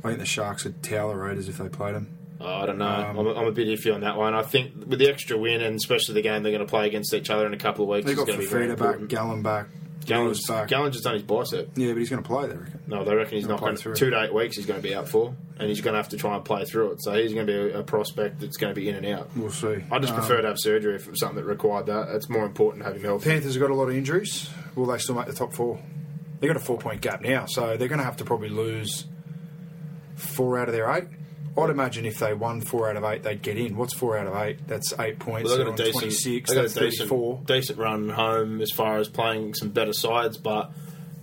I 0.04 0.08
think 0.10 0.20
the 0.20 0.26
Sharks 0.26 0.64
would 0.64 0.82
towel 0.84 1.10
the 1.10 1.16
Raiders 1.16 1.48
if 1.50 1.58
they 1.58 1.70
played 1.70 1.96
them. 1.96 2.18
Oh, 2.40 2.48
I 2.48 2.66
don't 2.66 2.80
know. 2.80 2.88
Um, 2.88 3.20
I'm, 3.20 3.28
a, 3.28 3.34
I'm 3.36 3.46
a 3.48 3.52
bit 3.52 3.68
iffy 3.68 3.94
on 3.94 4.02
that 4.02 4.18
one. 4.18 4.34
I 4.34 4.42
think 4.42 4.74
with 4.88 4.98
the 4.98 5.08
extra 5.10 5.38
win 5.38 5.62
and 5.62 5.76
especially 5.76 6.16
the 6.16 6.24
game 6.24 6.42
they're 6.42 6.52
going 6.52 6.66
to 6.66 6.70
play 6.70 6.88
against 6.88 7.14
each 7.14 7.30
other 7.30 7.46
in 7.46 7.54
a 7.54 7.58
couple 7.58 7.84
of 7.86 7.90
weeks, 7.90 8.06
They 8.06 8.14
is 8.14 8.18
got 8.18 8.26
going 8.28 8.40
to 8.40 8.44
be 8.46 8.50
very 8.50 8.68
Fifita 8.68 9.00
back. 9.00 9.08
Gallen 9.10 9.44
back, 9.44 9.68
Gallen's, 10.08 10.48
back. 10.48 10.68
Gallen's 10.68 10.96
just 10.96 11.04
done 11.04 11.14
his 11.14 11.22
bicep. 11.22 11.70
Yeah, 11.76 11.92
but 11.94 12.00
he's 12.00 12.10
going 12.10 12.24
to 12.24 12.28
play. 12.28 12.48
They 12.48 12.56
reckon. 12.56 12.80
No, 12.88 13.04
they 13.06 13.14
reckon 13.14 13.36
he's 13.38 13.46
not 13.48 13.60
going 13.60 13.76
to. 13.76 13.94
Two 13.94 14.10
to 14.10 14.24
eight 14.24 14.34
weeks 14.34 14.56
he's 14.56 14.66
going 14.66 14.82
to 14.82 14.88
be 14.88 14.96
out 14.96 15.08
for, 15.08 15.36
and 15.60 15.70
he's 15.70 15.82
going 15.82 15.94
to 15.94 15.98
have 15.98 16.10
to 16.10 16.18
try 16.18 16.36
and 16.36 16.44
play 16.44 16.66
through 16.66 16.94
it. 16.94 17.04
So 17.04 17.14
he's 17.14 17.36
going 17.36 17.46
to 17.46 17.54
be 17.54 17.74
a, 17.74 17.82
a 17.82 17.84
prospect 17.84 18.40
that's 18.40 18.58
going 18.58 18.74
to 18.74 18.80
be 18.82 18.90
in 18.90 18.96
and 18.96 19.06
out. 19.06 19.30
We'll 19.36 19.52
see. 19.52 19.84
I 19.92 20.00
just 20.00 20.14
Um, 20.14 20.20
prefer 20.20 20.42
to 20.42 20.48
have 20.48 20.58
surgery 20.60 20.96
if 20.96 21.06
it 21.06 21.12
was 21.12 21.20
something 21.20 21.36
that 21.38 21.44
required 21.46 21.86
that. 21.86 22.08
It's 22.16 22.28
more 22.28 22.46
important 22.46 22.82
to 22.82 22.88
have 22.90 22.98
him 22.98 23.04
healthy. 23.04 23.30
Panthers 23.30 23.54
have 23.54 23.62
got 23.62 23.70
a 23.70 23.76
lot 23.76 23.90
of 23.90 23.96
injuries. 23.96 24.50
Will 24.74 24.88
they 24.88 24.98
still 24.98 25.14
make 25.14 25.28
the 25.28 25.34
top 25.34 25.54
four? 25.54 25.80
They've 26.40 26.48
got 26.50 26.58
a 26.58 26.66
four 26.66 26.80
point 26.80 27.02
gap 27.02 27.22
now, 27.22 27.46
so 27.46 27.78
they're 27.78 27.88
going 27.88 28.00
to 28.00 28.06
have 28.06 28.18
to 28.18 28.26
probably 28.26 28.50
lose 28.50 29.06
four 30.22 30.58
out 30.60 30.68
of 30.70 30.74
their 30.74 30.90
eight. 30.92 31.06
I'd 31.58 31.70
imagine 31.70 32.06
if 32.06 32.20
they 32.20 32.34
won 32.34 32.62
four 32.62 32.90
out 32.90 32.96
of 32.96 33.04
eight, 33.04 33.24
they'd 33.24 33.42
get 33.42 33.58
in. 33.58 33.76
What's 33.76 33.94
four 33.94 34.18
out 34.18 34.26
of 34.28 34.36
eight? 34.42 34.66
That's 34.68 34.94
eight 35.00 35.20
points. 35.20 35.50
Well, 35.50 35.58
they've 35.58 35.66
got 35.68 35.80
a 35.80 35.84
decent, 35.84 36.02
26. 36.02 36.50
they've 36.50 36.56
got 36.56 36.62
That's 36.62 36.78
a 36.78 36.80
decent, 36.80 37.10
34. 37.10 37.42
decent 37.46 37.78
run 37.80 38.10
home 38.10 38.62
as 38.62 38.72
far 38.72 38.98
as 39.00 39.10
playing 39.10 39.56
some 39.56 39.70
better 39.70 39.92
sides, 39.92 40.38
but 40.38 40.72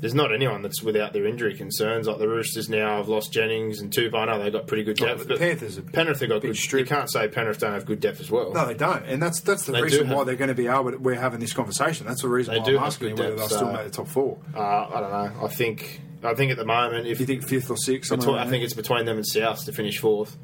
there's 0.00 0.14
not 0.14 0.32
anyone 0.32 0.60
that's 0.62 0.82
without 0.82 1.14
their 1.14 1.26
injury 1.26 1.56
concerns. 1.56 2.06
Like 2.06 2.18
the 2.18 2.28
Roosters 2.28 2.68
now 2.68 2.98
have 2.98 3.08
lost 3.08 3.32
Jennings 3.32 3.80
and 3.80 3.90
Tupou. 3.90 4.14
I 4.16 4.26
know 4.26 4.38
they've 4.42 4.52
got 4.52 4.66
pretty 4.66 4.84
good 4.84 5.00
Oh, 5.02 5.06
depth. 5.06 5.26
but 5.26 5.28
the 5.28 5.36
Panthers 5.38 5.80
Penrith 5.92 6.20
have 6.20 6.28
got 6.28 6.42
good. 6.42 6.72
You 6.72 6.84
can't 6.84 7.10
say 7.10 7.26
Penrith 7.28 7.58
don't 7.60 7.72
have 7.72 7.86
good 7.86 7.98
depth 8.00 8.20
as 8.20 8.30
well. 8.30 8.52
No, 8.52 8.66
they 8.66 8.74
don't, 8.74 9.04
and 9.06 9.20
that's 9.22 9.40
that's 9.40 9.64
the 9.64 9.72
They 9.72 9.80
reason 9.82 10.10
why 10.10 10.18
have- 10.18 10.26
they're 10.26 10.36
going 10.36 10.48
to 10.48 10.54
be 10.54 10.66
able. 10.66 10.90
To, 10.92 10.98
we're 10.98 11.14
having 11.14 11.40
this 11.40 11.54
conversation. 11.54 12.06
That's 12.06 12.20
the 12.22 12.28
reason 12.28 12.52
They 12.52 12.60
why 12.60 12.66
do 12.66 12.78
I'm 12.78 12.84
asking 12.84 13.08
good 13.16 13.18
whether 13.18 13.30
they'll 13.30 13.48
depth, 13.48 13.52
still 13.60 13.72
make 13.72 13.84
the 13.86 13.90
top 13.90 14.08
four. 14.08 14.36
Uh, 14.54 14.60
I 14.60 15.00
don't 15.00 15.10
know. 15.10 15.44
I 15.46 15.48
think 15.48 16.02
I 16.22 16.34
think 16.34 16.50
at 16.50 16.56
the 16.56 16.64
moment, 16.64 17.06
if 17.06 17.20
you 17.20 17.26
think 17.26 17.46
fifth 17.46 17.70
or 17.70 17.76
sixth? 17.76 18.10
between, 18.10 18.36
I 18.38 18.46
think 18.46 18.64
it's 18.64 18.74
between 18.74 19.04
them 19.04 19.16
and 19.16 19.26
South 19.26 19.64
to 19.66 19.72
finish 19.72 19.98
fourth. 19.98 20.36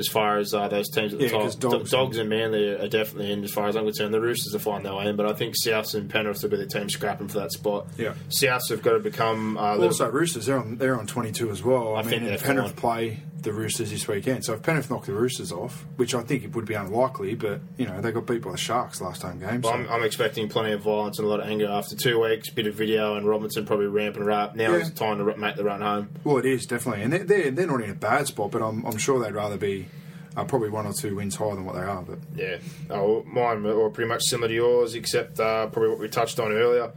As 0.00 0.08
far 0.08 0.38
as 0.38 0.52
uh, 0.52 0.66
those 0.66 0.88
teams 0.88 1.12
at 1.12 1.18
the 1.20 1.26
Yeah, 1.26 1.30
top, 1.30 1.42
Dogs- 1.42 1.90
Do- 1.90 1.96
Dogs 1.96 2.16
and 2.18 2.28
Manly 2.28 2.68
are 2.70 2.88
definitely 2.88 3.30
in. 3.32 3.44
As 3.44 3.52
far 3.52 3.68
as 3.68 3.76
I'm 3.76 3.84
concerned, 3.84 4.12
the 4.12 4.20
Roosters 4.20 4.52
will 4.52 4.60
find 4.60 4.84
their 4.84 4.94
way 4.94 5.06
in, 5.06 5.14
but 5.14 5.26
I 5.26 5.32
think 5.34 5.54
Souths 5.54 5.94
and 5.94 6.10
Penrith 6.10 6.42
will 6.42 6.50
be 6.50 6.56
the 6.56 6.66
team 6.66 6.88
scrapping 6.88 7.28
for 7.28 7.38
that 7.40 7.52
spot. 7.52 7.86
Yeah. 7.96 8.14
Souths 8.30 8.70
have 8.70 8.82
got 8.82 8.94
to 8.94 8.98
become. 8.98 9.56
Uh, 9.56 9.72
little- 9.72 9.84
Also, 9.86 10.10
Roosters 10.10 10.46
they're 10.46 10.58
on 10.58 10.76
they're 10.78 10.98
on 10.98 11.06
twenty 11.06 11.30
two 11.32 11.50
as 11.50 11.62
well. 11.62 11.94
I, 11.94 12.00
I 12.00 12.02
mean, 12.02 12.10
think 12.10 12.30
and 12.32 12.40
Penrith 12.40 12.74
play 12.76 13.20
the 13.42 13.52
Roosters 13.54 13.90
this 13.90 14.06
weekend. 14.06 14.44
So 14.44 14.52
if 14.52 14.62
Penrith 14.62 14.90
knock 14.90 15.06
the 15.06 15.14
Roosters 15.14 15.50
off, 15.50 15.86
which 15.96 16.14
I 16.14 16.20
think 16.20 16.44
it 16.44 16.54
would 16.54 16.66
be 16.66 16.74
unlikely, 16.74 17.34
but 17.36 17.60
you 17.78 17.86
know 17.86 17.98
they 18.02 18.12
got 18.12 18.26
beat 18.26 18.42
by 18.42 18.50
the 18.52 18.58
Sharks 18.58 19.00
last 19.00 19.22
home 19.22 19.38
game. 19.38 19.62
Well, 19.62 19.72
So. 19.72 19.78
I'm, 19.78 19.88
I'm 19.88 20.02
expecting 20.02 20.48
plenty 20.50 20.72
of 20.72 20.82
violence 20.82 21.18
and 21.18 21.26
a 21.26 21.30
lot 21.30 21.40
of 21.40 21.46
anger 21.46 21.66
after 21.66 21.96
two 21.96 22.20
weeks. 22.20 22.50
Bit 22.50 22.66
of 22.66 22.74
video 22.74 23.16
and 23.16 23.26
Robinson 23.26 23.64
probably 23.64 23.86
ramping 23.86 24.22
her 24.24 24.30
up. 24.30 24.56
Now 24.56 24.72
Yeah. 24.72 24.78
it's 24.80 24.90
time 24.90 25.18
to 25.18 25.36
make 25.38 25.56
the 25.56 25.64
run 25.64 25.80
home. 25.80 26.10
well, 26.22 26.36
it 26.36 26.44
is 26.44 26.66
definitely, 26.66 27.02
and 27.02 27.12
they're, 27.12 27.24
they're 27.24 27.50
they're 27.50 27.66
not 27.66 27.80
in 27.82 27.90
a 27.90 27.94
bad 27.94 28.26
spot, 28.26 28.50
but 28.50 28.60
I'm 28.62 28.84
I'm 28.84 28.98
sure 28.98 29.18
they'd 29.22 29.32
rather 29.34 29.56
be 29.56 29.86
uh, 30.36 30.44
probably 30.44 30.68
one 30.70 30.86
or 30.86 30.92
two 30.92 31.16
wins 31.16 31.36
higher 31.36 31.54
than 31.54 31.64
what 31.64 31.74
they 31.74 31.82
are. 31.82 32.02
But 32.02 32.18
Yeah, 32.34 32.58
oh, 32.90 33.24
mine 33.26 33.62
were 33.62 33.90
pretty 33.90 34.08
much 34.08 34.22
similar 34.24 34.48
to 34.48 34.54
yours, 34.54 34.94
except 34.94 35.40
uh, 35.40 35.66
probably 35.68 35.90
what 35.90 35.98
we 35.98 36.08
touched 36.08 36.38
on 36.40 36.52
earlier. 36.52 36.92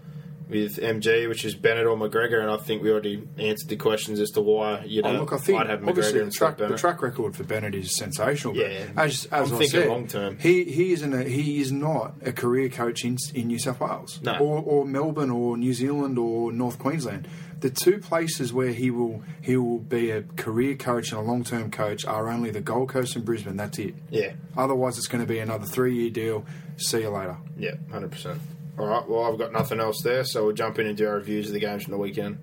with 0.49 0.75
MG, 0.75 1.27
which 1.29 1.45
is 1.45 1.55
Bennett 1.55 1.87
or 1.87 1.95
McGregor, 1.97 2.41
and 2.41 2.51
I 2.51 2.57
think 2.57 2.83
we 2.83 2.91
already 2.91 3.27
answered 3.39 3.69
the 3.69 3.77
questions 3.77 4.19
as 4.19 4.29
to 4.31 4.41
why 4.41 4.83
you 4.85 5.01
know 5.01 5.09
Oh, 5.09 5.19
look, 5.21 5.33
I 5.33 5.37
think 5.37 5.59
I'd 5.59 5.69
have 5.69 5.87
obviously 5.87 6.19
McGregor 6.19 6.25
the 6.25 6.31
track, 6.31 6.57
the 6.57 6.77
track 6.77 7.01
record 7.01 7.35
for 7.35 7.43
Bennett 7.45 7.73
is 7.73 7.95
sensational. 7.95 8.55
Yeah. 8.55 8.87
as, 8.97 9.25
as 9.31 9.49
I'm 9.49 9.55
I 9.55 9.59
thinking 9.59 9.67
said, 9.69 9.87
long 9.89 10.05
term. 10.07 10.37
He 10.37 10.65
he 10.65 10.91
isn't 10.91 11.13
a, 11.13 11.23
he 11.23 11.61
is 11.61 11.71
not 11.71 12.15
a 12.23 12.33
career 12.33 12.69
coach 12.69 13.03
in, 13.05 13.17
in 13.33 13.47
New 13.47 13.57
South 13.57 13.79
Wales 13.79 14.19
No. 14.21 14.37
or, 14.37 14.61
or 14.61 14.85
Melbourne 14.85 15.31
or 15.31 15.57
New 15.57 15.73
Zealand 15.73 16.19
or 16.19 16.51
North 16.51 16.77
Queensland. 16.77 17.27
The 17.63 17.69
two 17.69 17.99
places 17.99 18.51
where 18.51 18.73
he 18.73 18.91
will 18.91 19.23
he 19.39 19.55
will 19.55 19.79
be 19.79 20.11
a 20.11 20.23
career 20.35 20.75
coach 20.75 21.13
and 21.13 21.17
a 21.21 21.23
long 21.23 21.45
term 21.45 21.71
coach 21.71 22.03
are 22.03 22.27
only 22.27 22.51
the 22.51 22.59
Gold 22.59 22.89
Coast 22.89 23.15
and 23.15 23.23
Brisbane. 23.23 23.55
That's 23.55 23.79
it. 23.79 23.95
Yeah, 24.09 24.33
Otherwise, 24.57 24.97
it's 24.97 25.07
going 25.07 25.23
to 25.23 25.27
be 25.27 25.39
another 25.39 25.65
three 25.65 25.95
year 25.95 26.09
deal. 26.09 26.45
See 26.75 26.99
you 27.03 27.09
later. 27.09 27.37
yeah, 27.57 27.75
hundred 27.89 28.11
percent. 28.11 28.41
All 28.77 28.85
right, 28.85 29.07
well, 29.07 29.23
I've 29.31 29.39
got 29.39 29.53
nothing 29.53 29.79
else 29.79 30.01
there, 30.03 30.25
so 30.25 30.43
we'll 30.47 30.55
jump 30.55 30.77
in 30.77 30.87
and 30.87 30.97
do 30.97 31.07
our 31.07 31.15
reviews 31.15 31.47
of 31.47 31.53
the 31.53 31.61
games 31.61 31.83
from 31.83 31.91
the 31.91 31.97
weekend. 31.97 32.37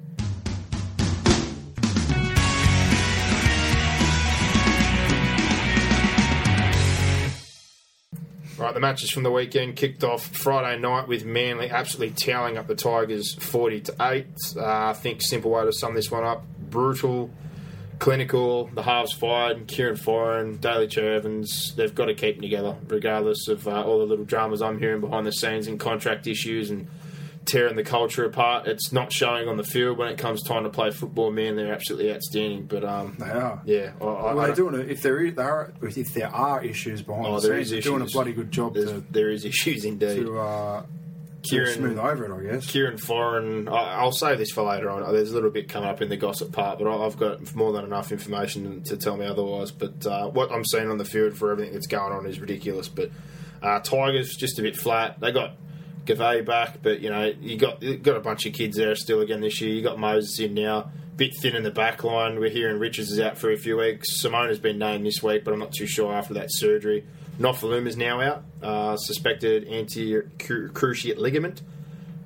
Right, 8.61 8.75
the 8.75 8.81
matches 8.81 9.11
from 9.11 9.23
the 9.23 9.31
weekend 9.31 9.77
kicked 9.77 10.05
off 10.05 10.27
Friday 10.27 10.79
night 10.79 11.09
with 11.09 11.25
Manly 11.25 11.71
absolutely 11.71 12.15
toweling 12.15 12.59
up 12.59 12.67
the 12.67 12.75
Tigers 12.75 13.33
40 13.33 13.81
to 13.81 13.95
8. 13.99 14.27
Uh, 14.55 14.63
I 14.63 14.93
think 14.93 15.23
simple 15.23 15.51
way 15.51 15.65
to 15.65 15.73
sum 15.73 15.95
this 15.95 16.11
one 16.11 16.25
up 16.25 16.45
brutal, 16.59 17.31
clinical, 18.01 18.67
the 18.75 18.83
halves 18.83 19.15
fired, 19.15 19.67
Kieran 19.67 19.97
Foran, 19.97 20.61
Daly 20.61 20.89
Cherry-Evans, 20.89 21.75
they've 21.75 21.95
got 21.95 22.05
to 22.05 22.15
keep 22.15 22.35
them 22.37 22.43
together, 22.43 22.77
regardless 22.87 23.49
of 23.49 23.67
uh, 23.67 23.83
all 23.83 24.01
the 24.01 24.05
little 24.05 24.27
dramas 24.27 24.61
I'm 24.61 24.79
hearing 24.79 25.01
behind 25.01 25.27
the 25.27 25.33
scenes 25.33 25.67
and 25.67 25.81
contract 25.81 26.27
issues 26.27 26.69
and 26.69 26.87
tearing 27.51 27.77
the 27.77 27.83
culture 27.85 28.25
apart. 28.25 28.67
It's 28.69 28.93
not 28.93 29.13
showing 29.13 29.49
on 29.49 29.57
the 29.57 29.65
field 29.65 29.99
when 29.99 30.09
it 30.09 30.19
comes 30.19 30.43
time 30.43 30.63
to 30.65 30.71
play 30.71 30.91
football. 30.91 31.31
Man, 31.31 31.57
they're 31.57 31.73
absolutely 31.73 32.13
outstanding. 32.15 32.67
But 32.67 32.85
um, 32.85 33.17
They 33.19 33.27
are. 33.31 33.61
yeah, 33.65 33.93
I, 34.01 34.05
I, 34.05 34.07
Well, 34.07 34.41
I 34.41 34.47
they're 34.47 34.55
doing 34.55 34.75
it. 34.81 34.91
If 34.91 35.03
there 35.03 35.21
is, 35.25 35.35
there 35.35 35.49
are, 35.51 35.73
if 35.83 36.15
there 36.15 36.29
are 36.35 36.63
issues 36.65 37.03
behind 37.03 37.27
Oh, 37.27 37.41
the 37.41 37.49
scenes, 37.49 37.71
they're 37.71 37.81
doing 37.81 38.03
a 38.03 38.07
bloody 38.07 38.33
good 38.33 38.51
job 38.53 38.75
to, 38.75 39.05
there 39.11 39.31
is 39.31 39.45
issues 39.45 39.85
indeed. 39.85 40.17
to 40.25 40.39
uh, 40.39 40.83
Kieran- 41.43 41.73
smooth 41.73 41.99
over 41.99 42.25
it. 42.27 42.49
I 42.51 42.53
guess. 42.53 42.67
Kieran 42.67 42.99
Foran, 42.99 43.69
I- 43.73 43.95
I'll 44.01 44.13
save 44.13 44.39
this 44.39 44.51
for 44.51 44.63
later 44.63 44.91
on. 44.91 45.01
There's 45.13 45.31
a 45.31 45.35
little 45.35 45.51
bit 45.51 45.69
coming 45.69 45.89
up 45.89 46.03
in 46.03 46.09
the 46.11 46.17
gossip 46.17 46.53
part, 46.53 46.79
but 46.79 46.87
I've 46.87 47.17
got 47.17 47.55
more 47.55 47.73
than 47.73 47.85
enough 47.85 48.13
information 48.13 48.83
to 48.85 48.97
tell 48.97 49.17
me 49.17 49.25
otherwise. 49.27 49.71
But 49.71 50.07
uh, 50.07 50.29
what 50.29 50.53
I'm 50.53 50.65
seeing 50.67 50.91
on 50.91 50.99
the 50.99 51.05
field 51.05 51.37
for 51.37 51.51
everything 51.51 51.73
that's 51.73 51.87
going 51.87 52.13
on 52.13 52.27
is 52.27 52.41
ridiculous. 52.41 52.89
But 52.89 53.11
uh, 53.63 53.81
Tigers 53.81 54.37
just 54.37 54.59
a 54.59 54.63
bit 54.63 54.77
flat. 54.77 55.19
They 55.21 55.33
got 55.33 55.53
Gavay 56.05 56.45
back, 56.45 56.79
but 56.83 57.01
you 57.01 57.11
know 57.11 57.33
you 57.41 57.57
got 57.57 57.83
you 57.83 57.97
got 57.97 58.17
a 58.17 58.21
bunch 58.21 58.47
of 58.47 58.53
kids 58.53 58.77
there 58.77 58.95
still 58.95 59.21
again 59.21 59.41
this 59.41 59.61
year. 59.61 59.73
You 59.73 59.83
got 59.83 59.99
Moses 59.99 60.39
in 60.39 60.55
now, 60.55 60.91
bit 61.17 61.37
thin 61.37 61.55
in 61.55 61.63
the 61.63 61.71
back 61.71 62.03
line. 62.05 62.39
We're 62.41 62.51
hearing 62.51 62.79
Richards 62.79 63.11
is 63.11 63.21
out 63.21 63.39
for 63.39 63.51
a 63.51 63.57
few 63.57 63.77
weeks. 63.77 64.23
Simona 64.23 64.49
has 64.49 64.59
been 64.59 64.79
named 64.79 65.07
this 65.07 65.23
week, 65.23 65.45
but 65.45 65.53
I'm 65.53 65.61
not 65.61 65.73
too 65.73 65.87
sure 65.87 66.13
after 66.13 66.35
that 66.35 66.47
surgery. 66.51 67.05
Nofoaluma 67.39 67.87
is 67.87 67.97
now 67.97 68.21
out, 68.21 68.45
uh, 68.63 68.97
suspected 68.97 69.67
anti-cruciate 69.67 71.17
ligament. 71.17 71.63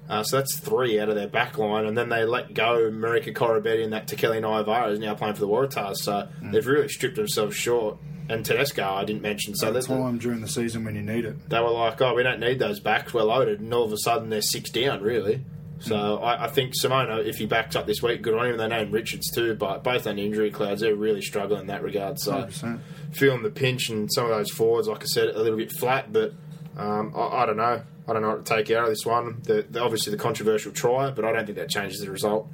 Uh, 0.08 0.22
so 0.22 0.36
that's 0.36 0.58
three 0.58 1.00
out 1.00 1.08
of 1.08 1.14
their 1.14 1.28
back 1.28 1.56
line, 1.56 1.86
and 1.86 1.96
then 1.96 2.10
they 2.10 2.24
let 2.24 2.52
go 2.52 2.90
Marika 2.90 3.34
Koroibete 3.34 3.82
and 3.82 3.92
that 3.92 4.06
Taqele 4.06 4.40
Naiyaravoro 4.40 4.92
is 4.92 4.98
now 4.98 5.14
playing 5.14 5.34
for 5.34 5.40
the 5.40 5.48
Waratahs. 5.48 5.96
So 5.96 6.28
they've 6.42 6.66
really 6.66 6.88
stripped 6.88 7.16
themselves 7.16 7.56
short. 7.56 7.96
And 8.26 8.44
Tedesco, 8.44 8.82
I 8.82 9.04
didn't 9.04 9.20
mention. 9.20 9.54
So 9.54 9.70
the 9.70 9.80
that, 9.80 9.86
time 9.86 10.18
during 10.18 10.40
the 10.40 10.48
season 10.48 10.84
when 10.84 10.94
you 10.94 11.02
need 11.02 11.26
it. 11.26 11.48
they 11.50 11.60
were 11.60 11.68
like, 11.68 12.00
"Oh, 12.00 12.14
we 12.14 12.22
don't 12.22 12.40
need 12.40 12.58
those 12.58 12.80
backs. 12.80 13.12
We're 13.12 13.22
loaded." 13.22 13.60
And 13.60 13.72
all 13.74 13.84
of 13.84 13.92
a 13.92 13.98
sudden, 13.98 14.30
they're 14.30 14.40
six 14.40 14.70
down, 14.70 15.02
really. 15.02 15.44
So 15.80 16.18
I, 16.18 16.44
I 16.44 16.48
think 16.48 16.72
Simona, 16.74 17.24
if 17.26 17.36
he 17.36 17.44
backs 17.44 17.76
up 17.76 17.86
this 17.86 18.02
week, 18.02 18.22
good 18.22 18.34
on 18.34 18.46
him. 18.46 18.56
They 18.56 18.68
named 18.68 18.92
Richards 18.92 19.30
too, 19.30 19.54
but 19.54 19.84
both 19.84 20.06
on 20.06 20.18
injury 20.18 20.50
clouds, 20.50 20.80
they're 20.80 20.94
really 20.94 21.20
struggling 21.20 21.62
in 21.62 21.66
that 21.66 21.82
regard. 21.82 22.18
So 22.18 22.32
100%. 22.32 22.80
feeling 23.12 23.42
the 23.42 23.50
pinch, 23.50 23.90
and 23.90 24.10
some 24.10 24.24
of 24.24 24.30
those 24.30 24.50
forwards, 24.50 24.88
like 24.88 25.02
I 25.02 25.06
said, 25.06 25.28
a 25.28 25.42
little 25.42 25.58
bit 25.58 25.72
flat. 25.72 26.12
But 26.12 26.32
um, 26.78 27.12
I, 27.14 27.42
I 27.42 27.46
don't 27.46 27.58
know. 27.58 27.82
I 28.06 28.12
don't 28.12 28.22
know 28.22 28.30
what 28.30 28.44
to 28.46 28.54
take 28.54 28.70
out 28.70 28.84
of 28.84 28.90
this 28.90 29.06
one. 29.06 29.40
The, 29.44 29.64
the, 29.68 29.82
obviously, 29.82 30.10
the 30.10 30.18
controversial 30.18 30.72
try, 30.72 31.10
but 31.10 31.24
I 31.24 31.32
don't 31.32 31.46
think 31.46 31.56
that 31.58 31.68
changes 31.70 32.00
the 32.00 32.10
result. 32.10 32.48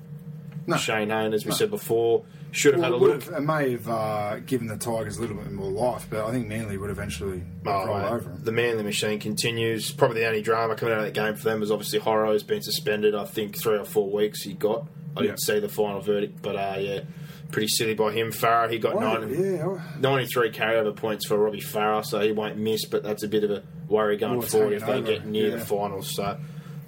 No. 0.66 0.76
Shane 0.76 1.10
Owen, 1.10 1.32
as 1.34 1.44
we 1.44 1.52
said 1.52 1.70
before, 1.70 2.22
should 2.52 2.74
have 2.74 2.82
Well, 2.82 2.92
had 2.92 3.00
a 3.00 3.04
look. 3.04 3.22
have, 3.24 3.34
it 3.34 3.40
may 3.40 3.72
have 3.72 3.88
uh, 3.88 4.36
given 4.40 4.68
the 4.68 4.76
Tigers 4.76 5.16
a 5.16 5.20
little 5.22 5.36
bit 5.36 5.50
more 5.50 5.70
life, 5.70 6.06
but 6.08 6.24
I 6.24 6.30
think 6.30 6.46
Manly 6.46 6.76
would 6.76 6.90
eventually 6.90 7.42
Oh, 7.66 7.86
roll 7.86 7.98
mate, 7.98 8.08
over. 8.10 8.36
The 8.42 8.52
Manly 8.52 8.84
machine 8.84 9.18
continues. 9.18 9.90
Probably 9.90 10.20
the 10.20 10.26
only 10.28 10.42
drama 10.42 10.76
coming 10.76 10.92
out 10.94 11.00
of 11.00 11.06
that 11.06 11.14
game 11.14 11.34
for 11.34 11.44
them 11.44 11.60
was 11.60 11.70
obviously 11.72 11.98
Horro 11.98 12.32
has 12.32 12.42
been 12.44 12.62
suspended. 12.62 13.14
I 13.14 13.24
think 13.24 13.56
three 13.58 13.78
or 13.78 13.84
four 13.84 14.10
weeks 14.10 14.42
he 14.42 14.52
got. 14.52 14.86
I 15.16 15.20
Yeah. 15.22 15.26
didn't 15.28 15.40
see 15.40 15.58
the 15.58 15.68
final 15.68 16.00
verdict, 16.00 16.40
but 16.42 16.54
uh, 16.54 16.76
yeah, 16.78 17.00
pretty 17.50 17.68
silly 17.68 17.94
by 17.94 18.12
him. 18.12 18.30
Farah 18.30 18.70
he 18.70 18.78
got 18.78 19.00
nine, 19.00 19.28
yeah, 19.30 19.80
93 19.98 20.52
carryover 20.52 20.94
points 20.94 21.26
for 21.26 21.36
Robbie 21.36 21.60
Farah, 21.60 22.04
so 22.04 22.20
he 22.20 22.30
won't 22.30 22.58
miss. 22.58 22.84
But 22.84 23.02
that's 23.02 23.24
a 23.24 23.28
bit 23.28 23.42
of 23.42 23.50
a 23.50 23.62
worry 23.90 24.16
going 24.16 24.40
forward 24.42 24.74
if 24.74 24.86
they 24.86 24.94
over, 24.94 25.06
get 25.06 25.26
near 25.26 25.50
yeah. 25.50 25.56
the 25.56 25.64
finals. 25.64 26.14
So. 26.14 26.38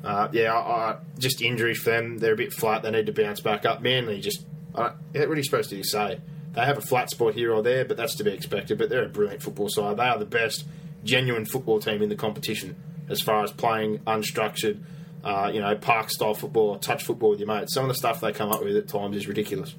Uh, 0.05 0.29
yeah, 0.33 0.53
I, 0.53 0.59
I, 0.59 0.97
just 1.19 1.41
injury 1.41 1.75
for 1.75 1.91
them. 1.91 2.19
They're 2.19 2.35
a 2.35 2.37
bit 2.37 2.53
flat. 2.53 2.83
They 2.83 2.91
need 2.91 3.07
to 3.07 3.13
bounce 3.13 3.41
back 3.41 3.65
up. 3.65 3.83
Manly 3.83 4.21
just, 4.21 4.45
what 4.73 4.97
are 5.15 5.37
you 5.37 5.45
supposed 5.45 5.71
to 5.71 5.83
say? 5.85 6.21
They 6.55 6.65
have 6.65 6.77
a 6.77 6.83
flat 6.83 7.11
spot 7.11 7.35
here 7.35 7.53
or 7.53 7.63
there, 7.63 7.85
but 7.85 7.97
that's 7.97 8.17
to 8.17 8.25
be 8.25 8.33
expected. 8.33 8.79
But 8.79 8.91
they're 8.91 9.05
a 9.05 9.09
brilliant 9.09 9.43
football 9.43 9.69
side. 9.69 9.97
They 9.99 10.03
are 10.03 10.19
the 10.19 10.27
best 10.27 10.65
genuine 11.05 11.45
football 11.45 11.79
team 11.79 12.03
in 12.03 12.09
the 12.09 12.17
competition 12.17 12.77
as 13.09 13.21
far 13.21 13.43
as 13.43 13.53
playing 13.53 13.99
unstructured, 14.01 14.81
uh, 15.25 15.51
you 15.53 15.61
know, 15.61 15.75
park 15.77 16.11
style 16.11 16.35
football 16.35 16.71
or 16.71 16.79
touch 16.79 17.05
football 17.05 17.31
with 17.31 17.39
your 17.39 17.49
mates. 17.49 17.75
Some 17.75 17.85
of 17.85 17.89
the 17.89 17.95
stuff 17.95 18.21
they 18.21 18.33
come 18.33 18.51
up 18.51 18.63
with 18.63 18.77
at 18.77 18.89
times 18.89 19.17
is 19.17 19.27
ridiculous. 19.27 19.75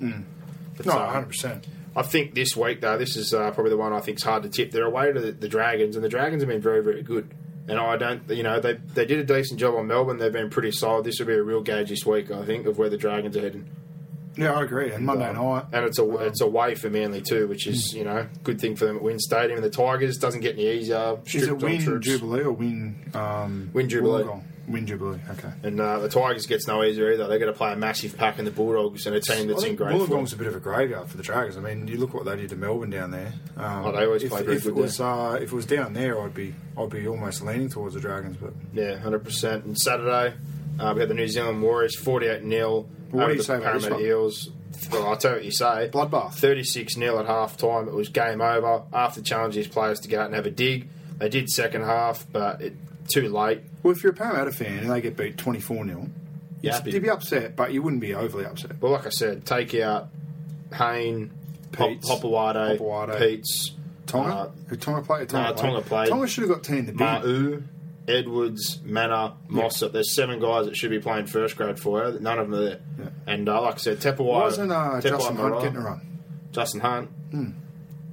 But, 0.78 0.86
No, 0.86 0.94
um, 0.94 1.26
100%. 1.26 1.64
I 1.96 2.02
think 2.02 2.34
this 2.34 2.56
week, 2.58 2.82
though, 2.82 2.98
this 2.98 3.16
is 3.16 3.34
uh, 3.34 3.52
probably 3.52 3.70
the 3.70 3.78
one 3.78 3.94
I 3.94 4.00
think 4.00 4.18
is 4.18 4.24
hard 4.24 4.44
to 4.44 4.50
tip. 4.50 4.72
They're 4.72 4.86
away 4.86 5.12
to 5.14 5.20
the, 5.20 5.32
the 5.32 5.48
Dragons, 5.48 5.96
and 5.96 6.04
the 6.04 6.10
Dragons 6.10 6.42
have 6.42 6.50
been 6.50 6.62
very, 6.62 6.84
very 6.84 7.04
good. 7.04 7.30
And 7.68 7.80
I 7.80 7.96
don't, 7.98 8.28
you 8.30 8.44
know, 8.44 8.60
they 8.60 8.74
they 8.74 9.06
did 9.06 9.20
a 9.20 9.24
decent 9.24 9.60
job 9.60 9.76
on 9.76 9.88
Melbourne. 9.88 10.18
They've 10.18 10.34
been 10.34 10.50
pretty 10.50 10.72
solid. 10.72 11.06
This 11.06 11.20
will 11.20 11.28
be 11.28 11.34
a 11.34 11.44
real 11.44 11.62
gauge 11.62 11.90
this 11.90 12.06
week, 12.06 12.30
I 12.32 12.44
think, 12.46 12.66
of 12.66 12.78
where 12.78 12.90
the 12.90 12.98
Dragons 12.98 13.38
are 13.38 13.42
heading. 13.42 13.70
Yeah, 14.36 14.54
I 14.54 14.64
agree. 14.64 14.92
And 14.92 15.06
Monday 15.06 15.28
Um, 15.30 15.36
night. 15.36 15.66
and 15.72 15.86
it's 15.86 16.00
a 16.00 16.16
it's 16.26 16.42
away 16.42 16.74
for 16.76 16.90
Manly 16.90 17.22
too, 17.22 17.48
which 17.48 17.68
is 17.68 17.94
you 17.94 18.04
know 18.04 18.28
good 18.44 18.60
thing 18.60 18.76
for 18.76 18.86
them 18.86 18.98
at 18.98 19.04
Win 19.04 19.20
Stadium. 19.20 19.58
And 19.58 19.64
the 19.64 19.70
Tigers 19.70 20.18
doesn't 20.18 20.42
get 20.42 20.56
any 20.56 20.68
easier. 20.72 21.20
Is 21.28 21.48
it 21.48 21.58
win. 21.60 22.02
Jubilee 22.02 22.42
or 22.42 22.52
win. 22.52 22.96
Um, 23.14 23.70
Win 23.74 23.88
Jubilee. 23.88 24.24
Wollongong? 24.24 24.44
Win 24.68 24.88
Jubilee, 24.88 25.20
okay. 25.32 25.52
And 25.64 25.80
uh, 25.80 26.00
the 26.00 26.08
Tigers 26.08 26.46
gets 26.46 26.68
no 26.68 26.84
easier 26.84 27.12
either. 27.12 27.28
They're 27.28 27.40
going 27.40 27.52
to 27.52 27.58
play 27.58 27.74
a 27.74 27.76
massive 27.76 28.18
pack 28.18 28.40
in 28.40 28.46
the 28.46 28.52
Bulldogs 28.52 29.06
and 29.06 29.14
a 29.16 29.20
team 29.20 29.48
that's 29.48 29.64
in 29.64 29.76
great 29.76 29.92
form. 29.92 30.10
Wollongong's 30.10 30.32
a 30.32 30.38
bit 30.38 30.48
of 30.48 30.56
a 30.56 30.60
graveyard 30.62 31.10
for 31.10 31.18
the 31.18 31.24
Dragons. 31.24 31.58
I 31.58 31.60
mean, 31.60 31.86
you 31.88 31.98
look 31.98 32.14
what 32.14 32.24
they 32.24 32.38
did 32.38 32.50
to 32.52 32.56
Melbourne 32.56 32.90
down 32.90 33.12
there. 33.12 33.34
Um, 33.58 33.86
Oh, 33.86 33.92
they 33.92 34.06
always 34.06 34.24
if, 34.24 34.30
play 34.32 34.44
very 34.44 34.56
if 34.58 34.64
good 34.64 34.70
it 34.70 34.76
was 34.76 35.02
uh, 35.02 35.38
if 35.42 35.52
it 35.52 35.56
was 35.56 35.66
down 35.66 35.94
there, 35.94 36.22
I'd 36.22 36.34
be 36.34 36.56
I'd 36.78 36.90
be 36.90 37.08
almost 37.08 37.42
leaning 37.42 37.68
towards 37.68 37.96
the 37.96 38.00
Dragons. 38.00 38.38
But 38.38 38.54
Yeah, 38.74 38.98
hundred 39.00 39.26
percent. 39.26 39.66
And 39.66 39.78
Saturday, 39.78 40.34
uh, 40.80 40.94
we 40.94 41.02
had 41.02 41.10
the 41.10 41.14
New 41.14 41.28
Zealand 41.28 41.62
Warriors 41.62 41.98
forty-eight 41.98 42.44
0 42.48 42.86
What 43.12 43.28
do 43.28 43.34
you 43.34 43.42
say 43.44 43.58
about 43.58 43.82
Parramatta? 43.82 44.02
Eels. 44.06 44.50
Well, 44.92 45.08
I'll 45.08 45.18
tell 45.18 45.32
you 45.32 45.38
what 45.38 45.46
you 45.46 45.52
say. 45.52 45.90
Bloodbath. 45.92 46.36
Thirty-six 46.36 46.96
0 46.96 47.20
at 47.20 47.26
half 47.26 47.58
time. 47.58 47.90
It 47.90 47.94
was 47.94 48.08
game 48.08 48.40
over. 48.40 48.84
After 48.94 49.22
challenging 49.22 49.64
his 49.64 49.68
players 49.72 50.00
to 50.02 50.08
go 50.08 50.22
out 50.22 50.28
and 50.28 50.36
have 50.36 50.46
a 50.46 50.52
dig, 50.52 50.88
they 51.20 51.28
did 51.28 51.50
second 51.50 51.82
half, 51.84 52.26
but 52.32 52.62
it, 52.62 52.74
too 53.08 53.30
late. 53.30 53.62
well, 53.82 53.92
if 53.94 54.04
you're 54.04 54.12
a 54.14 54.16
Parramatta 54.16 54.52
fan 54.52 54.80
and 54.80 54.90
they 54.90 55.02
get 55.02 55.18
beat 55.18 55.38
twenty 55.38 55.60
four 55.60 55.86
0 55.86 56.08
Yeah. 56.62 56.80
you'd 56.86 57.04
be 57.04 57.10
upset, 57.10 57.56
but 57.56 57.74
you 57.74 57.82
wouldn't 57.82 58.02
be 58.02 58.14
overly 58.14 58.46
upset. 58.46 58.82
Well, 58.82 58.92
like 58.94 59.06
I 59.06 59.10
said, 59.10 59.46
take 59.46 59.74
out 59.76 60.10
Hayne, 60.74 61.32
Hop, 61.78 61.90
Peats. 61.90 62.10
Hopoate, 62.10 62.78
Hopoate. 62.80 63.20
Peats, 63.20 63.72
Tonga, 64.08 64.34
uh, 64.34 64.50
who 64.68 64.76
Tonga 64.76 65.02
played? 65.02 65.30
Tonga, 65.30 65.50
nah, 65.50 65.56
Tonga 65.56 65.82
played. 65.82 66.10
Tonga 66.10 66.28
should 66.28 66.42
have 66.44 66.52
got 66.52 66.64
ten 66.64 66.78
in 66.80 66.86
the 66.88 66.92
bin. 66.94 67.06
Ma'u, 67.08 67.64
Edwards, 68.08 68.80
Mannah, 68.84 69.34
Mossop. 69.48 69.92
There's 69.94 70.14
seven 70.16 70.40
guys 70.40 70.66
that 70.66 70.76
should 70.76 70.90
be 70.92 71.00
playing 71.00 71.26
first 71.28 71.56
grade 71.56 71.80
for 71.80 72.06
you. 72.12 72.20
None 72.20 72.38
of 72.40 72.50
them 72.50 72.60
are 72.60 72.64
there. 72.64 72.80
Yeah. 73.00 73.10
And 73.28 73.48
uh, 73.48 73.62
like 73.62 73.76
I 73.76 73.78
said, 73.78 74.00
Tepawai. 74.00 74.26
Wasn't 74.42 74.72
uh, 74.72 74.76
Tepawai 74.76 75.02
Justin 75.04 75.36
Hunt 75.38 75.62
getting 75.62 75.78
a 75.78 75.82
run? 75.82 76.20
Justin 76.52 76.82
Hunt. 76.82 77.10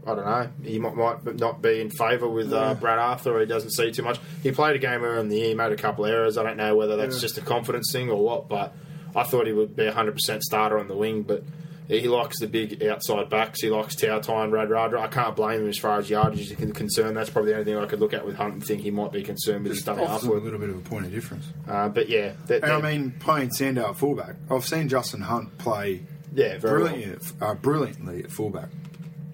I 0.06 0.14
don't 0.14 0.24
know. 0.24 0.48
He 0.64 0.78
might, 0.78 0.96
might 0.96 1.36
not 1.38 1.60
be 1.60 1.80
in 1.80 1.90
favour 1.90 2.26
with 2.28 2.52
uh, 2.52 2.74
Brad 2.74 2.98
Arthur, 2.98 3.36
or 3.36 3.40
he 3.40 3.46
doesn't 3.46 3.70
see 3.70 3.90
too 3.92 4.02
much. 4.02 4.18
He 4.42 4.50
played 4.50 4.74
a 4.76 4.78
game 4.78 5.04
earlier 5.04 5.20
in 5.20 5.28
the 5.28 5.36
year, 5.36 5.48
he 5.48 5.54
made 5.54 5.72
a 5.72 5.76
couple 5.76 6.04
of 6.06 6.10
errors. 6.10 6.38
I 6.38 6.42
don't 6.42 6.56
know 6.56 6.74
whether 6.74 6.96
that's 6.96 7.16
Yeah. 7.16 7.20
just 7.20 7.38
a 7.38 7.42
confidence 7.42 7.90
thing 7.92 8.08
or 8.10 8.22
what, 8.24 8.48
but 8.48 8.74
I 9.14 9.24
thought 9.24 9.46
he 9.46 9.52
would 9.52 9.76
be 9.76 9.86
a 9.86 9.92
100% 9.92 10.42
starter 10.42 10.78
on 10.78 10.88
the 10.88 10.96
wing. 10.96 11.22
But 11.22 11.42
he 11.86 12.06
likes 12.08 12.38
the 12.40 12.46
big 12.46 12.82
outside 12.84 13.28
backs. 13.28 13.60
He 13.60 13.68
likes 13.68 13.94
Toutai 13.96 14.44
and 14.44 14.52
Radradra. 14.52 15.00
I 15.00 15.08
can't 15.08 15.34
blame 15.36 15.62
him 15.62 15.68
as 15.68 15.76
far 15.76 15.98
as 15.98 16.08
yardage 16.08 16.50
is 16.50 16.72
concerned. 16.72 17.16
That's 17.16 17.28
probably 17.30 17.50
the 17.52 17.58
only 17.58 17.64
thing 17.72 17.76
I 17.82 17.86
could 17.86 18.00
look 18.00 18.14
at 18.14 18.24
with 18.24 18.36
Hunt 18.36 18.54
and 18.54 18.64
think 18.64 18.80
he 18.82 18.90
might 18.92 19.12
be 19.12 19.22
concerned 19.22 19.64
with 19.64 19.76
stuff 19.78 19.98
offers 19.98 20.22
a 20.28 20.30
little 20.32 20.58
bit 20.60 20.70
of 20.70 20.76
a 20.76 20.80
point 20.88 21.04
of 21.06 21.10
difference. 21.12 21.46
Uh, 21.68 21.88
but 21.88 22.08
yeah, 22.08 22.32
that, 22.46 22.62
And 22.62 22.72
I 22.72 22.80
mean, 22.80 23.10
playing 23.18 23.50
Sandow 23.50 23.90
at 23.90 23.96
fullback, 23.96 24.36
I've 24.50 24.64
seen 24.64 24.88
Justin 24.88 25.20
Hunt 25.22 25.58
play 25.58 26.02
yeah, 26.32 26.58
very 26.58 26.80
well. 26.82 26.92
brilliantly, 26.92 27.36
uh, 27.40 27.54
brilliantly 27.54 28.22
at 28.24 28.30
fullback. 28.30 28.68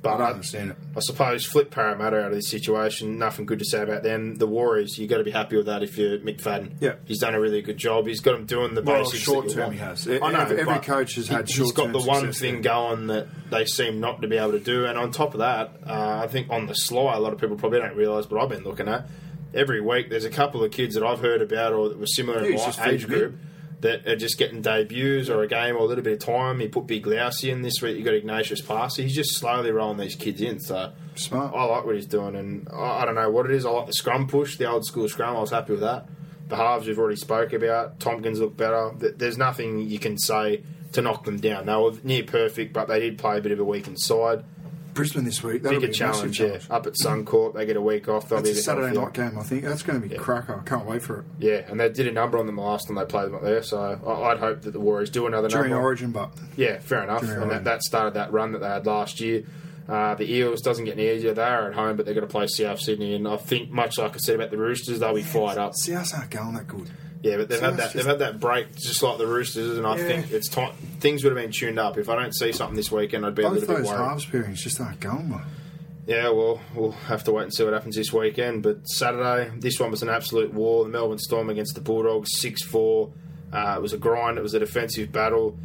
But 0.02 0.20
I 0.20 0.30
understand 0.30 0.70
it. 0.70 0.76
I 0.96 1.00
suppose 1.00 1.44
flip 1.44 1.70
Parramatta 1.70 2.18
out 2.20 2.26
of 2.28 2.34
this 2.34 2.48
situation. 2.48 3.18
Nothing 3.18 3.44
good 3.44 3.58
to 3.58 3.64
say 3.64 3.82
about 3.82 4.02
them. 4.04 4.36
The 4.36 4.46
Warriors, 4.46 4.98
you've 4.98 5.10
got 5.10 5.18
to 5.18 5.24
be 5.24 5.30
happy 5.32 5.56
with 5.56 5.66
that 5.66 5.82
if 5.82 5.98
you're 5.98 6.18
McFadden. 6.18 6.74
Yeah. 6.80 6.94
he's 7.06 7.18
done 7.18 7.34
a 7.34 7.40
really 7.40 7.60
good 7.62 7.76
job. 7.76 8.06
He's 8.06 8.20
got 8.20 8.32
them 8.32 8.44
doing 8.46 8.74
the 8.74 8.82
Well, 8.82 9.02
basics. 9.02 9.22
short 9.22 9.48
term 9.50 9.72
he 9.72 9.78
has. 9.78 10.06
I 10.06 10.18
know 10.18 10.40
Every- 10.40 10.60
every 10.60 10.78
coach 10.78 11.16
has 11.16 11.26
had 11.28 11.48
he- 11.48 11.60
He's 11.62 11.72
got 11.72 11.92
the 11.92 11.98
one 12.00 12.32
thing 12.32 12.62
going 12.62 13.08
that 13.08 13.26
they 13.50 13.64
seem 13.64 13.98
not 13.98 14.22
to 14.22 14.28
be 14.28 14.36
able 14.36 14.52
to 14.52 14.60
do. 14.60 14.84
And 14.86 14.96
on 14.96 15.10
top 15.10 15.34
of 15.34 15.40
that, 15.40 15.72
uh, 15.86 16.20
I 16.22 16.28
think 16.28 16.48
on 16.50 16.66
the 16.66 16.74
sly, 16.74 17.14
a 17.16 17.18
lot 17.20 17.32
of 17.32 17.40
people 17.40 17.56
probably 17.56 17.80
don't 17.80 17.96
realise, 17.96 18.26
but 18.26 18.38
I've 18.40 18.48
been 18.50 18.62
looking 18.64 18.86
at 18.88 19.08
every 19.54 19.80
week. 19.80 20.10
There's 20.10 20.24
a 20.26 20.30
couple 20.30 20.62
of 20.62 20.70
kids 20.70 20.94
that 20.94 21.02
I've 21.04 21.20
heard 21.20 21.42
about 21.42 21.72
or 21.72 21.88
that 21.88 21.98
were 21.98 22.06
similar 22.06 22.42
Yeah, 22.48 22.56
in 22.62 22.74
my 22.78 22.86
age 22.90 23.06
group 23.08 23.34
that 23.80 24.06
are 24.06 24.16
just 24.16 24.38
getting 24.38 24.62
debuts 24.62 25.28
or 25.28 25.42
a 25.42 25.48
game 25.48 25.76
or 25.76 25.80
a 25.80 25.84
little 25.84 26.04
bit 26.04 26.14
of 26.14 26.18
time. 26.18 26.60
He 26.60 26.68
put 26.68 26.86
Big 26.86 27.04
Lousi 27.04 27.50
in 27.50 27.62
this 27.62 27.82
week. 27.82 27.96
You 27.98 28.04
got 28.04 28.14
Ignatius 28.14 28.60
Parsi. 28.60 29.02
He's 29.02 29.14
just 29.14 29.36
slowly 29.36 29.70
rolling 29.70 29.98
these 29.98 30.16
kids 30.16 30.40
in. 30.40 30.60
So 30.60 30.92
Smart. 31.14 31.54
I 31.54 31.64
like 31.64 31.84
what 31.84 31.94
he's 31.94 32.06
doing, 32.06 32.36
and 32.36 32.68
I, 32.72 33.02
I 33.02 33.04
don't 33.04 33.14
know 33.14 33.30
what 33.30 33.46
it 33.46 33.52
is. 33.52 33.64
I 33.64 33.70
like 33.70 33.86
the 33.86 33.92
scrum 33.92 34.26
push, 34.26 34.56
the 34.56 34.68
old 34.68 34.84
school 34.84 35.08
scrum. 35.08 35.36
I 35.36 35.40
was 35.40 35.50
happy 35.50 35.72
with 35.72 35.80
that. 35.80 36.06
The 36.48 36.56
halves 36.56 36.86
we've 36.86 36.98
already 36.98 37.16
spoke 37.16 37.52
about. 37.52 37.98
Tomkins 37.98 38.40
look 38.40 38.56
better. 38.56 38.92
There's 38.96 39.36
nothing 39.36 39.80
you 39.80 39.98
can 39.98 40.16
say 40.16 40.62
to 40.92 41.02
knock 41.02 41.24
them 41.24 41.38
down. 41.38 41.66
They 41.66 41.74
were 41.74 41.92
near 42.04 42.22
perfect, 42.22 42.72
but 42.72 42.86
they 42.88 43.00
did 43.00 43.18
play 43.18 43.38
a 43.38 43.40
bit 43.40 43.52
of 43.52 43.58
a 43.58 43.64
weakened 43.64 44.00
side. 44.00 44.44
Brisbane 44.96 45.24
this 45.24 45.42
week. 45.42 45.62
That'll 45.62 45.78
Bigger 45.78 45.92
be 45.92 45.92
a 45.92 45.94
challenge, 45.94 46.40
yeah. 46.40 46.58
Up 46.70 46.86
at 46.86 46.94
Suncorp, 46.94 47.54
they 47.54 47.64
get 47.66 47.76
a 47.76 47.80
week 47.80 48.08
off. 48.08 48.28
They'll 48.28 48.38
That's 48.38 48.50
a 48.50 48.52
be 48.52 48.56
bit 48.56 48.64
Saturday 48.64 48.96
night 48.98 49.12
game, 49.12 49.38
I 49.38 49.42
think. 49.44 49.62
That's 49.64 49.82
going 49.84 50.00
to 50.02 50.08
be 50.08 50.14
Yeah. 50.14 50.20
cracker. 50.20 50.58
I 50.58 50.68
can't 50.68 50.86
wait 50.86 51.02
for 51.02 51.20
it. 51.20 51.24
Yeah, 51.38 51.62
and 51.68 51.78
they 51.78 51.88
did 51.90 52.08
a 52.08 52.12
number 52.12 52.38
on 52.38 52.46
them 52.46 52.56
the 52.56 52.62
last 52.62 52.88
time 52.88 52.96
they 52.96 53.04
played 53.04 53.26
them 53.26 53.36
up 53.36 53.42
there. 53.42 53.62
So 53.62 53.78
I, 53.80 54.30
I'd 54.32 54.38
hope 54.38 54.62
that 54.62 54.72
the 54.72 54.80
Warriors 54.80 55.10
do 55.10 55.26
another 55.26 55.48
During 55.48 55.70
number. 55.70 55.84
Origin, 55.84 56.10
but 56.10 56.30
Yeah, 56.56 56.78
fair 56.80 57.02
enough. 57.04 57.20
During 57.20 57.42
And 57.42 57.50
that, 57.52 57.64
that 57.64 57.82
started 57.82 58.14
that 58.14 58.32
run 58.32 58.52
that 58.52 58.58
they 58.60 58.66
had 58.68 58.86
last 58.86 59.20
year. 59.20 59.44
Uh, 59.88 60.16
the 60.16 60.28
Eels 60.28 60.62
doesn't 60.62 60.84
get 60.84 60.98
any 60.98 61.08
easier. 61.10 61.32
They 61.32 61.42
are 61.44 61.68
at 61.68 61.74
home, 61.74 61.96
but 61.96 62.06
they're 62.06 62.14
going 62.14 62.26
to 62.26 62.30
play 62.32 62.48
South 62.48 62.80
Sydney, 62.80 63.14
and 63.14 63.28
I 63.28 63.36
think 63.36 63.70
much 63.70 63.98
like 63.98 64.14
I 64.14 64.18
said 64.18 64.34
about 64.34 64.50
the 64.50 64.56
Roosters, 64.58 64.98
they'll 64.98 65.14
be 65.14 65.22
fired 65.22 65.58
up. 65.58 65.74
Souths 65.80 66.12
aren't 66.12 66.30
going 66.30 66.54
that 66.54 66.66
good. 66.66 66.90
Yeah, 67.22 67.38
but 67.38 67.48
they've 67.48 67.60
had 67.60 67.76
that 67.78 67.92
they've 67.92 68.04
had 68.06 68.18
that 68.20 68.38
break 68.40 68.74
just 68.76 69.02
like 69.02 69.18
the 69.18 69.26
Roosters, 69.26 69.78
and 69.78 69.86
I 69.86 69.96
Yeah. 69.96 70.04
think 70.06 70.30
it's 70.30 70.48
time 70.48 70.72
things 71.00 71.24
would 71.24 71.34
have 71.36 71.42
been 71.42 71.52
tuned 71.52 71.78
up. 71.78 71.98
If 71.98 72.08
I 72.08 72.14
don't 72.20 72.32
see 72.34 72.52
something 72.52 72.76
this 72.76 72.90
weekend, 72.92 73.24
I'd 73.26 73.34
be 73.34 73.42
a 73.42 73.48
little 73.48 73.66
bit 73.66 73.76
those 73.78 73.86
worried. 73.86 73.98
halves 73.98 74.26
pairings 74.26 74.56
just 74.58 74.80
aren't 74.80 75.00
going 75.00 75.30
well. 75.30 75.42
Yeah, 76.06 76.28
well, 76.28 76.60
we'll 76.74 76.92
have 76.92 77.24
to 77.24 77.32
wait 77.32 77.44
and 77.44 77.54
see 77.54 77.64
what 77.64 77.72
happens 77.72 77.96
this 77.96 78.12
weekend. 78.12 78.62
But 78.62 78.86
Saturday, 78.88 79.50
this 79.58 79.80
one 79.80 79.90
was 79.90 80.02
an 80.02 80.08
absolute 80.08 80.54
war. 80.54 80.84
The 80.84 80.90
Melbourne 80.90 81.18
Storm 81.18 81.50
against 81.50 81.74
the 81.74 81.80
Bulldogs, 81.80 82.30
6 82.38 82.62
4. 82.62 83.10
Uh, 83.52 83.74
it 83.76 83.82
was 83.82 83.92
a 83.92 83.98
grind, 83.98 84.38
it 84.38 84.42
was 84.42 84.54
a 84.54 84.60
defensive 84.60 85.10
battle. 85.10 85.58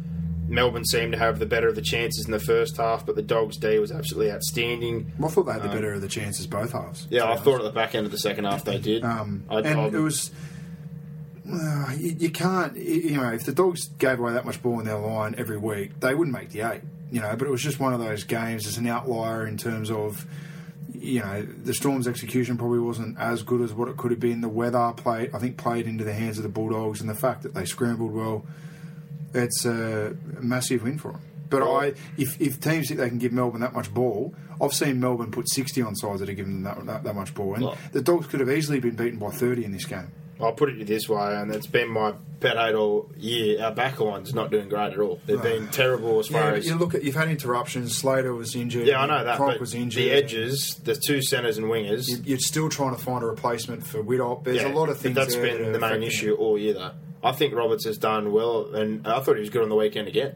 Melbourne 0.48 0.84
seemed 0.84 1.12
to 1.12 1.18
have 1.18 1.38
the 1.38 1.46
better 1.46 1.68
of 1.68 1.76
the 1.76 1.82
chances 1.82 2.26
in 2.26 2.32
the 2.32 2.40
first 2.40 2.76
half, 2.76 3.06
but 3.06 3.14
the 3.14 3.22
Dogs' 3.22 3.56
D 3.56 3.78
was 3.78 3.92
absolutely 3.92 4.32
outstanding. 4.32 5.12
I 5.22 5.28
thought 5.28 5.44
they 5.46 5.52
had 5.52 5.62
the 5.62 5.68
better 5.68 5.92
of 5.92 6.00
the 6.00 6.08
chances 6.08 6.46
both 6.46 6.72
halves. 6.72 7.02
Um, 7.02 7.08
Yeah, 7.10 7.24
I 7.30 7.36
be 7.36 7.40
thought 7.42 7.58
at 7.60 7.64
the 7.64 7.70
back 7.70 7.94
end 7.94 8.04
of 8.06 8.12
the 8.12 8.18
second 8.18 8.44
half 8.44 8.64
they 8.64 8.78
did. 8.78 9.04
Um, 9.04 9.44
I, 9.48 9.60
and 9.60 9.80
I- 9.80 9.86
it 9.86 9.92
was. 9.94 10.30
Well, 11.44 11.92
you, 11.96 12.14
you 12.18 12.30
can't, 12.30 12.76
you 12.76 13.16
know, 13.16 13.32
if 13.32 13.44
the 13.44 13.52
Dogs 13.52 13.88
gave 13.98 14.18
away 14.20 14.32
that 14.34 14.44
much 14.44 14.62
ball 14.62 14.78
in 14.78 14.86
their 14.86 14.98
line 14.98 15.34
every 15.38 15.58
week, 15.58 15.98
they 16.00 16.14
wouldn't 16.14 16.36
make 16.36 16.50
the 16.50 16.60
eight, 16.60 16.82
you 17.10 17.20
know. 17.20 17.34
But 17.36 17.48
it 17.48 17.50
was 17.50 17.62
just 17.62 17.80
one 17.80 17.92
of 17.92 18.00
those 18.00 18.24
games. 18.24 18.66
It's 18.66 18.76
an 18.76 18.86
outlier 18.86 19.46
in 19.46 19.56
terms 19.58 19.90
of, 19.90 20.24
you 20.94 21.20
know, 21.20 21.42
the 21.42 21.74
Storm's 21.74 22.06
execution 22.06 22.56
probably 22.58 22.78
wasn't 22.78 23.18
as 23.18 23.42
good 23.42 23.60
as 23.60 23.72
what 23.72 23.88
it 23.88 23.96
could 23.96 24.12
have 24.12 24.20
been. 24.20 24.40
The 24.40 24.48
weather 24.48 24.92
played, 24.96 25.34
I 25.34 25.38
think, 25.40 25.56
played 25.56 25.86
into 25.86 26.04
the 26.04 26.12
hands 26.12 26.36
of 26.38 26.44
the 26.44 26.48
Bulldogs, 26.48 27.00
and 27.00 27.10
the 27.10 27.14
fact 27.14 27.42
that 27.42 27.54
they 27.54 27.64
scrambled 27.64 28.12
well, 28.12 28.44
it's 29.34 29.64
a 29.64 30.16
massive 30.40 30.84
win 30.84 30.98
for 30.98 31.12
them. 31.12 31.20
But 31.50 31.62
Well- 31.62 31.76
I, 31.80 31.94
if, 32.16 32.40
if 32.40 32.60
teams 32.60 32.86
think 32.88 33.00
they 33.00 33.08
can 33.08 33.18
give 33.18 33.32
Melbourne 33.32 33.60
that 33.62 33.74
much 33.74 33.92
ball, 33.92 34.32
I've 34.60 34.72
seen 34.72 35.00
Melbourne 35.00 35.30
put 35.32 35.50
60 35.50 35.82
on 35.82 35.96
sides 35.96 36.20
that 36.20 36.28
are 36.28 36.34
giving 36.34 36.62
them 36.62 36.64
that, 36.64 36.86
that, 36.86 37.04
that 37.04 37.14
much 37.16 37.34
ball. 37.34 37.54
And 37.54 37.64
Well- 37.64 37.78
the 37.90 38.00
Dogs 38.00 38.28
could 38.28 38.40
have 38.40 38.48
easily 38.50 38.78
been 38.78 38.94
beaten 38.94 39.18
by 39.18 39.30
30 39.30 39.64
in 39.64 39.72
this 39.72 39.84
game. 39.86 40.08
I'll 40.42 40.52
put 40.52 40.68
it 40.70 40.86
this 40.86 41.08
way, 41.08 41.34
and 41.36 41.54
it's 41.54 41.66
been 41.66 41.88
my 41.88 42.14
pet 42.40 42.56
hate 42.56 42.74
all 42.74 43.10
year. 43.16 43.62
Our 43.62 43.72
backline's 43.72 44.34
not 44.34 44.50
doing 44.50 44.68
great 44.68 44.92
at 44.92 44.98
all. 44.98 45.20
They've 45.26 45.40
been 45.42 45.68
terrible 45.68 46.18
as 46.18 46.26
far 46.26 46.50
Yeah, 46.50 46.56
as 46.56 46.66
you 46.66 46.74
look 46.74 46.94
at 46.94 47.04
you've 47.04 47.14
had 47.14 47.28
interruptions. 47.28 47.96
Slater 47.96 48.34
was 48.34 48.56
injured. 48.56 48.86
Yeah, 48.86 49.00
I 49.00 49.06
know 49.06 49.24
that. 49.24 49.36
Cronk 49.36 49.54
but 49.54 49.60
was 49.60 49.74
injured. 49.74 50.02
the 50.02 50.10
edges, 50.10 50.80
the 50.82 50.94
two 50.96 51.22
centres 51.22 51.58
and 51.58 51.68
wingers. 51.68 52.08
You- 52.08 52.22
You're 52.24 52.38
still 52.38 52.68
trying 52.68 52.96
to 52.96 53.00
find 53.00 53.22
a 53.22 53.26
replacement 53.26 53.86
for 53.86 54.02
Widdop. 54.02 54.44
There's 54.44 54.58
yeah, 54.62 54.72
a 54.72 54.74
lot 54.74 54.88
of 54.88 54.96
but 54.96 55.02
things. 55.02 55.14
That's 55.14 55.36
been 55.36 55.62
that 55.62 55.72
the 55.72 55.78
main 55.78 55.84
affecting 55.84 56.02
issue 56.02 56.34
all 56.34 56.58
year, 56.58 56.74
though. 56.74 56.90
I 57.24 57.30
think 57.32 57.54
Roberts 57.54 57.84
has 57.84 57.98
done 57.98 58.32
well, 58.32 58.74
and 58.74 59.06
I 59.06 59.20
thought 59.20 59.34
he 59.36 59.40
was 59.40 59.50
good 59.50 59.62
on 59.62 59.68
the 59.68 59.76
weekend 59.76 60.08
again. 60.08 60.34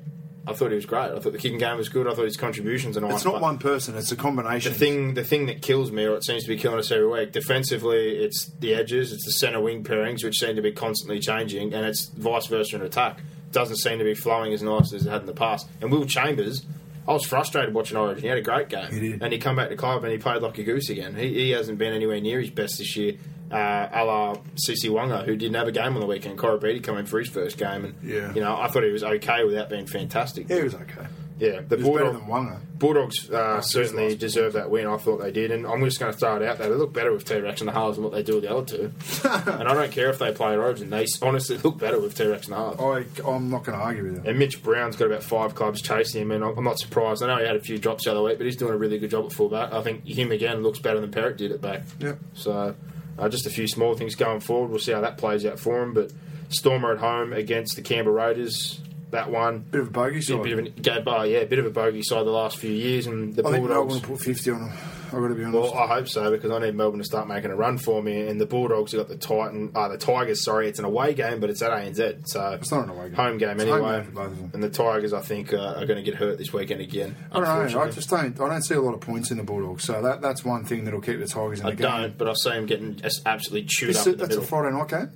I 0.48 0.52
thought 0.52 0.70
he 0.70 0.76
was 0.76 0.86
great. 0.86 1.10
I 1.10 1.18
thought 1.18 1.32
the 1.32 1.38
kicking 1.38 1.58
game 1.58 1.76
was 1.76 1.88
good. 1.88 2.06
I 2.06 2.14
thought 2.14 2.24
his 2.24 2.36
contributions 2.36 2.96
and 2.96 3.06
nice. 3.06 3.16
It's 3.16 3.24
not 3.24 3.40
one 3.40 3.58
person. 3.58 3.96
It's 3.96 4.12
a 4.12 4.16
combination. 4.16 4.72
The 4.72 4.78
thing, 4.78 5.14
the 5.14 5.24
thing 5.24 5.46
that 5.46 5.60
kills 5.60 5.90
me, 5.90 6.04
or 6.04 6.14
it 6.14 6.24
seems 6.24 6.44
to 6.44 6.48
be 6.48 6.56
killing 6.56 6.78
us 6.78 6.90
every 6.92 7.08
week, 7.08 7.32
defensively, 7.32 8.18
it's 8.18 8.46
the 8.60 8.74
edges, 8.74 9.12
it's 9.12 9.24
the 9.24 9.32
centre 9.32 9.60
wing 9.60 9.82
pairings, 9.82 10.22
which 10.22 10.38
seem 10.38 10.54
to 10.54 10.62
be 10.62 10.72
constantly 10.72 11.18
changing, 11.18 11.74
and 11.74 11.84
it's 11.84 12.06
vice 12.06 12.46
versa 12.46 12.76
in 12.76 12.82
attack. 12.82 13.20
Doesn't 13.50 13.76
seem 13.76 13.98
to 13.98 14.04
be 14.04 14.14
flowing 14.14 14.52
as 14.52 14.62
nice 14.62 14.92
as 14.92 15.06
it 15.06 15.10
had 15.10 15.22
in 15.22 15.26
the 15.26 15.32
past. 15.32 15.68
And 15.80 15.90
Will 15.90 16.06
Chambers, 16.06 16.64
I 17.08 17.12
was 17.12 17.24
frustrated 17.24 17.72
watching 17.74 17.96
Origin. 17.96 18.22
He 18.22 18.28
had 18.28 18.38
a 18.38 18.42
great 18.42 18.68
game, 18.68 18.90
He 18.90 19.12
and 19.20 19.32
he 19.32 19.38
come 19.38 19.56
back 19.56 19.68
to 19.68 19.76
club 19.76 20.02
and 20.02 20.12
he 20.12 20.18
played 20.18 20.42
like 20.42 20.58
a 20.58 20.62
goose 20.64 20.88
again. 20.90 21.14
He, 21.14 21.32
he 21.34 21.50
hasn't 21.50 21.78
been 21.78 21.92
anywhere 21.92 22.20
near 22.20 22.40
his 22.40 22.50
best 22.50 22.78
this 22.78 22.96
year. 22.96 23.14
Uh, 23.50 23.88
a 23.92 24.04
la 24.04 24.34
CC 24.56 24.90
Wonga, 24.90 25.22
who 25.24 25.36
didn't 25.36 25.54
have 25.54 25.68
a 25.68 25.72
game 25.72 25.94
on 25.94 26.00
the 26.00 26.06
weekend. 26.06 26.36
Beatty 26.60 26.80
coming 26.80 27.06
for 27.06 27.20
his 27.20 27.28
first 27.28 27.58
game, 27.58 27.84
and 27.84 27.94
Yeah. 28.02 28.34
you 28.34 28.40
know 28.40 28.56
I 28.56 28.66
thought 28.66 28.82
he 28.82 28.90
was 28.90 29.04
okay 29.04 29.44
without 29.44 29.70
being 29.70 29.86
fantastic. 29.86 30.48
Yeah, 30.48 30.56
he 30.56 30.62
was 30.64 30.74
okay. 30.74 31.06
Yeah, 31.38 31.60
the 31.60 31.76
Bulldog-. 31.76 32.60
Bulldogs 32.78 33.30
uh, 33.30 33.60
certainly 33.60 34.16
deserve 34.16 34.54
that 34.54 34.70
win. 34.70 34.86
I 34.86 34.96
thought 34.96 35.20
they 35.20 35.30
did, 35.30 35.50
and 35.50 35.66
I'm 35.66 35.84
just 35.84 36.00
going 36.00 36.12
to 36.12 36.18
throw 36.18 36.36
it 36.36 36.42
out 36.42 36.58
there. 36.58 36.68
They 36.68 36.74
look 36.74 36.92
better 36.92 37.12
with 37.12 37.24
T-Rex 37.24 37.60
and 37.60 37.68
the 37.68 37.72
halves 37.72 37.96
than 37.96 38.04
what 38.04 38.12
they 38.12 38.22
do 38.22 38.34
with 38.34 38.44
the 38.44 38.54
other 38.54 38.64
two. 38.66 38.92
and 39.24 39.68
I 39.68 39.74
don't 39.74 39.92
care 39.92 40.08
if 40.10 40.18
they 40.18 40.32
play 40.32 40.56
Origin; 40.56 40.90
they 40.90 41.06
honestly 41.22 41.58
look 41.58 41.78
better 41.78 42.00
with 42.00 42.16
T-Rex 42.16 42.48
and 42.48 42.52
the 42.52 42.56
halves. 42.56 42.80
I, 43.20 43.28
I'm 43.28 43.50
not 43.50 43.64
going 43.64 43.78
to 43.78 43.84
argue 43.84 44.04
with 44.04 44.22
that. 44.22 44.28
And 44.28 44.38
Mitch 44.38 44.62
Brown's 44.62 44.96
got 44.96 45.06
about 45.06 45.22
five 45.22 45.54
clubs 45.54 45.82
chasing 45.82 46.22
him, 46.22 46.30
and 46.30 46.44
I'm 46.44 46.56
I'm 46.56 46.64
not 46.64 46.78
surprised. 46.78 47.22
I 47.22 47.26
know 47.26 47.38
he 47.38 47.46
had 47.46 47.56
a 47.56 47.60
few 47.60 47.78
drops 47.78 48.04
the 48.04 48.12
other 48.12 48.22
week, 48.22 48.38
but 48.38 48.46
he's 48.46 48.56
doing 48.56 48.72
a 48.72 48.76
really 48.76 48.98
good 48.98 49.10
job 49.10 49.26
at 49.26 49.32
fullback. 49.32 49.72
I 49.72 49.82
think 49.82 50.06
him 50.06 50.32
again 50.32 50.62
looks 50.62 50.78
better 50.78 51.00
than 51.00 51.10
Perrett 51.10 51.36
did 51.36 51.52
at 51.52 51.60
back. 51.60 51.82
Yep. 52.00 52.18
So, 52.34 52.74
uh, 53.18 53.28
just 53.28 53.46
a 53.46 53.50
few 53.50 53.68
small 53.68 53.94
things 53.94 54.14
going 54.14 54.40
forward. 54.40 54.70
We'll 54.70 54.78
see 54.80 54.92
how 54.92 55.02
that 55.02 55.18
plays 55.18 55.44
out 55.44 55.58
for 55.58 55.82
him. 55.82 55.92
But 55.92 56.12
Stormer 56.48 56.92
at 56.92 56.98
home 56.98 57.32
against 57.32 57.76
the 57.76 57.82
Canberra 57.82 58.28
Raiders. 58.28 58.80
That 59.10 59.30
one, 59.30 59.60
Bit 59.60 59.82
of 59.82 59.86
a 59.86 59.90
bogey 59.90 60.20
side. 60.20 60.42
bit 60.42 60.52
of 60.52 60.58
an, 60.58 60.74
go- 60.82 61.02
oh, 61.06 61.22
yeah, 61.22 61.38
a 61.38 61.46
bit 61.46 61.60
of 61.60 61.66
a 61.66 61.70
bogey 61.70 62.02
side 62.02 62.26
the 62.26 62.30
last 62.30 62.56
few 62.58 62.72
years, 62.72 63.06
and 63.06 63.34
the 63.36 63.46
I 63.46 63.52
think 63.52 63.64
Melbourne 63.68 63.86
Bulldogs. 63.88 64.08
will 64.08 64.16
put 64.16 64.24
50 64.24 64.50
on 64.50 64.60
them. 64.62 64.72
I've 65.06 65.12
got 65.12 65.28
to 65.28 65.34
be 65.36 65.44
honest. 65.44 65.72
Well, 65.72 65.74
I 65.74 65.86
hope 65.86 66.08
so 66.08 66.30
because 66.32 66.50
I 66.50 66.58
need 66.58 66.74
Melbourne 66.74 66.98
to 66.98 67.04
start 67.04 67.28
making 67.28 67.52
a 67.52 67.56
run 67.56 67.78
for 67.78 68.02
me. 68.02 68.26
And 68.26 68.40
the 68.40 68.46
Bulldogs 68.46 68.90
have 68.90 69.02
got 69.02 69.08
the 69.08 69.16
Titan, 69.16 69.70
uh, 69.76 69.86
the 69.88 69.96
Tigers. 69.96 70.44
Sorry, 70.44 70.68
it's 70.68 70.80
an 70.80 70.84
away 70.84 71.14
game, 71.14 71.38
but 71.38 71.48
it's 71.48 71.62
at 71.62 71.70
ANZ, 71.70 72.26
so 72.26 72.50
It's 72.60 72.72
not 72.72 72.82
an 72.84 72.90
away 72.90 73.04
game. 73.06 73.14
Home 73.14 73.38
game 73.38 73.50
It's 73.60 73.62
a 73.62 73.66
home 73.66 73.74
anyway. 73.84 73.96
game 73.98 74.04
for 74.06 74.10
both 74.10 74.32
of 74.32 74.38
them. 74.38 74.50
And 74.54 74.62
the 74.64 74.68
Tigers, 74.70 75.12
I 75.12 75.20
think, 75.20 75.52
uh, 75.52 75.74
are 75.76 75.86
going 75.86 75.96
to 75.98 76.02
get 76.02 76.16
hurt 76.16 76.38
this 76.38 76.52
weekend 76.52 76.80
again. 76.80 77.14
I 77.30 77.34
don't 77.38 77.72
know. 77.72 77.80
I 77.80 77.88
just 77.90 78.10
don't. 78.10 78.38
I 78.40 78.48
don't 78.48 78.62
see 78.62 78.74
a 78.74 78.80
lot 78.80 78.94
of 78.94 79.00
points 79.00 79.30
in 79.30 79.36
the 79.36 79.44
Bulldogs. 79.44 79.84
So 79.84 80.02
that 80.02 80.20
that's 80.20 80.44
one 80.44 80.64
thing 80.64 80.84
that'll 80.84 81.00
keep 81.00 81.20
the 81.20 81.26
Tigers 81.28 81.60
in 81.60 81.66
I 81.66 81.70
the 81.70 81.76
game. 81.76 81.86
I 81.86 82.00
don't, 82.02 82.18
but 82.18 82.28
I 82.28 82.32
see 82.34 82.50
them 82.50 82.66
getting 82.66 83.00
absolutely 83.24 83.68
chewed 83.68 83.90
Is 83.90 83.98
up 83.98 84.04
the 84.06 84.10
that's 84.14 84.34
a 84.34 84.40
middle. 84.40 84.44
Friday 84.44 84.76
night 84.76 84.88
game. 84.88 85.10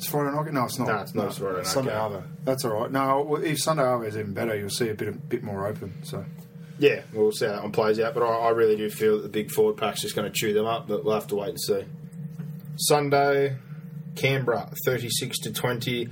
It's 0.00 0.08
Friday 0.08 0.34
night. 0.34 0.50
No, 0.54 0.64
it's 0.64 0.78
not. 0.78 0.88
No, 0.88 0.98
it's 1.02 1.14
not 1.14 1.26
a 1.26 1.30
Friday 1.30 1.56
night 1.58 1.66
Sunday 1.66 1.90
game. 1.90 2.00
Arvo. 2.00 2.22
That's 2.46 2.64
all 2.64 2.72
right. 2.72 2.90
No, 2.90 3.20
well, 3.20 3.44
if 3.44 3.58
Sunday 3.60 3.82
Arvo 3.82 4.06
is 4.06 4.16
even 4.16 4.32
better, 4.32 4.56
you'll 4.56 4.70
see 4.70 4.88
a 4.88 4.94
bit 4.94 5.08
of, 5.08 5.28
bit 5.28 5.42
more 5.42 5.66
open. 5.66 5.92
So 6.04 6.24
Yeah, 6.78 7.02
we'll 7.12 7.32
see 7.32 7.44
how 7.44 7.52
that 7.52 7.62
one 7.64 7.72
plays 7.72 8.00
out. 8.00 8.14
But 8.14 8.22
I, 8.22 8.46
I 8.46 8.48
really 8.48 8.76
do 8.76 8.88
feel 8.88 9.16
that 9.16 9.24
the 9.24 9.28
big 9.28 9.50
forward 9.50 9.76
pack's 9.76 10.00
just 10.00 10.16
going 10.16 10.24
to 10.26 10.32
chew 10.34 10.54
them 10.54 10.64
up. 10.64 10.88
But 10.88 11.04
we'll 11.04 11.12
have 11.12 11.26
to 11.26 11.36
wait 11.36 11.50
and 11.50 11.60
see. 11.60 11.84
Sunday, 12.76 13.56
Canberra, 14.16 14.70
thirty-six 14.86 15.38
to 15.40 15.52
twenty 15.52 16.08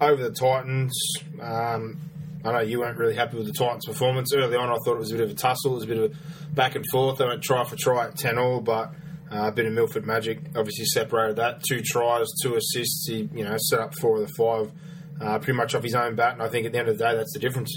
over 0.00 0.22
the 0.22 0.30
Titans. 0.30 0.98
Um, 1.38 2.00
I 2.42 2.52
know 2.52 2.60
you 2.60 2.78
weren't 2.78 2.96
really 2.96 3.16
happy 3.16 3.36
with 3.36 3.48
the 3.48 3.52
Titans' 3.52 3.84
performance 3.84 4.32
early 4.34 4.56
on. 4.56 4.70
I 4.70 4.76
thought 4.82 4.94
it 4.94 4.98
was 5.00 5.12
a 5.12 5.16
bit 5.16 5.24
of 5.24 5.30
a 5.30 5.34
tussle, 5.34 5.72
it 5.72 5.74
was 5.74 5.84
a 5.84 5.86
bit 5.88 5.98
of 5.98 6.10
a 6.10 6.54
back 6.54 6.74
and 6.74 6.86
forth. 6.90 7.18
They 7.18 7.26
went 7.26 7.42
try 7.42 7.64
for 7.64 7.76
try 7.76 8.06
at 8.06 8.16
ten 8.16 8.38
all, 8.38 8.62
but 8.62 8.92
uh, 9.32 9.48
a 9.48 9.52
bit 9.52 9.66
of 9.66 9.72
Milford 9.72 10.06
magic 10.06 10.38
obviously 10.56 10.84
separated 10.86 11.36
that. 11.36 11.62
Two 11.62 11.80
tries, 11.82 12.26
two 12.42 12.54
assists. 12.56 13.06
He 13.08 13.28
you 13.34 13.44
know 13.44 13.56
set 13.58 13.80
up 13.80 13.94
four 13.94 14.20
of 14.20 14.26
the 14.28 14.32
five. 14.38 14.72
Uh, 15.20 15.38
pretty 15.38 15.56
much 15.56 15.74
off 15.74 15.82
his 15.82 15.94
own 15.94 16.14
bat, 16.14 16.34
and 16.34 16.42
I 16.42 16.48
think 16.48 16.66
at 16.66 16.72
the 16.72 16.78
end 16.78 16.88
of 16.88 16.98
the 16.98 17.04
day, 17.04 17.16
that's 17.16 17.32
the 17.32 17.38
difference. 17.38 17.74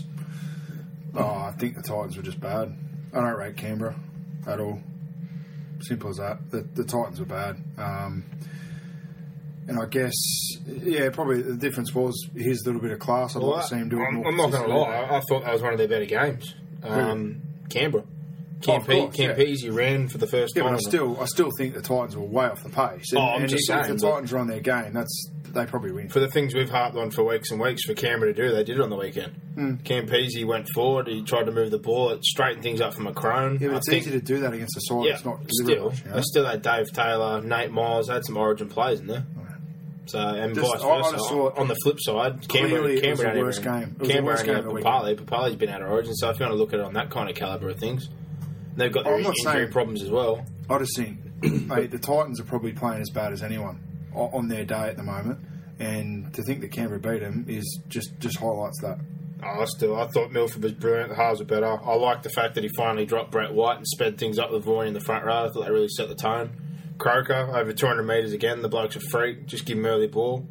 Oh, 1.16 1.24
I 1.24 1.54
think 1.58 1.76
the 1.76 1.82
Titans 1.82 2.18
were 2.18 2.24
just 2.24 2.40
bad. 2.40 2.76
I 3.14 3.22
don't 3.22 3.38
rate 3.38 3.56
Canberra 3.58 3.96
at 4.46 4.60
all. 4.60 4.80
Simple 5.82 6.10
as 6.10 6.18
that. 6.18 6.52
The, 6.52 6.68
the 6.76 6.84
Titans 6.84 7.20
were 7.20 7.26
bad. 7.26 7.56
Um, 7.78 8.26
and 9.68 9.80
I 9.82 9.86
guess, 9.86 10.14
yeah, 10.68 11.10
probably 11.12 11.42
the 11.42 11.56
difference 11.56 11.96
was 11.96 12.28
his 12.36 12.64
little 12.66 12.82
bit 12.82 12.92
of 12.92 13.00
class. 13.00 13.36
I'd 13.36 13.42
Well, 13.42 13.52
like 13.52 13.64
to 13.64 13.68
see 13.70 13.76
him 13.78 13.88
do 13.90 14.00
it 14.02 14.06
I'm, 14.06 14.16
more 14.16 14.28
I'm 14.28 14.36
not 14.38 14.52
going 14.52 14.68
to 14.70 14.76
lie. 14.78 14.90
I, 14.96 15.18
I 15.18 15.22
thought 15.30 15.44
that 15.46 15.54
was 15.54 15.62
one 15.62 15.72
of 15.72 15.78
their 15.80 15.88
better 15.88 16.06
games. 16.06 16.56
Um, 16.84 17.42
Canberra. 17.70 18.04
Oh, 18.68 18.76
of 18.76 18.84
Campe- 18.84 19.00
course, 19.02 19.18
yeah. 19.20 19.34
Campese 19.36 19.74
ran 19.74 20.08
for 20.10 20.18
the 20.18 20.28
first 20.28 20.54
Yeah, 20.56 20.64
time. 20.64 20.74
but 20.74 20.78
I 20.78 20.82
still, 20.90 21.18
I 21.22 21.26
still 21.26 21.50
think 21.58 21.74
the 21.76 21.82
Titans 21.82 22.18
were 22.18 22.24
way 22.26 22.46
off 22.46 22.62
the 22.62 22.70
pace. 22.70 23.12
And, 23.14 23.20
Oh, 23.20 23.22
I'm 23.22 23.42
and 23.42 23.50
just 23.50 23.70
if, 23.70 23.76
if 23.76 23.82
the 23.88 23.98
Titans 23.98 24.34
are 24.34 24.40
on 24.40 24.48
their 24.48 24.60
game, 24.60 24.92
that's 24.94 25.30
they 25.54 25.66
probably 25.66 25.92
win. 25.92 26.10
for 26.10 26.20
the 26.20 26.28
things 26.28 26.54
we've 26.54 26.70
harped 26.70 26.96
on 26.98 27.10
for 27.10 27.24
weeks 27.24 27.50
and 27.52 27.60
weeks 27.60 27.84
for 27.86 27.94
Canberra 27.94 28.34
to 28.34 28.42
do, 28.50 28.54
they 28.54 28.64
did 28.64 28.76
it 28.78 28.82
on 28.82 28.90
the 28.90 28.96
weekend. 28.98 29.32
Hmm. 29.56 29.74
Campese 29.84 30.46
went 30.46 30.68
forward, 30.76 31.08
he 31.08 31.24
tried 31.24 31.46
to 31.46 31.52
move 31.52 31.72
the 31.72 31.80
ball, 31.80 32.10
it 32.12 32.24
straightened 32.26 32.62
things 32.64 32.82
up 32.82 32.94
for 32.94 33.02
Macron. 33.02 33.54
yeah, 33.62 33.70
but 33.70 33.74
I 33.74 33.78
it's 33.78 33.90
think- 33.90 34.02
easy 34.08 34.12
to 34.20 34.24
do 34.24 34.40
that 34.42 34.54
against 34.54 34.76
a 34.78 34.82
side 34.82 35.06
yeah, 35.06 35.12
that's 35.14 35.26
not 35.26 35.40
still, 35.50 35.66
deliberate. 35.68 36.00
You 36.04 36.10
know? 36.10 36.16
they 36.18 36.22
still 36.24 36.46
had 36.46 36.62
Dave 36.62 36.92
Taylor, 36.94 37.42
Nate 37.42 37.72
Myles, 37.72 38.08
they 38.08 38.14
had 38.14 38.26
some 38.26 38.38
Origin 38.38 38.68
players 38.68 39.00
in 39.00 39.08
there. 39.08 39.24
So 40.06 40.20
and 40.20 40.54
Just- 40.56 40.68
vice 40.72 40.82
I- 40.84 40.88
I 40.90 40.98
versa. 41.04 41.12
just 41.18 41.32
on 41.32 41.68
the 41.68 41.76
flip 41.84 41.98
side, 42.00 42.48
Clearly 42.50 42.70
Canberra, 42.72 42.82
was 42.92 43.02
Canberra 43.02 43.34
the 43.36 43.42
worst 43.42 43.64
game. 43.64 43.96
It 43.96 44.00
was 44.00 44.10
the 44.10 44.22
worst 44.24 44.46
game 44.46 44.56
of 44.56 44.64
the 44.66 44.72
Papalii. 44.72 45.16
Papalii's 45.16 45.56
been 45.56 45.70
out 45.70 45.82
of 45.84 45.92
Origin, 45.92 46.16
so 46.16 46.30
if 46.32 46.40
you 46.40 46.46
want 46.46 46.54
to 46.54 46.58
look 46.58 46.74
at 46.74 46.80
it 46.80 46.86
on 46.86 46.94
that 46.96 47.10
kind 47.12 47.30
of 47.30 47.36
caliber 47.36 47.70
of 47.70 47.78
things, 47.80 48.10
they've 48.80 48.92
got 48.92 49.04
their 49.06 49.16
I'm 49.16 49.24
not 49.24 49.36
injury 49.40 49.54
saying- 49.62 49.72
problems 49.72 50.02
as 50.02 50.10
well. 50.10 50.46
I 50.70 50.78
just 50.80 50.96
think, 50.98 51.18
mate, 51.68 51.92
the 51.92 52.00
Titans 52.00 52.40
are 52.40 52.44
probably 52.46 52.74
playing 52.74 53.02
as 53.02 53.10
bad 53.10 53.34
as 53.34 53.42
anyone 53.44 53.80
o- 54.16 54.30
on 54.34 54.48
their 54.50 54.66
day 54.66 54.88
at 54.90 54.98
the 54.98 55.04
moment, 55.04 55.40
and 55.80 56.34
to 56.34 56.44
think 56.44 56.62
that 56.62 56.72
Canberra 56.72 57.00
beat 57.00 57.20
them 57.22 57.46
is 57.48 57.80
just 57.88 58.20
just 58.20 58.38
highlights 58.38 58.80
that. 58.82 59.00
Oh, 59.42 59.62
I 59.62 59.66
still, 59.66 59.96
I 60.00 60.06
thought 60.08 60.32
Milford 60.34 60.62
was 60.64 60.74
brilliant. 60.74 61.10
The 61.10 61.16
halves 61.16 61.40
were 61.40 61.46
better. 61.46 61.66
I 61.82 61.96
like 61.96 62.24
the 62.24 62.30
fact 62.30 62.56
that 62.56 62.64
he 62.64 62.70
finally 62.76 63.06
dropped 63.06 63.32
Brett 63.32 63.54
White 63.54 63.78
and 63.78 63.88
sped 63.88 64.18
things 64.18 64.38
up 64.38 64.52
with 64.52 64.64
Voy 64.66 64.86
in 64.86 64.94
the 64.94 65.00
front 65.00 65.24
row. 65.24 65.46
I 65.46 65.50
thought 65.50 65.64
they 65.66 65.72
really 65.72 65.88
set 65.88 66.10
the 66.10 66.16
tone. 66.16 66.50
Croker 66.98 67.50
over 67.56 67.72
200 67.72 68.04
metres 68.04 68.34
again. 68.34 68.62
The 68.62 68.68
bloke's 68.68 68.98
a 68.98 69.00
freak. 69.00 69.46
Just 69.46 69.66
give 69.66 69.78
him 69.78 69.86
early 69.86 70.08
ball. 70.08 70.46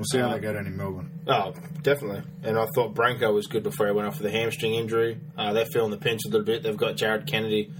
We'll 0.00 0.04
see 0.10 0.18
how 0.18 0.32
they 0.32 0.40
go 0.40 0.52
down 0.54 0.66
in 0.66 0.76
Melbourne. 0.76 1.10
Oh, 1.26 1.52
definitely. 1.82 2.22
And 2.42 2.58
I 2.58 2.66
thought 2.74 2.94
Brenko 2.94 3.34
was 3.34 3.46
good 3.46 3.62
before 3.62 3.86
he 3.86 3.92
went 3.92 4.08
off 4.08 4.18
with 4.18 4.26
a 4.26 4.30
hamstring 4.30 4.74
injury. 4.74 5.20
Uh, 5.36 5.52
they're 5.52 5.66
feeling 5.66 5.90
the 5.90 5.98
pinch 5.98 6.22
a 6.24 6.28
little 6.28 6.44
bit. 6.44 6.62
They've 6.62 6.76
got 6.76 6.96
Jared 6.96 7.26
Kennedy 7.26 7.70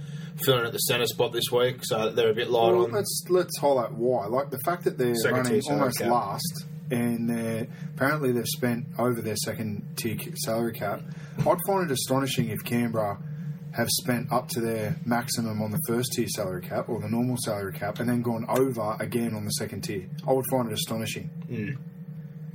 filling 0.45 0.65
at 0.65 0.71
the 0.71 0.77
centre 0.77 1.07
spot 1.07 1.33
this 1.33 1.51
week, 1.51 1.79
so 1.83 2.11
they're 2.11 2.29
a 2.29 2.33
bit 2.35 2.49
light 2.51 2.73
Well, 2.73 2.85
on. 2.85 2.91
let's 2.91 3.23
let's 3.29 3.57
highlight 3.57 3.93
why. 3.93 4.27
Like 4.27 4.51
the 4.51 4.59
fact 4.65 4.83
that 4.83 4.97
they're 4.99 5.15
Second 5.15 5.37
running 5.47 5.61
almost 5.69 5.97
cap. 5.99 6.09
last, 6.11 6.65
and 6.91 7.29
they're, 7.29 7.67
apparently 7.95 8.31
they've 8.31 8.45
spent 8.47 8.85
over 8.99 9.19
their 9.21 9.35
second 9.35 9.83
tier 9.97 10.17
salary 10.45 10.73
cap. 10.73 11.01
I'd 11.39 11.57
find 11.65 11.89
it 11.89 11.91
astonishing 11.91 12.49
if 12.49 12.63
Canberra 12.63 13.17
have 13.73 13.87
spent 13.89 14.31
up 14.33 14.47
to 14.49 14.59
their 14.61 14.97
maximum 15.05 15.61
on 15.61 15.71
the 15.71 15.79
first 15.87 16.11
tier 16.13 16.27
salary 16.27 16.61
cap 16.61 16.89
or 16.89 16.99
the 16.99 17.09
normal 17.09 17.37
salary 17.43 17.73
cap, 17.73 17.99
and 17.99 18.07
then 18.09 18.21
gone 18.21 18.45
over 18.47 18.95
again 18.99 19.33
on 19.33 19.45
the 19.45 19.51
second 19.51 19.81
tier. 19.81 20.07
I 20.27 20.33
would 20.33 20.45
find 20.51 20.67
it 20.69 20.73
astonishing. 20.73 21.25
Hmm. 21.47 21.71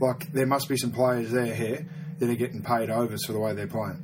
Like 0.01 0.33
there 0.33 0.47
must 0.47 0.69
be 0.69 0.77
some 0.77 0.93
players 0.93 1.31
there 1.31 1.55
here 1.55 1.87
that 2.19 2.31
are 2.31 2.35
getting 2.35 2.63
paid 2.63 2.91
overs 2.91 3.25
for 3.27 3.33
the 3.33 3.39
way 3.39 3.53
they're 3.55 3.67
playing. 3.67 4.03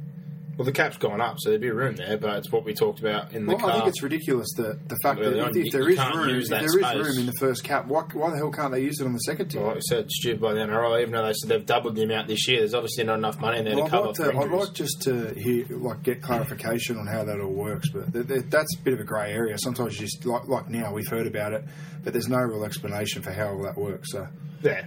well, 0.59 0.66
the 0.66 0.72
cap's 0.72 0.99
gone 0.99 1.20
up, 1.20 1.36
so 1.38 1.49
there'd 1.49 1.62
be 1.62 1.70
room 1.70 1.97
there, 1.97 2.18
but 2.18 2.36
it's 2.36 2.53
what 2.53 2.62
we 2.62 2.74
talked 2.74 3.01
about 3.01 3.32
in 3.32 3.47
the 3.47 3.53
Well, 3.55 3.59
car. 3.61 3.70
I 3.70 3.74
think 3.76 3.86
it's 3.88 4.03
ridiculous 4.03 4.49
that 4.59 4.86
the 4.86 4.97
fact 5.03 5.18
that 5.20 5.32
if, 5.34 5.57
if 5.57 5.72
there 5.72 5.88
is 5.88 5.99
room, 5.99 6.28
if 6.40 6.49
there 6.49 6.64
is 6.64 6.72
space. 6.74 6.97
room 7.07 7.18
in 7.20 7.24
the 7.26 7.32
first 7.40 7.64
cap, 7.64 7.86
why, 7.86 8.03
why 8.12 8.28
the 8.30 8.36
hell 8.36 8.51
can't 8.51 8.70
they 8.70 8.80
use 8.82 9.01
it 9.01 9.07
on 9.07 9.14
the 9.14 9.18
second 9.20 9.49
tier? 9.49 9.61
Well, 9.62 9.70
like 9.70 9.78
I 9.78 9.80
said, 9.80 10.11
stupid 10.11 10.43
by 10.43 10.53
the 10.53 10.61
NRL, 10.61 11.01
even 11.01 11.12
though 11.12 11.24
they 11.26 11.32
said 11.32 11.49
they've 11.49 11.64
doubled 11.64 11.97
the 11.97 12.03
amount 12.03 12.28
this 12.28 12.47
year, 12.49 12.59
there's 12.59 12.74
obviously 12.74 13.05
not 13.05 13.14
enough 13.16 13.40
money 13.40 13.61
in 13.61 13.64
there 13.64 13.76
Well, 13.76 13.86
to 13.88 13.97
I'd 13.97 14.16
cover 14.16 14.32
like, 14.34 14.49
to, 14.49 14.55
I'd 14.55 14.59
like 14.66 14.74
just 14.74 15.03
to 15.03 15.34
hear, 15.40 15.64
like, 15.70 16.03
get 16.03 16.20
clarification 16.20 16.99
on 16.99 17.07
how 17.07 17.24
that 17.24 17.40
all 17.40 17.49
works. 17.53 17.88
But 17.88 18.12
th- 18.12 18.28
th- 18.28 18.45
that's 18.51 18.76
a 18.76 18.82
bit 18.82 18.93
of 18.93 19.01
a 19.01 19.05
grey 19.05 19.32
area. 19.32 19.57
Sometimes 19.59 19.99
you 19.99 20.07
just 20.07 20.26
like, 20.26 20.49
like 20.49 20.68
now 20.68 20.93
we've 20.93 21.09
heard 21.09 21.26
about 21.26 21.55
it, 21.55 21.64
but 22.05 22.12
there's 22.12 22.28
no 22.28 22.36
real 22.38 22.64
explanation 22.66 23.22
for 23.22 23.32
how 23.32 23.55
all 23.55 23.62
that 23.62 23.78
works. 23.78 24.12
So 24.12 24.28
yeah. 24.62 24.84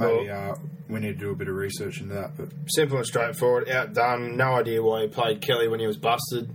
Maybe 0.00 0.28
Well- 0.28 0.52
uh, 0.52 0.54
we 0.88 0.98
need 0.98 1.12
to 1.18 1.24
do 1.26 1.30
a 1.30 1.36
bit 1.36 1.46
of 1.48 1.54
research 1.54 2.00
into 2.00 2.14
that. 2.14 2.36
But 2.36 2.48
Simple 2.66 2.96
and 2.98 3.06
straightforward, 3.06 3.68
outdone. 3.68 4.36
No 4.36 4.54
idea 4.54 4.82
why 4.82 5.02
he 5.02 5.08
played 5.08 5.40
Kelly 5.40 5.68
when 5.68 5.78
he 5.78 5.86
was 5.86 5.96
busted. 5.96 6.50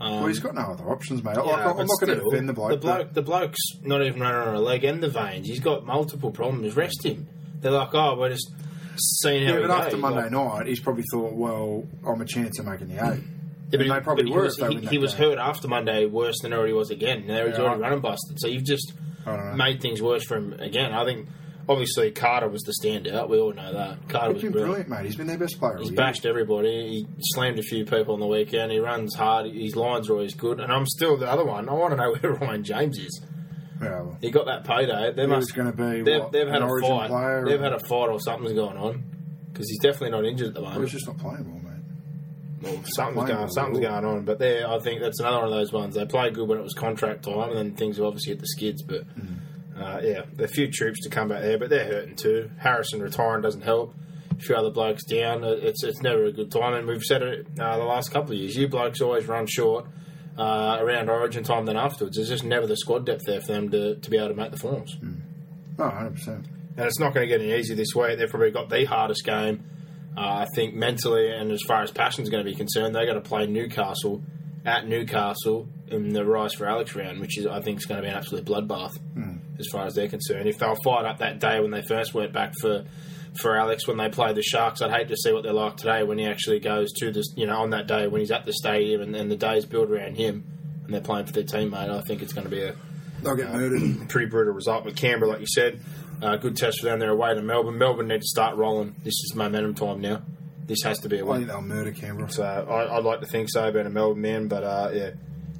Um, 0.00 0.16
well, 0.18 0.26
he's 0.26 0.38
got 0.40 0.54
no 0.54 0.62
other 0.62 0.84
options, 0.90 1.22
mate. 1.24 1.36
Like, 1.36 1.46
yeah, 1.46 1.70
I'm 1.70 1.86
not 1.86 2.00
going 2.00 2.18
to 2.18 2.24
defend 2.24 2.48
the 2.48 2.52
bloke. 2.52 2.70
The 2.70 2.76
bloke, 2.76 3.12
the 3.12 3.22
bloke's 3.22 3.58
not 3.82 4.02
even 4.02 4.20
running 4.20 4.48
on 4.48 4.54
a 4.54 4.60
leg 4.60 4.84
and 4.84 5.02
the 5.02 5.08
veins. 5.08 5.48
He's 5.48 5.60
got 5.60 5.84
multiple 5.84 6.30
problems. 6.30 6.76
Rest 6.76 7.04
him. 7.04 7.28
They're 7.60 7.70
like, 7.72 7.94
oh, 7.94 8.16
we're 8.18 8.30
just 8.30 8.50
seeing 8.96 9.46
how 9.46 9.54
yeah, 9.54 9.60
he 9.62 9.66
but 9.66 9.70
after 9.78 9.90
goes. 9.92 10.00
Monday 10.00 10.22
Like- 10.22 10.30
night, 10.32 10.66
he's 10.66 10.80
probably 10.80 11.04
thought, 11.12 11.32
well, 11.34 11.84
I'm 12.06 12.20
a 12.20 12.24
chance 12.24 12.58
of 12.60 12.66
making 12.66 12.88
the 12.88 12.94
eight. 12.94 12.98
Yeah, 13.00 13.10
and 13.12 13.70
but 13.70 13.80
he, 13.80 13.88
they 13.88 14.00
probably 14.00 14.24
but 14.24 14.28
he 14.30 14.36
were 14.36 14.42
was, 14.42 14.58
if 14.58 14.68
they 14.68 14.74
he, 14.76 14.86
he 14.86 14.98
was 14.98 15.14
hurt 15.14 15.38
after 15.38 15.66
Monday 15.66 16.06
worse 16.06 16.38
than 16.42 16.52
already 16.52 16.72
was 16.72 16.90
again. 16.90 17.26
Now 17.26 17.46
he's 17.46 17.56
Yeah, 17.56 17.62
already 17.64 17.82
I- 17.82 17.88
running 17.88 18.00
busted. 18.00 18.38
So 18.40 18.48
you've 18.48 18.64
just 18.64 18.92
I 19.26 19.54
made 19.54 19.80
things 19.80 20.02
worse 20.02 20.24
for 20.24 20.36
him 20.36 20.52
again. 20.54 20.92
I 20.92 21.04
think 21.04 21.28
obviously 21.68 22.10
Carter 22.10 22.48
was 22.48 22.62
the 22.62 22.72
standout. 22.82 23.28
We 23.28 23.38
all 23.38 23.52
know 23.52 23.72
that. 23.72 24.08
Carter 24.08 24.34
He's 24.34 24.42
was 24.42 24.52
been 24.52 24.62
brilliant. 24.62 24.88
mate. 24.88 25.04
He's 25.06 25.16
been 25.16 25.26
their 25.26 25.38
best 25.38 25.58
player. 25.58 25.78
He's 25.78 25.90
bashed 25.90 26.26
everybody. 26.26 26.88
He 26.88 27.06
slammed 27.20 27.58
a 27.58 27.62
few 27.62 27.84
people 27.84 28.14
on 28.14 28.20
the 28.20 28.26
weekend. 28.26 28.72
He 28.72 28.78
runs 28.78 29.14
hard. 29.14 29.46
His 29.52 29.76
lines 29.76 30.08
are 30.10 30.14
always 30.14 30.34
good. 30.34 30.60
And 30.60 30.72
I'm 30.72 30.86
still 30.86 31.16
the 31.16 31.30
other 31.30 31.44
one. 31.44 31.68
I 31.68 31.72
want 31.72 31.92
to 31.92 31.96
know 31.96 32.14
where 32.20 32.32
Ryan 32.34 32.64
James 32.64 32.98
is. 32.98 33.20
Yeah, 33.80 34.02
well, 34.02 34.18
He 34.20 34.30
got 34.30 34.46
that 34.46 34.64
payday. 34.64 35.12
They 35.12 35.22
He 35.22 35.26
must 35.28 35.54
gonna 35.54 35.72
be, 35.72 36.02
They've, 36.02 36.20
what, 36.20 36.30
they've 36.32 36.46
had 36.48 36.62
a 36.62 36.68
fight. 36.80 37.08
player 37.10 37.44
They've 37.48 37.60
or- 37.60 37.64
had 37.64 37.72
a 37.72 37.80
fight 37.80 38.08
or 38.10 38.20
something's 38.20 38.52
going 38.52 38.76
on 38.76 39.02
because 39.52 39.68
he's 39.68 39.80
definitely 39.80 40.10
not 40.10 40.24
injured 40.24 40.48
at 40.48 40.54
the 40.54 40.60
well, 40.62 40.70
moment. 40.70 40.90
he's 40.90 41.00
just 41.00 41.06
not 41.08 41.18
playing 41.18 41.44
well, 41.50 41.60
mate. 41.62 41.68
Well, 42.62 42.80
something's 42.94 43.26
going, 43.26 43.38
well 43.40 43.48
something's 43.50 43.80
going 43.80 44.04
on. 44.04 44.24
But 44.24 44.38
there, 44.38 44.68
I 44.70 44.78
think 44.78 45.00
that's 45.00 45.18
another 45.18 45.38
one 45.38 45.46
of 45.46 45.50
those 45.52 45.72
ones. 45.72 45.96
They 45.96 46.06
played 46.06 46.34
good 46.34 46.48
when 46.48 46.58
it 46.58 46.62
was 46.62 46.74
contract 46.74 47.24
time, 47.24 47.48
and 47.50 47.58
then 47.58 47.74
things 47.74 47.96
have 47.96 48.06
obviously 48.06 48.34
hit 48.34 48.40
the 48.40 48.46
skids. 48.46 48.82
But 48.84 49.02
Mm. 49.18 49.38
Uh, 49.82 50.00
yeah, 50.02 50.22
there 50.32 50.44
are 50.44 50.44
a 50.44 50.48
few 50.48 50.70
troops 50.70 51.00
to 51.00 51.10
come 51.10 51.28
back 51.28 51.42
there, 51.42 51.58
but 51.58 51.70
they're 51.70 51.86
hurting 51.86 52.16
too. 52.16 52.50
Harrison 52.58 53.00
retiring 53.02 53.42
doesn't 53.42 53.62
help. 53.62 53.94
A 54.30 54.34
few 54.36 54.54
other 54.54 54.70
blokes 54.70 55.04
down. 55.04 55.44
It's 55.44 55.84
it's 55.84 56.02
never 56.02 56.24
a 56.24 56.32
good 56.32 56.50
time, 56.50 56.74
and 56.74 56.86
we've 56.86 57.02
said 57.02 57.22
it 57.22 57.46
uh, 57.60 57.76
the 57.76 57.84
last 57.84 58.10
couple 58.10 58.32
of 58.32 58.38
years. 58.38 58.56
You 58.56 58.68
blokes 58.68 59.00
always 59.00 59.26
run 59.26 59.46
short 59.46 59.86
uh, 60.38 60.78
around 60.80 61.10
Origin 61.10 61.44
time 61.44 61.66
than 61.66 61.76
afterwards. 61.76 62.16
There's 62.16 62.28
just 62.28 62.44
never 62.44 62.66
the 62.66 62.76
squad 62.76 63.06
depth 63.06 63.24
there 63.26 63.40
for 63.40 63.52
them 63.52 63.70
to, 63.70 63.96
to 63.96 64.10
be 64.10 64.16
able 64.16 64.28
to 64.28 64.34
make 64.34 64.50
the 64.50 64.56
forms. 64.56 64.96
Oh, 65.78 65.82
100%. 65.82 66.26
And 66.28 66.86
it's 66.86 66.98
not 66.98 67.12
going 67.12 67.28
to 67.28 67.38
get 67.38 67.44
any 67.44 67.58
easier 67.58 67.76
this 67.76 67.94
week. 67.94 68.18
They've 68.18 68.28
probably 68.28 68.50
got 68.50 68.70
the 68.70 68.84
hardest 68.84 69.24
game, 69.24 69.64
uh, 70.16 70.20
I 70.20 70.46
think, 70.54 70.74
mentally 70.74 71.30
and 71.30 71.52
as 71.52 71.60
far 71.66 71.82
as 71.82 71.90
passion's 71.90 72.30
going 72.30 72.44
to 72.44 72.50
be 72.50 72.56
concerned. 72.56 72.94
They've 72.94 73.06
got 73.06 73.14
to 73.14 73.20
play 73.20 73.46
Newcastle 73.46 74.22
at 74.64 74.86
Newcastle 74.86 75.68
in 75.88 76.12
the 76.12 76.24
Rise 76.24 76.54
for 76.54 76.66
Alex 76.66 76.94
round, 76.94 77.20
which 77.20 77.36
is 77.36 77.46
I 77.46 77.60
think 77.60 77.78
is 77.78 77.84
going 77.84 78.00
to 78.00 78.02
be 78.02 78.08
an 78.10 78.16
absolute 78.16 78.44
bloodbath 78.46 78.92
as 79.62 79.68
far 79.72 79.86
as 79.86 79.94
they're 79.94 80.08
concerned. 80.08 80.48
If 80.48 80.58
they'll 80.58 80.76
fight 80.84 81.04
up 81.04 81.18
that 81.18 81.38
day 81.40 81.60
when 81.60 81.70
they 81.70 81.82
first 81.82 82.14
went 82.14 82.32
back 82.32 82.52
for 82.60 82.84
for 83.40 83.56
Alex 83.56 83.88
when 83.88 83.96
they 83.96 84.10
played 84.10 84.36
the 84.36 84.42
Sharks, 84.42 84.82
I'd 84.82 84.90
hate 84.90 85.08
to 85.08 85.16
see 85.16 85.32
what 85.32 85.42
they're 85.42 85.54
like 85.54 85.78
today 85.78 86.02
when 86.02 86.18
he 86.18 86.26
actually 86.26 86.60
goes 86.60 86.92
to 86.98 87.10
this, 87.10 87.32
you 87.34 87.46
know, 87.46 87.56
on 87.62 87.70
that 87.70 87.86
day 87.86 88.06
when 88.06 88.20
he's 88.20 88.30
at 88.30 88.44
the 88.44 88.52
stadium 88.52 89.00
and, 89.00 89.16
and 89.16 89.30
the 89.30 89.36
day's 89.36 89.64
built 89.64 89.88
around 89.90 90.16
him 90.16 90.44
and 90.84 90.92
they're 90.92 91.00
playing 91.00 91.24
for 91.24 91.32
their 91.32 91.42
teammate. 91.44 91.88
I 91.90 92.02
think 92.02 92.20
it's 92.20 92.34
going 92.34 92.44
to 92.44 92.50
be 92.50 92.62
a 92.62 92.74
They'll 93.22 93.36
get 93.36 93.50
murdered. 93.52 93.80
pretty 94.10 94.26
brutal 94.28 94.52
result 94.52 94.84
with 94.84 94.96
Canberra, 94.96 95.30
like 95.30 95.40
you 95.40 95.46
said. 95.46 95.80
Uh, 96.20 96.36
good 96.36 96.56
test 96.56 96.80
for 96.80 96.86
them. 96.86 96.98
They're 96.98 97.10
away 97.10 97.34
to 97.34 97.40
Melbourne. 97.40 97.78
Melbourne 97.78 98.08
need 98.08 98.20
to 98.20 98.26
start 98.26 98.56
rolling. 98.56 98.96
This 98.98 99.14
is 99.14 99.34
momentum 99.34 99.74
time 99.74 100.00
now. 100.00 100.22
This 100.66 100.82
has 100.82 100.98
to 101.00 101.08
be 101.08 101.18
a 101.18 101.24
I 101.24 101.28
win. 101.28 101.36
think 101.38 101.48
they'll 101.50 101.62
murder 101.62 101.92
Canberra. 101.92 102.30
So 102.30 102.44
I, 102.44 102.96
I'd 102.96 103.04
like 103.04 103.20
to 103.20 103.26
think 103.26 103.48
so, 103.50 103.70
being 103.72 103.86
a 103.86 103.90
Melbourne 103.90 104.20
man, 104.20 104.48
but 104.48 104.62
uh, 104.62 104.90
yeah, 104.92 105.10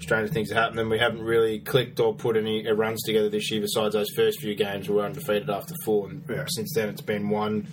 stranger 0.03 0.33
things 0.33 0.51
have 0.51 0.59
happened. 0.59 0.81
And 0.81 0.91
we 0.91 0.99
haven't 0.99 1.23
really 1.23 1.61
clicked 1.61 2.01
or 2.01 2.15
put 2.15 2.37
any 2.37 2.69
runs 2.71 3.03
together 3.03 3.29
this 3.29 3.51
year 3.51 3.61
besides 3.61 3.95
those 3.95 4.11
first 4.17 4.41
few 4.41 4.55
games. 4.55 4.89
We 4.89 4.97
were 4.97 5.05
undefeated 5.05 5.49
after 5.51 5.75
four, 5.85 6.09
and 6.11 6.23
Yeah. 6.29 6.45
since 6.49 6.73
then 6.75 6.89
it's 6.89 7.01
been 7.03 7.29
one, 7.31 7.67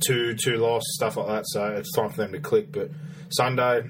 two, 0.00 0.34
two 0.34 0.56
losses, 0.56 0.94
stuff 0.96 1.16
like 1.16 1.28
that. 1.28 1.44
So 1.46 1.64
it's 1.68 1.92
time 1.92 2.10
for 2.10 2.16
them 2.18 2.32
to 2.32 2.40
click. 2.40 2.72
But 2.72 2.90
Sunday, 3.30 3.82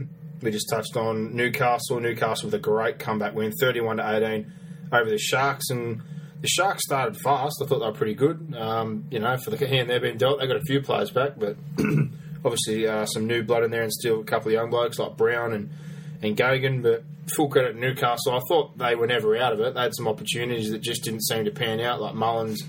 we 0.42 0.50
just 0.50 0.68
touched 0.70 0.96
on 0.96 1.34
Newcastle. 1.34 1.98
Newcastle 2.00 2.46
with 2.48 2.54
a 2.54 2.58
great 2.58 2.98
comeback 2.98 3.34
win, 3.34 3.52
31 3.60 3.96
to 3.96 4.16
18 4.16 4.52
over 4.92 5.08
the 5.10 5.18
Sharks. 5.18 5.70
And 5.70 6.02
the 6.42 6.48
Sharks 6.48 6.84
started 6.84 7.16
fast. 7.24 7.60
I 7.62 7.66
thought 7.66 7.80
they 7.80 7.86
were 7.86 7.92
pretty 7.92 8.14
good. 8.14 8.54
Um, 8.56 9.04
you 9.10 9.18
know, 9.18 9.36
for 9.38 9.50
the 9.50 9.66
hand 9.66 9.88
they've 9.90 10.00
been 10.00 10.18
dealt, 10.18 10.38
they 10.40 10.46
got 10.46 10.56
a 10.56 10.62
few 10.66 10.80
players 10.82 11.10
back, 11.10 11.32
but 11.38 11.56
obviously 12.44 12.86
uh, 12.86 13.06
some 13.06 13.26
new 13.26 13.42
blood 13.42 13.64
in 13.64 13.70
there 13.70 13.82
and 13.82 13.92
still 13.92 14.20
a 14.20 14.24
couple 14.24 14.48
of 14.48 14.52
young 14.52 14.70
blokes 14.70 14.98
like 14.98 15.16
Brown 15.16 15.52
and, 15.52 15.70
and 16.22 16.36
Gagan. 16.36 16.82
But 16.82 17.04
full 17.34 17.48
credit 17.48 17.72
to 17.72 17.78
Newcastle. 17.78 18.32
I 18.32 18.40
thought 18.48 18.78
they 18.78 18.94
were 18.94 19.06
never 19.06 19.36
out 19.36 19.52
of 19.52 19.60
it. 19.60 19.74
They 19.74 19.80
had 19.80 19.94
some 19.94 20.08
opportunities 20.08 20.70
that 20.70 20.80
just 20.80 21.04
didn't 21.04 21.22
seem 21.22 21.44
to 21.44 21.50
pan 21.50 21.80
out, 21.80 22.00
like 22.00 22.14
Mullen's 22.14 22.62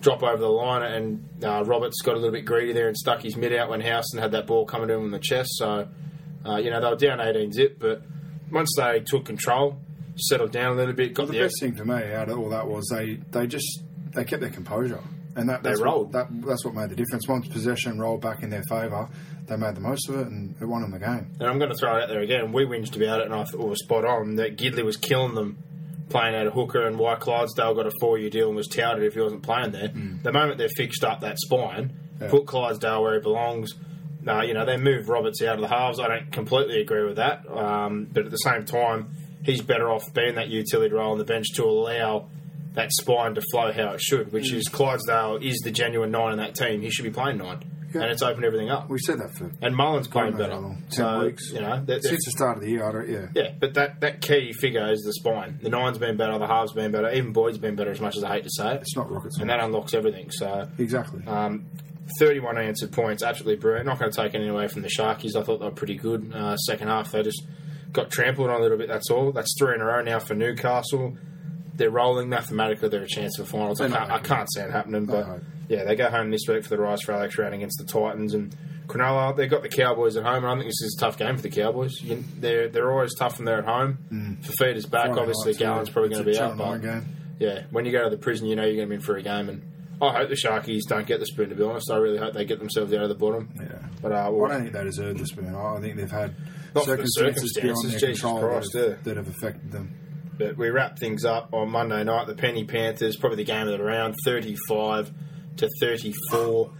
drop 0.00 0.22
over 0.22 0.38
the 0.38 0.48
line 0.48 0.82
and 0.82 1.44
uh, 1.44 1.62
Roberts 1.64 2.00
got 2.00 2.14
a 2.14 2.16
little 2.16 2.32
bit 2.32 2.44
greedy 2.44 2.72
there 2.72 2.88
and 2.88 2.96
stuck 2.96 3.22
his 3.22 3.36
mid 3.36 3.52
out 3.52 3.68
when 3.68 3.80
Houston 3.80 4.18
had 4.18 4.32
that 4.32 4.46
ball 4.46 4.64
coming 4.64 4.88
to 4.88 4.94
him 4.94 5.04
in 5.04 5.10
the 5.10 5.18
chest. 5.18 5.50
So, 5.56 5.88
uh, 6.46 6.56
you 6.56 6.70
know, 6.70 6.80
they 6.80 6.88
were 6.88 6.96
down 6.96 7.20
18 7.20 7.52
zip, 7.52 7.76
but 7.78 8.02
once 8.50 8.72
they 8.76 9.00
took 9.00 9.26
control, 9.26 9.76
settled 10.16 10.52
down 10.52 10.72
a 10.72 10.76
little 10.76 10.94
bit, 10.94 11.14
got 11.14 11.24
Well, 11.24 11.32
the 11.32 11.38
the, 11.38 11.44
best 11.44 11.60
thing 11.60 11.74
for 11.74 11.84
me 11.84 12.12
out 12.12 12.28
of 12.28 12.38
all 12.38 12.48
that 12.50 12.66
was 12.66 12.88
they, 12.88 13.18
they 13.30 13.46
just 13.46 13.82
they 14.14 14.24
kept 14.24 14.40
their 14.40 14.50
composure, 14.50 15.00
and 15.36 15.48
that 15.48 15.62
They 15.62 15.70
that's 15.70 15.80
rolled. 15.80 16.12
What, 16.14 16.30
that, 16.30 16.46
that's 16.46 16.64
what 16.64 16.74
made 16.74 16.90
the 16.90 16.96
difference. 16.96 17.28
Once 17.28 17.46
possession 17.48 18.00
rolled 18.00 18.22
back 18.22 18.42
in 18.42 18.50
their 18.50 18.64
favour, 18.68 19.08
they 19.50 19.56
made 19.56 19.74
the 19.74 19.80
most 19.80 20.08
of 20.08 20.14
it 20.18 20.26
and 20.28 20.54
it 20.60 20.64
won 20.64 20.80
them 20.82 20.92
the 20.92 20.98
game. 20.98 21.26
And 21.38 21.48
I'm 21.48 21.58
going 21.58 21.70
to 21.70 21.76
throw 21.76 21.96
it 21.98 22.04
out 22.04 22.08
there 22.08 22.20
again. 22.20 22.52
We 22.52 22.64
whinged 22.64 22.96
about 22.96 23.20
it, 23.20 23.26
and 23.26 23.34
I 23.34 23.44
thought 23.44 23.60
we 23.60 23.68
were 23.68 23.76
spot 23.76 24.04
on 24.06 24.36
that 24.36 24.56
Gidley 24.56 24.84
was 24.84 24.96
killing 24.96 25.34
them 25.34 25.58
playing 26.08 26.34
out 26.34 26.46
of 26.46 26.54
hooker, 26.54 26.86
and 26.86 26.98
why 26.98 27.14
Clydsdale 27.16 27.74
got 27.76 27.86
a 27.86 27.92
four 28.00 28.18
year 28.18 28.30
deal 28.30 28.48
and 28.48 28.56
was 28.56 28.66
touted 28.66 29.04
if 29.04 29.14
he 29.14 29.20
wasn't 29.20 29.42
playing 29.42 29.72
there. 29.72 29.92
The 30.22 30.32
moment 30.32 30.58
they've 30.58 30.70
fixed 30.76 31.04
up 31.04 31.20
that 31.20 31.38
spine, 31.38 31.92
Yeah. 32.20 32.30
put 32.30 32.46
Clydsdale 32.46 33.02
where 33.02 33.14
he 33.14 33.20
belongs. 33.20 33.74
Uh, 34.26 34.42
you 34.42 34.52
know, 34.54 34.64
they 34.66 34.76
moved 34.76 35.08
Roberts 35.08 35.40
out 35.42 35.54
of 35.54 35.60
the 35.60 35.68
halves. 35.68 35.98
I 36.00 36.08
don't 36.08 36.30
completely 36.32 36.80
agree 36.80 37.04
with 37.04 37.16
that, 37.16 37.48
um, 37.50 38.06
but 38.12 38.24
at 38.26 38.30
the 38.30 38.36
same 38.38 38.64
time, 38.64 39.08
he's 39.44 39.62
better 39.62 39.90
off 39.90 40.12
being 40.12 40.34
that 40.34 40.48
utility 40.48 40.92
role 40.94 41.12
on 41.12 41.18
the 41.18 41.24
bench 41.24 41.46
to 41.54 41.64
allow 41.64 42.28
that 42.74 42.92
spine 42.92 43.34
to 43.34 43.40
flow 43.50 43.72
how 43.72 43.92
it 43.92 44.00
should, 44.00 44.30
which 44.32 44.52
is 44.52 44.68
Clydsdale 44.68 45.42
is 45.42 45.58
the 45.64 45.70
genuine 45.70 46.10
nine 46.10 46.32
in 46.32 46.38
that 46.38 46.54
team. 46.54 46.82
He 46.82 46.90
should 46.90 47.04
be 47.04 47.10
playing 47.10 47.38
nine, 47.38 47.60
Yeah. 47.92 48.02
and 48.02 48.10
it's 48.12 48.22
opened 48.22 48.44
everything 48.44 48.70
up. 48.70 48.88
We 48.88 48.98
said 48.98 49.18
that 49.18 49.34
for 49.36 49.50
And 49.60 49.74
Mullen's 49.74 50.06
playing 50.08 50.36
better. 50.36 50.54
long. 50.54 50.76
ten 50.90 50.90
So, 50.90 51.24
weeks. 51.24 51.50
you 51.52 51.60
know, 51.60 51.82
they're- 51.84 52.00
since 52.00 52.24
the 52.24 52.30
start 52.30 52.56
of 52.56 52.62
the 52.62 52.70
year. 52.70 52.84
I 52.88 52.92
don't, 52.92 53.08
yeah. 53.08 53.26
yeah, 53.34 53.52
but 53.58 53.74
that, 53.74 54.00
that 54.00 54.20
key 54.20 54.52
figure 54.52 54.90
is 54.92 55.00
the 55.02 55.12
spine. 55.12 55.58
The 55.62 55.68
nine's 55.70 55.98
been 55.98 56.16
better, 56.16 56.38
the 56.38 56.46
halves 56.46 56.72
been 56.72 56.92
better, 56.92 57.10
even 57.10 57.32
Boyd's 57.32 57.58
been 57.58 57.74
better. 57.76 57.90
As 57.90 58.00
much 58.00 58.16
as 58.16 58.24
I 58.24 58.34
hate 58.34 58.44
to 58.44 58.50
say 58.50 58.74
it, 58.74 58.82
It's 58.82 58.94
not 58.96 59.10
rocket 59.10 59.32
science, 59.32 59.40
and 59.40 59.50
that 59.50 59.60
unlocks 59.60 59.94
everything. 59.94 60.30
So 60.30 60.68
Exactly. 60.78 61.24
um, 61.26 61.66
31 62.18 62.58
answered 62.58 62.92
points, 62.92 63.22
absolutely 63.22 63.60
brilliant. 63.60 63.86
Not 63.86 63.98
going 63.98 64.10
to 64.10 64.16
take 64.16 64.34
anything 64.34 64.50
away 64.50 64.68
from 64.68 64.82
the 64.82 64.88
Sharkies. 64.88 65.36
I 65.36 65.42
thought 65.42 65.58
they 65.60 65.64
were 65.66 65.70
pretty 65.70 65.96
good. 65.96 66.32
Uh, 66.34 66.56
second 66.56 66.88
half, 66.88 67.12
they 67.12 67.22
just 67.22 67.42
got 67.92 68.10
trampled 68.10 68.50
on 68.50 68.56
a 68.56 68.62
little 68.62 68.78
bit. 68.78 68.88
That's 68.88 69.10
all. 69.10 69.32
That's 69.32 69.54
three 69.58 69.74
in 69.74 69.80
a 69.80 69.84
row 69.84 70.02
now 70.02 70.18
for 70.18 70.34
Newcastle. 70.34 71.16
They're 71.74 71.90
rolling 71.90 72.28
mathematically. 72.28 72.88
They're 72.88 73.02
a 73.02 73.08
chance 73.08 73.36
for 73.36 73.44
finals. 73.44 73.80
I 73.80 73.88
can't, 73.88 74.10
I 74.10 74.18
can't 74.18 74.48
see 74.52 74.60
it 74.60 74.70
happening, 74.70 75.06
but. 75.06 75.40
Yeah, 75.70 75.84
they 75.84 75.94
go 75.94 76.10
home 76.10 76.32
this 76.32 76.48
week 76.48 76.64
for 76.64 76.70
the 76.70 76.78
Rise 76.78 77.00
for 77.00 77.12
Alex 77.12 77.38
round 77.38 77.54
against 77.54 77.78
the 77.78 77.84
Titans 77.84 78.34
and 78.34 78.54
Cronulla. 78.88 79.36
They've 79.36 79.48
got 79.48 79.62
the 79.62 79.68
Cowboys 79.68 80.16
at 80.16 80.24
home, 80.24 80.42
and 80.42 80.46
I 80.46 80.54
think 80.54 80.64
this 80.64 80.82
is 80.82 80.96
a 80.98 81.00
tough 81.00 81.16
game 81.16 81.36
for 81.36 81.42
the 81.42 81.48
Cowboys. 81.48 82.02
You, 82.02 82.24
they're 82.38 82.68
they're 82.68 82.90
always 82.90 83.14
tough 83.16 83.38
when 83.38 83.44
they're 83.44 83.60
at 83.60 83.64
home. 83.64 83.98
Fifita's 84.42 84.86
back. 84.86 85.06
Friday 85.06 85.20
Obviously, 85.20 85.54
too. 85.54 85.92
Probably 85.92 86.08
going 86.10 86.24
to 86.24 86.30
be 86.30 86.36
out. 86.36 86.58
But 86.58 86.78
game. 86.78 87.06
yeah, 87.38 87.62
when 87.70 87.84
you 87.84 87.92
go 87.92 88.02
to 88.02 88.10
the 88.10 88.18
prison, 88.18 88.48
you 88.48 88.56
know 88.56 88.64
you're 88.64 88.74
going 88.74 88.88
to 88.88 88.90
be 88.90 88.96
in 88.96 89.00
for 89.00 89.16
a 89.16 89.22
game. 89.22 89.48
And 89.48 89.62
I 90.02 90.10
hope 90.18 90.28
the 90.28 90.34
Sharkies 90.34 90.88
don't 90.88 91.06
get 91.06 91.20
the 91.20 91.26
spoon. 91.26 91.50
To 91.50 91.54
be 91.54 91.62
honest, 91.62 91.88
I 91.88 91.98
really 91.98 92.18
hope 92.18 92.34
they 92.34 92.44
get 92.44 92.58
themselves 92.58 92.92
out 92.92 93.02
of 93.02 93.08
the 93.08 93.14
bottom. 93.14 93.48
Yeah. 93.54 93.78
But 94.02 94.10
uh, 94.10 94.16
I 94.16 94.48
don't 94.48 94.62
think 94.62 94.72
they 94.72 94.82
deserve 94.82 95.18
the 95.18 95.26
spoon. 95.26 95.54
I 95.54 95.76
I 95.76 95.80
think 95.80 95.94
they've 95.94 96.10
had 96.10 96.34
Not 96.74 96.84
for 96.84 96.96
the 96.96 97.04
circumstances 97.04 97.54
circumstances, 97.54 98.20
control 98.20 98.40
that, 98.40 98.54
have, 98.54 98.64
yeah. 98.74 98.94
that 99.04 99.16
have 99.16 99.28
affected 99.28 99.70
them. 99.70 99.94
But 100.36 100.56
we 100.56 100.70
wrap 100.70 100.98
things 100.98 101.24
up 101.24 101.50
on 101.52 101.70
Monday 101.70 102.02
night. 102.02 102.26
The 102.26 102.34
Penny 102.34 102.64
Panthers, 102.64 103.16
probably 103.16 103.36
the 103.36 103.44
game 103.44 103.68
of 103.68 103.78
the 103.78 103.84
round, 103.84 104.16
35 104.24 105.12
to 105.58 105.68
34. 105.80 106.70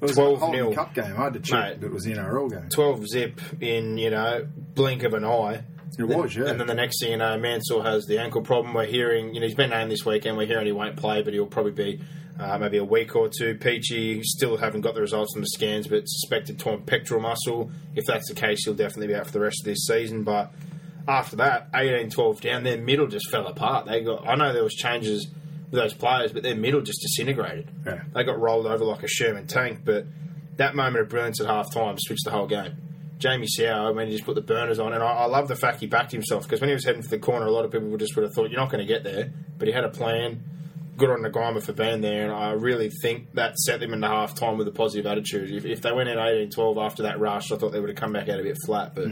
It 0.00 0.02
was 0.02 0.12
12 0.12 0.32
a 0.32 0.38
Holden 0.38 0.60
nil. 0.60 0.74
Cup 0.74 0.94
game. 0.94 1.14
I 1.16 1.24
had 1.24 1.34
to 1.34 1.40
check 1.40 1.68
Mate. 1.68 1.80
that 1.80 1.86
it 1.86 1.92
was 1.92 2.04
the 2.04 2.12
NRL 2.12 2.50
game. 2.50 2.68
12 2.70 3.06
zip 3.08 3.40
in, 3.60 3.98
you 3.98 4.10
know, 4.10 4.46
blink 4.74 5.02
of 5.02 5.14
an 5.14 5.24
eye. 5.24 5.64
It 5.98 6.04
was, 6.04 6.34
yeah. 6.34 6.46
And 6.46 6.58
then 6.58 6.66
the 6.66 6.74
next 6.74 7.00
thing 7.00 7.10
you 7.12 7.18
know, 7.18 7.36
Mansour 7.36 7.82
has 7.82 8.06
the 8.06 8.18
ankle 8.18 8.40
problem. 8.40 8.72
We're 8.72 8.86
hearing, 8.86 9.34
you 9.34 9.40
know, 9.40 9.46
he's 9.46 9.56
been 9.56 9.70
named 9.70 9.90
this 9.90 10.06
weekend. 10.06 10.38
We're 10.38 10.46
hearing 10.46 10.66
he 10.66 10.72
won't 10.72 10.96
play, 10.96 11.22
but 11.22 11.34
he'll 11.34 11.46
probably 11.46 11.72
be 11.72 12.00
uh, 12.38 12.56
maybe 12.58 12.78
a 12.78 12.84
week 12.84 13.14
or 13.14 13.28
two. 13.28 13.56
Peachy 13.56 14.22
still 14.22 14.56
haven't 14.56 14.80
got 14.80 14.94
the 14.94 15.02
results 15.02 15.34
from 15.34 15.42
the 15.42 15.48
scans, 15.48 15.88
but 15.88 16.04
suspected 16.06 16.58
torn 16.58 16.82
pectoral 16.82 17.20
muscle. 17.20 17.70
If 17.94 18.06
that's 18.06 18.28
the 18.28 18.34
case, 18.34 18.64
he'll 18.64 18.74
definitely 18.74 19.08
be 19.08 19.14
out 19.14 19.26
for 19.26 19.32
the 19.32 19.40
rest 19.40 19.60
of 19.60 19.66
this 19.66 19.84
season. 19.86 20.22
But 20.22 20.52
after 21.06 21.36
that, 21.36 21.68
18 21.74 22.10
12 22.10 22.40
down, 22.40 22.62
their 22.62 22.78
middle 22.78 23.06
just 23.06 23.28
fell 23.30 23.46
apart. 23.46 23.86
They 23.86 24.02
got, 24.02 24.26
I 24.26 24.36
know 24.36 24.52
there 24.54 24.64
was 24.64 24.74
changes 24.74 25.26
those 25.70 25.94
players, 25.94 26.32
but 26.32 26.42
their 26.42 26.56
middle 26.56 26.80
just 26.80 27.00
disintegrated. 27.02 27.70
Yeah. 27.86 28.02
They 28.14 28.24
got 28.24 28.38
rolled 28.38 28.66
over 28.66 28.84
like 28.84 29.02
a 29.02 29.08
Sherman 29.08 29.46
tank, 29.46 29.80
but 29.84 30.06
that 30.56 30.74
moment 30.74 31.02
of 31.02 31.08
brilliance 31.08 31.40
at 31.40 31.46
half 31.46 31.72
time 31.72 31.96
switched 31.98 32.24
the 32.24 32.30
whole 32.30 32.46
game. 32.46 32.76
Jamie 33.18 33.46
Sow, 33.46 33.92
when 33.92 34.06
he 34.06 34.14
just 34.14 34.24
put 34.24 34.34
the 34.34 34.40
burners 34.40 34.78
on, 34.78 34.92
and 34.94 35.02
I, 35.02 35.12
I 35.12 35.24
love 35.26 35.46
the 35.46 35.56
fact 35.56 35.80
he 35.80 35.86
backed 35.86 36.10
himself 36.10 36.44
because 36.44 36.60
when 36.60 36.68
he 36.68 36.74
was 36.74 36.84
heading 36.84 37.02
for 37.02 37.08
the 37.08 37.18
corner, 37.18 37.46
a 37.46 37.50
lot 37.50 37.64
of 37.64 37.70
people 37.70 37.88
would 37.88 38.00
just 38.00 38.16
would 38.16 38.22
have 38.22 38.32
thought 38.34 38.50
you're 38.50 38.60
not 38.60 38.70
going 38.70 38.84
to 38.84 38.92
get 38.92 39.04
there, 39.04 39.30
but 39.58 39.68
he 39.68 39.74
had 39.74 39.84
a 39.84 39.90
plan. 39.90 40.42
Good 40.96 41.10
on 41.10 41.22
the 41.22 41.30
Grimer 41.30 41.62
for 41.62 41.72
being 41.72 42.02
there, 42.02 42.24
and 42.24 42.32
I 42.32 42.52
really 42.52 42.90
think 43.02 43.32
that 43.34 43.56
set 43.58 43.80
them 43.80 43.94
into 43.94 44.06
half 44.06 44.34
time 44.34 44.58
with 44.58 44.68
a 44.68 44.72
positive 44.72 45.06
attitude. 45.06 45.50
If, 45.50 45.64
if 45.64 45.80
they 45.80 45.92
went 45.92 46.10
in 46.10 46.18
18 46.18 46.50
12 46.50 46.76
after 46.78 47.04
that 47.04 47.18
rush, 47.18 47.52
I 47.52 47.56
thought 47.56 47.72
they 47.72 47.80
would 47.80 47.88
have 47.88 47.96
come 47.96 48.12
back 48.12 48.28
out 48.28 48.38
a 48.40 48.42
bit 48.42 48.58
flat, 48.66 48.94
but 48.94 49.06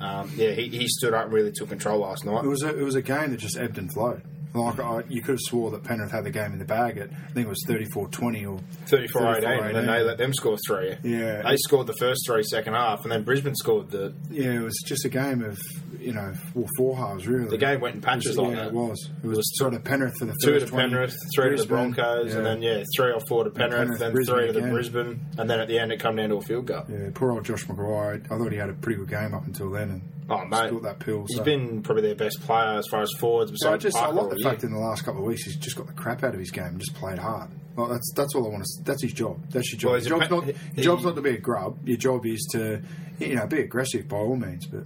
um, 0.00 0.30
yeah, 0.36 0.52
he, 0.52 0.68
he 0.68 0.86
stood 0.86 1.12
up 1.14 1.24
and 1.24 1.32
really 1.32 1.50
took 1.50 1.68
control 1.70 2.00
last 2.00 2.24
night. 2.24 2.44
It 2.44 2.48
was 2.48 2.62
a, 2.62 2.78
it 2.78 2.82
was 2.82 2.94
a 2.94 3.02
game 3.02 3.30
that 3.30 3.38
just 3.38 3.56
ebbed 3.56 3.78
and 3.78 3.92
flowed. 3.92 4.22
Like 4.54 4.78
I, 4.78 5.02
you 5.08 5.20
could 5.20 5.32
have 5.32 5.40
swore 5.40 5.70
that 5.72 5.82
Penrith 5.82 6.12
had 6.12 6.24
the 6.24 6.30
game 6.30 6.52
in 6.52 6.58
the 6.58 6.64
bag 6.64 6.96
at 6.96 7.10
I 7.10 7.32
think 7.32 7.46
it 7.46 7.48
was 7.48 7.64
34-20 7.68 8.48
or 8.48 8.60
34 8.86 9.36
18, 9.38 9.50
and 9.50 9.76
then 9.76 9.86
they 9.86 10.02
let 10.02 10.16
them 10.16 10.32
score 10.32 10.56
three. 10.66 10.96
Yeah. 11.02 11.42
They 11.42 11.56
scored 11.56 11.88
the 11.88 11.94
first 11.94 12.22
three 12.26 12.44
second 12.44 12.74
half, 12.74 13.02
and 13.02 13.10
then 13.10 13.24
Brisbane 13.24 13.56
scored 13.56 13.90
the. 13.90 14.14
Yeah, 14.30 14.52
it 14.52 14.62
was 14.62 14.80
just 14.86 15.04
a 15.04 15.08
game 15.08 15.42
of 15.42 15.58
you 16.04 16.12
know 16.12 16.32
well, 16.54 16.68
four 16.76 16.96
halves 16.96 17.26
really. 17.26 17.48
The 17.48 17.56
game 17.58 17.80
went 17.80 17.94
in 17.96 18.00
patches 18.00 18.28
was- 18.36 18.38
like 18.38 18.48
yeah, 18.50 18.54
that. 18.56 18.66
It 18.68 18.72
was. 18.74 19.10
It 19.22 19.26
was, 19.26 19.36
was 19.38 19.58
sort 19.58 19.74
of 19.74 19.84
Penrith 19.84 20.14
for 20.18 20.26
the 20.26 20.34
Two 20.44 20.58
to 20.60 20.66
20, 20.66 20.88
Penrith, 20.88 21.16
three 21.34 21.56
to 21.56 21.62
the 21.62 21.68
Broncos, 21.68 22.30
yeah. 22.32 22.36
and 22.38 22.46
then 22.46 22.62
yeah, 22.62 22.82
three 22.96 23.12
or 23.12 23.20
four 23.28 23.44
to 23.44 23.50
Penrith, 23.50 23.78
Penrith, 23.78 23.98
then 23.98 24.12
Brisbane 24.12 24.36
three 24.36 24.46
to 24.48 24.52
the 24.52 24.58
again. 24.60 24.72
Brisbane, 24.72 25.26
and 25.38 25.50
then 25.50 25.60
at 25.60 25.68
the 25.68 25.78
end 25.78 25.92
it 25.92 26.00
come 26.00 26.16
down 26.16 26.28
to 26.28 26.36
a 26.36 26.42
field 26.42 26.66
goal. 26.66 26.84
Yeah, 26.88 27.10
poor 27.14 27.32
old 27.32 27.44
Josh 27.44 27.64
McGuire. 27.66 28.24
I 28.30 28.38
thought 28.38 28.52
he 28.52 28.58
had 28.58 28.70
a 28.70 28.74
pretty 28.74 28.98
good 28.98 29.08
game 29.08 29.34
up 29.34 29.46
until 29.46 29.70
then, 29.70 29.90
and 29.90 30.02
Oh 30.30 30.42
mate, 30.46 30.68
spilt 30.68 30.82
that 30.84 31.00
pill. 31.00 31.26
he's 31.28 31.36
so. 31.36 31.44
been 31.44 31.82
probably 31.82 32.02
their 32.02 32.14
best 32.14 32.40
player 32.40 32.78
as 32.78 32.86
far 32.90 33.02
as 33.02 33.10
forwards 33.20 33.52
So 33.56 33.74
I 33.74 33.76
just 33.76 33.94
I 33.96 34.08
like 34.08 34.30
the 34.30 34.38
year. 34.38 34.50
fact 34.50 34.64
in 34.64 34.72
the 34.72 34.78
last 34.78 35.04
couple 35.04 35.20
of 35.20 35.26
weeks 35.26 35.44
he's 35.44 35.56
just 35.56 35.76
got 35.76 35.86
the 35.86 35.92
crap 35.92 36.22
out 36.24 36.32
of 36.32 36.40
his 36.40 36.50
game 36.50 36.64
and 36.64 36.78
just 36.78 36.94
played 36.94 37.18
hard. 37.18 37.50
Like 37.76 37.90
that's 37.90 38.10
that's 38.16 38.34
all 38.34 38.46
I 38.46 38.48
want 38.50 38.64
to. 38.64 38.84
That's 38.84 39.02
his 39.02 39.12
job. 39.12 39.44
That's 39.50 39.70
your 39.72 39.80
job. 39.80 39.90
Well, 39.90 40.00
your 40.00 40.08
job's, 40.08 40.28
pa- 40.28 40.34
not, 40.36 40.46
your 40.76 40.84
job's 40.84 41.04
not 41.04 41.16
to 41.16 41.20
be 41.22 41.30
a 41.30 41.38
grub. 41.38 41.76
Your 41.86 41.98
job 41.98 42.24
is 42.24 42.48
to 42.52 42.80
you 43.18 43.34
know 43.34 43.46
be 43.46 43.60
aggressive 43.60 44.08
by 44.08 44.16
all 44.16 44.36
means, 44.36 44.66
but 44.66 44.84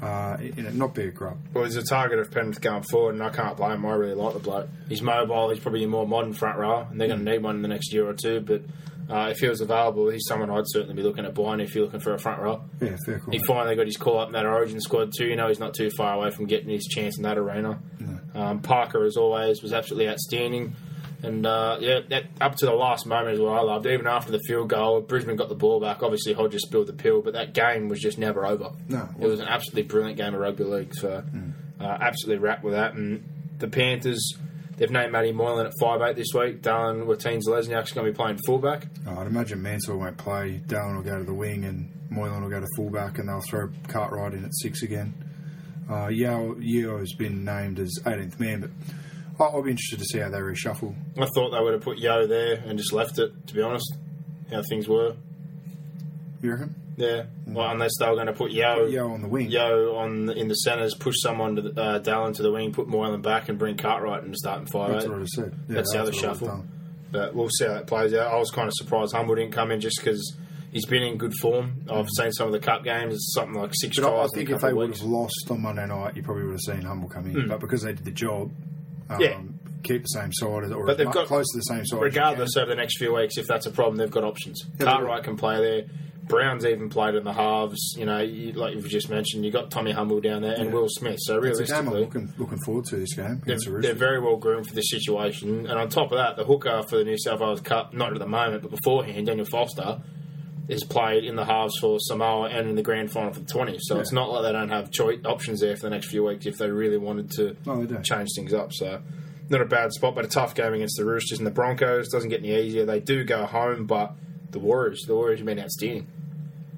uh, 0.00 0.36
you 0.40 0.62
know 0.62 0.70
not 0.70 0.94
be 0.94 1.02
a 1.04 1.10
grub. 1.10 1.38
Well, 1.52 1.64
he's 1.64 1.76
a 1.76 1.82
target 1.82 2.18
of 2.18 2.30
Penrith 2.30 2.60
going 2.60 2.82
forward, 2.84 3.14
and 3.14 3.22
I 3.22 3.30
can't 3.30 3.56
blame 3.56 3.72
him. 3.72 3.86
I 3.86 3.94
really 3.94 4.14
like 4.14 4.34
the 4.34 4.40
bloke. 4.40 4.68
He's 4.88 5.02
mobile. 5.02 5.50
He's 5.50 5.60
probably 5.60 5.84
a 5.84 5.88
more 5.88 6.06
modern 6.06 6.32
front 6.32 6.58
row, 6.58 6.86
and 6.90 7.00
they're 7.00 7.08
going 7.08 7.24
to 7.24 7.30
need 7.30 7.42
one 7.42 7.56
in 7.56 7.62
the 7.62 7.68
next 7.68 7.92
year 7.92 8.08
or 8.08 8.14
two. 8.14 8.40
But 8.40 8.62
uh, 9.10 9.28
if 9.30 9.38
he 9.38 9.48
was 9.48 9.60
available, 9.60 10.08
he's 10.10 10.24
someone 10.26 10.50
I'd 10.50 10.64
certainly 10.66 10.94
be 10.94 11.02
looking 11.02 11.24
at 11.24 11.34
buying 11.34 11.60
if 11.60 11.74
you're 11.74 11.84
looking 11.84 12.00
for 12.00 12.14
a 12.14 12.18
front 12.18 12.40
row. 12.40 12.62
Yeah, 12.80 12.96
fair 13.04 13.18
call. 13.18 13.32
He 13.32 13.38
finally 13.40 13.74
got 13.74 13.86
his 13.86 13.96
call 13.96 14.18
up 14.20 14.28
in 14.28 14.34
that 14.34 14.46
Origin 14.46 14.80
squad 14.80 15.12
too. 15.16 15.26
You 15.26 15.36
know, 15.36 15.48
he's 15.48 15.58
not 15.58 15.74
too 15.74 15.90
far 15.90 16.14
away 16.14 16.30
from 16.30 16.46
getting 16.46 16.68
his 16.68 16.86
chance 16.86 17.16
in 17.16 17.22
that 17.24 17.38
arena. 17.38 17.80
Um, 18.34 18.60
Parker, 18.60 19.04
as 19.04 19.16
always, 19.16 19.62
was 19.62 19.72
absolutely 19.72 20.08
outstanding. 20.08 20.76
And 21.22 21.44
uh, 21.44 21.78
yeah, 21.80 22.00
that, 22.10 22.24
up 22.40 22.54
to 22.56 22.66
the 22.66 22.72
last 22.72 23.06
moment 23.06 23.34
is 23.34 23.40
what 23.40 23.58
I 23.58 23.62
loved. 23.62 23.86
Even 23.86 24.06
after 24.06 24.30
the 24.30 24.38
field 24.46 24.68
goal, 24.68 25.00
Brisbane 25.00 25.36
got 25.36 25.48
the 25.48 25.56
ball 25.56 25.80
back. 25.80 26.02
Obviously, 26.02 26.32
Hodges 26.32 26.62
spilled 26.62 26.86
the 26.86 26.92
pill, 26.92 27.22
but 27.22 27.32
that 27.32 27.54
game 27.54 27.88
was 27.88 27.98
just 28.00 28.18
never 28.18 28.46
over. 28.46 28.70
No, 28.88 29.08
it 29.18 29.24
it 29.24 29.26
was 29.26 29.40
an 29.40 29.48
absolutely 29.48 29.82
brilliant 29.82 30.16
game 30.16 30.34
of 30.34 30.40
rugby 30.40 30.64
league. 30.64 30.94
So, 30.94 31.24
uh, 31.80 31.98
absolutely 32.00 32.42
wrapped 32.42 32.62
with 32.62 32.74
that. 32.74 32.94
And 32.94 33.24
the 33.58 33.66
Panthers, 33.66 34.36
they've 34.76 34.90
named 34.90 35.10
Matty 35.12 35.32
Moylan 35.32 35.66
at 35.66 35.72
five 35.80 36.00
eight 36.02 36.14
this 36.14 36.28
week. 36.34 36.62
Dallin 36.62 37.04
Watene-Zelezniak's 37.06 37.92
going 37.92 38.06
to 38.06 38.12
be 38.12 38.16
playing 38.16 38.38
fullback. 38.46 38.86
Oh, 39.06 39.18
I'd 39.18 39.26
imagine 39.26 39.60
Mansour 39.60 39.96
won't 39.96 40.18
play. 40.18 40.60
Dallin 40.66 40.96
will 40.96 41.02
go 41.02 41.18
to 41.18 41.24
the 41.24 41.34
wing, 41.34 41.64
and 41.64 41.90
Moylan 42.10 42.42
will 42.42 42.50
go 42.50 42.60
to 42.60 42.66
fullback, 42.76 43.18
and 43.18 43.28
they'll 43.28 43.42
throw 43.48 43.70
Cartwright 43.88 44.34
in 44.34 44.44
at 44.44 44.54
six 44.54 44.82
again. 44.82 45.14
Uh, 45.90 46.08
Yeo, 46.08 46.56
Yeo 46.60 46.98
has 46.98 47.12
been 47.14 47.44
named 47.44 47.80
as 47.80 47.98
18th 48.04 48.38
man, 48.38 48.60
but 48.60 48.70
I'll, 49.40 49.62
be 49.62 49.70
interested 49.70 49.98
to 49.98 50.04
see 50.04 50.18
how 50.18 50.30
they 50.30 50.38
reshuffle. 50.38 50.94
I 51.16 51.26
thought 51.34 51.50
they 51.50 51.60
would 51.60 51.74
have 51.74 51.82
put 51.82 51.98
Yeo 51.98 52.26
there 52.26 52.62
and 52.66 52.78
just 52.78 52.92
left 52.92 53.18
it. 53.18 53.46
To 53.46 53.54
be 53.54 53.62
honest, 53.62 53.96
how 54.50 54.62
things 54.68 54.88
were. 54.88 55.14
You 56.42 56.50
reckon? 56.52 56.74
Yeah, 56.98 57.26
mm. 57.46 57.54
well, 57.54 57.70
unless 57.70 57.92
they 58.00 58.08
were 58.08 58.16
going 58.16 58.26
to 58.26 58.32
put 58.32 58.50
Yo, 58.50 58.86
Yeo 58.86 59.12
on 59.12 59.22
the 59.22 59.28
wing. 59.28 59.50
Yeo 59.50 59.94
on 59.94 60.26
the, 60.26 60.32
in 60.34 60.48
the 60.48 60.54
centres, 60.54 60.94
push 60.96 61.14
someone 61.22 61.54
to 61.54 61.62
the, 61.62 61.80
uh, 61.80 62.00
Dallin 62.00 62.34
to 62.34 62.42
the 62.42 62.50
wing, 62.50 62.72
put 62.72 62.88
Moylan 62.88 63.22
back, 63.22 63.48
and 63.48 63.56
bring 63.56 63.76
Cartwright 63.76 64.24
and 64.24 64.36
start 64.36 64.60
in 64.60 64.66
five 64.66 64.90
That's 64.90 65.04
eight. 65.04 65.10
what 65.10 65.22
I 65.22 65.26
said. 65.26 65.54
Yeah, 65.68 65.74
That's 65.76 65.92
the 65.92 66.00
other 66.00 66.12
shuffle. 66.12 66.64
But 67.10 67.34
we'll 67.34 67.48
see 67.50 67.66
how 67.66 67.74
that 67.74 67.86
plays 67.86 68.12
out. 68.14 68.32
I 68.32 68.36
was 68.36 68.50
kind 68.50 68.66
of 68.66 68.74
surprised 68.74 69.14
Humble 69.14 69.36
didn't 69.36 69.52
come 69.52 69.70
in 69.70 69.80
just 69.80 70.00
because 70.00 70.36
he's 70.72 70.86
been 70.86 71.04
in 71.04 71.16
good 71.16 71.34
form. 71.40 71.84
I've 71.88 72.06
mm. 72.06 72.10
seen 72.16 72.32
some 72.32 72.48
of 72.48 72.52
the 72.52 72.58
cup 72.58 72.82
games. 72.82 73.14
It's 73.14 73.32
something 73.32 73.54
like 73.54 73.70
six 73.74 73.98
But 73.98 74.12
I, 74.12 74.24
I 74.24 74.26
think 74.34 74.50
if 74.50 74.60
they 74.60 74.72
would 74.72 74.90
have 74.90 75.02
lost 75.02 75.46
on 75.50 75.62
Monday 75.62 75.86
night, 75.86 76.16
you 76.16 76.22
probably 76.22 76.44
would 76.44 76.52
have 76.52 76.60
seen 76.60 76.82
Humble 76.82 77.08
come 77.08 77.26
in. 77.26 77.34
Mm. 77.34 77.48
But 77.48 77.60
because 77.60 77.82
they 77.82 77.92
did 77.92 78.04
the 78.04 78.10
job, 78.10 78.50
um, 79.10 79.20
Yeah. 79.20 79.38
keep 79.82 80.02
the 80.02 80.06
same 80.08 80.32
side 80.32 80.72
or 80.72 80.86
But 80.86 80.98
they've 80.98 81.10
got- 81.10 81.26
close 81.26 81.46
to 81.52 81.58
the 81.58 81.62
same 81.62 81.84
side. 81.86 82.00
regardless 82.00 82.56
over 82.56 82.66
the 82.70 82.76
next 82.76 82.98
few 82.98 83.14
weeks, 83.14 83.36
if 83.38 83.46
that's 83.46 83.66
a 83.66 83.70
problem, 83.70 83.96
they've 83.96 84.10
got 84.10 84.24
options. 84.24 84.64
Yeah, 84.78 84.86
Cartwright 84.86 85.24
can 85.24 85.36
play 85.36 85.60
there. 85.60 85.82
Brown's 86.26 86.66
even 86.66 86.90
played 86.90 87.14
in 87.14 87.24
the 87.24 87.32
halves. 87.32 87.94
You 87.96 88.04
know, 88.04 88.18
you, 88.20 88.52
like 88.52 88.74
you've 88.74 88.86
just 88.88 89.08
mentioned, 89.08 89.46
you 89.46 89.50
got 89.50 89.70
Tommy 89.70 89.92
Humble 89.92 90.20
down 90.20 90.42
there 90.42 90.52
and 90.52 90.66
Yeah. 90.66 90.72
Will 90.72 90.88
Smith. 90.90 91.16
So 91.20 91.42
it's 91.42 91.58
a 91.58 91.64
game 91.64 91.74
I'm 91.74 91.88
realistically, 91.88 92.00
looking, 92.00 92.34
looking 92.36 92.58
forward 92.66 92.84
to 92.86 92.96
this 92.96 93.14
game 93.14 93.40
they're, 93.46 93.56
they're 93.80 93.94
very 93.94 94.20
well 94.20 94.36
groomed 94.36 94.66
for 94.66 94.74
this 94.74 94.90
situation. 94.90 95.60
And 95.66 95.78
on 95.78 95.88
top 95.88 96.12
of 96.12 96.18
that, 96.18 96.36
the 96.36 96.44
hooker 96.44 96.82
for 96.82 96.98
the 96.98 97.04
New 97.04 97.16
South 97.16 97.40
Wales 97.40 97.62
Cup, 97.62 97.94
not 97.94 98.12
at 98.12 98.18
the 98.18 98.26
moment, 98.26 98.60
but 98.60 98.70
beforehand, 98.72 99.26
Daniel 99.26 99.46
Foster, 99.46 100.02
is 100.68 100.84
played 100.84 101.24
in 101.24 101.34
the 101.34 101.44
halves 101.46 101.76
for 101.80 101.98
Samoa 101.98 102.48
and 102.50 102.68
in 102.68 102.74
the 102.74 102.82
grand 102.82 103.10
final 103.10 103.32
for 103.32 103.40
the 103.40 103.46
20. 103.46 103.78
So 103.80 103.94
Yeah. 103.94 104.00
it's 104.02 104.12
not 104.12 104.30
like 104.30 104.42
they 104.42 104.52
don't 104.52 104.68
have 104.68 104.90
choice 104.90 105.18
options 105.24 105.60
there 105.60 105.74
for 105.76 105.82
the 105.82 105.90
next 105.90 106.08
few 106.08 106.24
weeks 106.24 106.44
if 106.46 106.58
they 106.58 106.70
really 106.70 106.98
wanted 106.98 107.30
to 107.32 107.56
No, 107.66 107.86
change 108.02 108.28
things 108.36 108.52
up. 108.52 108.72
So 108.74 109.00
not 109.48 109.62
a 109.62 109.64
bad 109.64 109.92
spot, 109.92 110.14
but 110.14 110.24
a 110.26 110.28
tough 110.28 110.54
game 110.54 110.74
against 110.74 110.98
the 110.98 111.06
Roosters 111.06 111.38
and 111.38 111.46
the 111.46 111.50
Broncos. 111.50 112.08
Doesn't 112.08 112.28
get 112.28 112.40
any 112.40 112.54
easier. 112.54 112.84
They 112.84 113.00
do 113.00 113.24
go 113.24 113.46
home, 113.46 113.86
but 113.86 114.12
the 114.50 114.58
Warriors, 114.58 115.04
the 115.06 115.14
Warriors 115.14 115.38
have 115.40 115.46
been 115.46 115.58
outstanding. 115.58 116.06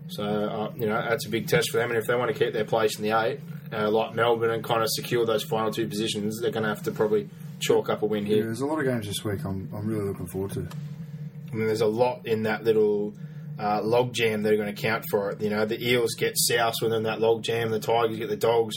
So 0.08 0.24
uh, 0.24 0.72
you 0.76 0.86
know 0.86 1.00
that's 1.08 1.26
a 1.26 1.28
big 1.28 1.46
test 1.48 1.70
for 1.70 1.76
them, 1.78 1.90
and 1.90 1.98
if 1.98 2.06
they 2.06 2.14
want 2.16 2.32
to 2.32 2.44
keep 2.44 2.52
their 2.52 2.64
place 2.64 2.96
in 2.98 3.04
the 3.04 3.10
eight, 3.20 3.40
uh, 3.72 3.88
like 3.90 4.14
Melbourne, 4.14 4.50
and 4.50 4.62
kind 4.64 4.82
of 4.82 4.88
secure 4.90 5.24
those 5.24 5.44
final 5.44 5.70
two 5.72 5.86
positions, 5.86 6.40
they're 6.40 6.50
going 6.50 6.64
to 6.64 6.68
have 6.68 6.82
to 6.84 6.90
probably 6.90 7.28
chalk 7.60 7.88
up 7.88 8.02
a 8.02 8.06
win 8.06 8.26
Yeah, 8.26 8.36
here. 8.36 8.44
there's 8.46 8.60
a 8.60 8.66
lot 8.66 8.80
of 8.80 8.86
games 8.86 9.06
this 9.06 9.22
week 9.24 9.44
I'm, 9.44 9.68
I'm 9.72 9.86
really 9.86 10.04
looking 10.06 10.26
forward 10.26 10.50
to. 10.52 10.66
I 11.52 11.54
mean, 11.54 11.66
there's 11.66 11.80
a 11.80 11.86
lot 11.86 12.26
in 12.26 12.42
that 12.44 12.64
little 12.64 13.14
uh, 13.60 13.82
log 13.82 14.12
jam 14.14 14.42
that 14.42 14.52
are 14.52 14.56
going 14.56 14.74
to 14.74 14.80
count 14.80 15.04
for 15.10 15.30
it. 15.30 15.40
You 15.40 15.50
know, 15.50 15.64
the 15.64 15.80
Eels 15.86 16.14
get 16.14 16.32
South 16.36 16.74
within 16.82 17.02
that 17.04 17.20
log 17.20 17.42
jam, 17.42 17.70
the 17.70 17.78
Tigers 17.80 18.18
get 18.18 18.28
the 18.28 18.36
Dogs. 18.36 18.76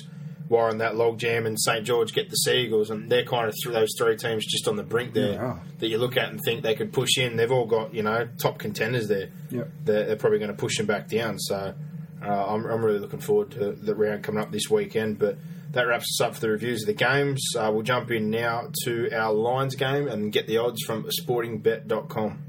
Warren 0.49 0.79
that 0.79 0.93
logjam, 0.95 1.47
and 1.47 1.57
St 1.59 1.83
George 1.85 2.13
get 2.13 2.29
the 2.29 2.35
Seagulls, 2.35 2.89
and 2.91 3.09
they're 3.09 3.23
kind 3.23 3.47
of 3.47 3.55
th- 3.63 3.73
those 3.73 3.89
three 3.97 4.17
teams 4.17 4.45
just 4.45 4.67
on 4.67 4.75
the 4.75 4.83
brink 4.83 5.13
there 5.13 5.33
Yeah. 5.33 5.57
that 5.79 5.87
you 5.87 5.97
look 5.97 6.17
at 6.17 6.29
and 6.29 6.39
think 6.45 6.61
they 6.61 6.75
could 6.75 6.91
push 6.91 7.17
in. 7.17 7.37
They've 7.37 7.51
all 7.51 7.65
got 7.65 7.93
you 7.93 8.03
know 8.03 8.27
top 8.37 8.59
contenders 8.59 9.07
there. 9.07 9.29
Yep. 9.49 9.71
They're, 9.85 10.05
they're 10.05 10.15
probably 10.17 10.39
going 10.39 10.51
to 10.51 10.57
push 10.57 10.77
them 10.77 10.85
back 10.85 11.07
down. 11.07 11.39
So 11.39 11.73
uh, 12.21 12.45
I'm, 12.45 12.65
I'm 12.65 12.83
really 12.85 12.99
looking 12.99 13.21
forward 13.21 13.51
to 13.51 13.71
the 13.71 13.95
round 13.95 14.23
coming 14.23 14.43
up 14.43 14.51
this 14.51 14.69
weekend. 14.69 15.17
But 15.17 15.37
that 15.71 15.87
wraps 15.87 16.05
us 16.19 16.21
up 16.21 16.35
for 16.35 16.41
the 16.41 16.49
reviews 16.49 16.83
of 16.83 16.87
the 16.87 16.93
games. 16.93 17.41
Uh, 17.57 17.71
we'll 17.73 17.81
jump 17.81 18.11
in 18.11 18.29
now 18.29 18.69
to 18.83 19.11
our 19.15 19.33
Lions 19.33 19.75
game 19.75 20.07
and 20.09 20.31
get 20.31 20.45
the 20.45 20.57
odds 20.57 20.83
from 20.83 21.05
sportingbet.com. 21.05 22.43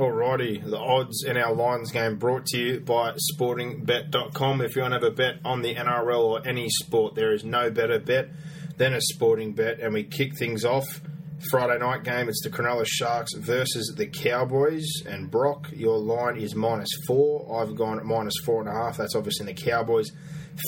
Alrighty, 0.00 0.64
the 0.64 0.78
odds 0.78 1.24
in 1.24 1.36
our 1.36 1.52
Lions 1.52 1.92
game 1.92 2.16
brought 2.16 2.46
to 2.46 2.58
you 2.58 2.80
by 2.80 3.12
sportingbet.com. 3.34 4.62
If 4.62 4.74
you 4.74 4.80
want 4.80 4.94
to 4.94 5.00
have 5.00 5.02
a 5.02 5.10
bet 5.10 5.40
on 5.44 5.60
the 5.60 5.74
NRL 5.74 6.22
or 6.24 6.48
any 6.48 6.70
sport, 6.70 7.16
there 7.16 7.34
is 7.34 7.44
no 7.44 7.70
better 7.70 7.98
bet 7.98 8.30
than 8.78 8.94
a 8.94 9.00
sporting 9.02 9.52
bet. 9.52 9.78
And 9.78 9.92
we 9.92 10.04
kick 10.04 10.38
things 10.38 10.64
off. 10.64 11.02
Friday 11.50 11.78
night 11.78 12.02
game, 12.02 12.30
it's 12.30 12.42
the 12.42 12.48
Cronulla 12.48 12.86
Sharks 12.88 13.34
versus 13.34 13.92
the 13.94 14.06
Cowboys. 14.06 14.86
And 15.06 15.30
Brock, 15.30 15.68
your 15.70 15.98
line 15.98 16.38
is 16.38 16.54
minus 16.54 16.88
four. 17.06 17.60
I've 17.60 17.76
gone 17.76 17.98
at 17.98 18.06
minus 18.06 18.38
four 18.42 18.60
and 18.60 18.70
a 18.70 18.72
half. 18.72 18.96
That's 18.96 19.14
obviously 19.14 19.50
in 19.50 19.54
the 19.54 19.62
Cowboys' 19.62 20.12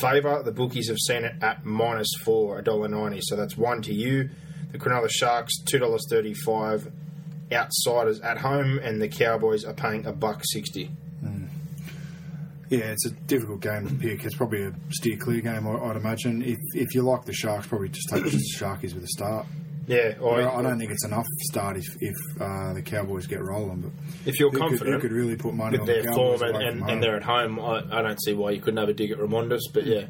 favour. 0.02 0.42
The 0.42 0.52
bookies 0.52 0.88
have 0.88 0.98
seen 0.98 1.24
it 1.24 1.42
at 1.42 1.64
minus 1.64 2.12
four, 2.22 2.60
$1.90. 2.60 3.22
So 3.22 3.36
that's 3.36 3.56
one 3.56 3.80
to 3.80 3.94
you. 3.94 4.28
The 4.72 4.78
Cronulla 4.78 5.08
Sharks, 5.10 5.54
$2.35 5.72 6.92
outsiders 7.54 8.20
at 8.20 8.38
home, 8.38 8.78
and 8.78 9.00
the 9.00 9.08
Cowboys 9.08 9.64
are 9.64 9.74
paying 9.74 10.06
a 10.06 10.12
buck 10.12 10.42
sixty. 10.44 10.90
Yeah, 12.70 12.78
it's 12.92 13.04
a 13.04 13.10
difficult 13.10 13.60
game 13.60 13.86
to 13.86 13.94
pick. 13.94 14.24
It's 14.24 14.34
probably 14.34 14.62
a 14.62 14.72
steer 14.88 15.18
clear 15.18 15.42
game, 15.42 15.66
I- 15.68 15.90
I'd 15.90 15.96
imagine. 15.96 16.40
If 16.42 16.56
if 16.74 16.94
you 16.94 17.02
like 17.02 17.26
the 17.26 17.34
Sharks, 17.34 17.66
probably 17.66 17.90
just 17.90 18.08
take 18.08 18.24
the 18.24 18.30
Sharkies 18.58 18.94
with 18.94 19.04
a 19.04 19.08
start. 19.08 19.46
Yeah, 19.86 20.14
I, 20.16 20.20
or 20.20 20.40
I 20.40 20.62
don't 20.62 20.78
think 20.78 20.90
it's 20.90 21.04
enough 21.04 21.26
start 21.40 21.76
if, 21.76 21.84
if 22.00 22.14
uh, 22.40 22.72
the 22.72 22.80
Cowboys 22.82 23.26
get 23.26 23.42
rolling. 23.42 23.80
But 23.82 23.90
if 24.24 24.38
you're 24.40 24.50
could, 24.50 24.60
confident 24.60 24.94
who 24.94 25.00
could 25.00 25.12
really 25.12 25.36
put 25.36 25.54
money 25.54 25.76
on 25.76 25.84
their 25.86 26.02
the 26.02 26.08
Cowboys 26.08 26.38
form 26.40 26.54
and, 26.54 26.64
and, 26.82 26.90
and 26.90 27.02
they're 27.02 27.16
at 27.16 27.24
home, 27.24 27.58
I, 27.60 27.82
I 27.90 28.00
don't 28.00 28.22
see 28.22 28.32
why 28.32 28.52
you 28.52 28.60
couldn't 28.60 28.78
have 28.78 28.88
a 28.88 28.94
dig 28.94 29.10
at 29.10 29.18
Remondis. 29.18 29.60
But 29.74 29.84
yeah, 29.86 30.06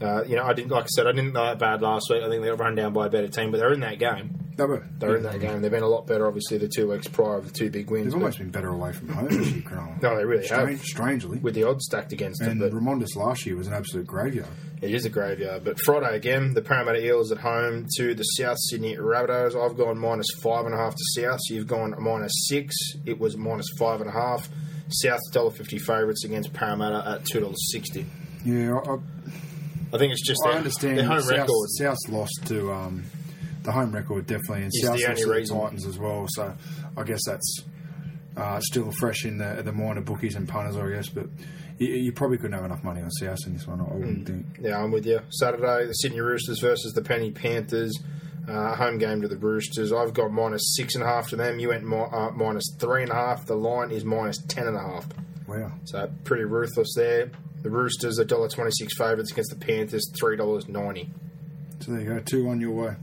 uh, 0.00 0.24
you 0.24 0.34
know, 0.36 0.42
I 0.44 0.52
didn't 0.54 0.70
like 0.72 0.84
I 0.84 0.88
said, 0.88 1.06
I 1.06 1.12
didn't 1.12 1.34
know 1.34 1.44
that 1.44 1.58
bad 1.60 1.80
last 1.82 2.06
week. 2.10 2.22
I 2.24 2.28
think 2.28 2.42
they 2.42 2.48
got 2.48 2.58
run 2.58 2.74
down 2.74 2.92
by 2.92 3.06
a 3.06 3.10
better 3.10 3.28
team, 3.28 3.52
but 3.52 3.58
they're 3.58 3.72
in 3.74 3.80
that 3.80 3.98
game. 4.00 4.30
They 4.56 4.64
were. 4.64 4.86
They're 4.98 5.16
in 5.16 5.24
that 5.24 5.40
game. 5.40 5.62
They've 5.62 5.70
been 5.70 5.82
a 5.82 5.88
lot 5.88 6.06
better, 6.06 6.26
obviously, 6.28 6.58
the 6.58 6.68
two 6.68 6.88
weeks 6.90 7.08
prior 7.08 7.38
of 7.38 7.46
the 7.46 7.52
two 7.52 7.70
big 7.70 7.90
wins. 7.90 8.06
They've 8.06 8.14
almost 8.14 8.38
been 8.38 8.50
better 8.50 8.68
away 8.68 8.92
from 8.92 9.08
home 9.08 9.26
this 9.28 9.50
year, 9.50 9.62
Cronulla. 9.62 10.00
No, 10.02 10.16
they 10.16 10.24
really 10.24 10.44
Strange, 10.46 10.78
have. 10.78 10.86
Strangely. 10.86 11.38
with 11.38 11.54
the 11.54 11.64
odds 11.64 11.84
stacked 11.86 12.12
against 12.12 12.40
and 12.40 12.60
them, 12.60 12.70
but 12.70 12.72
Remondis 12.78 13.16
last 13.16 13.46
year 13.46 13.56
was 13.56 13.66
an 13.66 13.72
absolute 13.72 14.06
graveyard. 14.06 14.48
It 14.80 14.94
is 14.94 15.04
a 15.04 15.10
graveyard. 15.10 15.64
But 15.64 15.80
Friday 15.80 16.14
again, 16.14 16.54
the 16.54 16.62
Parramatta 16.62 17.04
Eels 17.04 17.32
at 17.32 17.38
home 17.38 17.86
to 17.96 18.14
the 18.14 18.22
South 18.22 18.58
Sydney 18.70 18.96
Rabbitohs. 18.96 19.54
I've 19.60 19.76
gone 19.76 19.98
minus 19.98 20.26
five 20.42 20.66
and 20.66 20.74
a 20.74 20.78
half 20.78 20.94
to 20.94 21.04
South. 21.20 21.40
You've 21.50 21.66
gone 21.66 21.94
minus 21.98 22.32
six. 22.48 22.74
It 23.06 23.18
was 23.18 23.36
minus 23.36 23.66
five 23.78 24.00
and 24.00 24.08
a 24.10 24.12
half. 24.12 24.48
South 24.88 25.20
dollar 25.32 25.50
fifty 25.50 25.78
favourites 25.78 26.24
against 26.24 26.52
Parramatta 26.52 27.08
at 27.08 27.24
two 27.24 27.40
dollars 27.40 27.56
sixty. 27.72 28.06
Yeah, 28.44 28.78
I, 28.86 28.98
I 29.94 29.98
think 29.98 30.12
it's 30.12 30.26
just 30.26 30.42
I 30.44 30.50
their, 30.50 30.58
understand. 30.58 30.98
their 30.98 31.06
home 31.06 31.22
South, 31.22 31.30
record. 31.30 31.68
South's 31.78 32.08
lost 32.10 32.46
to 32.46 32.70
um, 32.70 33.04
the 33.64 33.72
home 33.72 33.92
record 33.92 34.26
definitely, 34.26 34.62
and 34.62 34.72
Is 34.72 34.82
South's 34.82 35.02
the 35.02 35.10
only 35.10 35.24
reason. 35.38 35.58
Titans 35.60 35.86
as 35.86 35.98
well. 35.98 36.26
So 36.30 36.54
I 36.96 37.02
guess 37.02 37.20
that's 37.26 37.62
uh, 38.36 38.60
still 38.60 38.92
fresh 38.92 39.24
in 39.24 39.38
the 39.38 39.62
the 39.64 39.72
mind 39.72 39.98
of 39.98 40.04
bookies 40.04 40.36
and 40.36 40.48
punters, 40.48 40.76
I 40.76 40.88
guess. 40.90 41.08
But 41.08 41.26
you, 41.78 41.88
you 41.88 42.12
probably 42.12 42.36
couldn't 42.36 42.52
have 42.52 42.64
enough 42.64 42.84
money 42.84 43.00
on 43.02 43.10
South 43.10 43.38
in 43.46 43.54
this 43.54 43.66
one. 43.66 43.80
I 43.80 43.84
wouldn't 43.94 44.26
think. 44.26 44.46
Yeah, 44.60 44.80
I'm 44.82 44.90
with 44.92 45.06
you. 45.06 45.20
Saturday, 45.30 45.86
the 45.86 45.92
Sydney 45.94 46.20
Roosters 46.20 46.60
versus 46.60 46.92
the 46.92 47.02
Penny 47.02 47.30
Panthers. 47.32 47.92
Uh, 48.46 48.76
home 48.76 48.98
game 48.98 49.22
to 49.22 49.28
the 49.28 49.38
Roosters. 49.38 49.90
I've 49.90 50.12
got 50.12 50.30
minus 50.30 50.74
six 50.76 50.94
and 50.94 51.02
a 51.02 51.06
half 51.06 51.28
to 51.30 51.36
them. 51.36 51.58
You 51.58 51.68
went 51.70 51.82
mi- 51.84 51.96
uh, 51.96 52.30
minus 52.30 52.76
three 52.78 53.02
and 53.02 53.10
a 53.10 53.14
half. 53.14 53.46
The 53.46 53.56
line 53.56 53.90
is 53.90 54.04
minus 54.04 54.36
ten 54.36 54.66
and 54.66 54.76
a 54.76 54.80
half. 54.80 55.06
Wow. 55.48 55.72
So 55.84 56.10
pretty 56.24 56.44
ruthless 56.44 56.92
there. 56.94 57.30
The 57.62 57.70
Roosters 57.70 58.18
are 58.18 58.24
dollar 58.24 58.48
twenty 58.48 58.70
six 58.72 58.94
favourites 58.98 59.32
against 59.32 59.50
the 59.50 59.64
Panthers, 59.64 60.10
three 60.20 60.36
dollars 60.36 60.68
ninety. 60.68 61.10
So 61.80 61.92
there 61.92 62.00
you 62.02 62.06
go, 62.06 62.18
two 62.20 62.48
on 62.50 62.60
your 62.60 62.72
way. 62.72 62.96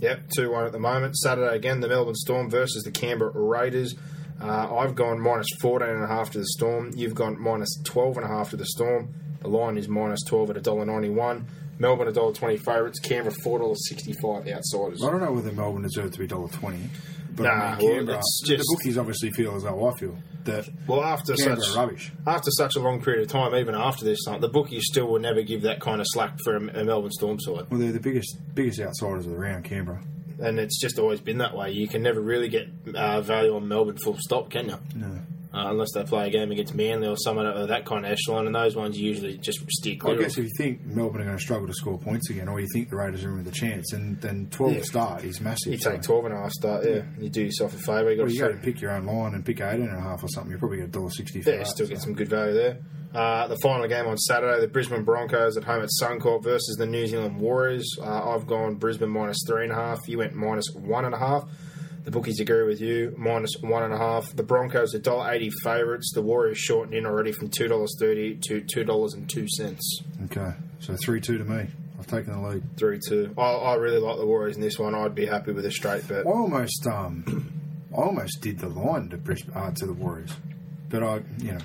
Yep, 0.00 0.30
two 0.36 0.50
one 0.50 0.66
at 0.66 0.72
the 0.72 0.78
moment. 0.78 1.16
Saturday 1.16 1.56
again, 1.56 1.80
the 1.80 1.88
Melbourne 1.88 2.14
Storm 2.14 2.50
versus 2.50 2.82
the 2.82 2.90
Canberra 2.90 3.32
Raiders. 3.34 3.94
Uh, 4.40 4.76
I've 4.76 4.94
gone 4.94 5.18
minus 5.20 5.46
fourteen 5.60 5.88
and 5.88 6.04
a 6.04 6.06
half 6.06 6.30
to 6.32 6.38
the 6.38 6.46
Storm. 6.46 6.90
You've 6.94 7.14
gone 7.14 7.40
minus 7.40 7.80
twelve 7.84 8.16
and 8.16 8.26
a 8.26 8.28
half 8.28 8.50
to 8.50 8.56
the 8.56 8.66
Storm. 8.66 9.14
The 9.40 9.48
line 9.48 9.78
is 9.78 9.88
minus 9.88 10.22
twelve 10.24 10.50
at 10.50 10.56
a 10.58 10.60
dollar 10.60 10.84
ninety 10.84 11.08
one. 11.08 11.46
Melbourne 11.78 12.08
a 12.08 12.12
dollar 12.12 12.34
twenty 12.34 12.58
favourites. 12.58 12.98
Canberra 13.00 13.34
four 13.42 13.58
dollars 13.58 13.88
sixty 13.88 14.12
five 14.22 14.46
outsiders. 14.46 15.02
I 15.02 15.10
don't 15.10 15.20
know 15.22 15.32
whether 15.32 15.52
Melbourne 15.52 15.82
deserve 15.82 16.12
to 16.12 16.18
be 16.18 16.26
dollar 16.26 16.48
twenty. 16.48 16.90
But 17.36 17.42
Nah, 17.44 17.50
I 17.52 17.76
mean, 17.78 17.94
Canberra, 17.96 18.18
it's 18.18 18.42
the 18.46 18.64
bookies 18.74 18.98
obviously 18.98 19.30
feel 19.30 19.54
as 19.56 19.62
though 19.64 19.86
I 19.88 19.92
feel 19.98 20.16
that 20.44 20.68
Well, 20.86 21.02
after 21.04 21.34
Canberra 21.34 21.60
such 21.60 21.76
rubbish. 21.76 22.12
after 22.26 22.50
such 22.52 22.76
a 22.76 22.80
long 22.80 23.02
period 23.02 23.22
of 23.22 23.28
time, 23.28 23.54
even 23.54 23.74
after 23.74 24.04
this, 24.04 24.24
time, 24.24 24.40
the 24.40 24.48
bookies 24.48 24.84
still 24.86 25.06
will 25.08 25.20
never 25.20 25.42
give 25.42 25.62
that 25.62 25.80
kind 25.80 26.00
of 26.00 26.06
slack 26.10 26.38
for 26.42 26.56
a, 26.56 26.80
a 26.80 26.84
Melbourne 26.84 27.10
Storm 27.12 27.38
side. 27.40 27.66
Well, 27.70 27.78
they're 27.80 27.92
the 27.92 28.00
biggest 28.00 28.36
biggest 28.54 28.80
outsiders 28.80 29.26
of 29.26 29.32
the 29.32 29.38
round, 29.38 29.64
Canberra. 29.64 30.00
and 30.40 30.58
it's 30.58 30.80
just 30.80 30.98
always 30.98 31.20
been 31.20 31.38
that 31.38 31.54
way. 31.56 31.70
You 31.72 31.88
can 31.88 32.02
never 32.02 32.20
really 32.20 32.48
get 32.48 32.68
uh, 32.94 33.20
value 33.22 33.54
on 33.56 33.68
Melbourne 33.68 33.98
full 33.98 34.16
stop, 34.18 34.50
can 34.50 34.68
you? 34.68 34.78
No. 34.94 35.18
Uh, 35.56 35.70
unless 35.70 35.88
they 35.94 36.04
play 36.04 36.26
a 36.26 36.30
game 36.30 36.50
against 36.52 36.74
Manly 36.74 37.08
or 37.08 37.16
someone 37.16 37.46
of 37.46 37.68
that 37.68 37.86
kind 37.86 38.04
of 38.04 38.12
echelon, 38.12 38.44
and 38.46 38.54
those 38.54 38.76
ones 38.76 38.98
usually 38.98 39.38
just 39.38 39.58
steer 39.70 39.96
I 40.04 40.14
guess 40.16 40.36
if 40.36 40.44
you 40.44 40.50
think 40.58 40.84
Melbourne 40.84 41.22
are 41.22 41.24
going 41.24 41.36
to 41.38 41.42
struggle 41.42 41.66
to 41.66 41.72
score 41.72 41.98
points 41.98 42.28
again, 42.28 42.46
or 42.48 42.60
you 42.60 42.66
think 42.74 42.90
the 42.90 42.96
Raiders 42.96 43.24
are 43.24 43.30
in 43.30 43.38
with 43.38 43.48
a 43.48 43.56
chance, 43.56 43.94
and 43.94 44.20
then 44.20 44.48
12 44.50 44.74
Yeah. 44.74 44.82
start 44.82 45.24
is 45.24 45.40
massive. 45.40 45.72
you 45.72 45.78
take 45.78 46.02
12 46.02 46.26
and 46.26 46.34
a 46.34 46.36
half 46.36 46.50
start, 46.52 46.84
yeah, 46.84 47.02
you 47.18 47.30
do 47.30 47.42
yourself 47.42 47.72
a 47.74 47.78
favour. 47.78 48.10
You 48.10 48.16
got 48.18 48.22
Well, 48.24 48.32
you 48.32 48.40
to 48.42 48.46
go 48.48 48.52
to 48.52 48.58
pick 48.58 48.80
your 48.82 48.90
own 48.90 49.06
line 49.06 49.34
and 49.34 49.46
pick 49.46 49.62
18 49.62 49.80
and 49.88 49.96
a 49.96 50.00
half 50.00 50.22
or 50.22 50.28
something, 50.28 50.50
you're 50.50 50.58
probably 50.58 50.76
get 50.78 50.92
$1.60 50.92 51.42
for 51.42 51.50
yeah, 51.50 51.56
that. 51.56 51.66
still 51.68 51.86
get 51.86 51.98
so. 52.00 52.04
some 52.04 52.14
good 52.14 52.28
value 52.28 52.52
there. 52.52 52.78
Uh, 53.14 53.46
the 53.48 53.56
final 53.62 53.88
game 53.88 54.06
on 54.06 54.18
Saturday, 54.18 54.60
the 54.60 54.68
Brisbane 54.68 55.04
Broncos 55.04 55.56
at 55.56 55.64
home 55.64 55.82
at 55.82 55.88
Suncorp 56.02 56.42
versus 56.44 56.76
the 56.76 56.84
New 56.84 57.06
Zealand 57.06 57.40
Warriors. 57.40 57.96
Uh, 57.98 58.34
I've 58.34 58.46
gone 58.46 58.74
Brisbane 58.74 59.08
minus 59.08 59.38
three 59.46 59.62
and 59.62 59.72
a 59.72 59.76
half. 59.76 60.00
You 60.06 60.18
went 60.18 60.34
minus 60.34 60.66
one 60.74 61.06
and 61.06 61.14
a 61.14 61.18
half. 61.18 61.44
The 62.06 62.12
bookies 62.12 62.38
agree 62.38 62.62
with 62.62 62.80
you, 62.80 63.12
minus 63.18 63.56
one 63.60 63.82
and 63.82 63.92
a 63.92 63.98
half. 63.98 64.30
The 64.36 64.44
Broncos 64.44 64.94
are 64.94 65.00
dollar 65.00 65.28
eighty 65.32 65.50
favourites. 65.64 66.12
The 66.14 66.22
Warriors 66.22 66.56
shortened 66.56 66.94
in 66.94 67.04
already 67.04 67.32
from 67.32 67.48
two 67.48 67.66
dollars 67.66 67.96
thirty 67.98 68.38
to 68.42 68.60
two 68.60 68.84
dollars 68.84 69.14
and 69.14 69.28
two 69.28 69.48
cents. 69.48 70.04
Okay, 70.26 70.52
so 70.78 70.94
3 70.94 71.20
2 71.20 71.38
to 71.38 71.44
me. 71.44 71.66
I've 71.98 72.06
taken 72.06 72.32
the 72.32 72.48
lead. 72.48 72.62
Three 72.76 73.00
two. 73.04 73.34
I, 73.36 73.42
I 73.42 73.74
really 73.74 73.98
like 73.98 74.18
the 74.18 74.26
Warriors 74.26 74.54
in 74.54 74.62
this 74.62 74.78
one. 74.78 74.94
I'd 74.94 75.16
be 75.16 75.26
happy 75.26 75.50
with 75.50 75.66
a 75.66 75.72
straight 75.72 76.06
bet. 76.06 76.24
I 76.24 76.30
almost, 76.30 76.86
um, 76.86 77.52
I 77.92 77.96
almost 77.96 78.40
did 78.40 78.60
the 78.60 78.68
line 78.68 79.08
to 79.08 79.16
Brisbane, 79.16 79.56
uh, 79.56 79.72
to 79.72 79.86
the 79.86 79.92
Warriors, 79.92 80.30
but 80.88 81.02
I, 81.02 81.22
you 81.38 81.54
know, 81.54 81.58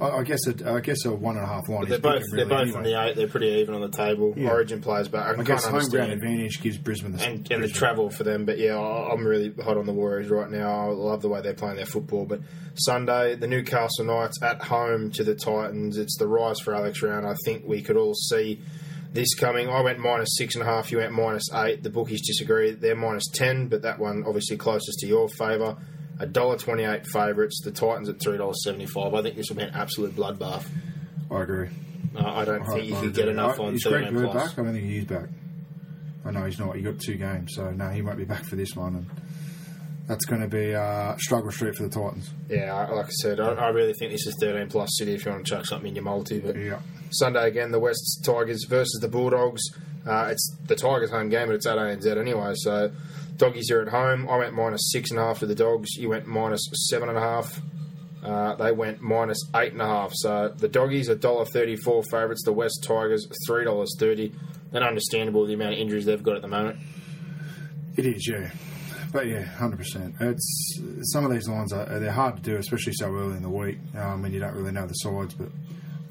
I, 0.00 0.08
I 0.08 0.22
guess 0.22 0.46
it, 0.46 0.66
I 0.66 0.80
guess 0.80 1.04
a 1.04 1.12
one 1.12 1.36
and 1.36 1.44
a 1.44 1.48
half 1.48 1.68
line. 1.68 1.88
They're 1.88 1.98
both 1.98 2.22
picking 2.22 2.36
they're 2.36 2.46
both 2.46 2.60
anyway. 2.60 2.76
on 2.78 2.82
the 2.84 3.02
eight. 3.02 3.16
They're 3.16 3.28
pretty 3.28 3.48
even 3.48 3.74
on 3.74 3.80
the 3.80 3.88
table. 3.88 4.34
Yeah. 4.36 4.50
Origin 4.50 4.80
plays, 4.80 5.08
but 5.08 5.22
I, 5.22 5.32
I 5.32 5.42
guess 5.42 5.64
home 5.64 5.88
ground 5.88 6.12
advantage 6.12 6.60
gives 6.60 6.78
Brisbane 6.78 7.12
the 7.12 7.24
and, 7.24 7.50
and 7.50 7.62
the 7.62 7.68
travel 7.68 8.10
for 8.10 8.24
them. 8.24 8.44
But 8.44 8.58
yeah, 8.58 8.78
I'm 8.78 9.26
really 9.26 9.52
hot 9.62 9.76
on 9.76 9.86
the 9.86 9.92
Warriors 9.92 10.28
right 10.28 10.50
now. 10.50 10.88
I 10.88 10.92
love 10.92 11.22
the 11.22 11.28
way 11.28 11.40
they're 11.40 11.54
playing 11.54 11.76
their 11.76 11.86
football. 11.86 12.24
But 12.26 12.40
Sunday, 12.74 13.36
the 13.36 13.46
Newcastle 13.46 14.04
Knights 14.04 14.42
at 14.42 14.62
home 14.62 15.10
to 15.12 15.24
the 15.24 15.34
Titans. 15.34 15.96
It's 15.96 16.16
the 16.18 16.28
rise 16.28 16.60
for 16.60 16.74
Alex 16.74 17.02
Round. 17.02 17.26
I 17.26 17.34
think 17.44 17.64
we 17.66 17.82
could 17.82 17.96
all 17.96 18.14
see 18.14 18.60
this 19.12 19.34
coming. 19.34 19.68
I 19.68 19.80
went 19.80 19.98
minus 19.98 20.36
six 20.36 20.54
and 20.54 20.62
a 20.62 20.66
half. 20.66 20.92
You 20.92 20.98
went 20.98 21.12
minus 21.12 21.50
eight. 21.54 21.82
The 21.82 21.90
bookies 21.90 22.26
disagree. 22.26 22.72
They're 22.72 22.96
minus 22.96 23.28
ten, 23.32 23.68
but 23.68 23.82
that 23.82 23.98
one 23.98 24.24
obviously 24.26 24.56
closest 24.56 24.98
to 25.00 25.06
your 25.06 25.28
favour. 25.28 25.76
A 26.18 26.26
dollar 26.26 26.56
twenty-eight 26.56 27.06
favourites. 27.06 27.60
The 27.62 27.70
Titans 27.70 28.08
at 28.08 28.20
three 28.20 28.38
dollars 28.38 28.62
seventy-five. 28.64 29.12
I 29.14 29.22
think 29.22 29.36
this 29.36 29.48
will 29.50 29.56
be 29.56 29.62
an 29.64 29.74
absolute 29.74 30.14
bloodbath. 30.16 30.64
I 31.30 31.42
agree. 31.42 31.68
Uh, 32.16 32.24
I 32.24 32.44
don't 32.44 32.62
I- 32.62 32.72
think 32.74 32.88
you 32.88 32.96
I 32.96 33.00
could 33.00 33.14
get 33.14 33.28
enough 33.28 33.60
I- 33.60 33.64
on 33.64 33.74
Is 33.74 33.84
Greg 33.84 34.12
Bird 34.12 34.30
plus. 34.30 34.48
back? 34.50 34.58
I 34.58 34.62
don't 34.62 34.72
think 34.72 34.84
he's 34.86 35.04
back. 35.04 35.28
I 36.24 36.30
know 36.30 36.44
he's 36.44 36.58
not. 36.58 36.74
He 36.76 36.82
got 36.82 36.98
two 36.98 37.16
games, 37.16 37.52
so 37.54 37.70
no, 37.70 37.88
he 37.90 38.02
won't 38.02 38.16
be 38.18 38.24
back 38.24 38.44
for 38.44 38.56
this 38.56 38.74
one. 38.74 38.96
And 38.96 39.06
that's 40.08 40.24
going 40.24 40.40
to 40.40 40.48
be 40.48 40.74
uh, 40.74 41.16
struggle 41.18 41.50
street 41.50 41.74
for 41.76 41.82
the 41.84 41.88
Titans. 41.90 42.30
Yeah, 42.48 42.72
like 42.90 43.06
I 43.06 43.10
said, 43.10 43.38
I, 43.38 43.50
I 43.52 43.68
really 43.68 43.92
think 43.92 44.12
this 44.12 44.26
is 44.26 44.36
13 44.40 44.68
plus 44.68 44.88
city 44.98 45.14
if 45.14 45.24
you 45.24 45.32
want 45.32 45.44
to 45.46 45.50
chuck 45.54 45.66
something 45.66 45.88
in 45.88 45.94
your 45.96 46.04
multi. 46.04 46.38
But 46.40 46.56
Yeah. 46.56 46.78
Sunday 47.10 47.46
again, 47.46 47.70
the 47.70 47.78
West 47.78 48.22
Tigers 48.24 48.64
versus 48.68 48.98
the 49.00 49.08
Bulldogs. 49.08 49.60
Uh, 50.06 50.28
it's 50.30 50.56
the 50.66 50.74
Tigers' 50.76 51.10
home 51.10 51.28
game, 51.28 51.48
but 51.48 51.56
it's 51.56 51.66
at 51.66 51.76
ANZ 51.78 52.06
anyway. 52.16 52.52
So, 52.56 52.90
doggies 53.36 53.70
are 53.70 53.82
at 53.82 53.88
home. 53.88 54.28
I 54.28 54.36
went 54.36 54.54
minus 54.54 54.90
six 54.92 55.10
and 55.10 55.20
a 55.20 55.22
half 55.22 55.40
to 55.40 55.46
the 55.46 55.54
dogs. 55.54 55.94
You 55.96 56.08
went 56.10 56.26
minus 56.26 56.68
seven 56.88 57.08
and 57.08 57.18
a 57.18 57.20
half. 57.20 57.60
Uh, 58.22 58.56
they 58.56 58.72
went 58.72 59.00
minus 59.00 59.38
eight 59.54 59.72
and 59.72 59.80
a 59.80 59.86
half. 59.86 60.10
So 60.14 60.52
the 60.56 60.68
doggies 60.68 61.08
are 61.08 61.14
dollar 61.14 61.44
thirty 61.44 61.76
four 61.76 62.02
favourites. 62.10 62.42
The 62.44 62.52
West 62.52 62.82
Tigers 62.82 63.26
three 63.46 63.64
dollars 63.64 63.94
thirty. 63.98 64.32
Then 64.72 64.82
understandable 64.82 65.46
the 65.46 65.54
amount 65.54 65.74
of 65.74 65.78
injuries 65.78 66.06
they've 66.06 66.22
got 66.22 66.36
at 66.36 66.42
the 66.42 66.48
moment. 66.48 66.78
It 67.96 68.04
is, 68.04 68.26
yeah. 68.26 68.50
But 69.12 69.26
yeah, 69.26 69.42
hundred 69.42 69.78
percent. 69.78 70.14
It's 70.20 70.80
some 71.12 71.24
of 71.24 71.30
these 71.30 71.48
lines 71.48 71.72
are 71.72 71.98
they're 71.98 72.10
hard 72.10 72.36
to 72.36 72.42
do, 72.42 72.56
especially 72.56 72.94
so 72.94 73.06
early 73.14 73.36
in 73.36 73.42
the 73.42 73.48
week 73.48 73.78
um, 73.96 74.22
when 74.22 74.32
you 74.32 74.40
don't 74.40 74.54
really 74.54 74.72
know 74.72 74.86
the 74.86 74.94
sides. 74.94 75.34
But 75.34 75.48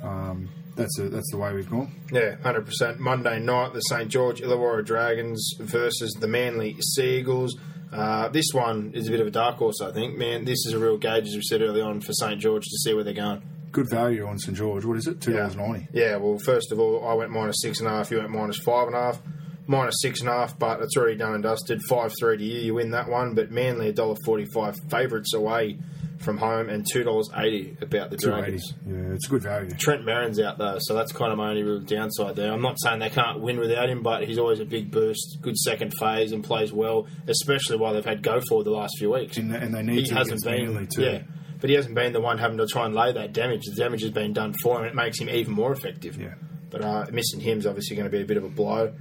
um, 0.01 0.49
that's 0.75 0.99
a, 0.99 1.09
that's 1.09 1.29
the 1.31 1.37
way 1.37 1.53
we've 1.53 1.69
gone. 1.69 1.91
Yeah, 2.11 2.35
hundred 2.37 2.65
percent. 2.65 2.99
Monday 2.99 3.39
night, 3.39 3.73
the 3.73 3.81
St 3.81 4.09
George 4.09 4.41
Illawarra 4.41 4.85
Dragons 4.85 5.55
versus 5.59 6.13
the 6.13 6.27
Manly 6.27 6.75
Seagulls. 6.79 7.57
Uh, 7.91 8.27
this 8.29 8.47
one 8.51 8.91
is 8.93 9.07
a 9.07 9.11
bit 9.11 9.21
of 9.21 9.27
a 9.27 9.31
dark 9.31 9.55
horse, 9.55 9.79
I 9.81 9.91
think. 9.91 10.17
Man, 10.17 10.43
this 10.43 10.65
is 10.65 10.73
a 10.73 10.79
real 10.79 10.97
gauge, 10.97 11.27
as 11.27 11.35
we 11.35 11.41
said 11.43 11.61
early 11.61 11.81
on, 11.81 12.01
for 12.01 12.11
St 12.13 12.39
George 12.39 12.63
to 12.63 12.77
see 12.83 12.93
where 12.93 13.03
they're 13.03 13.13
going. 13.13 13.41
Good 13.71 13.89
value 13.89 14.25
on 14.25 14.37
St 14.39 14.57
George. 14.57 14.85
What 14.85 14.97
is 14.97 15.07
it? 15.07 15.21
Two 15.21 15.33
dollars 15.33 15.55
ninety. 15.55 15.87
Yeah, 15.93 16.17
well, 16.17 16.37
first 16.39 16.71
of 16.71 16.79
all, 16.79 17.07
I 17.07 17.13
went 17.13 17.31
minus 17.31 17.57
six 17.61 17.79
and 17.79 17.87
a 17.87 17.91
half. 17.91 18.11
You 18.11 18.17
went 18.17 18.29
minus 18.29 18.57
five 18.59 18.87
and 18.87 18.95
a 18.95 18.99
half. 18.99 19.21
Minus 19.67 19.95
six 19.99 20.19
and 20.19 20.29
a 20.29 20.31
half, 20.31 20.59
but 20.59 20.79
it's 20.81 20.95
already 20.95 21.17
done 21.17 21.33
and 21.33 21.43
dusted. 21.43 21.81
Five 21.89 22.13
three 22.19 22.37
to 22.37 22.43
you. 22.43 22.59
You 22.59 22.75
win 22.75 22.91
that 22.91 23.09
one. 23.09 23.33
But 23.33 23.51
Manly 23.51 23.89
a 23.89 23.93
dollar 23.93 24.15
forty 24.23 24.45
five 24.45 24.75
favourites 24.89 25.33
away 25.33 25.79
from 26.25 26.37
home 26.37 26.67
and 26.67 26.85
two 26.91 27.03
dollars 27.03 27.29
eighty 27.37 27.77
about 27.79 28.09
the 28.09 28.17
Dragons. 28.17 28.73
Yeah, 28.85 29.13
it's 29.13 29.27
a 29.27 29.29
good 29.29 29.43
value. 29.43 29.69
Trent 29.77 30.05
Barron's 30.05 30.39
out 30.41 30.57
though, 30.57 30.77
so 30.81 30.93
that's 30.95 31.11
kind 31.13 31.31
of 31.31 31.37
my 31.37 31.51
only 31.51 31.63
real 31.63 31.79
downside 31.79 32.35
there. 32.35 32.51
I'm 32.51 32.61
not 32.61 32.77
saying 32.81 32.99
they 32.99 33.09
can't 33.09 33.39
win 33.39 33.59
without 33.59 33.87
him, 33.89 34.01
but 34.03 34.27
he's 34.27 34.37
always 34.39 34.59
a 34.59 34.65
big 34.65 34.91
boost, 34.91 35.37
good 35.41 35.55
second 35.55 35.93
phase, 35.97 36.33
and 36.33 36.43
plays 36.43 36.73
well, 36.73 37.07
especially 37.27 37.77
while 37.77 37.93
they've 37.93 38.03
had 38.03 38.21
go 38.23 38.41
for 38.49 38.63
the 38.65 38.71
last 38.71 38.95
few 38.97 39.11
weeks. 39.13 39.37
And, 39.37 39.55
and 39.55 39.73
they 39.73 39.83
need 39.83 39.99
he 40.01 40.05
to 40.07 40.15
hasn't 40.15 40.43
been, 40.43 40.87
too. 40.87 41.03
yeah, 41.03 41.21
but 41.61 41.69
he 41.69 41.75
hasn't 41.77 41.95
been 41.95 42.11
the 42.11 42.19
one 42.19 42.37
having 42.39 42.57
to 42.57 42.67
try 42.67 42.85
and 42.85 42.93
lay 42.95 43.13
that 43.13 43.31
damage. 43.31 43.61
The 43.65 43.75
damage 43.75 44.01
has 44.01 44.11
been 44.11 44.33
done 44.33 44.53
for 44.61 44.79
him. 44.79 44.85
It 44.85 44.95
makes 44.95 45.19
him 45.19 45.29
even 45.29 45.53
more 45.53 45.71
effective. 45.71 46.19
Yeah. 46.19 46.33
But 46.69 46.81
uh, 46.83 47.05
missing 47.11 47.39
him's 47.39 47.65
obviously 47.65 47.95
going 47.95 48.09
to 48.09 48.11
be 48.11 48.21
a 48.21 48.25
bit 48.25 48.37
of 48.37 48.43
a 48.43 48.49
blow. 48.49 48.93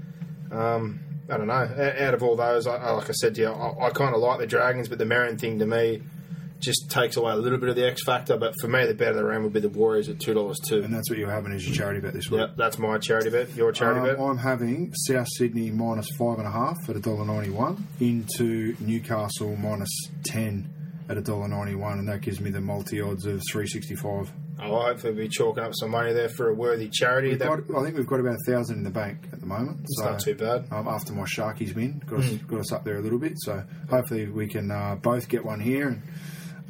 Um, 0.52 1.00
I 1.28 1.38
don't 1.38 1.46
know. 1.46 1.54
Out 1.54 2.14
of 2.14 2.22
all 2.22 2.36
those, 2.36 2.66
I, 2.66 2.76
I- 2.76 2.90
like 2.92 3.08
I 3.08 3.12
said 3.12 3.34
to 3.36 3.40
you, 3.40 3.48
I, 3.48 3.86
I 3.86 3.90
kind 3.90 4.14
of 4.14 4.20
like 4.20 4.38
the 4.40 4.46
Dragons, 4.46 4.88
but 4.88 4.98
the 4.98 5.06
Marin 5.06 5.38
thing 5.38 5.58
to 5.58 5.66
me 5.66 6.02
just 6.64 6.90
takes 6.90 7.16
away 7.16 7.32
a 7.32 7.36
little 7.36 7.58
bit 7.58 7.68
of 7.68 7.76
the 7.76 7.86
X 7.86 8.02
factor. 8.04 8.36
But 8.36 8.54
for 8.60 8.68
me, 8.68 8.86
the 8.86 8.94
bet 8.94 9.08
of 9.10 9.16
the 9.16 9.24
round 9.24 9.44
would 9.44 9.52
be 9.52 9.60
the 9.60 9.68
Warriors 9.68 10.08
at 10.08 10.18
two 10.20 10.34
dollars 10.34 10.58
two. 10.66 10.82
And 10.82 10.92
that's 10.94 11.08
what 11.10 11.18
you're 11.18 11.30
having 11.30 11.52
as 11.52 11.66
your 11.66 11.74
charity 11.74 12.00
bet 12.00 12.12
this 12.14 12.30
week. 12.30 12.40
Yep, 12.40 12.56
that's 12.56 12.78
my 12.78 12.98
charity 12.98 13.30
bet. 13.30 13.54
Your 13.54 13.72
charity 13.72 14.00
Um, 14.00 14.06
bet. 14.06 14.18
I'm 14.20 14.38
having 14.38 14.92
South 14.94 15.26
Sydney 15.36 15.70
minus 15.70 16.08
five 16.18 16.38
and 16.38 16.46
a 16.46 16.50
half 16.50 16.76
at 16.88 16.96
a 16.96 17.00
dollar 17.00 17.24
ninety 17.24 17.50
one 17.50 17.86
into 18.00 18.74
Newcastle 18.80 19.56
minus 19.56 19.90
ten 20.24 20.70
at 21.08 21.16
a 21.18 21.20
dollar 21.20 21.48
ninety 21.48 21.74
one, 21.74 21.98
and 21.98 22.08
that 22.08 22.20
gives 22.22 22.40
me 22.40 22.50
the 22.50 22.60
multi 22.60 23.00
odds 23.00 23.26
of 23.26 23.42
three 23.50 23.66
sixty 23.66 23.94
five. 23.94 24.32
I'll 24.58 24.80
hopefully 24.82 25.12
be 25.14 25.28
chalking 25.28 25.64
up 25.64 25.72
some 25.74 25.90
money 25.90 26.12
there 26.12 26.28
for 26.28 26.48
a 26.48 26.54
worthy 26.54 26.88
charity. 26.88 27.34
That, 27.34 27.50
I 27.50 27.82
think 27.82 27.96
we've 27.96 28.06
got 28.06 28.20
about 28.20 28.36
a 28.36 28.50
thousand 28.50 28.78
in 28.78 28.84
the 28.84 28.90
bank 28.90 29.18
at 29.32 29.40
the 29.40 29.46
moment. 29.46 29.80
it's 29.82 30.00
not 30.00 30.20
too 30.20 30.36
bad. 30.36 30.66
Um, 30.70 30.86
after 30.86 31.12
my 31.12 31.24
Sharkies 31.24 31.74
win, 31.74 32.00
got 32.06 32.20
us, 32.20 32.30
got 32.46 32.60
us 32.60 32.72
up 32.72 32.84
there 32.84 32.96
a 32.96 33.00
little 33.00 33.18
bit. 33.18 33.32
So 33.38 33.64
hopefully 33.90 34.28
we 34.28 34.46
can 34.46 34.70
uh, 34.70 34.94
both 34.94 35.28
get 35.28 35.44
one 35.44 35.58
here, 35.58 35.88
and 35.88 36.02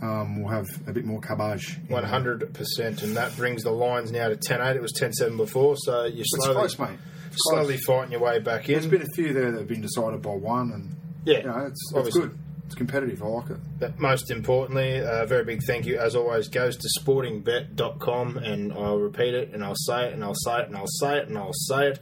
um, 0.02 0.40
we'll 0.42 0.52
have 0.52 0.66
a 0.86 0.92
bit 0.92 1.04
more 1.04 1.20
cabbage. 1.20 1.78
One 1.88 2.04
hundred 2.04 2.52
percent, 2.54 3.02
and 3.02 3.16
that 3.16 3.36
brings 3.36 3.62
the 3.62 3.70
lines 3.70 4.10
now 4.12 4.28
to 4.28 4.36
10-8. 4.36 4.76
It 4.76 4.82
was 4.82 4.92
10-7 5.00 5.36
before, 5.36 5.76
so 5.76 6.04
you're 6.04 6.24
slowly, 6.26 6.54
close, 6.54 6.78
mate. 6.78 6.98
Slowly 7.32 7.76
fighting 7.78 8.12
your 8.12 8.20
way 8.20 8.38
back 8.38 8.68
in. 8.68 8.74
There's 8.74 8.86
been 8.86 9.02
a 9.02 9.14
few 9.14 9.32
there 9.32 9.50
that 9.52 9.58
have 9.58 9.68
been 9.68 9.80
decided 9.80 10.22
by 10.22 10.30
one, 10.34 10.72
and 10.72 10.96
Yeah, 11.24 11.38
you 11.38 11.44
know, 11.44 11.66
it's, 11.66 11.92
it's 11.94 12.16
good. 12.16 12.38
It's 12.66 12.74
competitive. 12.74 13.22
I 13.22 13.26
like 13.26 13.50
it. 13.50 13.58
But 13.78 13.98
most 13.98 14.30
importantly, 14.30 14.96
a 14.98 15.26
very 15.26 15.44
big 15.44 15.60
thank 15.66 15.84
you, 15.84 15.98
as 15.98 16.14
always, 16.16 16.48
goes 16.48 16.76
to 16.78 16.88
sportingbet.com. 17.00 18.38
And 18.38 18.72
I'll 18.72 18.98
repeat 18.98 19.34
it, 19.34 19.52
and 19.52 19.62
I'll 19.64 19.74
say 19.76 20.06
it, 20.08 20.14
and 20.14 20.24
I'll 20.24 20.34
say 20.34 20.60
it, 20.60 20.68
and 20.68 20.76
I'll 20.76 20.86
say 20.86 21.18
it, 21.18 21.28
and 21.28 21.36
I'll 21.38 21.52
say 21.52 21.88
it. 21.88 22.00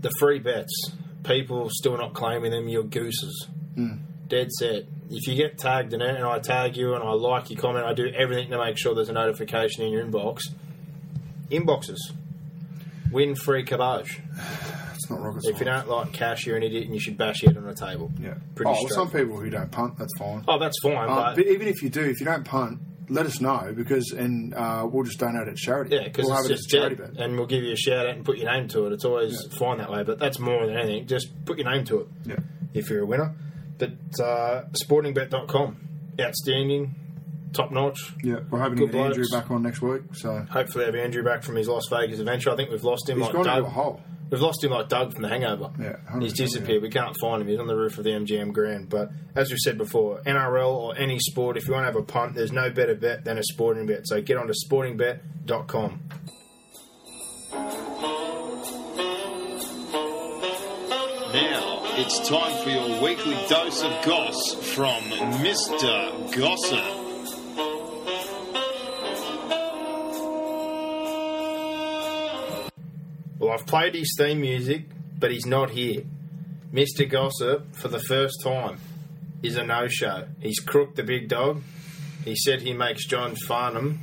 The 0.00 0.10
free 0.18 0.38
bets, 0.38 0.72
people 1.22 1.68
still 1.70 1.96
not 1.96 2.14
claiming 2.14 2.50
them, 2.50 2.68
you're 2.68 2.82
gooses. 2.84 3.48
Dead 4.28 4.50
set. 4.52 4.84
If 5.10 5.26
you 5.28 5.34
get 5.36 5.58
tagged 5.58 5.92
in 5.92 6.00
it, 6.00 6.14
and 6.16 6.24
I 6.24 6.38
tag 6.38 6.76
you, 6.76 6.94
and 6.94 7.04
I 7.04 7.12
like 7.12 7.50
your 7.50 7.60
comment, 7.60 7.84
I 7.84 7.92
do 7.92 8.06
everything 8.08 8.50
to 8.50 8.58
make 8.58 8.78
sure 8.78 8.94
there's 8.94 9.08
a 9.10 9.12
notification 9.12 9.82
in 9.84 9.92
your 9.92 10.04
inbox. 10.04 10.40
Inboxes. 11.50 11.98
Win 13.12 13.34
free 13.34 13.64
cabbage. 13.64 14.20
It's 14.94 15.10
not 15.10 15.20
rocket 15.20 15.42
science. 15.42 15.56
If 15.56 15.58
you 15.60 15.66
don't 15.66 15.86
like 15.88 16.12
cash, 16.14 16.46
you're 16.46 16.56
an 16.56 16.62
idiot, 16.62 16.84
and 16.84 16.94
you 16.94 17.00
should 17.00 17.18
bash 17.18 17.42
your 17.42 17.52
head 17.52 17.62
on 17.62 17.68
a 17.68 17.74
table. 17.74 18.10
Yeah. 18.18 18.34
Pretty 18.54 18.70
oh, 18.70 18.74
well, 18.84 18.88
some 18.88 19.10
people 19.10 19.36
who 19.38 19.50
don't 19.50 19.70
punt, 19.70 19.98
that's 19.98 20.16
fine. 20.18 20.42
Oh, 20.48 20.58
that's 20.58 20.78
fine, 20.82 20.96
Uh, 21.10 21.14
but 21.16 21.36
but 21.36 21.46
even 21.46 21.68
if 21.68 21.82
you 21.82 21.90
do, 21.90 22.00
if 22.04 22.20
you 22.20 22.24
don't 22.26 22.44
punt, 22.44 22.78
let 23.10 23.26
us 23.26 23.38
know 23.38 23.74
because 23.76 24.12
and 24.12 24.54
uh, 24.54 24.88
we'll 24.90 25.04
just 25.04 25.18
donate 25.18 25.46
it 25.48 25.50
to 25.50 25.56
charity. 25.56 25.96
Yeah, 25.96 26.04
because 26.04 26.24
we'll 26.24 26.36
it's 26.38 26.42
have 26.44 26.50
it 26.50 26.54
just 26.56 26.72
a 26.72 26.76
charity 26.78 26.94
bet. 26.94 27.10
and 27.18 27.36
we'll 27.36 27.46
give 27.46 27.62
you 27.64 27.72
a 27.72 27.76
shout 27.76 28.06
out 28.06 28.14
and 28.14 28.24
put 28.24 28.38
your 28.38 28.50
name 28.50 28.66
to 28.68 28.86
it. 28.86 28.94
It's 28.94 29.04
always 29.04 29.32
Yeah. 29.52 29.58
fine 29.58 29.76
that 29.78 29.90
way, 29.92 30.04
but 30.04 30.18
that's 30.18 30.38
more 30.38 30.64
than 30.66 30.74
anything. 30.78 31.06
Just 31.06 31.44
put 31.44 31.58
your 31.58 31.70
name 31.70 31.84
to 31.86 32.00
it 32.00 32.06
Yeah. 32.24 32.36
if 32.72 32.88
you're 32.88 33.02
a 33.02 33.06
winner. 33.06 33.34
But 33.86 34.24
uh, 34.24 34.64
sportingbet.com, 34.72 35.88
outstanding, 36.20 36.94
top 37.52 37.70
notch. 37.70 38.14
Yeah, 38.22 38.40
we're 38.50 38.60
hoping 38.60 38.78
to 38.78 38.86
get 38.86 38.94
Andrew 38.94 39.24
back 39.30 39.50
on 39.50 39.62
next 39.62 39.82
week. 39.82 40.02
So 40.12 40.46
Hopefully, 40.50 40.84
have 40.86 40.94
Andrew 40.94 41.22
back 41.22 41.42
from 41.42 41.56
his 41.56 41.68
Las 41.68 41.84
Vegas 41.90 42.18
adventure. 42.18 42.50
I 42.50 42.56
think 42.56 42.70
we've 42.70 42.84
lost 42.84 43.08
him 43.08 43.20
he's 43.20 43.32
like 43.32 43.44
Doug. 43.44 43.64
a 43.64 43.70
hole. 43.70 44.00
We've 44.30 44.40
lost 44.40 44.64
him 44.64 44.70
like 44.70 44.88
Doug 44.88 45.12
from 45.12 45.22
The 45.22 45.28
Hangover. 45.28 45.70
Yeah, 45.78 45.96
he's 46.18 46.32
100%, 46.32 46.36
disappeared. 46.36 46.82
We 46.82 46.88
can't 46.88 47.14
find 47.20 47.42
him. 47.42 47.48
He's 47.48 47.60
on 47.60 47.66
the 47.66 47.76
roof 47.76 47.98
of 47.98 48.04
the 48.04 48.10
MGM 48.10 48.52
Grand. 48.52 48.88
But 48.88 49.10
as 49.36 49.50
we 49.50 49.58
said 49.58 49.76
before, 49.78 50.22
NRL 50.22 50.74
or 50.74 50.96
any 50.96 51.18
sport, 51.18 51.56
if 51.56 51.68
you 51.68 51.74
want 51.74 51.82
to 51.82 51.92
have 51.92 51.96
a 51.96 52.02
punt, 52.02 52.34
there's 52.34 52.50
no 52.50 52.70
better 52.70 52.94
bet 52.94 53.24
than 53.24 53.38
a 53.38 53.44
sporting 53.44 53.86
bet. 53.86 54.08
So 54.08 54.22
get 54.22 54.38
on 54.38 54.46
to 54.48 54.54
sportingbet.com. 54.54 56.00
it's 61.96 62.28
time 62.28 62.62
for 62.64 62.70
your 62.70 63.00
weekly 63.00 63.36
dose 63.48 63.82
of 63.84 64.04
goss 64.04 64.54
from 64.74 65.02
Mr. 65.40 66.36
Gossip. 66.36 66.84
Well, 73.38 73.52
I've 73.52 73.66
played 73.66 73.94
his 73.94 74.12
theme 74.18 74.40
music, 74.40 74.86
but 75.18 75.30
he's 75.30 75.46
not 75.46 75.70
here. 75.70 76.02
Mr. 76.72 77.08
Gossip, 77.08 77.76
for 77.76 77.86
the 77.86 78.00
first 78.00 78.42
time, 78.42 78.78
is 79.44 79.56
a 79.56 79.62
no 79.62 79.86
show. 79.86 80.26
He's 80.40 80.58
crooked 80.58 80.96
the 80.96 81.04
big 81.04 81.28
dog. 81.28 81.62
He 82.24 82.34
said 82.34 82.62
he 82.62 82.72
makes 82.72 83.06
John 83.06 83.36
Farnham 83.36 84.00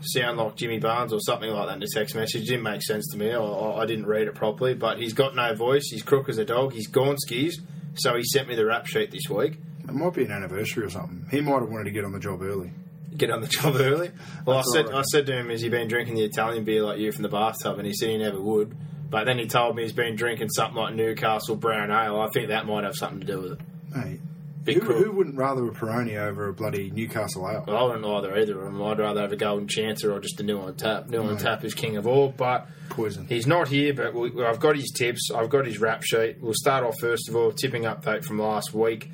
sound 0.00 0.38
like 0.38 0.56
Jimmy 0.56 0.78
Barnes 0.78 1.12
or 1.12 1.20
something 1.20 1.50
like 1.50 1.68
that 1.68 1.74
in 1.74 1.80
the 1.80 1.90
text 1.92 2.14
message. 2.14 2.46
Didn't 2.46 2.62
make 2.62 2.82
sense 2.82 3.08
to 3.12 3.18
me. 3.18 3.32
I, 3.32 3.40
I 3.42 3.86
didn't 3.86 4.06
read 4.06 4.28
it 4.28 4.34
properly, 4.34 4.74
but 4.74 4.98
he's 4.98 5.12
got 5.12 5.34
no 5.34 5.54
voice. 5.54 5.88
He's 5.90 6.02
Crook 6.02 6.28
as 6.28 6.38
a 6.38 6.44
dog. 6.44 6.72
He's 6.72 6.90
Gornskis. 6.90 7.54
So 7.94 8.14
he 8.16 8.24
sent 8.24 8.48
me 8.48 8.54
the 8.54 8.66
rap 8.66 8.86
sheet 8.86 9.10
this 9.10 9.28
week. 9.28 9.58
It 9.88 9.94
might 9.94 10.14
be 10.14 10.24
an 10.24 10.32
anniversary 10.32 10.84
or 10.84 10.90
something. 10.90 11.26
He 11.30 11.40
might 11.40 11.60
have 11.60 11.70
wanted 11.70 11.84
to 11.84 11.90
get 11.90 12.04
on 12.04 12.12
the 12.12 12.18
job 12.18 12.42
early. 12.42 12.72
Get 13.16 13.30
on 13.30 13.40
the 13.40 13.46
job 13.48 13.76
early. 13.76 14.10
Well, 14.44 14.58
I 14.58 14.62
said, 14.72 14.86
all 14.86 14.98
I 14.98 15.02
said 15.02 15.26
to 15.26 15.32
him, 15.32 15.48
"Has 15.48 15.62
he 15.62 15.68
been 15.68 15.88
drinking 15.88 16.16
the 16.16 16.24
Italian 16.24 16.64
beer 16.64 16.82
like 16.82 16.98
you 16.98 17.12
from 17.12 17.22
the 17.22 17.28
bathtub?" 17.28 17.78
And 17.78 17.86
he 17.86 17.94
said 17.94 18.10
he 18.10 18.18
never 18.18 18.40
would. 18.40 18.76
But 19.08 19.24
then 19.24 19.38
he 19.38 19.46
told 19.46 19.76
me 19.76 19.84
he's 19.84 19.92
been 19.92 20.16
drinking 20.16 20.50
something 20.50 20.76
like 20.76 20.94
Newcastle 20.94 21.56
Brown 21.56 21.90
Ale. 21.90 22.20
I 22.20 22.28
think 22.34 22.48
that 22.48 22.66
might 22.66 22.84
have 22.84 22.96
something 22.96 23.20
to 23.20 23.26
do 23.26 23.40
with 23.40 23.52
it. 23.52 23.60
Hey, 23.94 24.02
Big 24.12 24.20
who, 24.66 24.80
who 24.80 25.12
wouldn't 25.12 25.36
rather 25.36 25.66
a 25.66 25.70
Peroni 25.70 26.16
over 26.16 26.48
a 26.48 26.52
bloody 26.52 26.90
Newcastle 26.90 27.48
ale? 27.50 27.64
Well, 27.66 27.76
I 27.76 27.82
wouldn't 27.84 28.04
either 28.04 28.36
either 28.36 28.58
of 28.58 28.64
them. 28.64 28.82
I'd 28.82 28.98
rather 28.98 29.20
have 29.22 29.32
a 29.32 29.36
Golden 29.36 29.68
Chancer 29.68 30.12
or 30.12 30.20
just 30.20 30.40
a 30.40 30.42
new 30.42 30.58
on 30.58 30.74
tap. 30.74 31.08
New 31.08 31.22
on 31.22 31.36
tap 31.36 31.64
is 31.64 31.74
king 31.74 31.96
of 31.96 32.06
all, 32.06 32.28
but 32.36 32.66
Poison. 32.90 33.26
he's 33.26 33.46
not 33.46 33.68
here. 33.68 33.94
But 33.94 34.14
we, 34.14 34.44
I've 34.44 34.60
got 34.60 34.76
his 34.76 34.90
tips. 34.96 35.30
I've 35.34 35.50
got 35.50 35.66
his 35.66 35.78
rap 35.80 36.02
sheet. 36.04 36.36
We'll 36.40 36.54
start 36.54 36.84
off 36.84 36.94
first 37.00 37.28
of 37.28 37.36
all 37.36 37.52
tipping 37.52 37.82
update 37.84 38.24
from 38.24 38.38
last 38.38 38.74
week. 38.74 39.10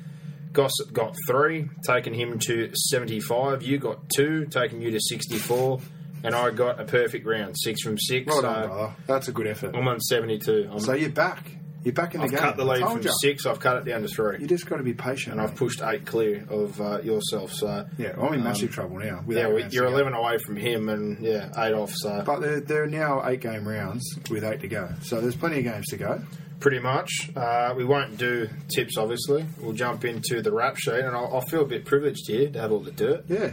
Gossip 0.51 0.93
got 0.93 1.15
three, 1.27 1.67
taking 1.85 2.13
him 2.13 2.37
to 2.47 2.69
seventy-five. 2.75 3.63
You 3.63 3.79
got 3.79 4.07
two, 4.15 4.45
taking 4.45 4.81
you 4.83 4.91
to 4.91 4.99
sixty-four, 5.01 5.79
and 6.23 6.35
I 6.35 6.51
got 6.51 6.79
a 6.79 6.83
perfect 6.83 7.25
round, 7.25 7.55
six 7.57 7.81
from 7.81 7.97
six. 7.97 8.27
Well 8.27 8.35
so 8.37 8.41
done, 8.43 8.67
brother. 8.67 8.93
That's 9.07 9.27
a 9.27 9.31
good 9.31 9.47
effort. 9.47 9.75
I'm 9.75 9.87
on 9.87 9.99
seventy-two. 9.99 10.69
I'm, 10.71 10.79
So 10.79 10.93
you're 10.93 11.09
back. 11.09 11.57
You're 11.83 11.93
back 11.93 12.13
in 12.15 12.21
the 12.21 12.25
I've 12.25 12.31
game. 12.31 12.39
cut 12.39 12.55
the 12.57 12.63
I 12.63 12.67
lead 12.67 12.79
told 12.81 12.93
from 12.93 13.01
ya. 13.01 13.11
six. 13.21 13.45
I've 13.45 13.59
cut 13.59 13.77
it 13.77 13.85
down 13.85 14.01
to 14.03 14.07
three, 14.07 14.37
You 14.39 14.47
just 14.47 14.65
got 14.67 14.77
to 14.77 14.83
be 14.83 14.93
patient. 14.93 15.33
and 15.33 15.41
I've 15.41 15.49
mate. 15.51 15.57
pushed 15.57 15.81
eight 15.81 16.05
clear 16.05 16.45
of 16.49 16.79
uh, 16.79 16.99
yourself. 17.01 17.51
So 17.53 17.85
Yeah, 17.97 18.13
I'm 18.21 18.33
in 18.33 18.43
massive 18.43 18.71
trouble 18.71 18.99
now. 18.99 19.23
yeah, 19.27 19.47
eight 19.47 19.53
we, 19.53 19.61
rounds 19.61 19.73
you're 19.73 19.85
go. 19.89 19.93
eleven 19.93 20.13
away 20.13 20.37
from 20.37 20.55
him, 20.55 20.87
and 20.89 21.19
yeah, 21.19 21.49
eight 21.57 21.73
off. 21.73 21.91
So 21.93 22.23
But 22.25 22.39
there, 22.39 22.59
there 22.61 22.83
are 22.83 22.87
now 22.87 23.27
eight 23.27 23.41
game 23.41 23.67
rounds 23.67 24.03
with 24.29 24.43
eight 24.43 24.61
to 24.61 24.67
go. 24.67 24.89
So 25.01 25.19
there's 25.19 25.35
plenty 25.35 25.57
of 25.59 25.65
games 25.65 25.87
to 25.87 25.97
go. 25.97 26.21
pretty 26.61 26.79
much. 26.79 27.29
Uh, 27.35 27.73
we 27.75 27.83
won't 27.83 28.17
do 28.17 28.47
tips, 28.73 28.97
obviously. 28.97 29.45
We'll 29.59 29.73
jump 29.73 30.05
into 30.05 30.41
the 30.41 30.51
rap 30.53 30.77
sheet, 30.77 30.93
and 31.03 31.13
I'll, 31.15 31.33
I'll 31.35 31.41
feel 31.41 31.63
a 31.63 31.65
bit 31.65 31.83
privileged 31.83 32.27
here 32.27 32.49
to 32.49 32.59
have 32.61 32.71
all 32.71 32.79
the 32.79 32.91
dirt. 32.91 33.25
Yeah. 33.27 33.51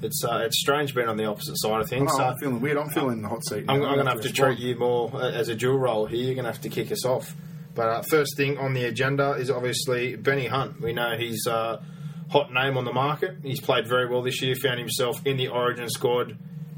It's 0.00 0.22
uh, 0.24 0.42
it's 0.44 0.58
strange 0.60 0.94
being 0.94 1.08
on 1.08 1.16
the 1.18 1.24
opposite 1.26 1.56
side 1.58 1.80
of 1.82 1.88
things. 1.90 2.10
know, 2.12 2.16
so 2.18 2.24
I'm 2.24 2.38
feeling 2.38 2.60
weird. 2.60 2.78
I'm 2.78 2.88
feeling 2.88 3.20
the 3.20 3.28
hot 3.28 3.44
seat. 3.46 3.66
now. 3.66 3.74
I'm, 3.74 3.82
I'm 3.82 3.94
going 3.96 4.06
to 4.06 4.12
have 4.12 4.20
to 4.22 4.32
treat 4.32 4.58
you 4.58 4.76
more 4.76 5.10
uh, 5.12 5.28
as 5.32 5.48
a 5.48 5.56
dual 5.56 5.76
role 5.76 6.06
here. 6.06 6.24
You're 6.24 6.34
going 6.36 6.44
to 6.46 6.52
have 6.52 6.60
to 6.62 6.68
kick 6.70 6.90
us 6.92 7.04
off. 7.04 7.34
But 7.78 7.88
uh, 7.88 8.02
first 8.02 8.36
thing 8.36 8.58
on 8.58 8.74
the 8.74 8.86
agenda 8.86 9.34
is 9.34 9.52
obviously 9.52 10.16
Benny 10.16 10.48
Hunt. 10.48 10.80
We 10.80 10.92
know 10.92 11.16
he's 11.16 11.46
a 11.46 11.80
hot 12.28 12.52
name 12.52 12.76
on 12.76 12.84
the 12.84 12.92
market. 12.92 13.36
He's 13.44 13.60
played 13.60 13.86
very 13.86 14.08
well 14.08 14.20
this 14.20 14.42
year. 14.42 14.56
Found 14.56 14.80
himself 14.80 15.24
in 15.24 15.36
the 15.36 15.46
Origin 15.46 15.88
squad. 15.88 16.36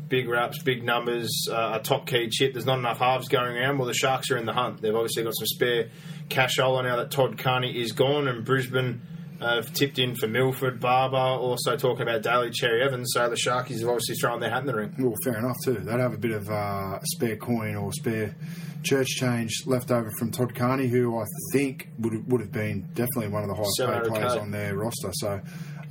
Big 0.09 0.29
raps, 0.29 0.63
big 0.63 0.85
numbers, 0.85 1.49
uh, 1.51 1.79
a 1.81 1.83
top 1.83 2.07
key 2.07 2.29
chip. 2.29 2.53
There's 2.53 2.67
not 2.67 2.79
enough 2.79 2.99
halves 2.99 3.29
going 3.29 3.57
around. 3.57 3.79
Well, 3.79 3.89
the 3.89 3.95
Sharks 3.95 4.31
are 4.31 4.37
in 4.37 4.45
the 4.45 4.53
hunt. 4.53 4.83
They've 4.83 4.95
obviously 4.95 5.23
got 5.23 5.35
some 5.39 5.47
spare 5.47 5.89
cashola 6.29 6.85
now 6.85 6.97
that 6.97 7.11
Todd 7.11 7.39
Carney 7.39 7.81
is 7.81 7.93
gone, 7.93 8.29
and 8.29 8.45
Brisbane 8.45 9.01
have 9.41 9.73
tipped 9.73 9.99
in 9.99 10.15
for 10.15 10.29
Milford, 10.29 10.81
Barba, 10.81 11.17
also 11.17 11.77
talking 11.77 12.03
about 12.03 12.23
Daly 12.23 12.51
Cherry 12.51 12.83
Evans. 12.83 13.13
So 13.15 13.29
the 13.29 13.37
Sharkies 13.37 13.81
have 13.81 13.89
obviously 13.89 14.17
thrown 14.17 14.41
their 14.41 14.51
hat 14.51 14.61
in 14.61 14.67
the 14.67 14.75
ring. 14.75 14.95
Well, 14.99 15.15
fair 15.25 15.39
enough 15.39 15.57
too. 15.65 15.75
They'd 15.75 16.01
have 16.01 16.15
a 16.15 16.19
bit 16.19 16.33
of 16.33 16.49
uh, 16.51 17.01
spare 17.05 17.37
coin 17.37 17.77
or 17.77 17.93
spare 17.93 18.35
church 18.83 19.09
change 19.09 19.53
left 19.67 19.91
over 19.91 20.11
from 20.19 20.31
Todd 20.31 20.55
Carney, 20.55 20.89
who 20.89 21.19
I 21.19 21.25
think 21.53 21.89
would 21.99 22.31
would 22.31 22.41
have 22.41 22.53
been 22.53 22.89
definitely 22.95 23.29
one 23.29 23.43
of 23.43 23.49
the 23.49 23.55
highest 23.55 23.79
paid 23.79 24.05
players 24.05 24.35
on 24.35 24.51
their 24.51 24.77
roster. 24.77 25.11
So 25.13 25.41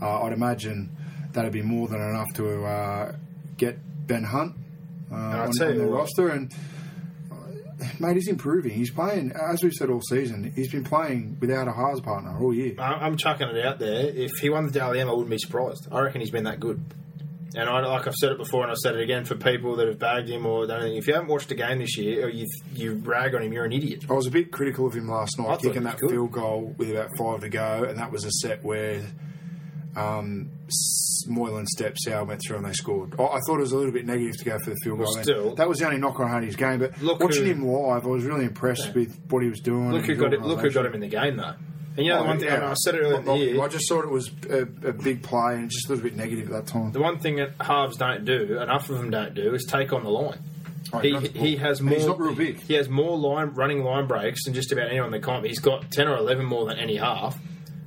uh, 0.02 0.24
I'd 0.24 0.34
imagine 0.34 0.96
that'd 1.34 1.54
be 1.54 1.62
more 1.62 1.88
than 1.88 2.02
enough 2.02 2.34
to 2.36 2.66
uh, 2.66 3.16
get 3.58 3.80
Ben 4.08 4.24
Hunt 4.24 4.56
uh, 5.12 5.16
on, 5.16 5.50
on 5.50 5.78
their 5.78 5.88
roster. 5.88 6.30
And 6.30 6.52
mate, 8.00 8.16
he's 8.16 8.28
improving. 8.28 8.72
He's 8.72 8.92
playing, 8.92 9.32
as 9.32 9.64
we've 9.64 9.74
said 9.74 9.90
all 9.90 10.02
season. 10.02 10.52
He's 10.56 10.72
been 10.72 10.84
playing 10.84 11.38
without 11.40 11.68
a 11.68 11.72
halves 11.72 12.02
partner 12.02 12.38
all 12.40 12.54
year. 12.54 12.76
I'm 12.80 13.18
chucking 13.18 13.48
it 13.48 13.66
out 13.66 13.80
there. 13.80 14.08
If 14.08 14.32
he 14.42 14.50
won 14.50 14.66
the 14.66 14.72
Dally 14.72 15.00
M, 15.00 15.10
I 15.10 15.12
wouldn't 15.12 15.30
be 15.30 15.38
surprised. 15.38 15.88
I 15.92 16.02
reckon 16.02 16.22
he's 16.22 16.32
been 16.32 16.46
that 16.46 16.60
good. 16.60 16.84
And 17.56 17.68
I, 17.68 17.80
like 17.80 18.06
I've 18.08 18.14
said 18.14 18.32
it 18.32 18.38
before, 18.38 18.62
and 18.62 18.72
I've 18.72 18.78
said 18.78 18.96
it 18.96 19.02
again 19.02 19.26
for 19.26 19.36
people 19.36 19.76
that 19.78 19.88
have 19.88 19.98
bagged 19.98 20.30
him 20.30 20.46
or 20.46 20.68
done 20.68 20.82
anything. 20.82 20.98
If 20.98 21.08
you 21.08 21.16
haven't 21.16 21.30
watched 21.30 21.50
a 21.52 21.56
game 21.56 21.80
this 21.80 21.98
year, 21.98 22.28
or 22.28 22.30
you 22.30 22.46
you 22.76 22.94
rag 22.96 23.34
on 23.34 23.42
him, 23.42 23.52
you're 23.52 23.66
an 23.66 23.74
idiot. 23.74 24.06
I 24.08 24.14
was 24.14 24.28
a 24.28 24.32
bit 24.32 24.52
critical 24.52 24.86
of 24.86 24.94
him 24.94 25.10
last 25.10 25.40
night, 25.40 25.60
kicking 25.60 25.84
that 25.84 25.98
good. 25.98 26.12
field 26.12 26.32
goal 26.32 26.76
with 26.78 26.92
about 26.92 27.10
five 27.18 27.42
to 27.42 27.50
go, 27.50 27.86
and 27.86 27.98
that 27.98 28.12
was 28.12 28.24
a 28.24 28.32
set 28.32 28.64
where 28.64 29.02
um, 29.96 30.52
Moylan 31.28 31.66
stepped, 31.68 32.00
Sal 32.00 32.26
went 32.26 32.42
through, 32.46 32.58
and 32.58 32.66
they 32.66 32.74
scored. 32.74 33.16
I, 33.20 33.24
I 33.24 33.40
thought 33.46 33.58
it 33.58 33.62
was 33.62 33.72
a 33.72 33.78
little 33.78 33.92
bit 33.92 34.06
negative 34.06 34.38
to 34.38 34.46
go 34.46 34.60
for 34.60 34.70
the 34.72 34.76
field 34.84 35.00
goal. 35.00 35.14
and 35.16 35.24
still- 35.24 35.56
that 35.56 35.68
was 35.68 35.80
the 35.80 35.86
only 35.86 35.98
knock 36.00 36.20
on 36.20 36.30
Hardy's 36.30 36.56
game. 36.56 36.80
But 36.80 37.02
Look 37.02 37.20
watching 37.20 37.46
who- 37.46 37.52
him 37.52 37.66
live, 37.66 38.06
I 38.06 38.10
was 38.10 38.24
really 38.24 38.46
impressed 38.46 38.94
with 38.96 39.20
what 39.30 39.44
he 39.44 39.50
was 39.50 39.60
doing. 39.60 39.92
Look 39.92 40.06
who 40.06 40.16
got 40.16 40.34
it, 40.34 40.42
look 40.42 40.60
who 40.62 40.70
got 40.72 40.86
him 40.86 40.94
in 40.94 41.02
the 41.02 41.08
game 41.08 41.38
though. 41.38 41.54
And 41.98 42.06
you 42.06 42.14
know 42.14 42.20
Oh, 42.20 42.22
the 42.24 42.28
one 42.30 42.40
thing 42.40 42.48
yeah. 42.48 42.70
I 42.70 42.74
said 42.76 42.96
it 42.96 43.00
earlier 43.00 43.22
the 43.22 43.34
year. 43.36 43.62
I 43.62 43.68
just 43.68 43.90
thought 43.90 44.06
it 44.06 44.12
was 44.12 44.32
a, 44.50 44.62
a 44.88 44.94
big 44.94 45.22
play 45.24 45.56
and 45.56 45.70
just 45.70 45.88
a 45.88 45.94
little 45.94 46.04
bit 46.04 46.16
negative 46.16 46.46
at 46.46 46.52
that 46.54 46.68
time. 46.68 46.92
The 46.94 47.02
one 47.02 47.20
thing 47.20 47.38
that 47.38 47.52
halves 47.60 47.98
don't 47.98 48.24
do, 48.24 48.58
enough 48.62 48.90
of 48.90 48.98
them 49.00 49.10
don't 49.10 49.34
do, 49.34 49.54
is 49.54 49.66
take 49.66 49.92
on 49.92 50.04
the 50.04 50.10
line. 50.10 50.40
Oh, 50.94 51.00
He, 51.00 51.10
he 51.10 51.14
runs 51.16 51.30
the 51.32 51.40
he 51.40 51.56
ball. 51.56 51.66
has 51.66 51.82
more. 51.82 51.94
he's 51.96 52.06
not 52.06 52.20
real 52.20 52.36
big. 52.36 52.62
He 52.62 52.74
has 52.76 52.88
more 52.88 53.18
line 53.18 53.50
running 53.50 53.84
line 53.84 54.08
breaks 54.08 54.46
than 54.46 54.54
just 54.54 54.72
about 54.72 54.88
anyone 54.90 55.08
in 55.14 55.20
the 55.20 55.26
comp. 55.26 55.46
He's 55.46 55.60
got 55.60 55.92
ten 55.92 56.08
or 56.08 56.16
eleven 56.16 56.46
more 56.46 56.66
than 56.68 56.80
any 56.80 56.96
half. 56.96 57.38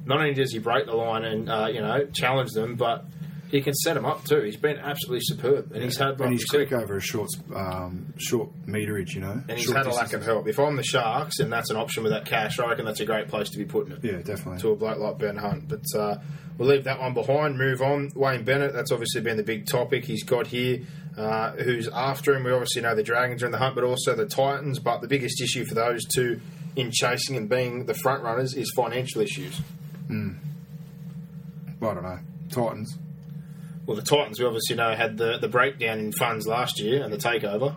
Not 0.05 0.19
only 0.19 0.35
does 0.35 0.53
he 0.53 0.59
break 0.59 0.87
the 0.87 0.95
line 0.97 1.25
and 1.25 1.49
uh, 1.49 1.69
you 1.73 1.81
know 1.81 2.05
challenge 2.13 2.51
them, 2.51 2.75
but 2.75 3.07
he 3.53 3.61
can 3.61 3.75
set 3.75 3.95
them 3.95 4.07
up 4.07 4.25
too. 4.25 4.41
He's 4.41 4.57
been 4.57 4.79
absolutely 4.79 5.21
superb, 5.23 5.73
and 5.73 5.83
he's 5.85 5.99
had 5.99 6.19
like 6.19 6.21
and 6.21 6.33
he's 6.33 6.51
we 6.51 6.59
said, 6.59 6.69
quick 6.69 6.73
over 6.83 6.97
a 6.97 7.01
short, 7.03 7.29
um, 7.55 8.15
short 8.17 8.49
meterage, 8.67 9.15
you 9.15 9.21
know. 9.21 9.43
and 9.47 9.51
he's 9.51 9.67
Short 9.67 9.77
had 9.77 9.87
a 9.87 9.91
lack 9.91 10.15
of 10.15 10.25
help. 10.25 10.49
If 10.49 10.59
I'm 10.59 10.75
the 10.75 10.83
Sharks 10.83 11.39
and 11.39 11.53
that's 11.53 11.71
an 11.71 11.77
option 11.77 12.03
with 12.03 12.13
that 12.13 12.25
cash, 12.25 12.59
I 12.59 12.67
reckon 12.67 12.87
that's 12.87 13.01
a 13.01 13.05
great 13.05 13.29
place 13.29 13.51
to 13.51 13.59
be 13.59 13.67
putting 13.67 13.93
it. 13.93 13.99
Yeah, 14.03 14.23
definitely. 14.23 14.59
to 14.63 14.71
a 14.71 14.75
bloke 14.77 14.99
like 14.99 15.19
Ben 15.19 15.37
Hunt. 15.37 15.69
But 15.69 15.85
uh, 15.95 16.17
we'll 16.57 16.71
leave 16.71 16.85
that 16.85 16.99
one 16.99 17.13
behind, 17.13 17.59
move 17.59 17.83
on. 17.83 18.11
Wayne 18.15 18.43
Bennett, 18.43 18.73
that's 18.73 18.91
obviously 18.91 19.21
been 19.21 19.37
the 19.37 19.43
big 19.43 19.67
topic 19.67 20.07
he's 20.07 20.25
got 20.25 20.47
here. 20.47 20.81
Uh, 21.19 21.51
who's 21.53 21.89
after 21.89 22.35
him? 22.35 22.45
We 22.45 22.53
obviously 22.53 22.81
know 22.81 22.95
the 22.95 23.03
Dragons 23.03 23.43
are 23.43 23.47
in 23.47 23.53
the 23.53 23.59
hunt, 23.59 23.75
but 23.75 23.85
also 23.85 24.15
the 24.15 24.25
Titans. 24.25 24.79
But 24.79 25.03
the 25.03 25.09
biggest 25.09 25.43
issue 25.43 25.67
for 25.67 25.75
those 25.75 26.07
two 26.07 26.41
in 26.75 26.91
chasing 26.91 27.37
and 27.37 27.51
being 27.51 27.85
the 27.85 27.93
front 27.93 28.23
runners 28.23 28.55
is 28.55 28.73
financial 28.75 29.21
issues. 29.21 29.61
I 30.09 30.15
don't 31.81 32.03
know. 32.03 32.19
Titans. 32.51 32.97
Well, 33.93 34.01
the 34.01 34.07
Titans, 34.07 34.41
we 34.41 34.47
obviously 34.47 34.75
know, 34.75 34.95
had 34.95 35.19
the, 35.19 35.37
the 35.37 35.49
breakdown 35.49 35.99
in 35.99 36.13
funds 36.13 36.47
last 36.47 36.81
year 36.81 37.03
and 37.03 37.13
the 37.13 37.19
takeover. 37.19 37.77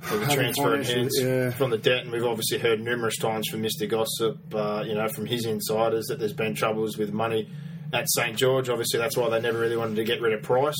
The 0.00 0.34
transfer 0.34 0.82
hands 0.82 1.14
yeah. 1.20 1.50
from 1.50 1.68
the 1.68 1.76
debt, 1.76 2.04
and 2.04 2.10
we've 2.10 2.24
obviously 2.24 2.56
heard 2.56 2.80
numerous 2.80 3.18
times 3.18 3.46
from 3.48 3.62
Mr. 3.62 3.86
Gossip, 3.86 4.38
uh, 4.54 4.82
you 4.86 4.94
know, 4.94 5.06
from 5.08 5.26
his 5.26 5.44
insiders 5.44 6.06
that 6.06 6.18
there's 6.18 6.32
been 6.32 6.54
troubles 6.54 6.96
with 6.96 7.12
money 7.12 7.50
at 7.92 8.08
St 8.08 8.34
George. 8.34 8.70
Obviously, 8.70 8.98
that's 8.98 9.14
why 9.14 9.28
they 9.28 9.40
never 9.42 9.58
really 9.58 9.76
wanted 9.76 9.96
to 9.96 10.04
get 10.04 10.22
rid 10.22 10.32
of 10.32 10.42
Price. 10.42 10.74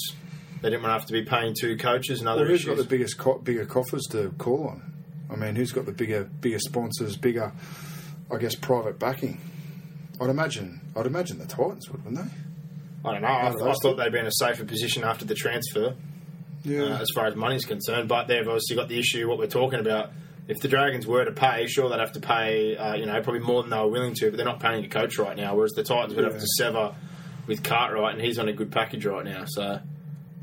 They 0.62 0.70
didn't 0.70 0.82
want 0.82 0.94
to 0.94 0.98
have 1.00 1.06
to 1.08 1.12
be 1.12 1.22
paying 1.22 1.54
two 1.58 1.76
coaches 1.76 2.20
and 2.20 2.28
other 2.28 2.40
Well, 2.40 2.48
who's 2.48 2.60
issues. 2.60 2.76
got 2.76 2.78
the 2.78 2.88
biggest 2.88 3.18
co- 3.18 3.38
bigger 3.40 3.66
coffers 3.66 4.06
to 4.12 4.30
call 4.38 4.68
on? 4.68 5.04
I 5.30 5.36
mean, 5.36 5.54
who's 5.54 5.72
got 5.72 5.84
the 5.84 5.92
bigger 5.92 6.24
bigger 6.24 6.60
sponsors, 6.60 7.18
bigger, 7.18 7.52
I 8.32 8.38
guess, 8.38 8.54
private 8.54 8.98
backing? 8.98 9.38
I'd 10.18 10.30
imagine. 10.30 10.80
I'd 10.96 11.04
imagine 11.06 11.36
the 11.38 11.46
Titans 11.46 11.90
would, 11.90 12.06
wouldn't 12.06 12.24
they? 12.24 12.30
I 13.04 13.12
don't 13.12 13.22
know. 13.22 13.28
I, 13.28 13.48
I 13.48 13.74
thought 13.82 13.96
they'd 13.96 14.12
be 14.12 14.18
in 14.18 14.26
a 14.26 14.32
safer 14.32 14.64
position 14.64 15.04
after 15.04 15.24
the 15.24 15.34
transfer. 15.34 15.94
uh, 16.66 16.70
as 16.70 17.10
far 17.14 17.26
as 17.26 17.36
money's 17.36 17.64
concerned. 17.66 18.08
But 18.08 18.26
they've 18.26 18.46
obviously 18.46 18.76
got 18.76 18.88
the 18.88 18.98
issue 18.98 19.28
what 19.28 19.38
we're 19.38 19.46
talking 19.46 19.80
about. 19.80 20.10
If 20.48 20.60
the 20.60 20.68
Dragons 20.68 21.06
were 21.06 21.24
to 21.24 21.32
pay, 21.32 21.66
sure 21.66 21.88
they'd 21.90 21.98
have 22.00 22.12
to 22.12 22.20
pay, 22.20 22.76
uh, 22.76 22.94
you 22.94 23.06
know, 23.06 23.12
probably 23.22 23.40
more 23.40 23.62
than 23.62 23.70
they 23.70 23.78
were 23.78 23.88
willing 23.88 24.14
to, 24.14 24.30
but 24.30 24.36
they're 24.36 24.44
not 24.46 24.60
paying 24.60 24.84
a 24.84 24.88
coach 24.88 25.18
right 25.18 25.36
now. 25.36 25.54
Whereas 25.54 25.72
the 25.72 25.82
Titans 25.82 26.14
would 26.14 26.24
have 26.24 26.34
Yeah. 26.34 26.40
to 26.40 26.46
sever 26.58 26.94
with 27.46 27.62
Cartwright, 27.62 28.14
and 28.14 28.22
he's 28.22 28.38
on 28.38 28.48
a 28.48 28.52
good 28.52 28.70
package 28.72 29.04
right 29.06 29.24
now. 29.24 29.44
So, 29.46 29.80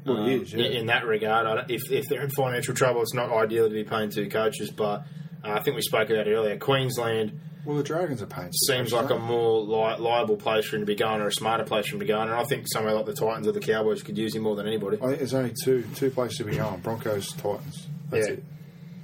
Well, 0.06 0.18
um, 0.18 0.30
is, 0.30 0.54
yeah. 0.54 0.66
in, 0.66 0.72
in 0.74 0.86
that 0.88 1.06
regard, 1.06 1.46
I 1.48 1.66
if 1.70 1.92
if 1.92 2.06
they're 2.10 2.22
in 2.24 2.30
financial 2.32 2.74
trouble, 2.76 3.02
it's 3.04 3.14
not 3.14 3.32
ideal 3.32 3.68
to 3.68 3.74
be 3.74 3.84
paying 3.84 4.10
two 4.10 4.28
coaches. 4.30 4.72
But 4.72 5.04
uh, 5.44 5.52
I 5.54 5.62
think 5.62 5.76
we 5.76 5.82
spoke 5.84 6.10
about 6.10 6.28
it 6.28 6.32
earlier. 6.32 6.58
Queensland 6.58 7.40
Well, 7.66 7.78
the 7.78 7.84
Dragons 7.84 8.22
are 8.24 8.26
paying. 8.28 8.52
seems 8.54 8.92
like 8.92 9.12
a 9.12 9.20
more 9.20 9.60
li- 9.62 9.98
liable 10.00 10.36
place 10.36 10.66
for 10.66 10.78
him 10.78 10.82
to 10.82 10.86
be 10.86 10.96
going, 10.96 11.22
or 11.22 11.28
a 11.28 11.32
smarter 11.32 11.64
place 11.64 11.88
for 11.88 11.96
him 11.96 12.00
to 12.00 12.06
go. 12.08 12.20
And 12.20 12.32
I 12.32 12.44
think 12.46 12.66
somewhere 12.68 12.94
like 12.94 13.06
the 13.06 13.14
Titans 13.14 13.48
or 13.48 13.52
the 13.52 13.60
Cowboys 13.60 14.02
could 14.02 14.18
use 14.18 14.34
him 14.36 14.44
more 14.44 14.56
than 14.56 14.66
anybody. 14.68 14.98
I 14.98 15.06
think 15.08 15.18
there's 15.20 15.34
only 15.36 15.54
two 15.64 15.84
two 15.96 16.10
places 16.10 16.38
to 16.40 16.44
be 16.46 16.56
going: 16.56 16.80
Broncos, 16.80 17.32
Titans. 17.34 17.88
That's 18.10 18.28
Yeah. 18.28 18.34
it. 18.34 18.44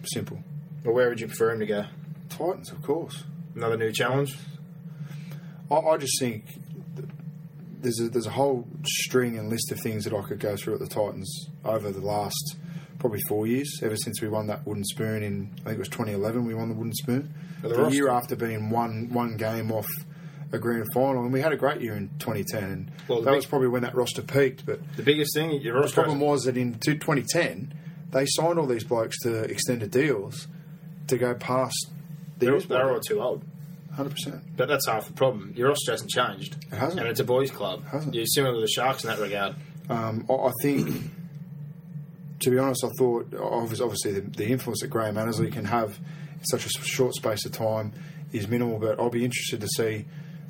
Simple. 0.06 0.44
Well, 0.84 0.96
where 0.96 1.10
would 1.10 1.20
you 1.20 1.28
prefer 1.28 1.52
him 1.52 1.60
to 1.60 1.66
go? 1.66 1.86
Titans, 2.30 2.72
of 2.72 2.82
course. 2.82 3.24
Another 3.56 3.78
new 3.78 3.92
challenge? 3.92 4.36
I, 5.70 5.76
I 5.76 5.98
just 5.98 6.20
think 6.20 6.46
there's 7.80 8.00
a, 8.00 8.10
there's 8.10 8.26
a 8.26 8.32
whole 8.32 8.68
string 8.86 9.38
and 9.38 9.50
list 9.50 9.72
of 9.72 9.80
things 9.82 10.04
that 10.06 10.14
I 10.14 10.22
could 10.24 10.40
go 10.40 10.56
through 10.56 10.76
at 10.76 10.80
the 10.80 10.88
Titans 10.88 11.48
over 11.64 11.92
the 11.92 12.02
last 12.02 12.56
probably 13.00 13.20
four 13.28 13.48
years, 13.48 13.80
ever 13.84 13.96
since 13.96 14.22
we 14.22 14.28
won 14.28 14.48
that 14.48 14.66
wooden 14.66 14.84
spoon 14.86 15.24
in 15.24 15.52
I 15.62 15.64
think 15.70 15.76
it 15.76 15.80
was 15.80 15.90
2011. 15.90 16.46
We 16.46 16.54
won 16.54 16.70
the 16.70 16.76
wooden 16.76 16.94
spoon. 16.94 17.34
The 17.62 17.70
the 17.70 17.90
year 17.90 18.10
after 18.10 18.36
being 18.36 18.70
one 18.70 19.10
one 19.12 19.38
game 19.38 19.72
off 19.72 19.88
a 20.52 20.58
grand 20.60 20.86
final, 20.94 21.24
and 21.24 21.34
we 21.34 21.42
had 21.42 21.52
a 21.52 21.58
great 21.58 21.82
year 21.82 21.94
in 21.94 22.10
2010. 22.20 22.64
And 22.64 22.92
Well, 23.08 23.20
that 23.22 23.32
big- 23.32 23.36
was 23.38 23.46
probably 23.46 23.68
when 23.68 23.82
that 23.84 23.96
roster 23.96 24.22
peaked. 24.22 24.66
But 24.66 24.80
The 24.96 25.04
biggest 25.04 25.34
thing, 25.36 25.52
your 25.62 25.82
the 25.82 25.90
problem 25.94 26.20
was 26.22 26.44
that 26.44 26.56
in 26.58 26.76
2010 26.80 27.74
they 28.12 28.26
signed 28.26 28.58
all 28.58 28.66
these 28.66 28.86
blokes 28.86 29.20
to 29.24 29.44
extended 29.44 29.92
deals 29.92 30.48
to 31.08 31.18
go 31.18 31.34
past 31.34 31.92
the 32.38 32.46
they're, 32.46 32.60
they're 32.62 32.92
all 32.92 33.00
too 33.02 33.22
old. 33.22 33.44
100. 33.90 34.10
percent 34.12 34.44
But 34.56 34.68
that's 34.68 34.88
half 34.88 35.08
the 35.08 35.14
problem. 35.14 35.54
Your 35.56 35.70
roster 35.70 35.92
hasn't 35.92 36.12
changed. 36.12 36.56
It 36.72 36.76
hasn't. 36.76 37.00
And 37.02 37.10
it's 37.10 37.20
a 37.20 37.24
boys' 37.24 37.50
club. 37.52 37.84
hasn't. 37.88 38.14
You're 38.14 38.26
similar 38.28 38.54
to 38.56 38.62
the 38.62 38.68
Sharks 38.68 39.04
in 39.04 39.10
that 39.10 39.20
regard. 39.20 39.56
Um, 39.90 40.26
I 40.30 40.52
think, 40.62 41.12
to 42.42 42.50
be 42.52 42.58
honest, 42.58 42.84
I 42.84 42.90
thought 42.98 43.34
obviously, 43.40 44.14
the, 44.14 44.22
the 44.22 44.48
influence 44.48 44.82
that 44.82 44.90
Graham 44.90 45.18
Annesley 45.18 45.50
can 45.52 45.66
have 45.66 45.98
in 46.40 46.46
such 46.46 46.66
a 46.66 46.70
short 46.70 47.16
space 47.16 47.46
of 47.46 47.52
time 47.52 47.94
is 48.32 48.48
minimal. 48.48 48.80
But 48.80 49.00
I'll 49.00 49.10
be 49.10 49.26
interested 49.26 49.62
to 49.62 49.68
see 49.68 50.06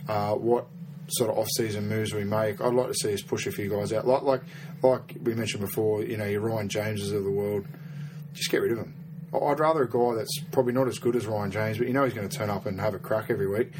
uh, 0.07 0.33
what 0.33 0.67
sort 1.09 1.29
of 1.29 1.37
off-season 1.37 1.87
moves 1.87 2.13
we 2.13 2.25
make. 2.25 2.59
I'd 2.59 2.73
like 2.73 2.87
to 2.89 2.93
see 2.93 3.13
us 3.13 3.21
push 3.21 3.47
a 3.47 3.51
few 3.51 3.69
guys 3.69 3.93
out, 3.93 4.05
like 4.05 4.23
like 4.23 4.41
like 4.83 5.15
we 5.23 5.33
mentioned 5.35 5.61
before. 5.61 6.03
You 6.03 6.17
know, 6.17 6.25
your 6.25 6.41
Ryan 6.41 6.67
Jameses 6.69 7.11
of 7.13 7.23
the 7.23 7.31
world, 7.31 7.65
just 8.33 8.51
get 8.51 8.61
rid 8.61 8.73
of. 8.73 8.79
I- 9.33 9.37
I'd 9.37 9.59
rather 9.59 9.83
a 9.83 9.89
guy 9.89 10.15
that's 10.15 10.39
probably 10.51 10.73
not 10.73 10.87
as 10.87 10.99
good 10.99 11.15
as 11.15 11.25
Ryan 11.25 11.51
James, 11.51 11.77
but 11.77 11.87
you 11.87 11.93
know 11.93 12.03
he's 12.05 12.13
going 12.13 12.27
to 12.27 12.37
turn 12.37 12.49
up 12.49 12.65
and 12.65 12.79
have 12.79 12.93
a 12.93 12.99
crack 12.99 13.29
every 13.29 13.47
week. 13.47 13.71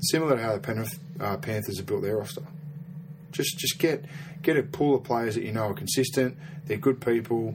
Similar 0.00 0.36
to 0.36 0.42
how 0.42 0.52
the 0.54 0.60
Penrith 0.60 0.98
uh, 1.20 1.36
Panthers 1.36 1.76
have 1.78 1.86
built 1.86 2.02
their 2.02 2.16
roster. 2.16 2.42
Just 3.32 3.58
just 3.58 3.78
get 3.78 4.04
get 4.42 4.56
a 4.56 4.62
pool 4.62 4.96
of 4.96 5.04
players 5.04 5.34
that 5.36 5.44
you 5.44 5.52
know 5.52 5.68
are 5.68 5.74
consistent. 5.74 6.36
They're 6.66 6.76
good 6.78 7.00
people. 7.00 7.54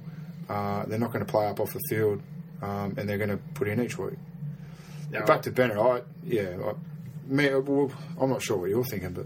Uh, 0.50 0.86
they're 0.86 1.00
not 1.00 1.12
going 1.12 1.26
to 1.26 1.32
play 1.32 1.48
up 1.48 1.60
off 1.60 1.74
the 1.74 1.82
field, 1.90 2.22
um, 2.62 2.94
and 2.98 3.10
they're 3.10 3.18
going 3.18 3.30
to 3.32 3.38
put 3.56 3.68
in 3.68 3.82
each 3.82 3.98
week. 3.98 4.14
Now, 5.12 5.26
Back 5.26 5.42
to 5.44 5.52
Bennett, 5.52 5.78
I 5.78 6.02
yeah, 6.24 6.56
I, 6.64 6.74
me, 7.28 7.50
well, 7.56 7.92
I'm 8.20 8.30
not 8.30 8.42
sure 8.42 8.58
what 8.58 8.70
you're 8.70 8.84
thinking, 8.84 9.14
but 9.14 9.26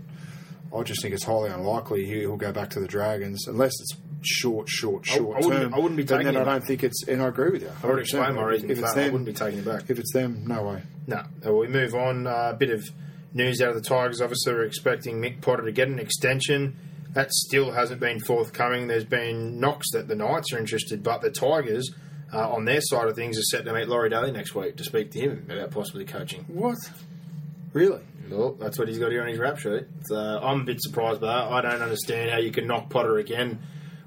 I 0.78 0.84
just 0.84 1.02
think 1.02 1.14
it's 1.14 1.24
highly 1.24 1.50
unlikely 1.50 2.06
he'll 2.06 2.38
go 2.38 2.52
back 2.52 2.70
to 2.72 2.80
the 2.80 2.88
Dragons 2.88 3.48
unless 3.48 3.72
it's 3.80 3.96
short, 4.22 4.70
short, 4.70 5.06
short 5.06 5.38
I 5.38 5.46
wouldn't- 5.46 5.64
term. 5.64 5.74
I 5.74 5.78
wouldn't 5.80 5.98
be 5.98 6.04
taking 6.06 6.26
then 6.26 6.38
I 6.38 6.44
don't 6.44 6.64
think 6.64 6.84
it's, 6.84 7.08
and 7.08 7.22
I 7.22 7.28
agree 7.28 7.50
with 7.50 7.62
you. 7.64 7.70
I've 7.70 7.86
already 7.86 8.02
explained 8.02 8.36
my 8.36 8.44
reason 8.44 8.70
If 8.70 8.80
it's 8.80 8.94
that. 8.94 8.98
I 9.00 9.04
them, 9.04 9.12
wouldn't 9.14 9.26
be 9.26 9.34
taking 9.34 9.60
him 9.60 9.66
back. 9.66 9.90
If 9.90 10.00
it's 10.00 10.14
them, 10.14 10.44
no 10.48 10.64
way. 10.64 10.84
No. 11.08 11.24
Uh, 11.46 11.54
we 11.54 11.68
move 11.68 11.96
on. 11.96 12.28
A 12.28 12.56
bit 12.58 12.70
of 12.70 12.84
news 13.34 13.62
out 13.62 13.70
of 13.70 13.76
the 13.76 13.88
Tigers. 13.88 14.22
Obviously, 14.22 14.54
we're 14.54 14.64
expecting 14.64 15.22
Mick 15.22 15.42
Potter 15.42 15.64
to 15.64 15.72
get 15.72 15.88
an 15.88 16.00
extension. 16.00 16.78
That 17.14 17.32
still 17.32 17.72
hasn't 17.72 18.00
been 18.00 18.20
forthcoming. 18.20 18.88
There's 18.88 19.06
been 19.06 19.60
knocks 19.60 19.92
that 19.94 20.08
the 20.08 20.16
Knights 20.16 20.54
are 20.54 20.60
interested, 20.60 21.02
but 21.04 21.22
the 21.22 21.32
Tigers, 21.32 21.90
uh, 22.34 22.52
on 22.52 22.66
their 22.66 22.82
side 22.82 23.08
of 23.08 23.16
things, 23.16 23.38
are 23.38 23.44
set 23.44 23.66
to 23.66 23.74
meet 23.74 23.88
Laurie 23.88 24.10
Daley 24.10 24.32
next 24.32 24.54
week 24.54 24.76
to 24.78 24.84
speak 24.84 25.12
to 25.12 25.20
him 25.20 25.48
about 25.50 25.72
possibly 25.72 26.06
coaching. 26.06 26.46
What? 26.48 26.78
Really? 27.74 28.02
Well, 28.30 28.54
that's 28.54 28.78
what 28.78 28.88
he's 28.88 29.00
got 29.00 29.12
here 29.12 29.22
on 29.22 29.28
his 29.28 29.40
rap 29.40 29.58
sheet. 29.58 29.86
So 30.06 30.16
I'm 30.16 30.62
a 30.62 30.64
bit 30.64 30.82
surprised 30.82 31.22
by 31.22 31.28
that. 31.28 31.52
I 31.52 31.62
don't 31.62 31.82
understand 31.82 32.30
how 32.30 32.38
you 32.38 32.52
can 32.52 32.68
knock 32.68 32.90
Potter 32.90 33.18
again 33.18 33.60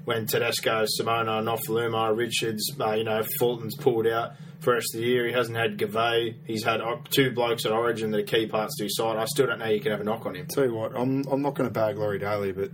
when 0.05 0.25
Tedesco, 0.27 0.85
Simona, 0.99 1.41
Nofoaluma, 1.43 2.15
Richards, 2.15 2.71
uh, 2.79 2.91
you 2.93 3.03
know, 3.03 3.23
Fulton's 3.39 3.75
pulled 3.75 4.07
out 4.07 4.33
for 4.59 4.71
the 4.71 4.75
rest 4.75 4.95
of 4.95 5.01
the 5.01 5.07
year. 5.07 5.27
He 5.27 5.33
hasn't 5.33 5.57
had 5.57 5.77
Gavay. 5.77 6.35
He's 6.45 6.63
had 6.63 6.81
uh, 6.81 6.97
two 7.09 7.31
blokes 7.31 7.65
at 7.65 7.71
Origin 7.71 8.11
that 8.11 8.19
are 8.19 8.23
key 8.23 8.47
parts 8.47 8.75
to 8.77 8.83
his 8.85 8.95
side. 8.97 9.17
I 9.17 9.25
still 9.25 9.47
don't 9.47 9.59
know 9.59 9.67
you 9.67 9.79
can 9.81 9.91
have 9.91 10.01
a 10.01 10.03
knock 10.03 10.25
on 10.25 10.35
him. 10.35 10.47
Tell 10.47 10.65
you 10.65 10.73
what, 10.73 10.95
I'm 10.97 11.23
I'm 11.31 11.41
not 11.41 11.55
going 11.55 11.69
to 11.69 11.73
bag 11.73 11.97
Laurie 11.97 12.19
Daley, 12.19 12.51
but 12.51 12.71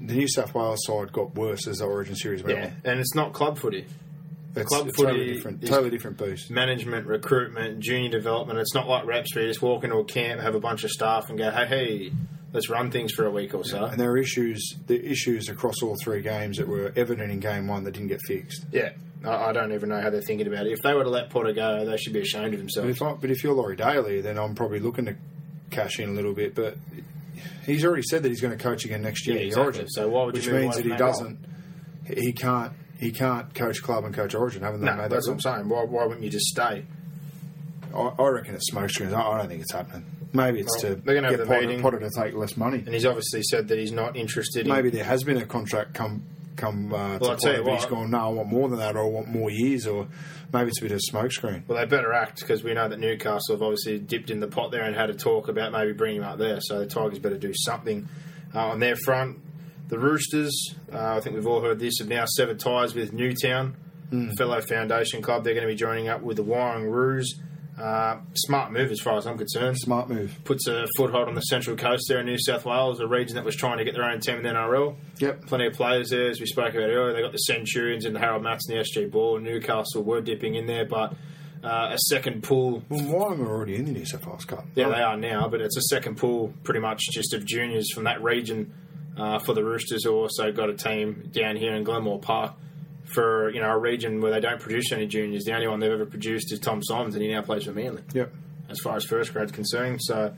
the 0.00 0.14
New 0.14 0.28
South 0.28 0.54
Wales 0.54 0.80
side 0.84 1.12
got 1.12 1.34
worse 1.34 1.66
as 1.66 1.78
the 1.78 1.84
Origin 1.84 2.14
series 2.16 2.42
went 2.42 2.58
Yeah, 2.58 2.64
on. 2.66 2.72
and 2.84 3.00
it's 3.00 3.14
not 3.14 3.32
club 3.32 3.58
footy. 3.58 3.86
It's, 4.56 4.66
Club 4.68 4.88
it's 4.88 4.96
footy 4.96 5.10
totally 5.12 5.32
different, 5.34 5.64
totally 5.66 5.90
different 5.90 6.18
beast. 6.18 6.50
management, 6.50 7.06
recruitment, 7.06 7.78
junior 7.78 8.08
development. 8.10 8.58
It's 8.58 8.74
not 8.74 8.88
like 8.88 9.06
reps 9.06 9.32
where 9.36 9.44
you 9.44 9.50
just 9.50 9.62
walk 9.62 9.84
into 9.84 9.96
a 9.98 10.04
camp, 10.04 10.40
have 10.40 10.56
a 10.56 10.60
bunch 10.60 10.82
of 10.82 10.90
staff, 10.90 11.28
and 11.28 11.38
go, 11.38 11.52
hey, 11.52 11.66
hey, 11.66 12.12
let's 12.52 12.68
run 12.68 12.90
things 12.90 13.12
for 13.12 13.26
a 13.26 13.30
week 13.30 13.54
or 13.54 13.64
so. 13.64 13.84
And 13.84 13.98
there 14.00 14.10
are 14.10 14.18
issues, 14.18 14.74
the 14.86 15.04
issues 15.04 15.48
across 15.48 15.82
all 15.82 15.96
three 16.02 16.20
games 16.22 16.56
that 16.58 16.66
were 16.68 16.92
evident 16.96 17.30
in 17.30 17.40
game 17.40 17.66
one 17.68 17.84
that 17.84 17.92
didn't 17.92 18.08
get 18.08 18.20
fixed. 18.26 18.64
Yeah, 18.72 18.90
I, 19.24 19.46
I 19.48 19.52
don't 19.52 19.72
even 19.72 19.88
know 19.88 20.00
how 20.00 20.10
they're 20.10 20.20
thinking 20.22 20.46
about 20.46 20.66
it. 20.66 20.72
If 20.72 20.80
they 20.82 20.94
were 20.94 21.04
to 21.04 21.10
let 21.10 21.30
Potter 21.30 21.52
go, 21.52 21.84
they 21.84 21.96
should 21.96 22.12
be 22.12 22.20
ashamed 22.20 22.46
of 22.46 22.52
But 22.52 22.58
themselves. 22.58 22.90
if, 22.90 23.02
I, 23.02 23.12
but 23.12 23.30
if 23.30 23.42
you're 23.44 23.54
Laurie 23.54 23.76
Daley, 23.76 24.20
then 24.20 24.38
I'm 24.38 24.54
probably 24.54 24.80
looking 24.80 25.04
to 25.06 25.16
cash 25.70 25.98
in 26.00 26.08
a 26.08 26.12
little 26.12 26.32
bit. 26.34 26.54
But 26.54 26.76
he's 27.66 27.84
already 27.84 28.02
said 28.02 28.22
that 28.24 28.28
he's 28.30 28.40
going 28.40 28.56
to 28.56 28.62
coach 28.62 28.84
again 28.84 29.02
next 29.02 29.26
year. 29.26 29.36
Yeah, 29.36 29.42
exactly. 29.42 29.64
Origin, 29.64 29.88
So 29.88 30.08
why 30.08 30.24
would 30.24 30.34
you 30.36 30.52
which 30.52 30.60
means 30.62 30.76
that 30.76 30.84
he 30.84 30.96
doesn't. 30.96 31.38
He 32.06 32.32
can't. 32.32 32.72
He 32.98 33.12
can't 33.12 33.54
coach 33.54 33.82
club 33.82 34.04
and 34.04 34.14
coach 34.14 34.34
Origin. 34.34 34.62
Haven't 34.62 34.80
they 34.80 34.86
No, 34.86 34.92
made 34.96 35.02
that 35.04 35.10
that's 35.10 35.26
what? 35.26 35.34
I'm 35.34 35.40
saying. 35.40 35.68
Why, 35.70 35.84
why 35.84 36.04
wouldn't 36.04 36.22
you 36.22 36.28
just 36.30 36.46
stay? 36.46 36.84
I, 37.94 37.98
I 37.98 38.28
reckon 38.28 38.54
it's 38.54 38.66
smoke 38.66 38.90
screens. 38.90 39.12
I, 39.14 39.22
I 39.22 39.38
don't 39.38 39.48
think 39.48 39.62
it's 39.62 39.72
happening. 39.72 40.04
Maybe 40.32 40.60
it's 40.60 40.80
to 40.82 40.94
they're 40.94 41.14
gonna 41.16 41.28
have 41.28 41.36
get 41.38 41.44
the 41.44 41.46
Potter, 41.46 41.66
meeting. 41.66 41.80
Potter 41.82 41.98
to 42.00 42.10
take 42.16 42.34
less 42.34 42.56
money. 42.56 42.78
And 42.84 42.94
he's 42.94 43.06
obviously 43.06 43.42
said 43.42 43.68
that 43.68 43.78
he's 43.78 43.92
not 43.92 44.16
interested 44.16 44.66
in. 44.66 44.72
Maybe 44.72 44.90
there 44.90 45.04
has 45.04 45.24
been 45.24 45.38
a 45.38 45.46
contract 45.46 45.94
come 45.94 46.22
come 46.56 46.92
uh, 46.92 47.18
Well, 47.18 47.18
to 47.20 47.30
I'll 47.30 47.36
tell 47.36 47.56
you 47.56 47.62
but 47.64 47.72
he's 47.74 47.82
what. 47.82 47.90
gone. 47.90 48.10
No, 48.10 48.18
I 48.18 48.28
want 48.28 48.48
more 48.48 48.68
than 48.68 48.78
that, 48.78 48.94
or 48.96 49.04
I 49.04 49.08
want 49.08 49.28
more 49.28 49.50
years, 49.50 49.86
or 49.86 50.06
maybe 50.52 50.68
it's 50.68 50.78
a 50.80 50.82
bit 50.82 50.92
of 50.92 51.00
smoke 51.02 51.32
screen. 51.32 51.64
Well, 51.66 51.78
they 51.78 51.84
better 51.86 52.12
act 52.12 52.40
because 52.40 52.62
we 52.62 52.74
know 52.74 52.88
that 52.88 52.98
Newcastle 52.98 53.54
have 53.56 53.62
obviously 53.62 53.98
dipped 53.98 54.30
in 54.30 54.40
the 54.40 54.46
pot 54.48 54.70
there 54.70 54.82
and 54.84 54.94
had 54.94 55.10
a 55.10 55.14
talk 55.14 55.48
about 55.48 55.72
maybe 55.72 55.92
bringing 55.92 56.18
him 56.22 56.28
up 56.28 56.38
there. 56.38 56.58
So 56.60 56.78
the 56.80 56.86
Tigers 56.86 57.18
better 57.18 57.38
do 57.38 57.52
something 57.54 58.08
uh, 58.54 58.68
on 58.68 58.78
their 58.78 58.96
front. 58.96 59.38
The 59.88 59.98
Roosters, 59.98 60.76
uh, 60.92 61.16
I 61.16 61.20
think 61.20 61.34
we've 61.34 61.46
all 61.46 61.60
heard 61.60 61.78
this, 61.80 61.98
have 61.98 62.08
now 62.08 62.24
severed 62.26 62.60
ties 62.60 62.94
with 62.94 63.12
Newtown, 63.12 63.74
fellow 64.36 64.60
foundation 64.60 65.22
club. 65.22 65.42
They're 65.44 65.54
going 65.54 65.66
to 65.66 65.72
be 65.72 65.76
joining 65.76 66.08
up 66.08 66.20
with 66.22 66.36
the 66.36 66.44
Wyong 66.44 66.88
Roos. 66.90 67.40
Uh, 67.80 68.18
smart 68.34 68.72
move 68.72 68.90
as 68.90 69.00
far 69.00 69.16
as 69.16 69.26
I'm 69.26 69.38
concerned. 69.38 69.78
Smart 69.78 70.08
move. 70.10 70.38
Puts 70.44 70.66
a 70.66 70.86
foothold 70.96 71.28
on 71.28 71.34
the 71.34 71.40
central 71.40 71.76
coast 71.76 72.04
there 72.08 72.20
in 72.20 72.26
New 72.26 72.38
South 72.38 72.66
Wales, 72.66 73.00
a 73.00 73.06
region 73.06 73.36
that 73.36 73.44
was 73.44 73.56
trying 73.56 73.78
to 73.78 73.84
get 73.84 73.94
their 73.94 74.04
own 74.04 74.20
team 74.20 74.36
in 74.36 74.42
the 74.42 74.50
NRL. 74.50 74.96
Yep. 75.18 75.46
Plenty 75.46 75.66
of 75.66 75.72
players 75.72 76.10
there, 76.10 76.28
as 76.28 76.40
we 76.40 76.46
spoke 76.46 76.74
about 76.74 76.90
earlier. 76.90 77.14
They 77.14 77.22
got 77.22 77.32
the 77.32 77.38
Centurions 77.38 78.04
and 78.04 78.14
the 78.14 78.20
Harold 78.20 78.42
Matthews 78.42 78.66
and 78.68 78.78
the 78.78 78.82
SG 78.84 79.10
Ball. 79.10 79.38
Newcastle 79.38 80.02
were 80.02 80.20
dipping 80.20 80.56
in 80.56 80.66
there, 80.66 80.84
but 80.84 81.14
uh, 81.64 81.90
a 81.92 81.98
second 82.08 82.42
pool. 82.42 82.82
Well, 82.90 83.00
Wyong 83.00 83.40
are 83.40 83.50
already 83.50 83.76
in 83.76 83.86
the 83.86 83.92
New 83.92 84.04
South 84.04 84.26
Wales 84.26 84.44
Cup. 84.44 84.66
Yeah, 84.74 84.90
they 84.90 85.00
are 85.00 85.16
now, 85.16 85.48
but 85.48 85.62
it's 85.62 85.78
a 85.78 85.82
second 85.82 86.16
pool 86.16 86.52
pretty 86.64 86.80
much 86.80 87.00
just 87.12 87.32
of 87.32 87.46
juniors 87.46 87.90
from 87.94 88.04
that 88.04 88.22
region 88.22 88.74
uh, 89.16 89.38
for 89.38 89.54
the 89.54 89.64
Roosters, 89.64 90.04
who 90.04 90.12
also 90.12 90.52
got 90.52 90.68
a 90.68 90.74
team 90.74 91.30
down 91.32 91.56
here 91.56 91.74
in 91.74 91.84
Glenmore 91.84 92.20
Park 92.20 92.52
for 93.14 93.50
you 93.50 93.60
know 93.60 93.70
a 93.70 93.78
region 93.78 94.20
where 94.20 94.30
they 94.32 94.40
don't 94.40 94.60
produce 94.60 94.92
any 94.92 95.06
juniors. 95.06 95.44
The 95.44 95.52
only 95.54 95.68
one 95.68 95.80
they've 95.80 95.90
ever 95.90 96.06
produced 96.06 96.52
is 96.52 96.58
Tom 96.58 96.82
Simons, 96.82 97.14
and 97.14 97.22
he 97.24 97.30
now 97.32 97.42
plays 97.42 97.64
for 97.64 97.72
Manly 97.72 98.02
Yep. 98.14 98.32
as 98.68 98.78
far 98.80 98.96
as 98.96 99.04
first 99.04 99.32
grade's 99.32 99.52
concerned. 99.52 100.00
So, 100.02 100.34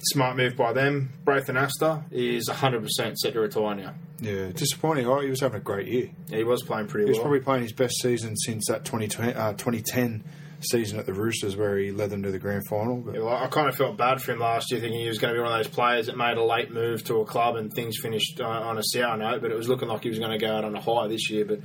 smart 0.00 0.36
move 0.36 0.56
by 0.56 0.72
them. 0.72 1.10
Braithen 1.24 1.56
Astor 1.60 2.04
is 2.10 2.48
100% 2.48 3.16
set 3.16 3.32
to 3.34 3.40
retire 3.40 3.74
now. 3.74 3.94
Yeah, 4.20 4.48
disappointing. 4.52 5.06
Oh, 5.06 5.20
he 5.20 5.30
was 5.30 5.40
having 5.40 5.60
a 5.60 5.62
great 5.62 5.86
year. 5.86 6.10
He 6.30 6.42
was 6.44 6.62
playing 6.62 6.86
pretty 6.88 7.04
He 7.06 7.10
was 7.10 7.18
well. 7.18 7.24
probably 7.24 7.40
playing 7.40 7.62
his 7.62 7.72
best 7.72 7.94
season 8.02 8.36
since 8.36 8.66
that 8.68 8.84
2020, 8.84 9.34
uh, 9.34 9.52
2010 9.52 10.24
season 10.60 10.98
at 10.98 11.06
the 11.06 11.12
Roosters, 11.12 11.56
where 11.56 11.78
he 11.78 11.92
led 11.92 12.10
them 12.10 12.22
to 12.24 12.30
the 12.30 12.38
grand 12.38 12.66
final. 12.68 13.04
Yeah, 13.12 13.20
well, 13.20 13.36
I 13.36 13.46
kind 13.46 13.68
of 13.68 13.76
felt 13.76 13.96
bad 13.96 14.20
for 14.20 14.32
him 14.32 14.40
last 14.40 14.70
year, 14.70 14.80
thinking 14.80 15.00
he 15.00 15.08
was 15.08 15.18
going 15.18 15.32
to 15.32 15.38
be 15.38 15.42
one 15.42 15.52
of 15.52 15.58
those 15.58 15.72
players 15.72 16.06
that 16.06 16.16
made 16.16 16.36
a 16.36 16.42
late 16.44 16.70
move 16.72 17.04
to 17.04 17.20
a 17.20 17.24
club 17.24 17.56
and 17.56 17.72
things 17.72 17.96
finished 18.02 18.40
uh, 18.40 18.46
on 18.46 18.76
a 18.78 18.82
sour 18.82 19.16
note. 19.16 19.40
But 19.40 19.50
it 19.50 19.56
was 19.56 19.68
looking 19.68 19.88
like 19.88 20.02
he 20.02 20.08
was 20.08 20.18
going 20.18 20.32
to 20.32 20.38
go 20.38 20.52
out 20.56 20.64
on 20.64 20.74
a 20.74 20.80
high 20.80 21.06
this 21.08 21.30
year. 21.30 21.44
But 21.44 21.60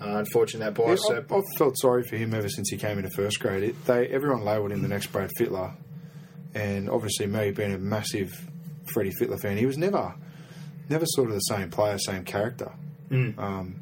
uh, 0.00 0.16
unfortunately, 0.18 0.66
that 0.72 0.82
Hmm. 0.82 0.88
Yeah, 0.88 0.94
bicep. 0.94 1.32
I've, 1.32 1.38
I've 1.38 1.56
felt 1.58 1.78
sorry 1.78 2.02
for 2.02 2.16
him 2.16 2.34
ever 2.34 2.48
since 2.48 2.68
he 2.70 2.76
came 2.76 2.98
into 2.98 3.10
first 3.10 3.38
grade. 3.40 3.62
It, 3.62 3.84
they 3.84 4.08
everyone 4.08 4.44
labelled 4.44 4.72
him 4.72 4.82
the 4.82 4.88
next 4.88 5.06
Brad 5.12 5.30
Fittler, 5.38 5.74
and 6.54 6.90
obviously 6.90 7.26
me 7.26 7.50
being 7.52 7.72
a 7.72 7.78
massive 7.78 8.32
Freddie 8.92 9.12
Fittler 9.20 9.40
fan, 9.40 9.56
he 9.56 9.66
was 9.66 9.78
never, 9.78 10.14
never 10.88 11.04
sort 11.06 11.28
of 11.28 11.34
the 11.34 11.40
same 11.40 11.70
player, 11.70 11.96
same 11.98 12.24
character. 12.24 12.72
Hmm. 13.08 13.38
Um, 13.38 13.76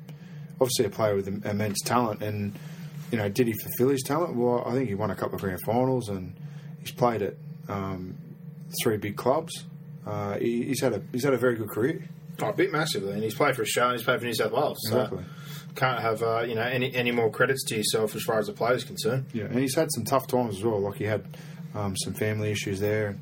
obviously, 0.60 0.84
a 0.84 0.90
player 0.90 1.16
with 1.16 1.26
immense 1.46 1.80
talent, 1.82 2.22
and 2.22 2.58
you 3.10 3.18
know, 3.18 3.28
did 3.28 3.46
he 3.46 3.52
fulfil 3.54 3.88
his 3.88 4.02
talent? 4.02 4.36
Well, 4.36 4.62
I 4.66 4.72
think 4.72 4.88
he 4.88 4.94
won 4.94 5.10
a 5.10 5.16
couple 5.16 5.34
of 5.36 5.40
grand 5.40 5.60
finals, 5.66 6.08
and 6.08 6.34
he's 6.80 6.92
played 6.92 7.22
at 7.22 7.34
um, 7.68 8.16
three 8.82 8.96
big 8.96 9.16
clubs. 9.16 9.64
Uh, 10.06 10.38
he, 10.38 10.64
he's 10.64 10.80
had 10.80 10.92
a 10.94 11.02
he's 11.12 11.24
had 11.24 11.34
a 11.34 11.38
very 11.38 11.56
good 11.56 11.68
career. 11.70 12.04
Oh, 12.42 12.48
a 12.48 12.52
bit 12.54 12.72
massively, 12.72 13.12
and 13.12 13.22
he's 13.22 13.34
played 13.34 13.54
for 13.54 13.62
Australia, 13.62 13.90
and 13.92 13.98
he's 13.98 14.04
played 14.04 14.20
for 14.20 14.24
New 14.26 14.34
South 14.34 14.52
Wales. 14.52 14.78
So 14.88 14.96
Exactly. 15.00 15.24
can't 15.74 16.00
have 16.00 16.22
uh, 16.22 16.40
you 16.42 16.54
know 16.54 16.62
any 16.62 16.94
any 16.94 17.10
more 17.10 17.30
credits 17.30 17.64
to 17.66 17.76
yourself 17.76 18.14
as 18.16 18.22
far 18.22 18.38
as 18.38 18.46
the 18.46 18.52
player's 18.54 18.84
concerned. 18.84 19.26
Yeah, 19.34 19.44
and 19.44 19.58
he's 19.58 19.74
had 19.74 19.88
some 19.92 20.04
tough 20.04 20.26
times 20.26 20.56
as 20.56 20.64
well. 20.64 20.80
Like 20.80 20.96
he 20.96 21.04
had 21.04 21.24
um, 21.74 21.96
some 21.96 22.14
family 22.14 22.50
issues 22.50 22.80
there. 22.80 23.18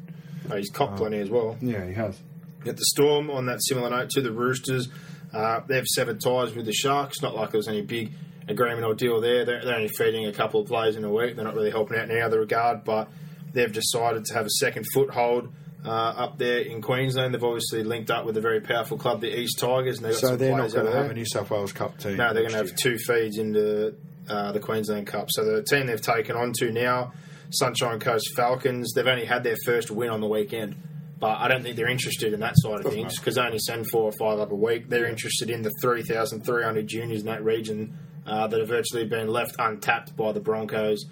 Uh, 0.50 0.56
he's 0.56 0.70
copped 0.70 0.96
plenty 0.96 1.18
as 1.18 1.30
well. 1.30 1.56
Yeah, 1.60 1.84
he 1.86 1.94
has. 1.94 2.18
At 2.64 2.76
the 2.76 2.84
Storm, 2.86 3.30
on 3.30 3.46
that 3.46 3.58
similar 3.62 3.90
note 3.90 4.10
to 4.10 4.20
the 4.20 4.32
Roosters, 4.32 4.88
uh, 5.32 5.60
they've 5.66 5.86
severed 5.86 6.20
ties 6.20 6.54
with 6.54 6.66
the 6.66 6.72
Sharks. 6.72 7.20
Not 7.20 7.34
like 7.34 7.50
there 7.50 7.58
was 7.58 7.68
any 7.68 7.82
big 7.82 8.12
agreement 8.48 8.84
or 8.84 8.94
deal 8.94 9.20
there. 9.20 9.44
They're, 9.44 9.64
they're 9.64 9.76
only 9.76 9.88
feeding 9.88 10.26
a 10.26 10.32
couple 10.32 10.60
of 10.60 10.66
players 10.66 10.96
in 10.96 11.04
a 11.04 11.12
week. 11.12 11.36
They're 11.36 11.44
not 11.44 11.54
really 11.54 11.70
helping 11.70 11.98
out 11.98 12.04
in 12.04 12.10
any 12.10 12.20
other 12.20 12.40
regard, 12.40 12.84
but 12.84 13.08
they've 13.52 13.72
decided 13.72 14.24
to 14.26 14.34
have 14.34 14.46
a 14.46 14.50
second 14.50 14.86
foothold 14.92 15.52
uh, 15.84 15.90
up 15.90 16.38
there 16.38 16.60
in 16.60 16.82
Queensland. 16.82 17.34
They've 17.34 17.44
obviously 17.44 17.84
linked 17.84 18.10
up 18.10 18.24
with 18.24 18.36
a 18.36 18.40
very 18.40 18.60
powerful 18.60 18.98
club, 18.98 19.20
the 19.20 19.38
East 19.38 19.58
Tigers, 19.58 19.98
and 19.98 20.06
they've 20.06 20.12
got 20.12 20.20
So 20.20 20.36
they're 20.36 20.56
not 20.56 20.72
going 20.72 20.86
to 20.86 20.92
have 20.92 21.10
a 21.10 21.14
New 21.14 21.26
South 21.26 21.50
Wales 21.50 21.72
Cup 21.72 21.98
team. 21.98 22.16
No, 22.16 22.32
they're 22.32 22.42
going 22.42 22.52
to 22.52 22.58
have 22.58 22.74
two 22.74 22.98
feeds 22.98 23.38
into 23.38 23.94
uh, 24.28 24.52
the 24.52 24.60
Queensland 24.60 25.06
Cup. 25.06 25.28
So 25.30 25.44
the 25.44 25.62
team 25.62 25.86
they've 25.86 26.00
taken 26.00 26.36
on 26.36 26.52
to 26.58 26.72
now, 26.72 27.12
Sunshine 27.50 28.00
Coast 28.00 28.34
Falcons, 28.34 28.92
they've 28.94 29.06
only 29.06 29.24
had 29.24 29.44
their 29.44 29.56
first 29.64 29.90
win 29.90 30.10
on 30.10 30.20
the 30.20 30.26
weekend. 30.28 30.76
But 31.18 31.38
I 31.38 31.48
don't 31.48 31.64
think 31.64 31.76
they're 31.76 31.88
interested 31.88 32.32
in 32.32 32.40
that 32.40 32.54
side 32.56 32.84
of 32.84 32.92
things 32.92 33.18
because 33.18 33.34
they 33.34 33.40
only 33.40 33.58
send 33.58 33.90
four 33.90 34.04
or 34.04 34.12
five 34.12 34.38
up 34.38 34.52
a 34.52 34.54
week. 34.54 34.88
They're 34.88 35.06
interested 35.06 35.50
in 35.50 35.62
the 35.62 35.72
3,300 35.82 36.86
juniors 36.86 37.20
in 37.20 37.26
that 37.26 37.42
region 37.42 37.98
uh, 38.28 38.46
that 38.46 38.58
have 38.60 38.68
virtually 38.68 39.04
been 39.06 39.28
left 39.28 39.56
untapped 39.58 40.16
by 40.16 40.32
the 40.32 40.40
Broncos, 40.40 41.04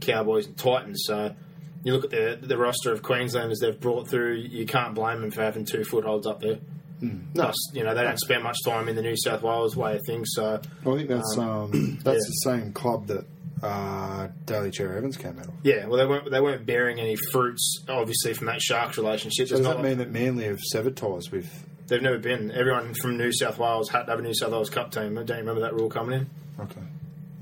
Cowboys, 0.00 0.46
and 0.46 0.56
Titans. 0.56 1.04
So 1.06 1.34
you 1.82 1.92
look 1.94 2.04
at 2.04 2.10
the, 2.40 2.46
the 2.46 2.58
roster 2.58 2.92
of 2.92 3.02
Queenslanders 3.02 3.60
they've 3.60 3.78
brought 3.78 4.08
through, 4.08 4.34
you 4.36 4.66
can't 4.66 4.94
blame 4.94 5.20
them 5.20 5.30
for 5.30 5.42
having 5.42 5.64
two 5.64 5.84
footholds 5.84 6.26
up 6.26 6.40
there. 6.40 6.58
Plus, 7.34 7.54
you 7.74 7.84
know, 7.84 7.94
they 7.94 8.02
don't 8.02 8.18
spend 8.18 8.42
much 8.42 8.56
time 8.64 8.88
in 8.88 8.96
the 8.96 9.02
New 9.02 9.16
South 9.16 9.42
Wales 9.42 9.76
way 9.76 9.96
of 9.96 10.00
things. 10.06 10.30
So 10.32 10.58
Well, 10.84 10.94
I 10.94 10.98
think 10.98 11.10
that's 11.10 11.36
um, 11.36 11.98
that's 12.02 12.16
yeah. 12.24 12.52
the 12.54 12.60
same 12.60 12.72
club 12.72 13.08
that 13.08 13.26
uh, 13.62 14.28
Daly 14.46 14.70
Cherry 14.70 14.96
Evans 14.96 15.18
came 15.18 15.38
out 15.38 15.48
of. 15.48 15.52
Yeah, 15.62 15.84
well, 15.86 15.98
they 15.98 16.06
weren't 16.06 16.30
they 16.30 16.40
weren't 16.40 16.64
bearing 16.64 17.00
any 17.00 17.16
fruits, 17.30 17.84
obviously, 17.90 18.32
from 18.32 18.46
that 18.46 18.62
Sharks 18.62 18.96
relationship. 18.96 19.48
So 19.48 19.56
does 19.56 19.64
not 19.66 19.76
that 19.76 19.82
like- 19.82 19.84
mean 19.90 19.98
that 19.98 20.10
Manly 20.12 20.44
have 20.44 20.60
severed 20.60 20.96
ties 20.96 21.30
with? 21.30 21.66
They've 21.86 22.02
never 22.02 22.18
been? 22.18 22.50
Everyone 22.50 22.94
from 22.94 23.16
New 23.16 23.32
South 23.32 23.58
Wales 23.58 23.88
had 23.88 24.04
to 24.04 24.10
have 24.10 24.18
a 24.18 24.22
New 24.22 24.34
South 24.34 24.52
Wales 24.52 24.70
Cup 24.70 24.90
team. 24.92 25.18
I 25.18 25.22
Don't 25.22 25.28
you 25.30 25.34
remember 25.36 25.60
that 25.62 25.74
rule 25.74 25.88
coming 25.88 26.20
in? 26.20 26.30
Okay, 26.60 26.80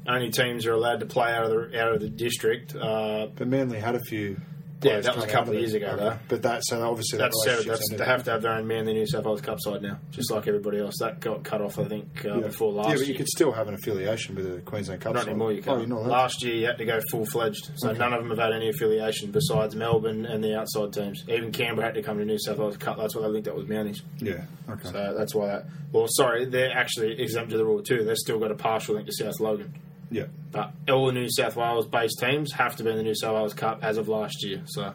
Only 0.07 0.31
teams 0.31 0.67
are 0.67 0.73
allowed 0.73 1.01
to 1.01 1.07
play 1.07 1.33
out 1.33 1.45
of 1.45 1.51
the 1.51 1.81
out 1.81 1.93
of 1.95 2.01
the 2.01 2.09
district. 2.09 2.75
Uh, 2.75 3.27
but 3.35 3.47
Manly 3.49 3.79
had 3.79 3.95
a 3.95 4.01
few. 4.01 4.41
Yeah, 4.83 5.01
that 5.01 5.15
was 5.17 5.25
a 5.25 5.29
couple 5.29 5.55
of 5.55 5.59
years 5.61 5.75
ago, 5.75 5.97
though. 5.97 6.19
But 6.29 6.43
that 6.43 6.63
so 6.65 6.83
obviously 6.89 7.19
that 7.19 7.33
that's 7.47 7.65
That's, 7.67 7.91
they 7.91 8.05
have 8.05 8.25
to 8.25 8.31
have 8.33 8.43
their 8.43 8.53
own 8.53 8.67
Manly 8.67 8.93
New 8.95 9.07
South 9.07 9.25
Wales 9.25 9.41
Cup 9.41 9.59
side 9.61 9.83
now, 9.83 9.99
just 10.11 10.31
like 10.31 10.47
everybody 10.49 10.79
else. 10.81 10.95
That 11.01 11.21
got 11.21 11.45
cut 11.45 11.61
off, 11.61 11.79
I 11.79 11.85
think, 11.85 12.25
uh, 12.25 12.35
Yeah. 12.35 12.41
before 12.49 12.73
last 12.73 12.87
year. 12.89 12.95
Yeah, 12.95 12.99
but 13.01 13.07
you 13.07 13.13
year. 13.13 13.19
could 13.19 13.29
still 13.29 13.53
have 13.53 13.69
an 13.69 13.75
affiliation 13.75 14.35
with 14.35 14.53
the 14.55 14.61
Queensland 14.63 15.01
Cup. 15.01 15.15
Not 15.15 15.23
side. 15.25 15.29
anymore. 15.31 15.53
You 15.53 15.63
Oh, 15.67 15.77
can't. 15.77 15.89
not? 15.89 16.07
Last 16.07 16.43
year, 16.45 16.55
you 16.55 16.67
had 16.67 16.79
to 16.79 16.85
go 16.85 17.01
full 17.11 17.27
fledged. 17.27 17.71
So 17.77 17.91
Okay. 17.91 17.99
none 17.99 18.13
of 18.13 18.21
them 18.21 18.31
have 18.31 18.39
had 18.39 18.53
any 18.53 18.69
affiliation 18.69 19.31
besides 19.31 19.77
Melbourne 19.77 20.27
and 20.27 20.43
the 20.43 20.57
outside 20.59 20.93
teams. 20.93 21.25
Even 21.29 21.53
Canberra 21.53 21.87
had 21.87 21.95
to 21.95 22.03
come 22.03 22.19
to 22.19 22.25
New 22.25 22.39
South 22.39 22.59
Wales 22.59 22.77
Cup. 22.77 22.97
That's 22.99 23.15
why 23.15 23.23
they 23.23 23.29
linked 23.29 23.49
up 23.49 23.57
with 23.57 23.69
Mounties. 23.69 24.03
Yeah. 24.19 24.45
Okay. 24.69 24.89
So 24.91 25.15
that's 25.17 25.35
why 25.35 25.47
that. 25.47 25.67
Well, 25.93 26.07
sorry, 26.09 26.45
they're 26.47 26.73
actually 26.73 27.21
exempt 27.21 27.51
to 27.51 27.57
the 27.59 27.65
rule 27.65 27.83
too. 27.83 28.03
They've 28.05 28.17
still 28.17 28.39
got 28.39 28.51
a 28.51 28.55
partial 28.57 28.95
link 28.95 29.07
to 29.07 29.13
South 29.13 29.39
Logan. 29.41 29.73
Yeah. 30.13 30.27
But 30.51 30.73
all 30.89 31.07
the 31.07 31.13
New 31.13 31.29
South 31.31 31.57
Wales 31.57 31.87
based 31.87 32.19
teams 32.21 32.53
have 32.53 32.77
to 32.77 32.85
be 32.85 32.91
in 32.91 32.97
the 32.97 33.03
New 33.03 33.15
South 33.15 33.35
Wales 33.35 33.55
Cup 33.55 33.83
as 33.83 33.97
of 33.97 34.09
last 34.09 34.45
year. 34.45 34.63
So 34.67 34.93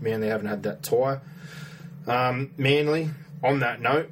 Manly 0.00 0.28
haven't 0.28 0.48
had 0.48 0.64
that 0.64 0.82
tie. 0.82 1.20
Um, 2.06 2.52
Manly, 2.56 3.10
on 3.42 3.60
that 3.60 3.80
note, 3.80 4.10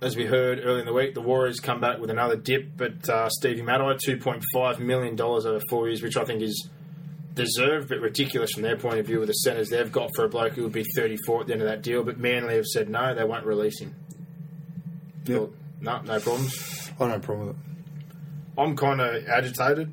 as 0.00 0.16
we 0.16 0.26
heard 0.26 0.58
earlier 0.62 0.80
in 0.80 0.86
the 0.86 0.92
week, 0.92 1.14
the 1.14 1.20
Warriors 1.20 1.60
come 1.60 1.80
back 1.80 1.98
with 1.98 2.10
another 2.10 2.36
dip, 2.36 2.76
but 2.76 3.08
uh, 3.08 3.28
Stevie 3.28 3.62
Matai, 3.62 3.94
$2.5 3.94 4.78
million 4.80 5.20
over 5.20 5.60
four 5.70 5.88
years, 5.88 6.02
which 6.02 6.16
I 6.16 6.24
think 6.24 6.42
is 6.42 6.68
deserved 7.34 7.88
but 7.88 8.00
ridiculous 8.00 8.52
from 8.52 8.62
their 8.62 8.76
point 8.76 8.98
of 8.98 9.06
view 9.06 9.18
with 9.18 9.28
the 9.28 9.34
centres 9.34 9.70
they've 9.70 9.90
got 9.90 10.10
for 10.14 10.24
a 10.24 10.28
bloke 10.28 10.52
who 10.52 10.64
would 10.64 10.72
be 10.72 10.84
34 10.96 11.42
at 11.42 11.46
the 11.46 11.52
end 11.52 11.62
of 11.62 11.68
that 11.68 11.82
deal. 11.82 12.02
But 12.02 12.18
Manly 12.18 12.56
have 12.56 12.66
said 12.66 12.90
no, 12.90 13.14
they 13.14 13.24
won't 13.24 13.46
release 13.46 13.80
him. 13.80 13.94
Yeah. 15.24 15.46
No, 15.80 16.00
no 16.02 16.20
problems. 16.20 16.90
I 16.96 16.98
don't 16.98 17.10
have 17.10 17.22
a 17.22 17.24
problem 17.24 17.48
with 17.48 17.56
it. 17.56 17.71
I'm 18.56 18.76
kind 18.76 19.00
of 19.00 19.26
agitated 19.28 19.92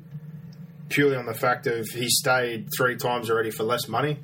purely 0.90 1.16
on 1.16 1.24
the 1.24 1.34
fact 1.34 1.66
of 1.66 1.86
he 1.88 2.08
stayed 2.08 2.68
three 2.76 2.96
times 2.96 3.30
already 3.30 3.50
for 3.50 3.62
less 3.62 3.88
money. 3.88 4.18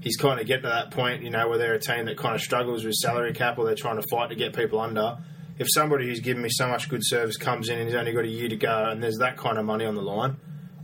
He's 0.00 0.16
kind 0.16 0.40
of 0.40 0.46
getting 0.46 0.64
to 0.64 0.68
that 0.68 0.90
point, 0.90 1.22
you 1.22 1.30
know, 1.30 1.48
where 1.48 1.58
they're 1.58 1.74
a 1.74 1.80
team 1.80 2.06
that 2.06 2.16
kind 2.16 2.34
of 2.34 2.40
struggles 2.40 2.84
with 2.84 2.94
salary 2.94 3.32
cap 3.32 3.58
or 3.58 3.66
they're 3.66 3.74
trying 3.74 3.96
to 3.96 4.06
fight 4.10 4.30
to 4.30 4.34
get 4.34 4.54
people 4.54 4.80
under. 4.80 5.18
If 5.58 5.68
somebody 5.70 6.06
who's 6.06 6.20
given 6.20 6.42
me 6.42 6.48
so 6.50 6.68
much 6.68 6.88
good 6.88 7.04
service 7.04 7.36
comes 7.36 7.68
in 7.68 7.78
and 7.78 7.88
he's 7.88 7.96
only 7.96 8.12
got 8.12 8.24
a 8.24 8.28
year 8.28 8.48
to 8.48 8.56
go 8.56 8.88
and 8.90 9.02
there's 9.02 9.18
that 9.18 9.36
kind 9.36 9.58
of 9.58 9.64
money 9.64 9.84
on 9.84 9.94
the 9.94 10.02
line, 10.02 10.36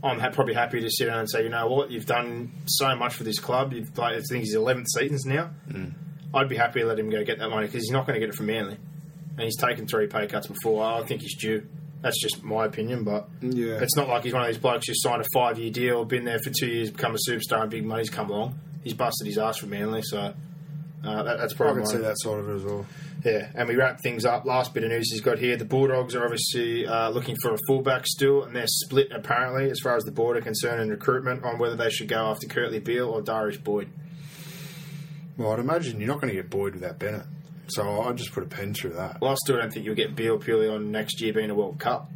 I'm 0.03 0.19
ha- 0.19 0.31
probably 0.31 0.55
happy 0.55 0.81
to 0.81 0.89
sit 0.89 1.05
down 1.05 1.19
and 1.19 1.29
say, 1.29 1.43
you 1.43 1.49
know 1.49 1.67
what, 1.67 1.91
you've 1.91 2.05
done 2.05 2.51
so 2.65 2.95
much 2.95 3.13
for 3.13 3.23
this 3.23 3.39
club. 3.39 3.73
You've 3.73 3.93
played, 3.93 4.17
I 4.17 4.21
think 4.21 4.43
he's 4.43 4.55
11th 4.55 4.87
seasons 4.87 5.25
now. 5.25 5.51
Mm. 5.69 5.93
I'd 6.33 6.49
be 6.49 6.57
happy 6.57 6.81
to 6.81 6.85
let 6.87 6.99
him 6.99 7.09
go 7.09 7.23
get 7.23 7.39
that 7.39 7.49
money 7.49 7.67
because 7.67 7.83
he's 7.83 7.91
not 7.91 8.07
going 8.07 8.15
to 8.15 8.19
get 8.19 8.29
it 8.29 8.35
from 8.35 8.47
Manly. 8.47 8.77
And 9.37 9.41
he's 9.41 9.57
taken 9.57 9.87
three 9.87 10.07
pay 10.07 10.27
cuts 10.27 10.47
before. 10.47 10.83
I 10.83 11.03
think 11.03 11.21
he's 11.21 11.37
due. 11.37 11.67
That's 12.03 12.21
just 12.21 12.43
my 12.43 12.65
opinion, 12.65 13.03
but 13.05 13.29
Yeah. 13.41 13.79
it's 13.81 13.95
not 13.95 14.07
like 14.09 14.23
he's 14.25 14.33
one 14.33 14.41
of 14.43 14.47
these 14.49 14.57
blokes 14.59 14.87
who 14.87 14.93
signed 14.95 15.21
a 15.21 15.25
five 15.33 15.57
year 15.57 15.71
deal, 15.71 16.03
been 16.05 16.25
there 16.25 16.37
for 16.43 16.51
two 16.51 16.67
years, 16.67 16.91
become 16.91 17.15
a 17.15 17.31
superstar, 17.31 17.61
and 17.61 17.71
big 17.71 17.85
money's 17.85 18.09
come 18.11 18.29
along. 18.29 18.59
He's 18.83 18.93
busted 18.93 19.25
his 19.25 19.37
ass 19.37 19.57
for 19.57 19.67
Manly, 19.67 20.01
so 20.03 20.33
uh, 21.05 21.23
that, 21.23 21.37
that's 21.37 21.53
I 21.53 21.57
probably 21.57 21.81
can 21.83 21.91
my- 21.91 21.97
see 21.97 22.01
that 22.03 22.19
side 22.19 22.39
of 22.39 22.49
it 22.49 22.55
as 22.55 22.63
well. 22.63 22.85
yeah, 23.23 23.47
and 23.55 23.69
we 23.69 23.75
wrap 23.75 24.01
things 24.03 24.25
up. 24.25 24.43
Last 24.45 24.73
bit 24.73 24.83
of 24.83 24.89
news 24.89 25.09
he's 25.13 25.21
got 25.21 25.39
here: 25.39 25.55
the 25.55 25.63
Bulldogs 25.63 26.13
are 26.13 26.23
obviously 26.25 26.85
uh, 26.85 27.09
looking 27.09 27.37
for 27.41 27.53
a 27.53 27.57
fullback 27.67 28.05
still, 28.05 28.43
and 28.43 28.53
they're 28.53 28.67
split 28.67 29.09
apparently 29.13 29.69
as 29.71 29.79
far 29.79 29.95
as 29.95 30.03
the 30.03 30.11
board 30.11 30.35
are 30.35 30.41
concerned 30.41 30.81
in 30.81 30.89
recruitment 30.89 31.45
on 31.45 31.57
whether 31.57 31.77
they 31.77 31.89
should 31.89 32.09
go 32.09 32.25
after 32.29 32.47
Kurtley 32.47 32.83
Beale 32.83 33.07
or 33.09 33.21
Darius 33.21 33.55
Boyd. 33.57 33.87
Well, 35.37 35.53
I'd 35.53 35.59
imagine 35.59 35.99
you're 36.01 36.09
not 36.09 36.19
going 36.19 36.29
to 36.29 36.35
get 36.35 36.49
Boyd 36.49 36.73
without 36.73 36.99
Bennett. 36.99 37.23
So 37.75 38.01
I'd 38.01 38.17
just 38.17 38.31
put 38.31 38.43
a 38.43 38.47
pen 38.47 38.73
through 38.73 38.93
that. 38.93 39.21
Well, 39.21 39.31
I 39.31 39.35
still 39.35 39.57
don't 39.57 39.71
think 39.71 39.85
you'll 39.85 39.95
get 39.95 40.15
Beale 40.15 40.37
purely 40.37 40.67
on 40.67 40.91
next 40.91 41.21
year 41.21 41.33
being 41.33 41.49
a 41.49 41.55
World 41.55 41.79
Cup. 41.79 42.09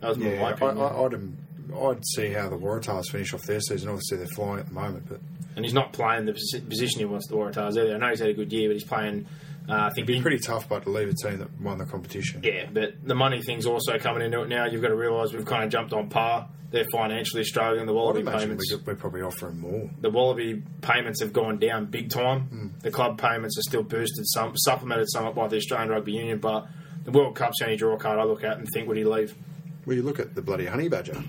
That 0.00 0.10
was 0.10 0.18
yeah, 0.18 0.40
my 0.40 0.52
opinion. 0.52 0.78
I, 0.78 1.02
I'd, 1.02 1.14
um, 1.14 1.38
I'd 1.82 2.06
see 2.06 2.30
how 2.30 2.48
the 2.48 2.56
Waratahs 2.56 3.10
finish 3.10 3.34
off 3.34 3.42
their 3.42 3.60
season. 3.60 3.88
Obviously, 3.88 4.18
they're 4.18 4.26
flying 4.28 4.60
at 4.60 4.66
the 4.66 4.74
moment, 4.74 5.08
but 5.08 5.20
and 5.56 5.64
he's 5.64 5.74
not 5.74 5.92
playing 5.92 6.26
the 6.26 6.32
position 6.34 6.98
he 6.98 7.06
wants 7.06 7.26
the 7.28 7.34
Waratahs 7.34 7.78
either. 7.78 7.94
I 7.94 7.98
know 7.98 8.10
he's 8.10 8.20
had 8.20 8.28
a 8.28 8.34
good 8.34 8.52
year, 8.52 8.68
but 8.68 8.74
he's 8.74 8.84
playing. 8.84 9.26
Uh, 9.68 9.72
I 9.74 9.90
think 9.90 10.08
it'd 10.08 10.18
be 10.18 10.20
pretty 10.22 10.38
tough. 10.38 10.68
But 10.68 10.84
to 10.84 10.90
leave 10.90 11.08
a 11.08 11.14
team 11.14 11.38
that 11.38 11.60
won 11.60 11.78
the 11.78 11.86
competition. 11.86 12.40
Yeah, 12.44 12.66
but 12.72 12.94
the 13.04 13.14
money 13.14 13.42
thing's 13.42 13.66
also 13.66 13.98
coming 13.98 14.22
into 14.22 14.42
it 14.42 14.48
now. 14.48 14.66
You've 14.66 14.82
got 14.82 14.88
to 14.88 14.96
realise 14.96 15.32
we've 15.32 15.44
kind 15.44 15.64
of 15.64 15.70
jumped 15.70 15.92
on 15.92 16.08
par. 16.08 16.48
They're 16.70 16.84
financially 16.92 17.44
struggling. 17.44 17.86
The 17.86 17.92
Wallaby 17.94 18.22
payments. 18.24 18.70
we 18.72 18.78
we're 18.84 18.96
probably 18.96 19.22
offering 19.22 19.60
more. 19.60 19.88
the 20.00 20.10
Wallaby 20.10 20.62
payments 20.82 21.20
have 21.20 21.32
gone 21.32 21.58
down 21.58 21.86
big 21.86 22.10
time. 22.10 22.40
Hmm. 22.42 22.66
The 22.80 22.90
club 22.90 23.18
payments 23.18 23.56
are 23.58 23.62
still 23.62 23.82
boosted, 23.82 24.24
some 24.28 24.52
supplemented 24.56 25.06
somewhat 25.10 25.34
by 25.34 25.48
the 25.48 25.56
Australian 25.56 25.90
Rugby 25.90 26.12
Union, 26.12 26.38
but 26.38 26.66
the 27.04 27.12
World 27.12 27.36
Cup's 27.36 27.60
the 27.60 27.66
only 27.66 27.76
draw 27.76 27.96
card 27.96 28.18
I 28.18 28.24
look 28.24 28.42
at 28.42 28.58
and 28.58 28.66
think 28.74 28.88
would 28.88 28.96
he 28.96 29.04
leave? 29.04 29.34
Well, 29.86 29.96
you 29.96 30.02
look 30.02 30.18
at 30.18 30.34
the 30.34 30.42
bloody 30.42 30.66
honey 30.66 30.88
badger. 30.88 31.22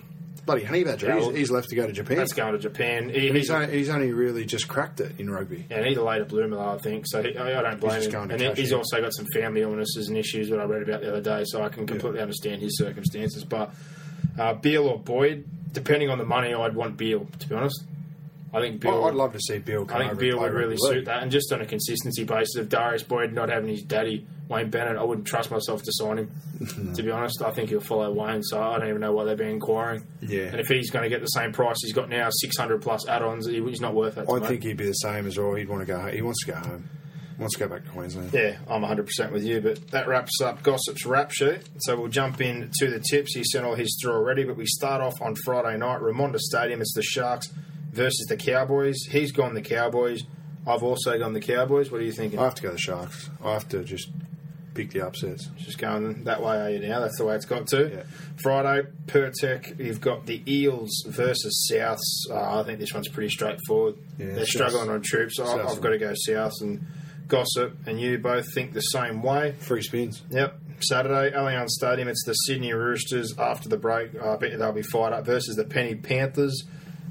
Bloody 0.48 0.64
honey 0.64 0.84
badger. 0.84 1.07
Yeah, 1.10 1.19
he's, 1.19 1.36
he's 1.36 1.52
left 1.52 1.69
to 1.69 1.76
go 1.76 1.86
to 1.86 1.91
Japan. 1.94 2.18
That's 2.18 2.34
going 2.34 2.53
to 2.53 2.57
Japan. 2.60 3.10
He, 3.10 3.28
and 3.28 3.38
he's 3.38 3.52
only, 3.52 3.69
he's 3.78 3.90
only 3.90 4.11
really 4.14 4.45
just 4.45 4.68
cracked 4.68 4.99
it 5.02 5.11
in 5.19 5.30
rugby. 5.30 5.65
yeah, 5.69 5.78
and 5.78 5.86
he's 5.86 5.98
a 5.98 6.03
later 6.03 6.24
bloomer, 6.26 6.56
though, 6.56 6.69
I 6.72 6.78
think. 6.80 7.03
So 7.06 7.22
he, 7.22 7.38
I 7.38 7.60
I 7.60 7.61
don't 7.61 7.80
blame 7.80 8.02
him. 8.02 8.32
And 8.32 8.41
he- 8.41 8.53
he's 8.53 8.72
in. 8.72 8.78
also 8.78 8.99
got 9.02 9.14
some 9.14 9.26
family 9.34 9.61
illnesses 9.61 10.07
and 10.07 10.18
issues 10.18 10.49
that 10.49 10.60
I 10.60 10.64
read 10.64 10.84
about 10.84 11.02
the 11.02 11.10
other 11.10 11.22
day, 11.22 11.44
so 11.45 11.61
I 11.61 11.69
can 11.69 11.86
completely 11.86 12.22
understand 12.22 12.61
his 12.61 12.78
circumstances. 12.78 13.44
But 13.44 13.72
uh, 14.40 14.53
Beale 14.53 14.88
or 14.88 14.98
Boyd, 14.98 15.45
depending 15.74 16.10
on 16.10 16.18
the 16.18 16.26
money, 16.26 16.53
I'd 16.53 16.76
want 16.76 16.95
Beale. 16.98 17.28
To 17.40 17.48
be 17.49 17.53
honest, 17.53 17.84
I 18.53 18.61
think. 18.61 18.86
I- 18.86 18.90
I'd 18.90 19.15
love 19.15 19.34
to 19.34 19.40
see 19.40 19.57
Bill. 19.60 19.86
I 19.90 19.98
think 19.98 20.11
over 20.11 20.15
Beale 20.22 20.30
and 20.32 20.40
play 20.40 20.49
would 20.49 20.57
really 20.57 20.78
suit 20.78 21.06
that, 21.06 21.24
and 21.24 21.30
just 21.30 21.52
on 21.52 21.60
a 21.61 21.65
consistency 21.65 22.24
basis 22.24 22.56
of 22.56 22.69
Darius 22.69 23.03
Boyd 23.03 23.34
not 23.34 23.49
having 23.49 23.69
his 23.69 23.84
daddy 23.84 24.26
Wayne 24.49 24.69
Bennett, 24.69 24.98
I 24.98 25.03
wouldn't 25.03 25.28
trust 25.28 25.52
myself 25.52 25.84
to 25.84 25.91
sign 25.91 26.19
him. 26.19 26.32
to 26.95 27.03
be 27.03 27.11
honest, 27.11 27.41
I 27.41 27.52
think 27.52 27.69
he'll 27.69 27.80
follow 27.82 28.11
Wayne, 28.11 28.44
so 28.44 28.61
I 28.61 28.80
don't 28.80 28.88
even 28.90 29.02
know 29.02 29.11
why 29.11 29.26
they've 29.26 29.38
been 29.38 29.49
inquiring. 29.49 30.03
Yeah. 30.22 30.44
and 30.44 30.60
if 30.60 30.68
he's 30.68 30.90
going 30.90 31.03
to 31.03 31.10
get 31.10 31.22
the 31.22 31.28
same 31.28 31.52
price 31.52 31.78
he's 31.82 31.94
got 31.94 32.10
now, 32.10 32.30
six 32.32 32.57
hundred 32.57 32.82
plus 32.82 33.07
add-ons, 33.07 33.48
he's 33.48 33.82
not 33.82 33.94
worth 33.94 34.15
that. 34.15 34.28
to 34.28 34.34
I 34.34 34.40
think 34.48 34.64
he'd 34.64 34.78
be 34.78 34.86
the 34.86 34.94
same 34.94 35.28
as 35.28 35.38
well. 35.38 35.53
He'd 35.56 35.69
want 35.69 35.82
to 35.82 35.86
go. 35.86 36.06
He 36.07 36.22
wants 36.22 36.45
to 36.45 36.52
go 36.52 36.57
home. 36.57 36.90
He 37.36 37.41
wants 37.41 37.56
to 37.56 37.60
go 37.60 37.68
back 37.68 37.84
to 37.84 37.90
Queensland. 37.91 38.34
Yeah, 38.34 38.57
I'm 38.68 38.82
100% 38.82 39.32
with 39.32 39.44
you, 39.44 39.61
but 39.61 39.91
that 39.91 40.07
wraps 40.07 40.41
up 40.41 40.64
Gossip's 40.64 41.06
rap 41.06 41.32
sheet. 41.32 41.60
So 41.80 41.95
we'll 41.95 42.07
jump 42.10 42.41
in 42.41 42.72
to 42.80 42.90
the 42.90 42.99
tips. 42.99 43.36
He 43.36 43.44
sent 43.44 43.64
all 43.64 43.76
his 43.76 43.95
through 44.02 44.14
already, 44.14 44.44
but 44.44 44.57
we 44.57 44.65
start 44.65 45.02
off 45.02 45.22
on 45.22 45.36
Friday 45.45 45.78
night, 45.78 45.99
Remondis 46.02 46.40
Stadium. 46.40 46.82
It's 46.82 46.95
the 46.95 47.03
Sharks 47.03 47.53
versus 47.91 48.26
the 48.28 48.38
Cowboys. 48.38 48.98
He's 49.11 49.32
gone 49.32 49.53
the 49.53 49.61
Cowboys. 49.61 50.24
I've 50.65 50.82
also 50.84 51.18
gone 51.19 51.34
the 51.34 51.40
Cowboys. 51.40 51.91
What 51.91 52.02
are 52.02 52.06
you 52.06 52.11
thinking? 52.11 52.40
I 52.40 52.45
have 52.45 52.56
to 52.56 52.64
go 52.64 52.72
the 52.72 52.78
Sharks. 52.80 53.30
I 53.44 53.53
have 53.53 53.69
to 53.69 53.84
just 53.84 54.10
pick 54.78 54.91
the 54.91 55.06
upsets. 55.06 55.48
Just 55.58 55.78
going 55.80 56.24
that 56.26 56.41
way, 56.41 56.56
are 56.58 56.70
you 56.70 56.80
now? 56.88 56.99
That's 56.99 57.18
the 57.18 57.26
way 57.26 57.36
it's 57.36 57.45
got 57.45 57.68
to. 57.68 57.90
Yeah. 57.90 58.04
Friday, 58.41 58.88
Pirtek, 59.08 59.80
you've 59.80 59.99
got 59.99 60.26
the 60.28 60.41
Eels 60.48 61.04
versus 61.08 61.68
Souths. 61.72 61.98
Uh, 62.30 62.60
I 62.60 62.64
think 62.64 62.80
this 62.80 62.94
one's 62.94 63.10
pretty 63.10 63.30
straightforward. 63.30 63.95
Yeah, 64.18 64.28
They're 64.34 64.45
struggling 64.45 64.90
on 64.90 65.02
troops. 65.02 65.40
I, 65.40 65.58
I've 65.64 65.82
got 65.82 65.90
to 65.90 65.98
go 65.98 66.14
Souths 66.28 66.62
and 66.62 66.86
Gossip, 67.28 67.76
and 67.86 67.99
you 67.99 68.18
both 68.20 68.54
think 68.54 68.74
the 68.74 68.80
same 68.82 69.22
way. 69.22 69.54
Free 69.60 69.82
spins. 69.82 70.22
Yep. 70.30 70.60
Saturday, 70.80 71.36
Allianz 71.36 71.70
Stadium. 71.70 72.08
It's 72.08 72.24
the 72.26 72.34
Sydney 72.34 72.72
Roosters 72.72 73.34
after 73.38 73.68
the 73.68 73.78
break. 73.78 74.12
I 74.22 74.38
bet 74.38 74.52
you 74.52 74.58
they'll 74.58 74.72
be 74.72 74.84
fired 74.84 75.12
up 75.14 75.26
versus 75.26 75.56
the 75.56 75.66
Penny 75.66 75.95
Panthers. 75.95 76.64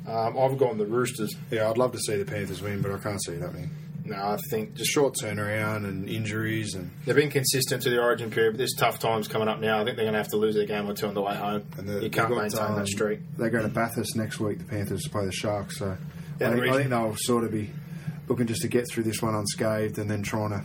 Um, 0.07 0.39
I've 0.39 0.57
gone 0.57 0.79
the 0.79 0.87
Roosters. 0.87 1.35
Yeah, 1.51 1.69
I'd 1.69 1.77
love 1.77 1.91
to 1.93 1.99
see 1.99 2.17
the 2.17 2.25
Panthers 2.25 2.63
win, 2.63 2.81
but 2.81 2.93
I 2.93 2.99
can't 2.99 3.21
see 3.23 3.33
it 3.33 3.43
happening. 3.43 3.71
No, 4.09 4.17
I 4.17 4.37
think 4.51 4.75
just 4.75 4.91
Short 4.91 5.15
turnaround 5.21 5.85
and 5.85 6.09
injuries, 6.09 6.75
and, 6.75 6.91
they've 7.05 7.17
been 7.17 7.31
consistent 7.31 7.83
to 7.83 7.91
the 7.91 8.01
Origin 8.01 8.31
period, 8.31 8.53
but 8.53 8.59
there's 8.59 8.75
tough 8.79 8.99
times 8.99 9.29
coming 9.29 9.49
up 9.49 9.61
now. 9.61 9.81
I 9.81 9.85
think 9.85 9.97
they're 9.97 10.05
going 10.05 10.15
to 10.15 10.19
have 10.19 10.29
to 10.29 10.37
lose 10.37 10.55
their 10.55 10.67
game 10.67 10.89
or 10.89 10.95
two 10.95 11.07
on 11.07 11.15
the 11.15 11.23
way 11.23 11.35
home. 11.35 11.65
and 11.79 11.89
the, 11.89 12.03
you 12.03 12.11
can't 12.11 12.29
got, 12.29 12.43
maintain 12.43 12.61
um, 12.61 12.77
that 12.77 12.89
streak. 12.89 13.21
They 13.37 13.51
go 13.51 13.63
to 13.63 13.69
Bathurst 13.69 14.17
next 14.17 14.41
week. 14.41 14.59
The 14.59 14.65
Panthers 14.65 15.03
to 15.03 15.11
play 15.11 15.25
the 15.25 15.33
Sharks, 15.33 15.79
so 15.79 15.97
Yeah, 16.41 16.51
I, 16.51 16.55
think, 16.55 16.69
I 16.69 16.77
think 16.77 16.91
they'll 16.91 17.17
sort 17.17 17.45
of 17.45 17.53
be 17.53 17.71
looking 18.29 18.47
just 18.47 18.63
to 18.63 18.69
get 18.69 18.85
through 18.91 19.05
this 19.05 19.23
one 19.23 19.35
unscathed, 19.35 19.99
and 19.99 20.11
then 20.11 20.23
trying 20.23 20.51
to 20.51 20.65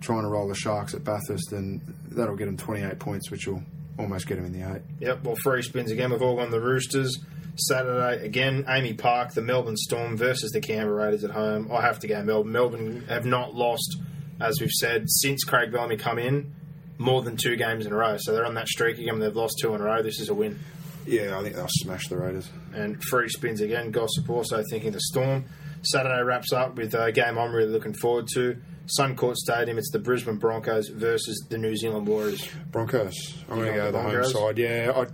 trying 0.00 0.22
to 0.22 0.28
roll 0.28 0.48
the 0.48 0.54
Sharks 0.54 0.94
at 0.94 1.04
Bathurst, 1.04 1.52
and 1.52 1.80
that'll 2.10 2.36
get 2.36 2.46
them 2.46 2.56
28 2.56 2.98
points, 2.98 3.30
which 3.30 3.46
will 3.46 3.62
almost 3.98 4.26
get 4.26 4.36
them 4.36 4.46
in 4.46 4.52
the 4.52 4.74
eight. 4.74 4.82
Yep, 5.00 5.24
well, 5.24 5.36
free 5.36 5.62
spins 5.62 5.90
again. 5.90 6.10
We've 6.10 6.22
all 6.22 6.36
gone 6.36 6.50
the 6.50 6.60
Roosters. 6.60 7.18
Saturday, 7.56 8.24
again, 8.24 8.62
AAMI 8.64 8.98
Park, 8.98 9.34
the 9.34 9.42
Melbourne 9.42 9.76
Storm 9.76 10.16
versus 10.16 10.52
the 10.52 10.60
Canberra 10.60 11.06
Raiders 11.06 11.24
at 11.24 11.32
home. 11.32 11.70
I 11.72 11.80
have 11.80 11.98
to 12.00 12.06
go 12.06 12.22
Melbourne. 12.22 12.52
Melbourne 12.52 13.04
have 13.08 13.24
not 13.24 13.54
lost, 13.54 13.98
as 14.40 14.60
we've 14.60 14.70
said, 14.70 15.10
since 15.10 15.42
Craig 15.42 15.72
Bellamy 15.72 15.96
come 15.96 16.18
in, 16.18 16.54
more 16.98 17.22
than 17.22 17.36
two 17.36 17.56
games 17.56 17.84
in 17.84 17.92
a 17.92 17.96
row. 17.96 18.16
So 18.18 18.32
they're 18.32 18.46
on 18.46 18.54
that 18.54 18.68
streak 18.68 18.98
again. 18.98 19.18
They've 19.18 19.34
lost 19.34 19.58
two 19.60 19.74
in 19.74 19.80
a 19.80 19.84
row. 19.84 20.02
This 20.02 20.20
is 20.20 20.28
a 20.28 20.34
win. 20.34 20.58
Yeah, 21.06 21.38
I 21.38 21.42
think 21.42 21.56
they'll 21.56 21.66
smash 21.68 22.06
the 22.08 22.16
Raiders. 22.16 22.48
And 22.74 23.02
free 23.02 23.28
spins 23.28 23.60
again. 23.60 23.90
Gossip 23.90 24.28
also 24.28 24.62
thinking 24.70 24.92
the 24.92 25.00
Storm. 25.00 25.46
Saturday 25.82 26.22
wraps 26.22 26.52
up 26.52 26.76
with 26.76 26.94
a 26.94 27.10
game 27.12 27.38
I'm 27.38 27.52
really 27.52 27.72
looking 27.72 27.94
forward 27.94 28.28
to. 28.34 28.56
Suncorp 28.98 29.34
Stadium, 29.36 29.78
it's 29.78 29.90
the 29.90 29.98
Brisbane 29.98 30.36
Broncos 30.36 30.88
versus 30.88 31.44
the 31.48 31.58
New 31.58 31.76
Zealand 31.76 32.06
Warriors. 32.06 32.48
Broncos. 32.70 33.14
I'm 33.50 33.56
going 33.58 33.72
to 33.72 33.74
go 33.76 33.86
the 33.86 33.92
the 33.92 34.02
home 34.02 34.24
side. 34.24 34.58
Yeah, 34.58 34.92
I, 34.96 35.06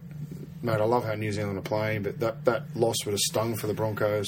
mate, 0.63 0.81
I 0.81 0.85
love 0.85 1.05
how 1.05 1.15
New 1.15 1.33
Zealand 1.33 1.59
are 1.59 1.63
playing, 1.63 2.03
but 2.05 2.21
that, 2.21 2.45
that 2.45 2.77
loss 2.77 2.97
would 3.05 3.13
have 3.13 3.21
stung 3.21 3.57
for 3.57 3.67
the 3.67 3.75
Broncos 3.75 4.27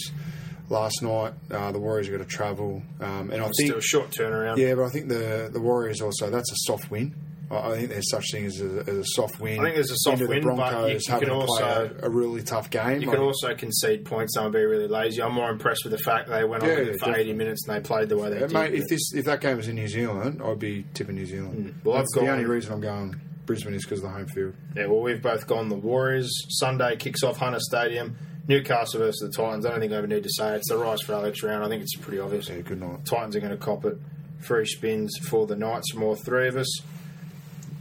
last 0.69 1.01
night. 1.03 1.35
Uh, 1.51 1.71
the 1.71 1.79
Warriors 1.79 2.09
have 2.09 2.19
got 2.19 2.29
to 2.29 2.29
travel, 2.37 2.83
um, 3.01 3.31
and 3.31 3.41
I 3.43 3.51
think 3.57 3.69
Still 3.71 3.79
a 3.79 3.83
short 3.83 4.11
turnaround. 4.11 4.57
yeah, 4.57 4.75
but 4.75 4.85
I 4.85 4.89
think 4.89 5.09
the 5.09 5.49
the 5.53 5.61
Warriors 5.61 6.01
also 6.01 6.29
that's 6.31 6.51
a 6.51 6.57
soft 6.67 6.91
win. 6.91 7.15
I 7.51 7.77
think 7.77 7.91
there's 7.91 8.11
such 8.11 8.25
thing 8.33 8.45
as 8.47 8.61
a, 8.61 8.81
as 8.81 8.99
a 8.99 9.05
soft 9.05 9.39
win. 9.39 9.61
I 9.61 9.63
think 9.65 9.75
there's 9.77 9.91
a 9.93 9.97
soft 9.99 10.21
win, 10.27 10.43
but 10.57 10.89
you- 10.91 10.95
you 10.95 11.01
can 11.21 11.31
also- 11.31 11.91
a, 12.03 12.07
a 12.07 12.11
really 12.11 12.43
tough 12.43 12.71
game. 12.71 13.01
You 13.01 13.07
could 13.07 13.11
think- 13.19 13.23
also 13.23 13.55
concede 13.55 14.05
points 14.05 14.37
and 14.37 14.53
be 14.53 14.65
really 14.65 14.89
lazy. 14.89 15.23
I'm 15.23 15.33
more 15.33 15.51
impressed 15.51 15.85
with 15.85 15.93
the 15.93 15.99
fact 15.99 16.29
that 16.29 16.39
they 16.39 16.45
went 16.45 16.65
on 16.65 16.69
Yeah, 16.71 16.75
yeah, 16.81 16.83
it 16.91 17.01
for 17.01 17.15
80 17.17 17.33
minutes 17.35 17.67
and 17.69 17.77
they 17.77 17.81
played 17.87 18.09
the 18.09 18.17
way 18.19 18.31
they 18.31 18.37
Uh, 18.39 18.47
did. 18.49 18.53
mate, 18.53 18.75
if 18.75 18.85
this 18.89 19.13
if 19.15 19.25
that 19.27 19.41
game 19.41 19.57
was 19.57 19.69
in 19.69 19.77
New 19.77 19.87
Zealand, 19.89 20.41
I'd 20.45 20.59
be 20.59 20.85
tipping 20.95 21.15
New 21.15 21.27
Zealand. 21.27 21.75
Well, 21.85 21.97
I've 21.97 22.03
That's 22.03 22.15
the 22.15 22.29
only 22.33 22.45
reason 22.47 22.73
I'm 22.73 22.81
going 22.81 23.15
Brisbane 23.47 23.75
is 23.75 23.85
because 23.85 24.01
of 24.01 24.11
the 24.11 24.11
home 24.11 24.27
field. 24.27 24.55
yeah, 24.75 24.87
well, 24.87 25.01
we've 25.01 25.23
both 25.23 25.47
gone 25.47 25.69
the 25.69 25.77
Warriors. 25.77 26.29
Sunday 26.59 26.97
kicks 26.97 27.23
off 27.23 27.37
Hunter 27.39 27.61
Stadium. 27.61 28.17
Newcastle 28.49 29.01
versus 29.01 29.21
the 29.21 29.31
Titans. 29.37 29.67
I 29.67 29.71
don't 29.71 29.81
think 29.81 29.93
I 29.93 29.99
even 29.99 30.11
need 30.11 30.23
to 30.25 30.31
say 30.31 30.53
it. 30.55 30.57
It's 30.59 30.69
the 30.69 30.77
Rise 30.79 31.01
for 31.03 31.15
Alex 31.15 31.43
round. 31.43 31.65
I 31.65 31.69
think 31.69 31.83
it's 31.83 31.97
pretty 31.97 32.19
obvious. 32.21 32.49
Yeah, 32.49 32.61
good 32.61 32.81
night. 32.81 33.05
Titans 33.05 33.35
are 33.37 33.41
going 33.41 33.51
to 33.53 33.57
cop 33.57 33.85
it. 33.85 33.97
Free 34.41 34.65
spins 34.67 35.17
for 35.29 35.47
the 35.49 35.57
Knights 35.57 35.91
from 35.93 36.03
all 36.05 36.15
three 36.15 36.47
of 36.49 36.57
us. 36.57 36.69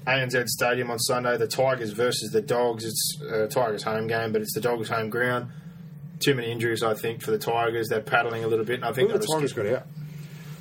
ANZ 0.07 0.47
Stadium 0.47 0.91
on 0.91 0.99
Sunday. 0.99 1.37
The 1.37 1.47
Tigers 1.47 1.91
versus 1.91 2.31
the 2.31 2.41
Dogs. 2.41 2.85
It's 2.85 3.21
a 3.21 3.47
Tigers 3.47 3.83
home 3.83 4.07
game, 4.07 4.31
but 4.31 4.41
it's 4.41 4.53
the 4.53 4.61
Dogs 4.61 4.89
home 4.89 5.09
ground. 5.09 5.49
Too 6.19 6.35
many 6.35 6.51
injuries, 6.51 6.83
I 6.83 6.93
think, 6.93 7.21
for 7.21 7.31
the 7.31 7.37
Tigers. 7.37 7.89
They're 7.89 8.01
paddling 8.01 8.43
a 8.43 8.47
little 8.47 8.65
bit, 8.65 8.75
and 8.75 8.85
I 8.85 8.93
think 8.93 9.11
Who 9.11 9.17
the 9.17 9.25
Tigers 9.25 9.53
got 9.53 9.65
out? 9.65 9.87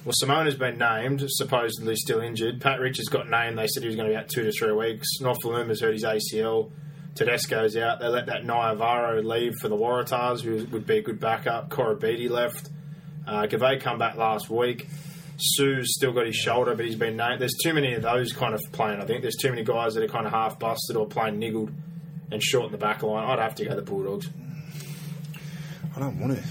Well, 0.05 0.15
Simona 0.21 0.45
has 0.47 0.55
been 0.57 0.77
named, 0.77 1.25
supposedly 1.29 1.97
still 1.97 2.21
injured. 2.21 2.61
Pat 2.61 2.81
Richards 2.81 3.09
got 3.09 3.31
named. 3.31 3.57
They 3.57 3.67
said 3.67 3.83
he 3.83 3.87
was 3.87 3.97
going 3.97 4.09
to 4.09 4.13
be 4.13 4.17
out 4.17 4.29
two 4.29 4.43
to 4.45 4.53
three 4.53 4.73
weeks. 4.73 5.07
Nofoaluma's 5.21 5.81
hurt 5.81 5.95
his 5.95 6.05
ACL. 6.05 6.71
Tedesco's 7.15 7.77
out. 7.77 8.01
They 8.01 8.09
let 8.09 8.27
that 8.27 8.43
Naiyaravoro 8.43 9.25
leave 9.25 9.55
for 9.61 9.69
the 9.69 9.77
Waratahs, 9.77 10.43
who 10.43 10.67
would 10.73 10.87
be 10.87 10.99
a 10.99 11.03
good 11.03 11.21
backup. 11.21 11.71
Koroibete 11.71 12.29
left. 12.29 12.69
Uh, 13.27 13.47
Gavay 13.47 13.81
come 13.81 13.99
back 13.99 14.17
last 14.17 14.51
week. 14.51 14.89
Sue's 15.37 15.95
still 15.95 16.13
got 16.13 16.27
his 16.27 16.37
shoulder, 16.37 16.75
but 16.75 16.85
he's 16.85 16.97
been 16.97 17.17
named. 17.17 17.41
There's 17.41 17.57
too 17.63 17.75
many 17.75 17.95
of 17.95 18.03
those 18.03 18.33
kind 18.33 18.55
of 18.55 18.61
playing. 18.73 19.01
I 19.01 19.05
think 19.05 19.23
there's 19.23 19.37
too 19.37 19.51
many 19.51 19.65
guys 19.65 19.95
that 19.95 20.05
are 20.05 20.09
kind 20.09 20.27
of 20.27 20.33
half 20.33 20.59
busted 20.59 20.97
or 20.97 21.07
playing 21.07 21.39
niggled 21.39 21.73
and 22.31 22.43
short 22.43 22.67
in 22.67 22.73
the 22.73 22.79
back 22.79 23.03
line. 23.03 23.29
I'd 23.29 23.39
have 23.39 23.55
to 23.57 23.65
go 23.65 23.75
the 23.75 23.83
Bulldogs. 23.83 24.29
I 25.97 26.01
don't 26.01 26.19
want 26.19 26.37
to. 26.37 26.45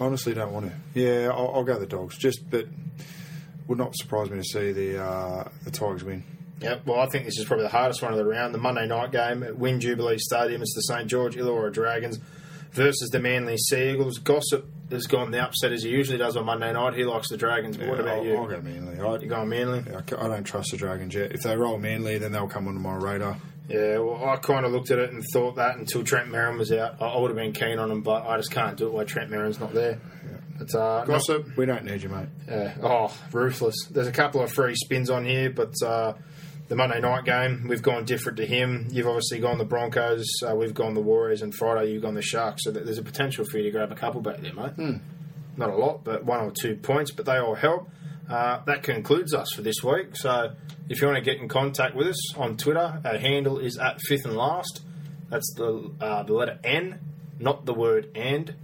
Honestly, 0.00 0.34
don't 0.34 0.52
want 0.52 0.66
to. 0.66 1.00
Yeah, 1.00 1.30
I'll, 1.32 1.54
I'll 1.56 1.64
go 1.64 1.78
the 1.78 1.86
dogs. 1.86 2.16
Just, 2.16 2.48
but 2.48 2.66
would 3.66 3.78
not 3.78 3.94
surprise 3.96 4.30
me 4.30 4.38
to 4.38 4.44
see 4.44 4.72
the 4.72 5.02
uh, 5.02 5.48
the 5.64 5.70
Tigers 5.70 6.04
win. 6.04 6.24
Yeah, 6.60 6.78
well, 6.84 7.00
I 7.00 7.06
think 7.06 7.24
this 7.24 7.38
is 7.38 7.44
probably 7.44 7.64
the 7.64 7.70
hardest 7.70 8.02
one 8.02 8.12
of 8.12 8.18
the 8.18 8.24
round. 8.24 8.52
The 8.52 8.58
Monday 8.58 8.86
night 8.86 9.12
game 9.12 9.42
at 9.44 9.56
Win 9.56 9.80
Jubilee 9.80 10.18
Stadium. 10.18 10.60
It's 10.62 10.74
the 10.74 10.82
St 10.82 11.06
George 11.08 11.36
Illawarra 11.36 11.72
Dragons 11.72 12.18
versus 12.72 13.10
the 13.10 13.20
Manly 13.20 13.56
Sea 13.56 13.92
Eagles. 13.92 14.18
Gossip 14.18 14.67
has 14.90 15.06
gone 15.06 15.30
the 15.30 15.42
upset 15.42 15.72
as 15.72 15.82
he 15.82 15.90
usually 15.90 16.18
does 16.18 16.36
on 16.36 16.46
Monday 16.46 16.72
night. 16.72 16.94
He 16.94 17.04
likes 17.04 17.28
the 17.28 17.36
Dragons. 17.36 17.76
But 17.76 17.88
what 17.88 18.00
about 18.00 18.18
I'll, 18.18 18.24
you? 18.24 18.36
I'll 18.36 18.46
go 18.46 18.60
Manly. 18.60 19.00
I, 19.00 19.16
You 19.18 19.28
going 19.28 19.48
Manly? 19.48 19.84
I 19.94 19.98
I 19.98 20.28
don't 20.28 20.44
trust 20.44 20.70
the 20.70 20.76
Dragons 20.76 21.14
yet. 21.14 21.32
If 21.32 21.42
they 21.42 21.56
roll 21.56 21.78
Manly, 21.78 22.18
then 22.18 22.32
they'll 22.32 22.48
come 22.48 22.68
onto 22.68 22.80
my 22.80 22.94
radar. 22.94 23.36
Yeah, 23.68 23.98
well, 23.98 24.24
I 24.26 24.36
kind 24.36 24.64
of 24.64 24.72
looked 24.72 24.90
at 24.90 24.98
it 24.98 25.12
and 25.12 25.22
thought 25.32 25.56
that 25.56 25.76
until 25.76 26.02
Trent 26.02 26.30
Merrin 26.30 26.56
was 26.56 26.72
out, 26.72 27.02
I, 27.02 27.06
I 27.08 27.20
would 27.20 27.28
have 27.28 27.36
been 27.36 27.52
keen 27.52 27.78
on 27.78 27.90
him, 27.90 28.00
but 28.00 28.26
I 28.26 28.38
just 28.38 28.50
can't 28.50 28.78
do 28.78 28.86
it 28.86 28.92
while 28.94 29.04
Trent 29.04 29.30
Merrin's 29.30 29.60
not 29.60 29.74
there. 29.74 30.00
But, 30.58 30.74
uh, 30.74 31.04
Gossip, 31.04 31.56
we 31.56 31.66
don't 31.66 31.84
need 31.84 32.02
you, 32.02 32.08
mate. 32.08 32.28
Yeah. 32.48 32.74
Oh, 32.82 33.14
ruthless. 33.30 33.76
There's 33.90 34.06
a 34.06 34.12
couple 34.12 34.40
of 34.42 34.50
free 34.50 34.74
spins 34.74 35.10
on 35.10 35.24
here, 35.24 35.50
but 35.50 35.74
uh, 35.84 36.14
the 36.68 36.76
Monday 36.76 37.00
night 37.00 37.24
game, 37.24 37.66
we've 37.66 37.82
gone 37.82 38.04
different 38.04 38.36
to 38.38 38.46
him. 38.46 38.88
You've 38.90 39.06
obviously 39.06 39.40
gone 39.40 39.58
the 39.58 39.64
Broncos, 39.64 40.26
uh, 40.46 40.54
we've 40.54 40.74
gone 40.74 40.94
the 40.94 41.00
Warriors, 41.00 41.42
and 41.42 41.54
Friday 41.54 41.92
you've 41.92 42.02
gone 42.02 42.14
the 42.14 42.22
Sharks. 42.22 42.64
So 42.64 42.70
there's 42.70 42.98
a 42.98 43.02
potential 43.02 43.44
for 43.50 43.58
you 43.58 43.64
to 43.64 43.70
grab 43.70 43.90
a 43.90 43.94
couple 43.94 44.20
back 44.20 44.38
there, 44.40 44.52
mate. 44.52 45.00
Not 45.56 45.70
a 45.70 45.76
lot, 45.76 46.04
but 46.04 46.24
one 46.24 46.40
or 46.40 46.50
two 46.50 46.76
points, 46.76 47.10
but 47.10 47.24
they 47.26 47.38
all 47.38 47.54
help. 47.54 47.88
Uh, 48.28 48.62
that 48.66 48.82
concludes 48.82 49.34
us 49.34 49.52
for 49.52 49.62
this 49.62 49.82
week. 49.82 50.14
So 50.14 50.52
if 50.88 51.00
you 51.00 51.06
want 51.08 51.16
to 51.16 51.24
get 51.24 51.40
in 51.40 51.48
contact 51.48 51.94
with 51.94 52.08
us 52.08 52.36
on 52.36 52.58
Twitter, 52.58 53.00
our 53.02 53.18
handle 53.18 53.58
is 53.58 53.78
at 53.78 54.00
fifth 54.02 54.26
and 54.26 54.36
last. 54.36 54.82
That's 55.30 55.52
the 55.56 55.90
uh, 56.00 56.22
the 56.22 56.34
letter 56.34 56.58
N, 56.62 57.00
not 57.38 57.64
the 57.64 57.74
word 57.74 58.10
and. 58.14 58.54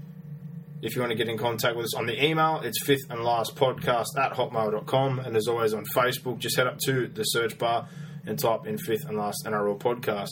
If 0.85 0.95
you 0.95 1.01
want 1.01 1.13
to 1.13 1.17
get 1.17 1.31
in 1.31 1.39
contact 1.39 1.77
with 1.77 1.87
us 1.87 1.95
on 1.95 2.05
the 2.05 2.23
email, 2.23 2.61
it's 2.63 2.85
fifth 2.85 3.07
and 3.09 3.25
last 3.25 3.57
podcast 3.57 4.19
at 4.19 4.35
hotmail.com. 4.35 5.19
And 5.19 5.35
as 5.35 5.49
always 5.49 5.73
on 5.73 5.87
Facebook, 5.87 6.39
just 6.39 6.59
head 6.59 6.67
up 6.67 6.79
to 6.81 7.09
the 7.09 7.23
search 7.23 7.57
bar 7.57 7.89
and 8.27 8.39
type 8.39 8.67
in 8.67 8.77
fifth 8.77 9.07
and 9.09 9.17
last 9.17 9.47
NRL 9.47 9.79
podcast. 9.79 10.29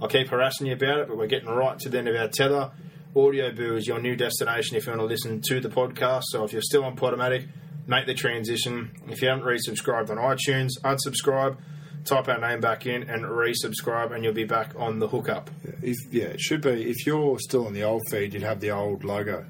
I'll 0.00 0.08
keep 0.08 0.28
harassing 0.28 0.68
you 0.68 0.72
about 0.72 1.00
it, 1.00 1.08
but 1.08 1.18
we're 1.18 1.26
getting 1.26 1.50
right 1.50 1.78
to 1.80 1.90
the 1.90 1.98
end 1.98 2.08
of 2.08 2.16
our 2.16 2.28
tether. 2.28 2.70
Audio 3.14 3.52
Boo 3.52 3.76
is 3.76 3.86
your 3.86 4.00
new 4.00 4.16
destination 4.16 4.78
if 4.78 4.86
you 4.86 4.92
want 4.92 5.02
to 5.02 5.04
listen 5.04 5.42
to 5.48 5.60
the 5.60 5.68
podcast. 5.68 6.22
So 6.28 6.44
if 6.44 6.54
you're 6.54 6.62
still 6.62 6.84
on 6.84 6.96
Podomatic, 6.96 7.48
make 7.86 8.06
the 8.06 8.14
transition. 8.14 8.92
If 9.06 9.20
you 9.20 9.28
haven't 9.28 9.44
resubscribed 9.44 10.08
on 10.08 10.16
iTunes, 10.16 10.70
unsubscribe, 10.82 11.58
type 12.06 12.26
our 12.26 12.40
name 12.40 12.62
back 12.62 12.86
in, 12.86 13.02
and 13.02 13.24
resubscribe, 13.24 14.12
and 14.12 14.24
you'll 14.24 14.32
be 14.32 14.44
back 14.44 14.72
on 14.76 14.98
the 14.98 15.08
hookup. 15.08 15.50
If, 15.82 15.98
yeah, 16.10 16.28
it 16.28 16.40
should 16.40 16.62
be. 16.62 16.88
If 16.88 17.04
you're 17.04 17.38
still 17.38 17.66
on 17.66 17.74
the 17.74 17.82
old 17.82 18.00
feed, 18.10 18.32
you'd 18.32 18.44
have 18.44 18.60
the 18.60 18.70
old 18.70 19.04
logo. 19.04 19.44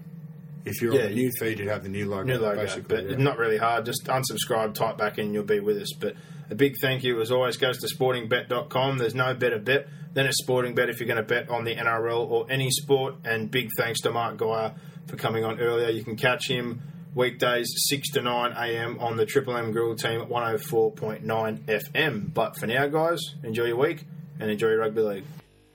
If 0.65 0.83
you're 0.83 0.95
Yeah, 0.95 1.03
on 1.05 1.09
the 1.09 1.15
new 1.15 1.31
feed, 1.39 1.59
you'd 1.59 1.69
have 1.69 1.83
the 1.83 1.89
new 1.89 2.09
logo. 2.09 2.25
New 2.25 2.39
logo, 2.39 2.57
basically. 2.61 2.97
but 2.97 3.11
yeah. 3.11 3.17
not 3.17 3.39
really 3.39 3.57
hard. 3.59 3.87
Just 3.87 4.05
unsubscribe, 4.05 4.75
type 4.75 4.99
back 4.99 5.19
in, 5.19 5.33
you'll 5.33 5.45
be 5.45 5.61
with 5.61 5.79
us. 5.79 5.93
But 5.99 6.15
a 6.51 6.55
big 6.55 6.75
thank 6.81 7.03
you, 7.03 7.21
as 7.21 7.31
always, 7.31 7.57
goes 7.57 7.79
to 7.79 7.87
sportingbet.com. 7.95 8.99
There's 8.99 9.15
no 9.15 9.35
better 9.35 9.59
bet 9.59 9.89
than 10.13 10.27
a 10.27 10.33
sporting 10.33 10.75
bet 10.75 10.91
if 10.91 11.01
you're 11.01 11.07
going 11.07 11.17
to 11.17 11.23
bet 11.23 11.49
on 11.49 11.65
the 11.65 11.75
NRL 11.75 12.29
or 12.31 12.47
any 12.51 12.71
sport. 12.71 13.15
And 13.25 13.51
big 13.51 13.69
thanks 13.77 14.01
to 14.03 14.11
Mark 14.11 14.37
Geyer 14.37 14.75
for 15.07 15.17
coming 15.17 15.45
on 15.45 15.61
earlier. 15.61 15.89
You 15.89 16.05
can 16.05 16.17
catch 16.17 16.49
him 16.49 16.83
weekdays 17.15 17.69
6 17.89 18.11
to 18.11 18.23
9 18.23 18.53
a.m. 18.53 18.99
on 19.01 19.17
the 19.17 19.27
Triple 19.27 19.57
M 19.57 19.73
Grill 19.73 19.97
team 19.97 20.21
at 20.21 20.29
104.9 20.29 21.23
FM. 21.65 22.35
But 22.35 22.57
for 22.59 22.67
now, 22.67 22.87
guys, 22.89 23.21
enjoy 23.43 23.65
your 23.65 23.77
week 23.77 24.05
and 24.39 24.51
enjoy 24.51 24.69
your 24.69 24.79
rugby 24.79 25.01
league. 25.03 25.25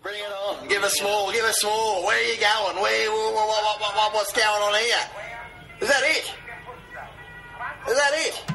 Bring 0.05 0.19
it 0.19 0.31
on. 0.31 0.67
Give 0.67 0.83
us 0.83 1.01
more. 1.01 1.31
Give 1.31 1.43
us 1.45 1.63
more. 1.63 2.05
Where 2.05 2.15
are 2.15 2.21
you 2.21 2.37
going? 2.39 2.75
Where? 2.79 3.09
What, 3.09 3.33
what, 3.33 3.81
what, 3.81 3.95
what, 3.95 4.13
what's 4.13 4.31
going 4.33 4.45
on 4.45 4.75
here? 4.75 5.01
Is 5.81 5.87
that 5.89 6.03
it? 6.03 6.31
Is 7.89 7.97
that 7.97 8.11
it? 8.13 8.54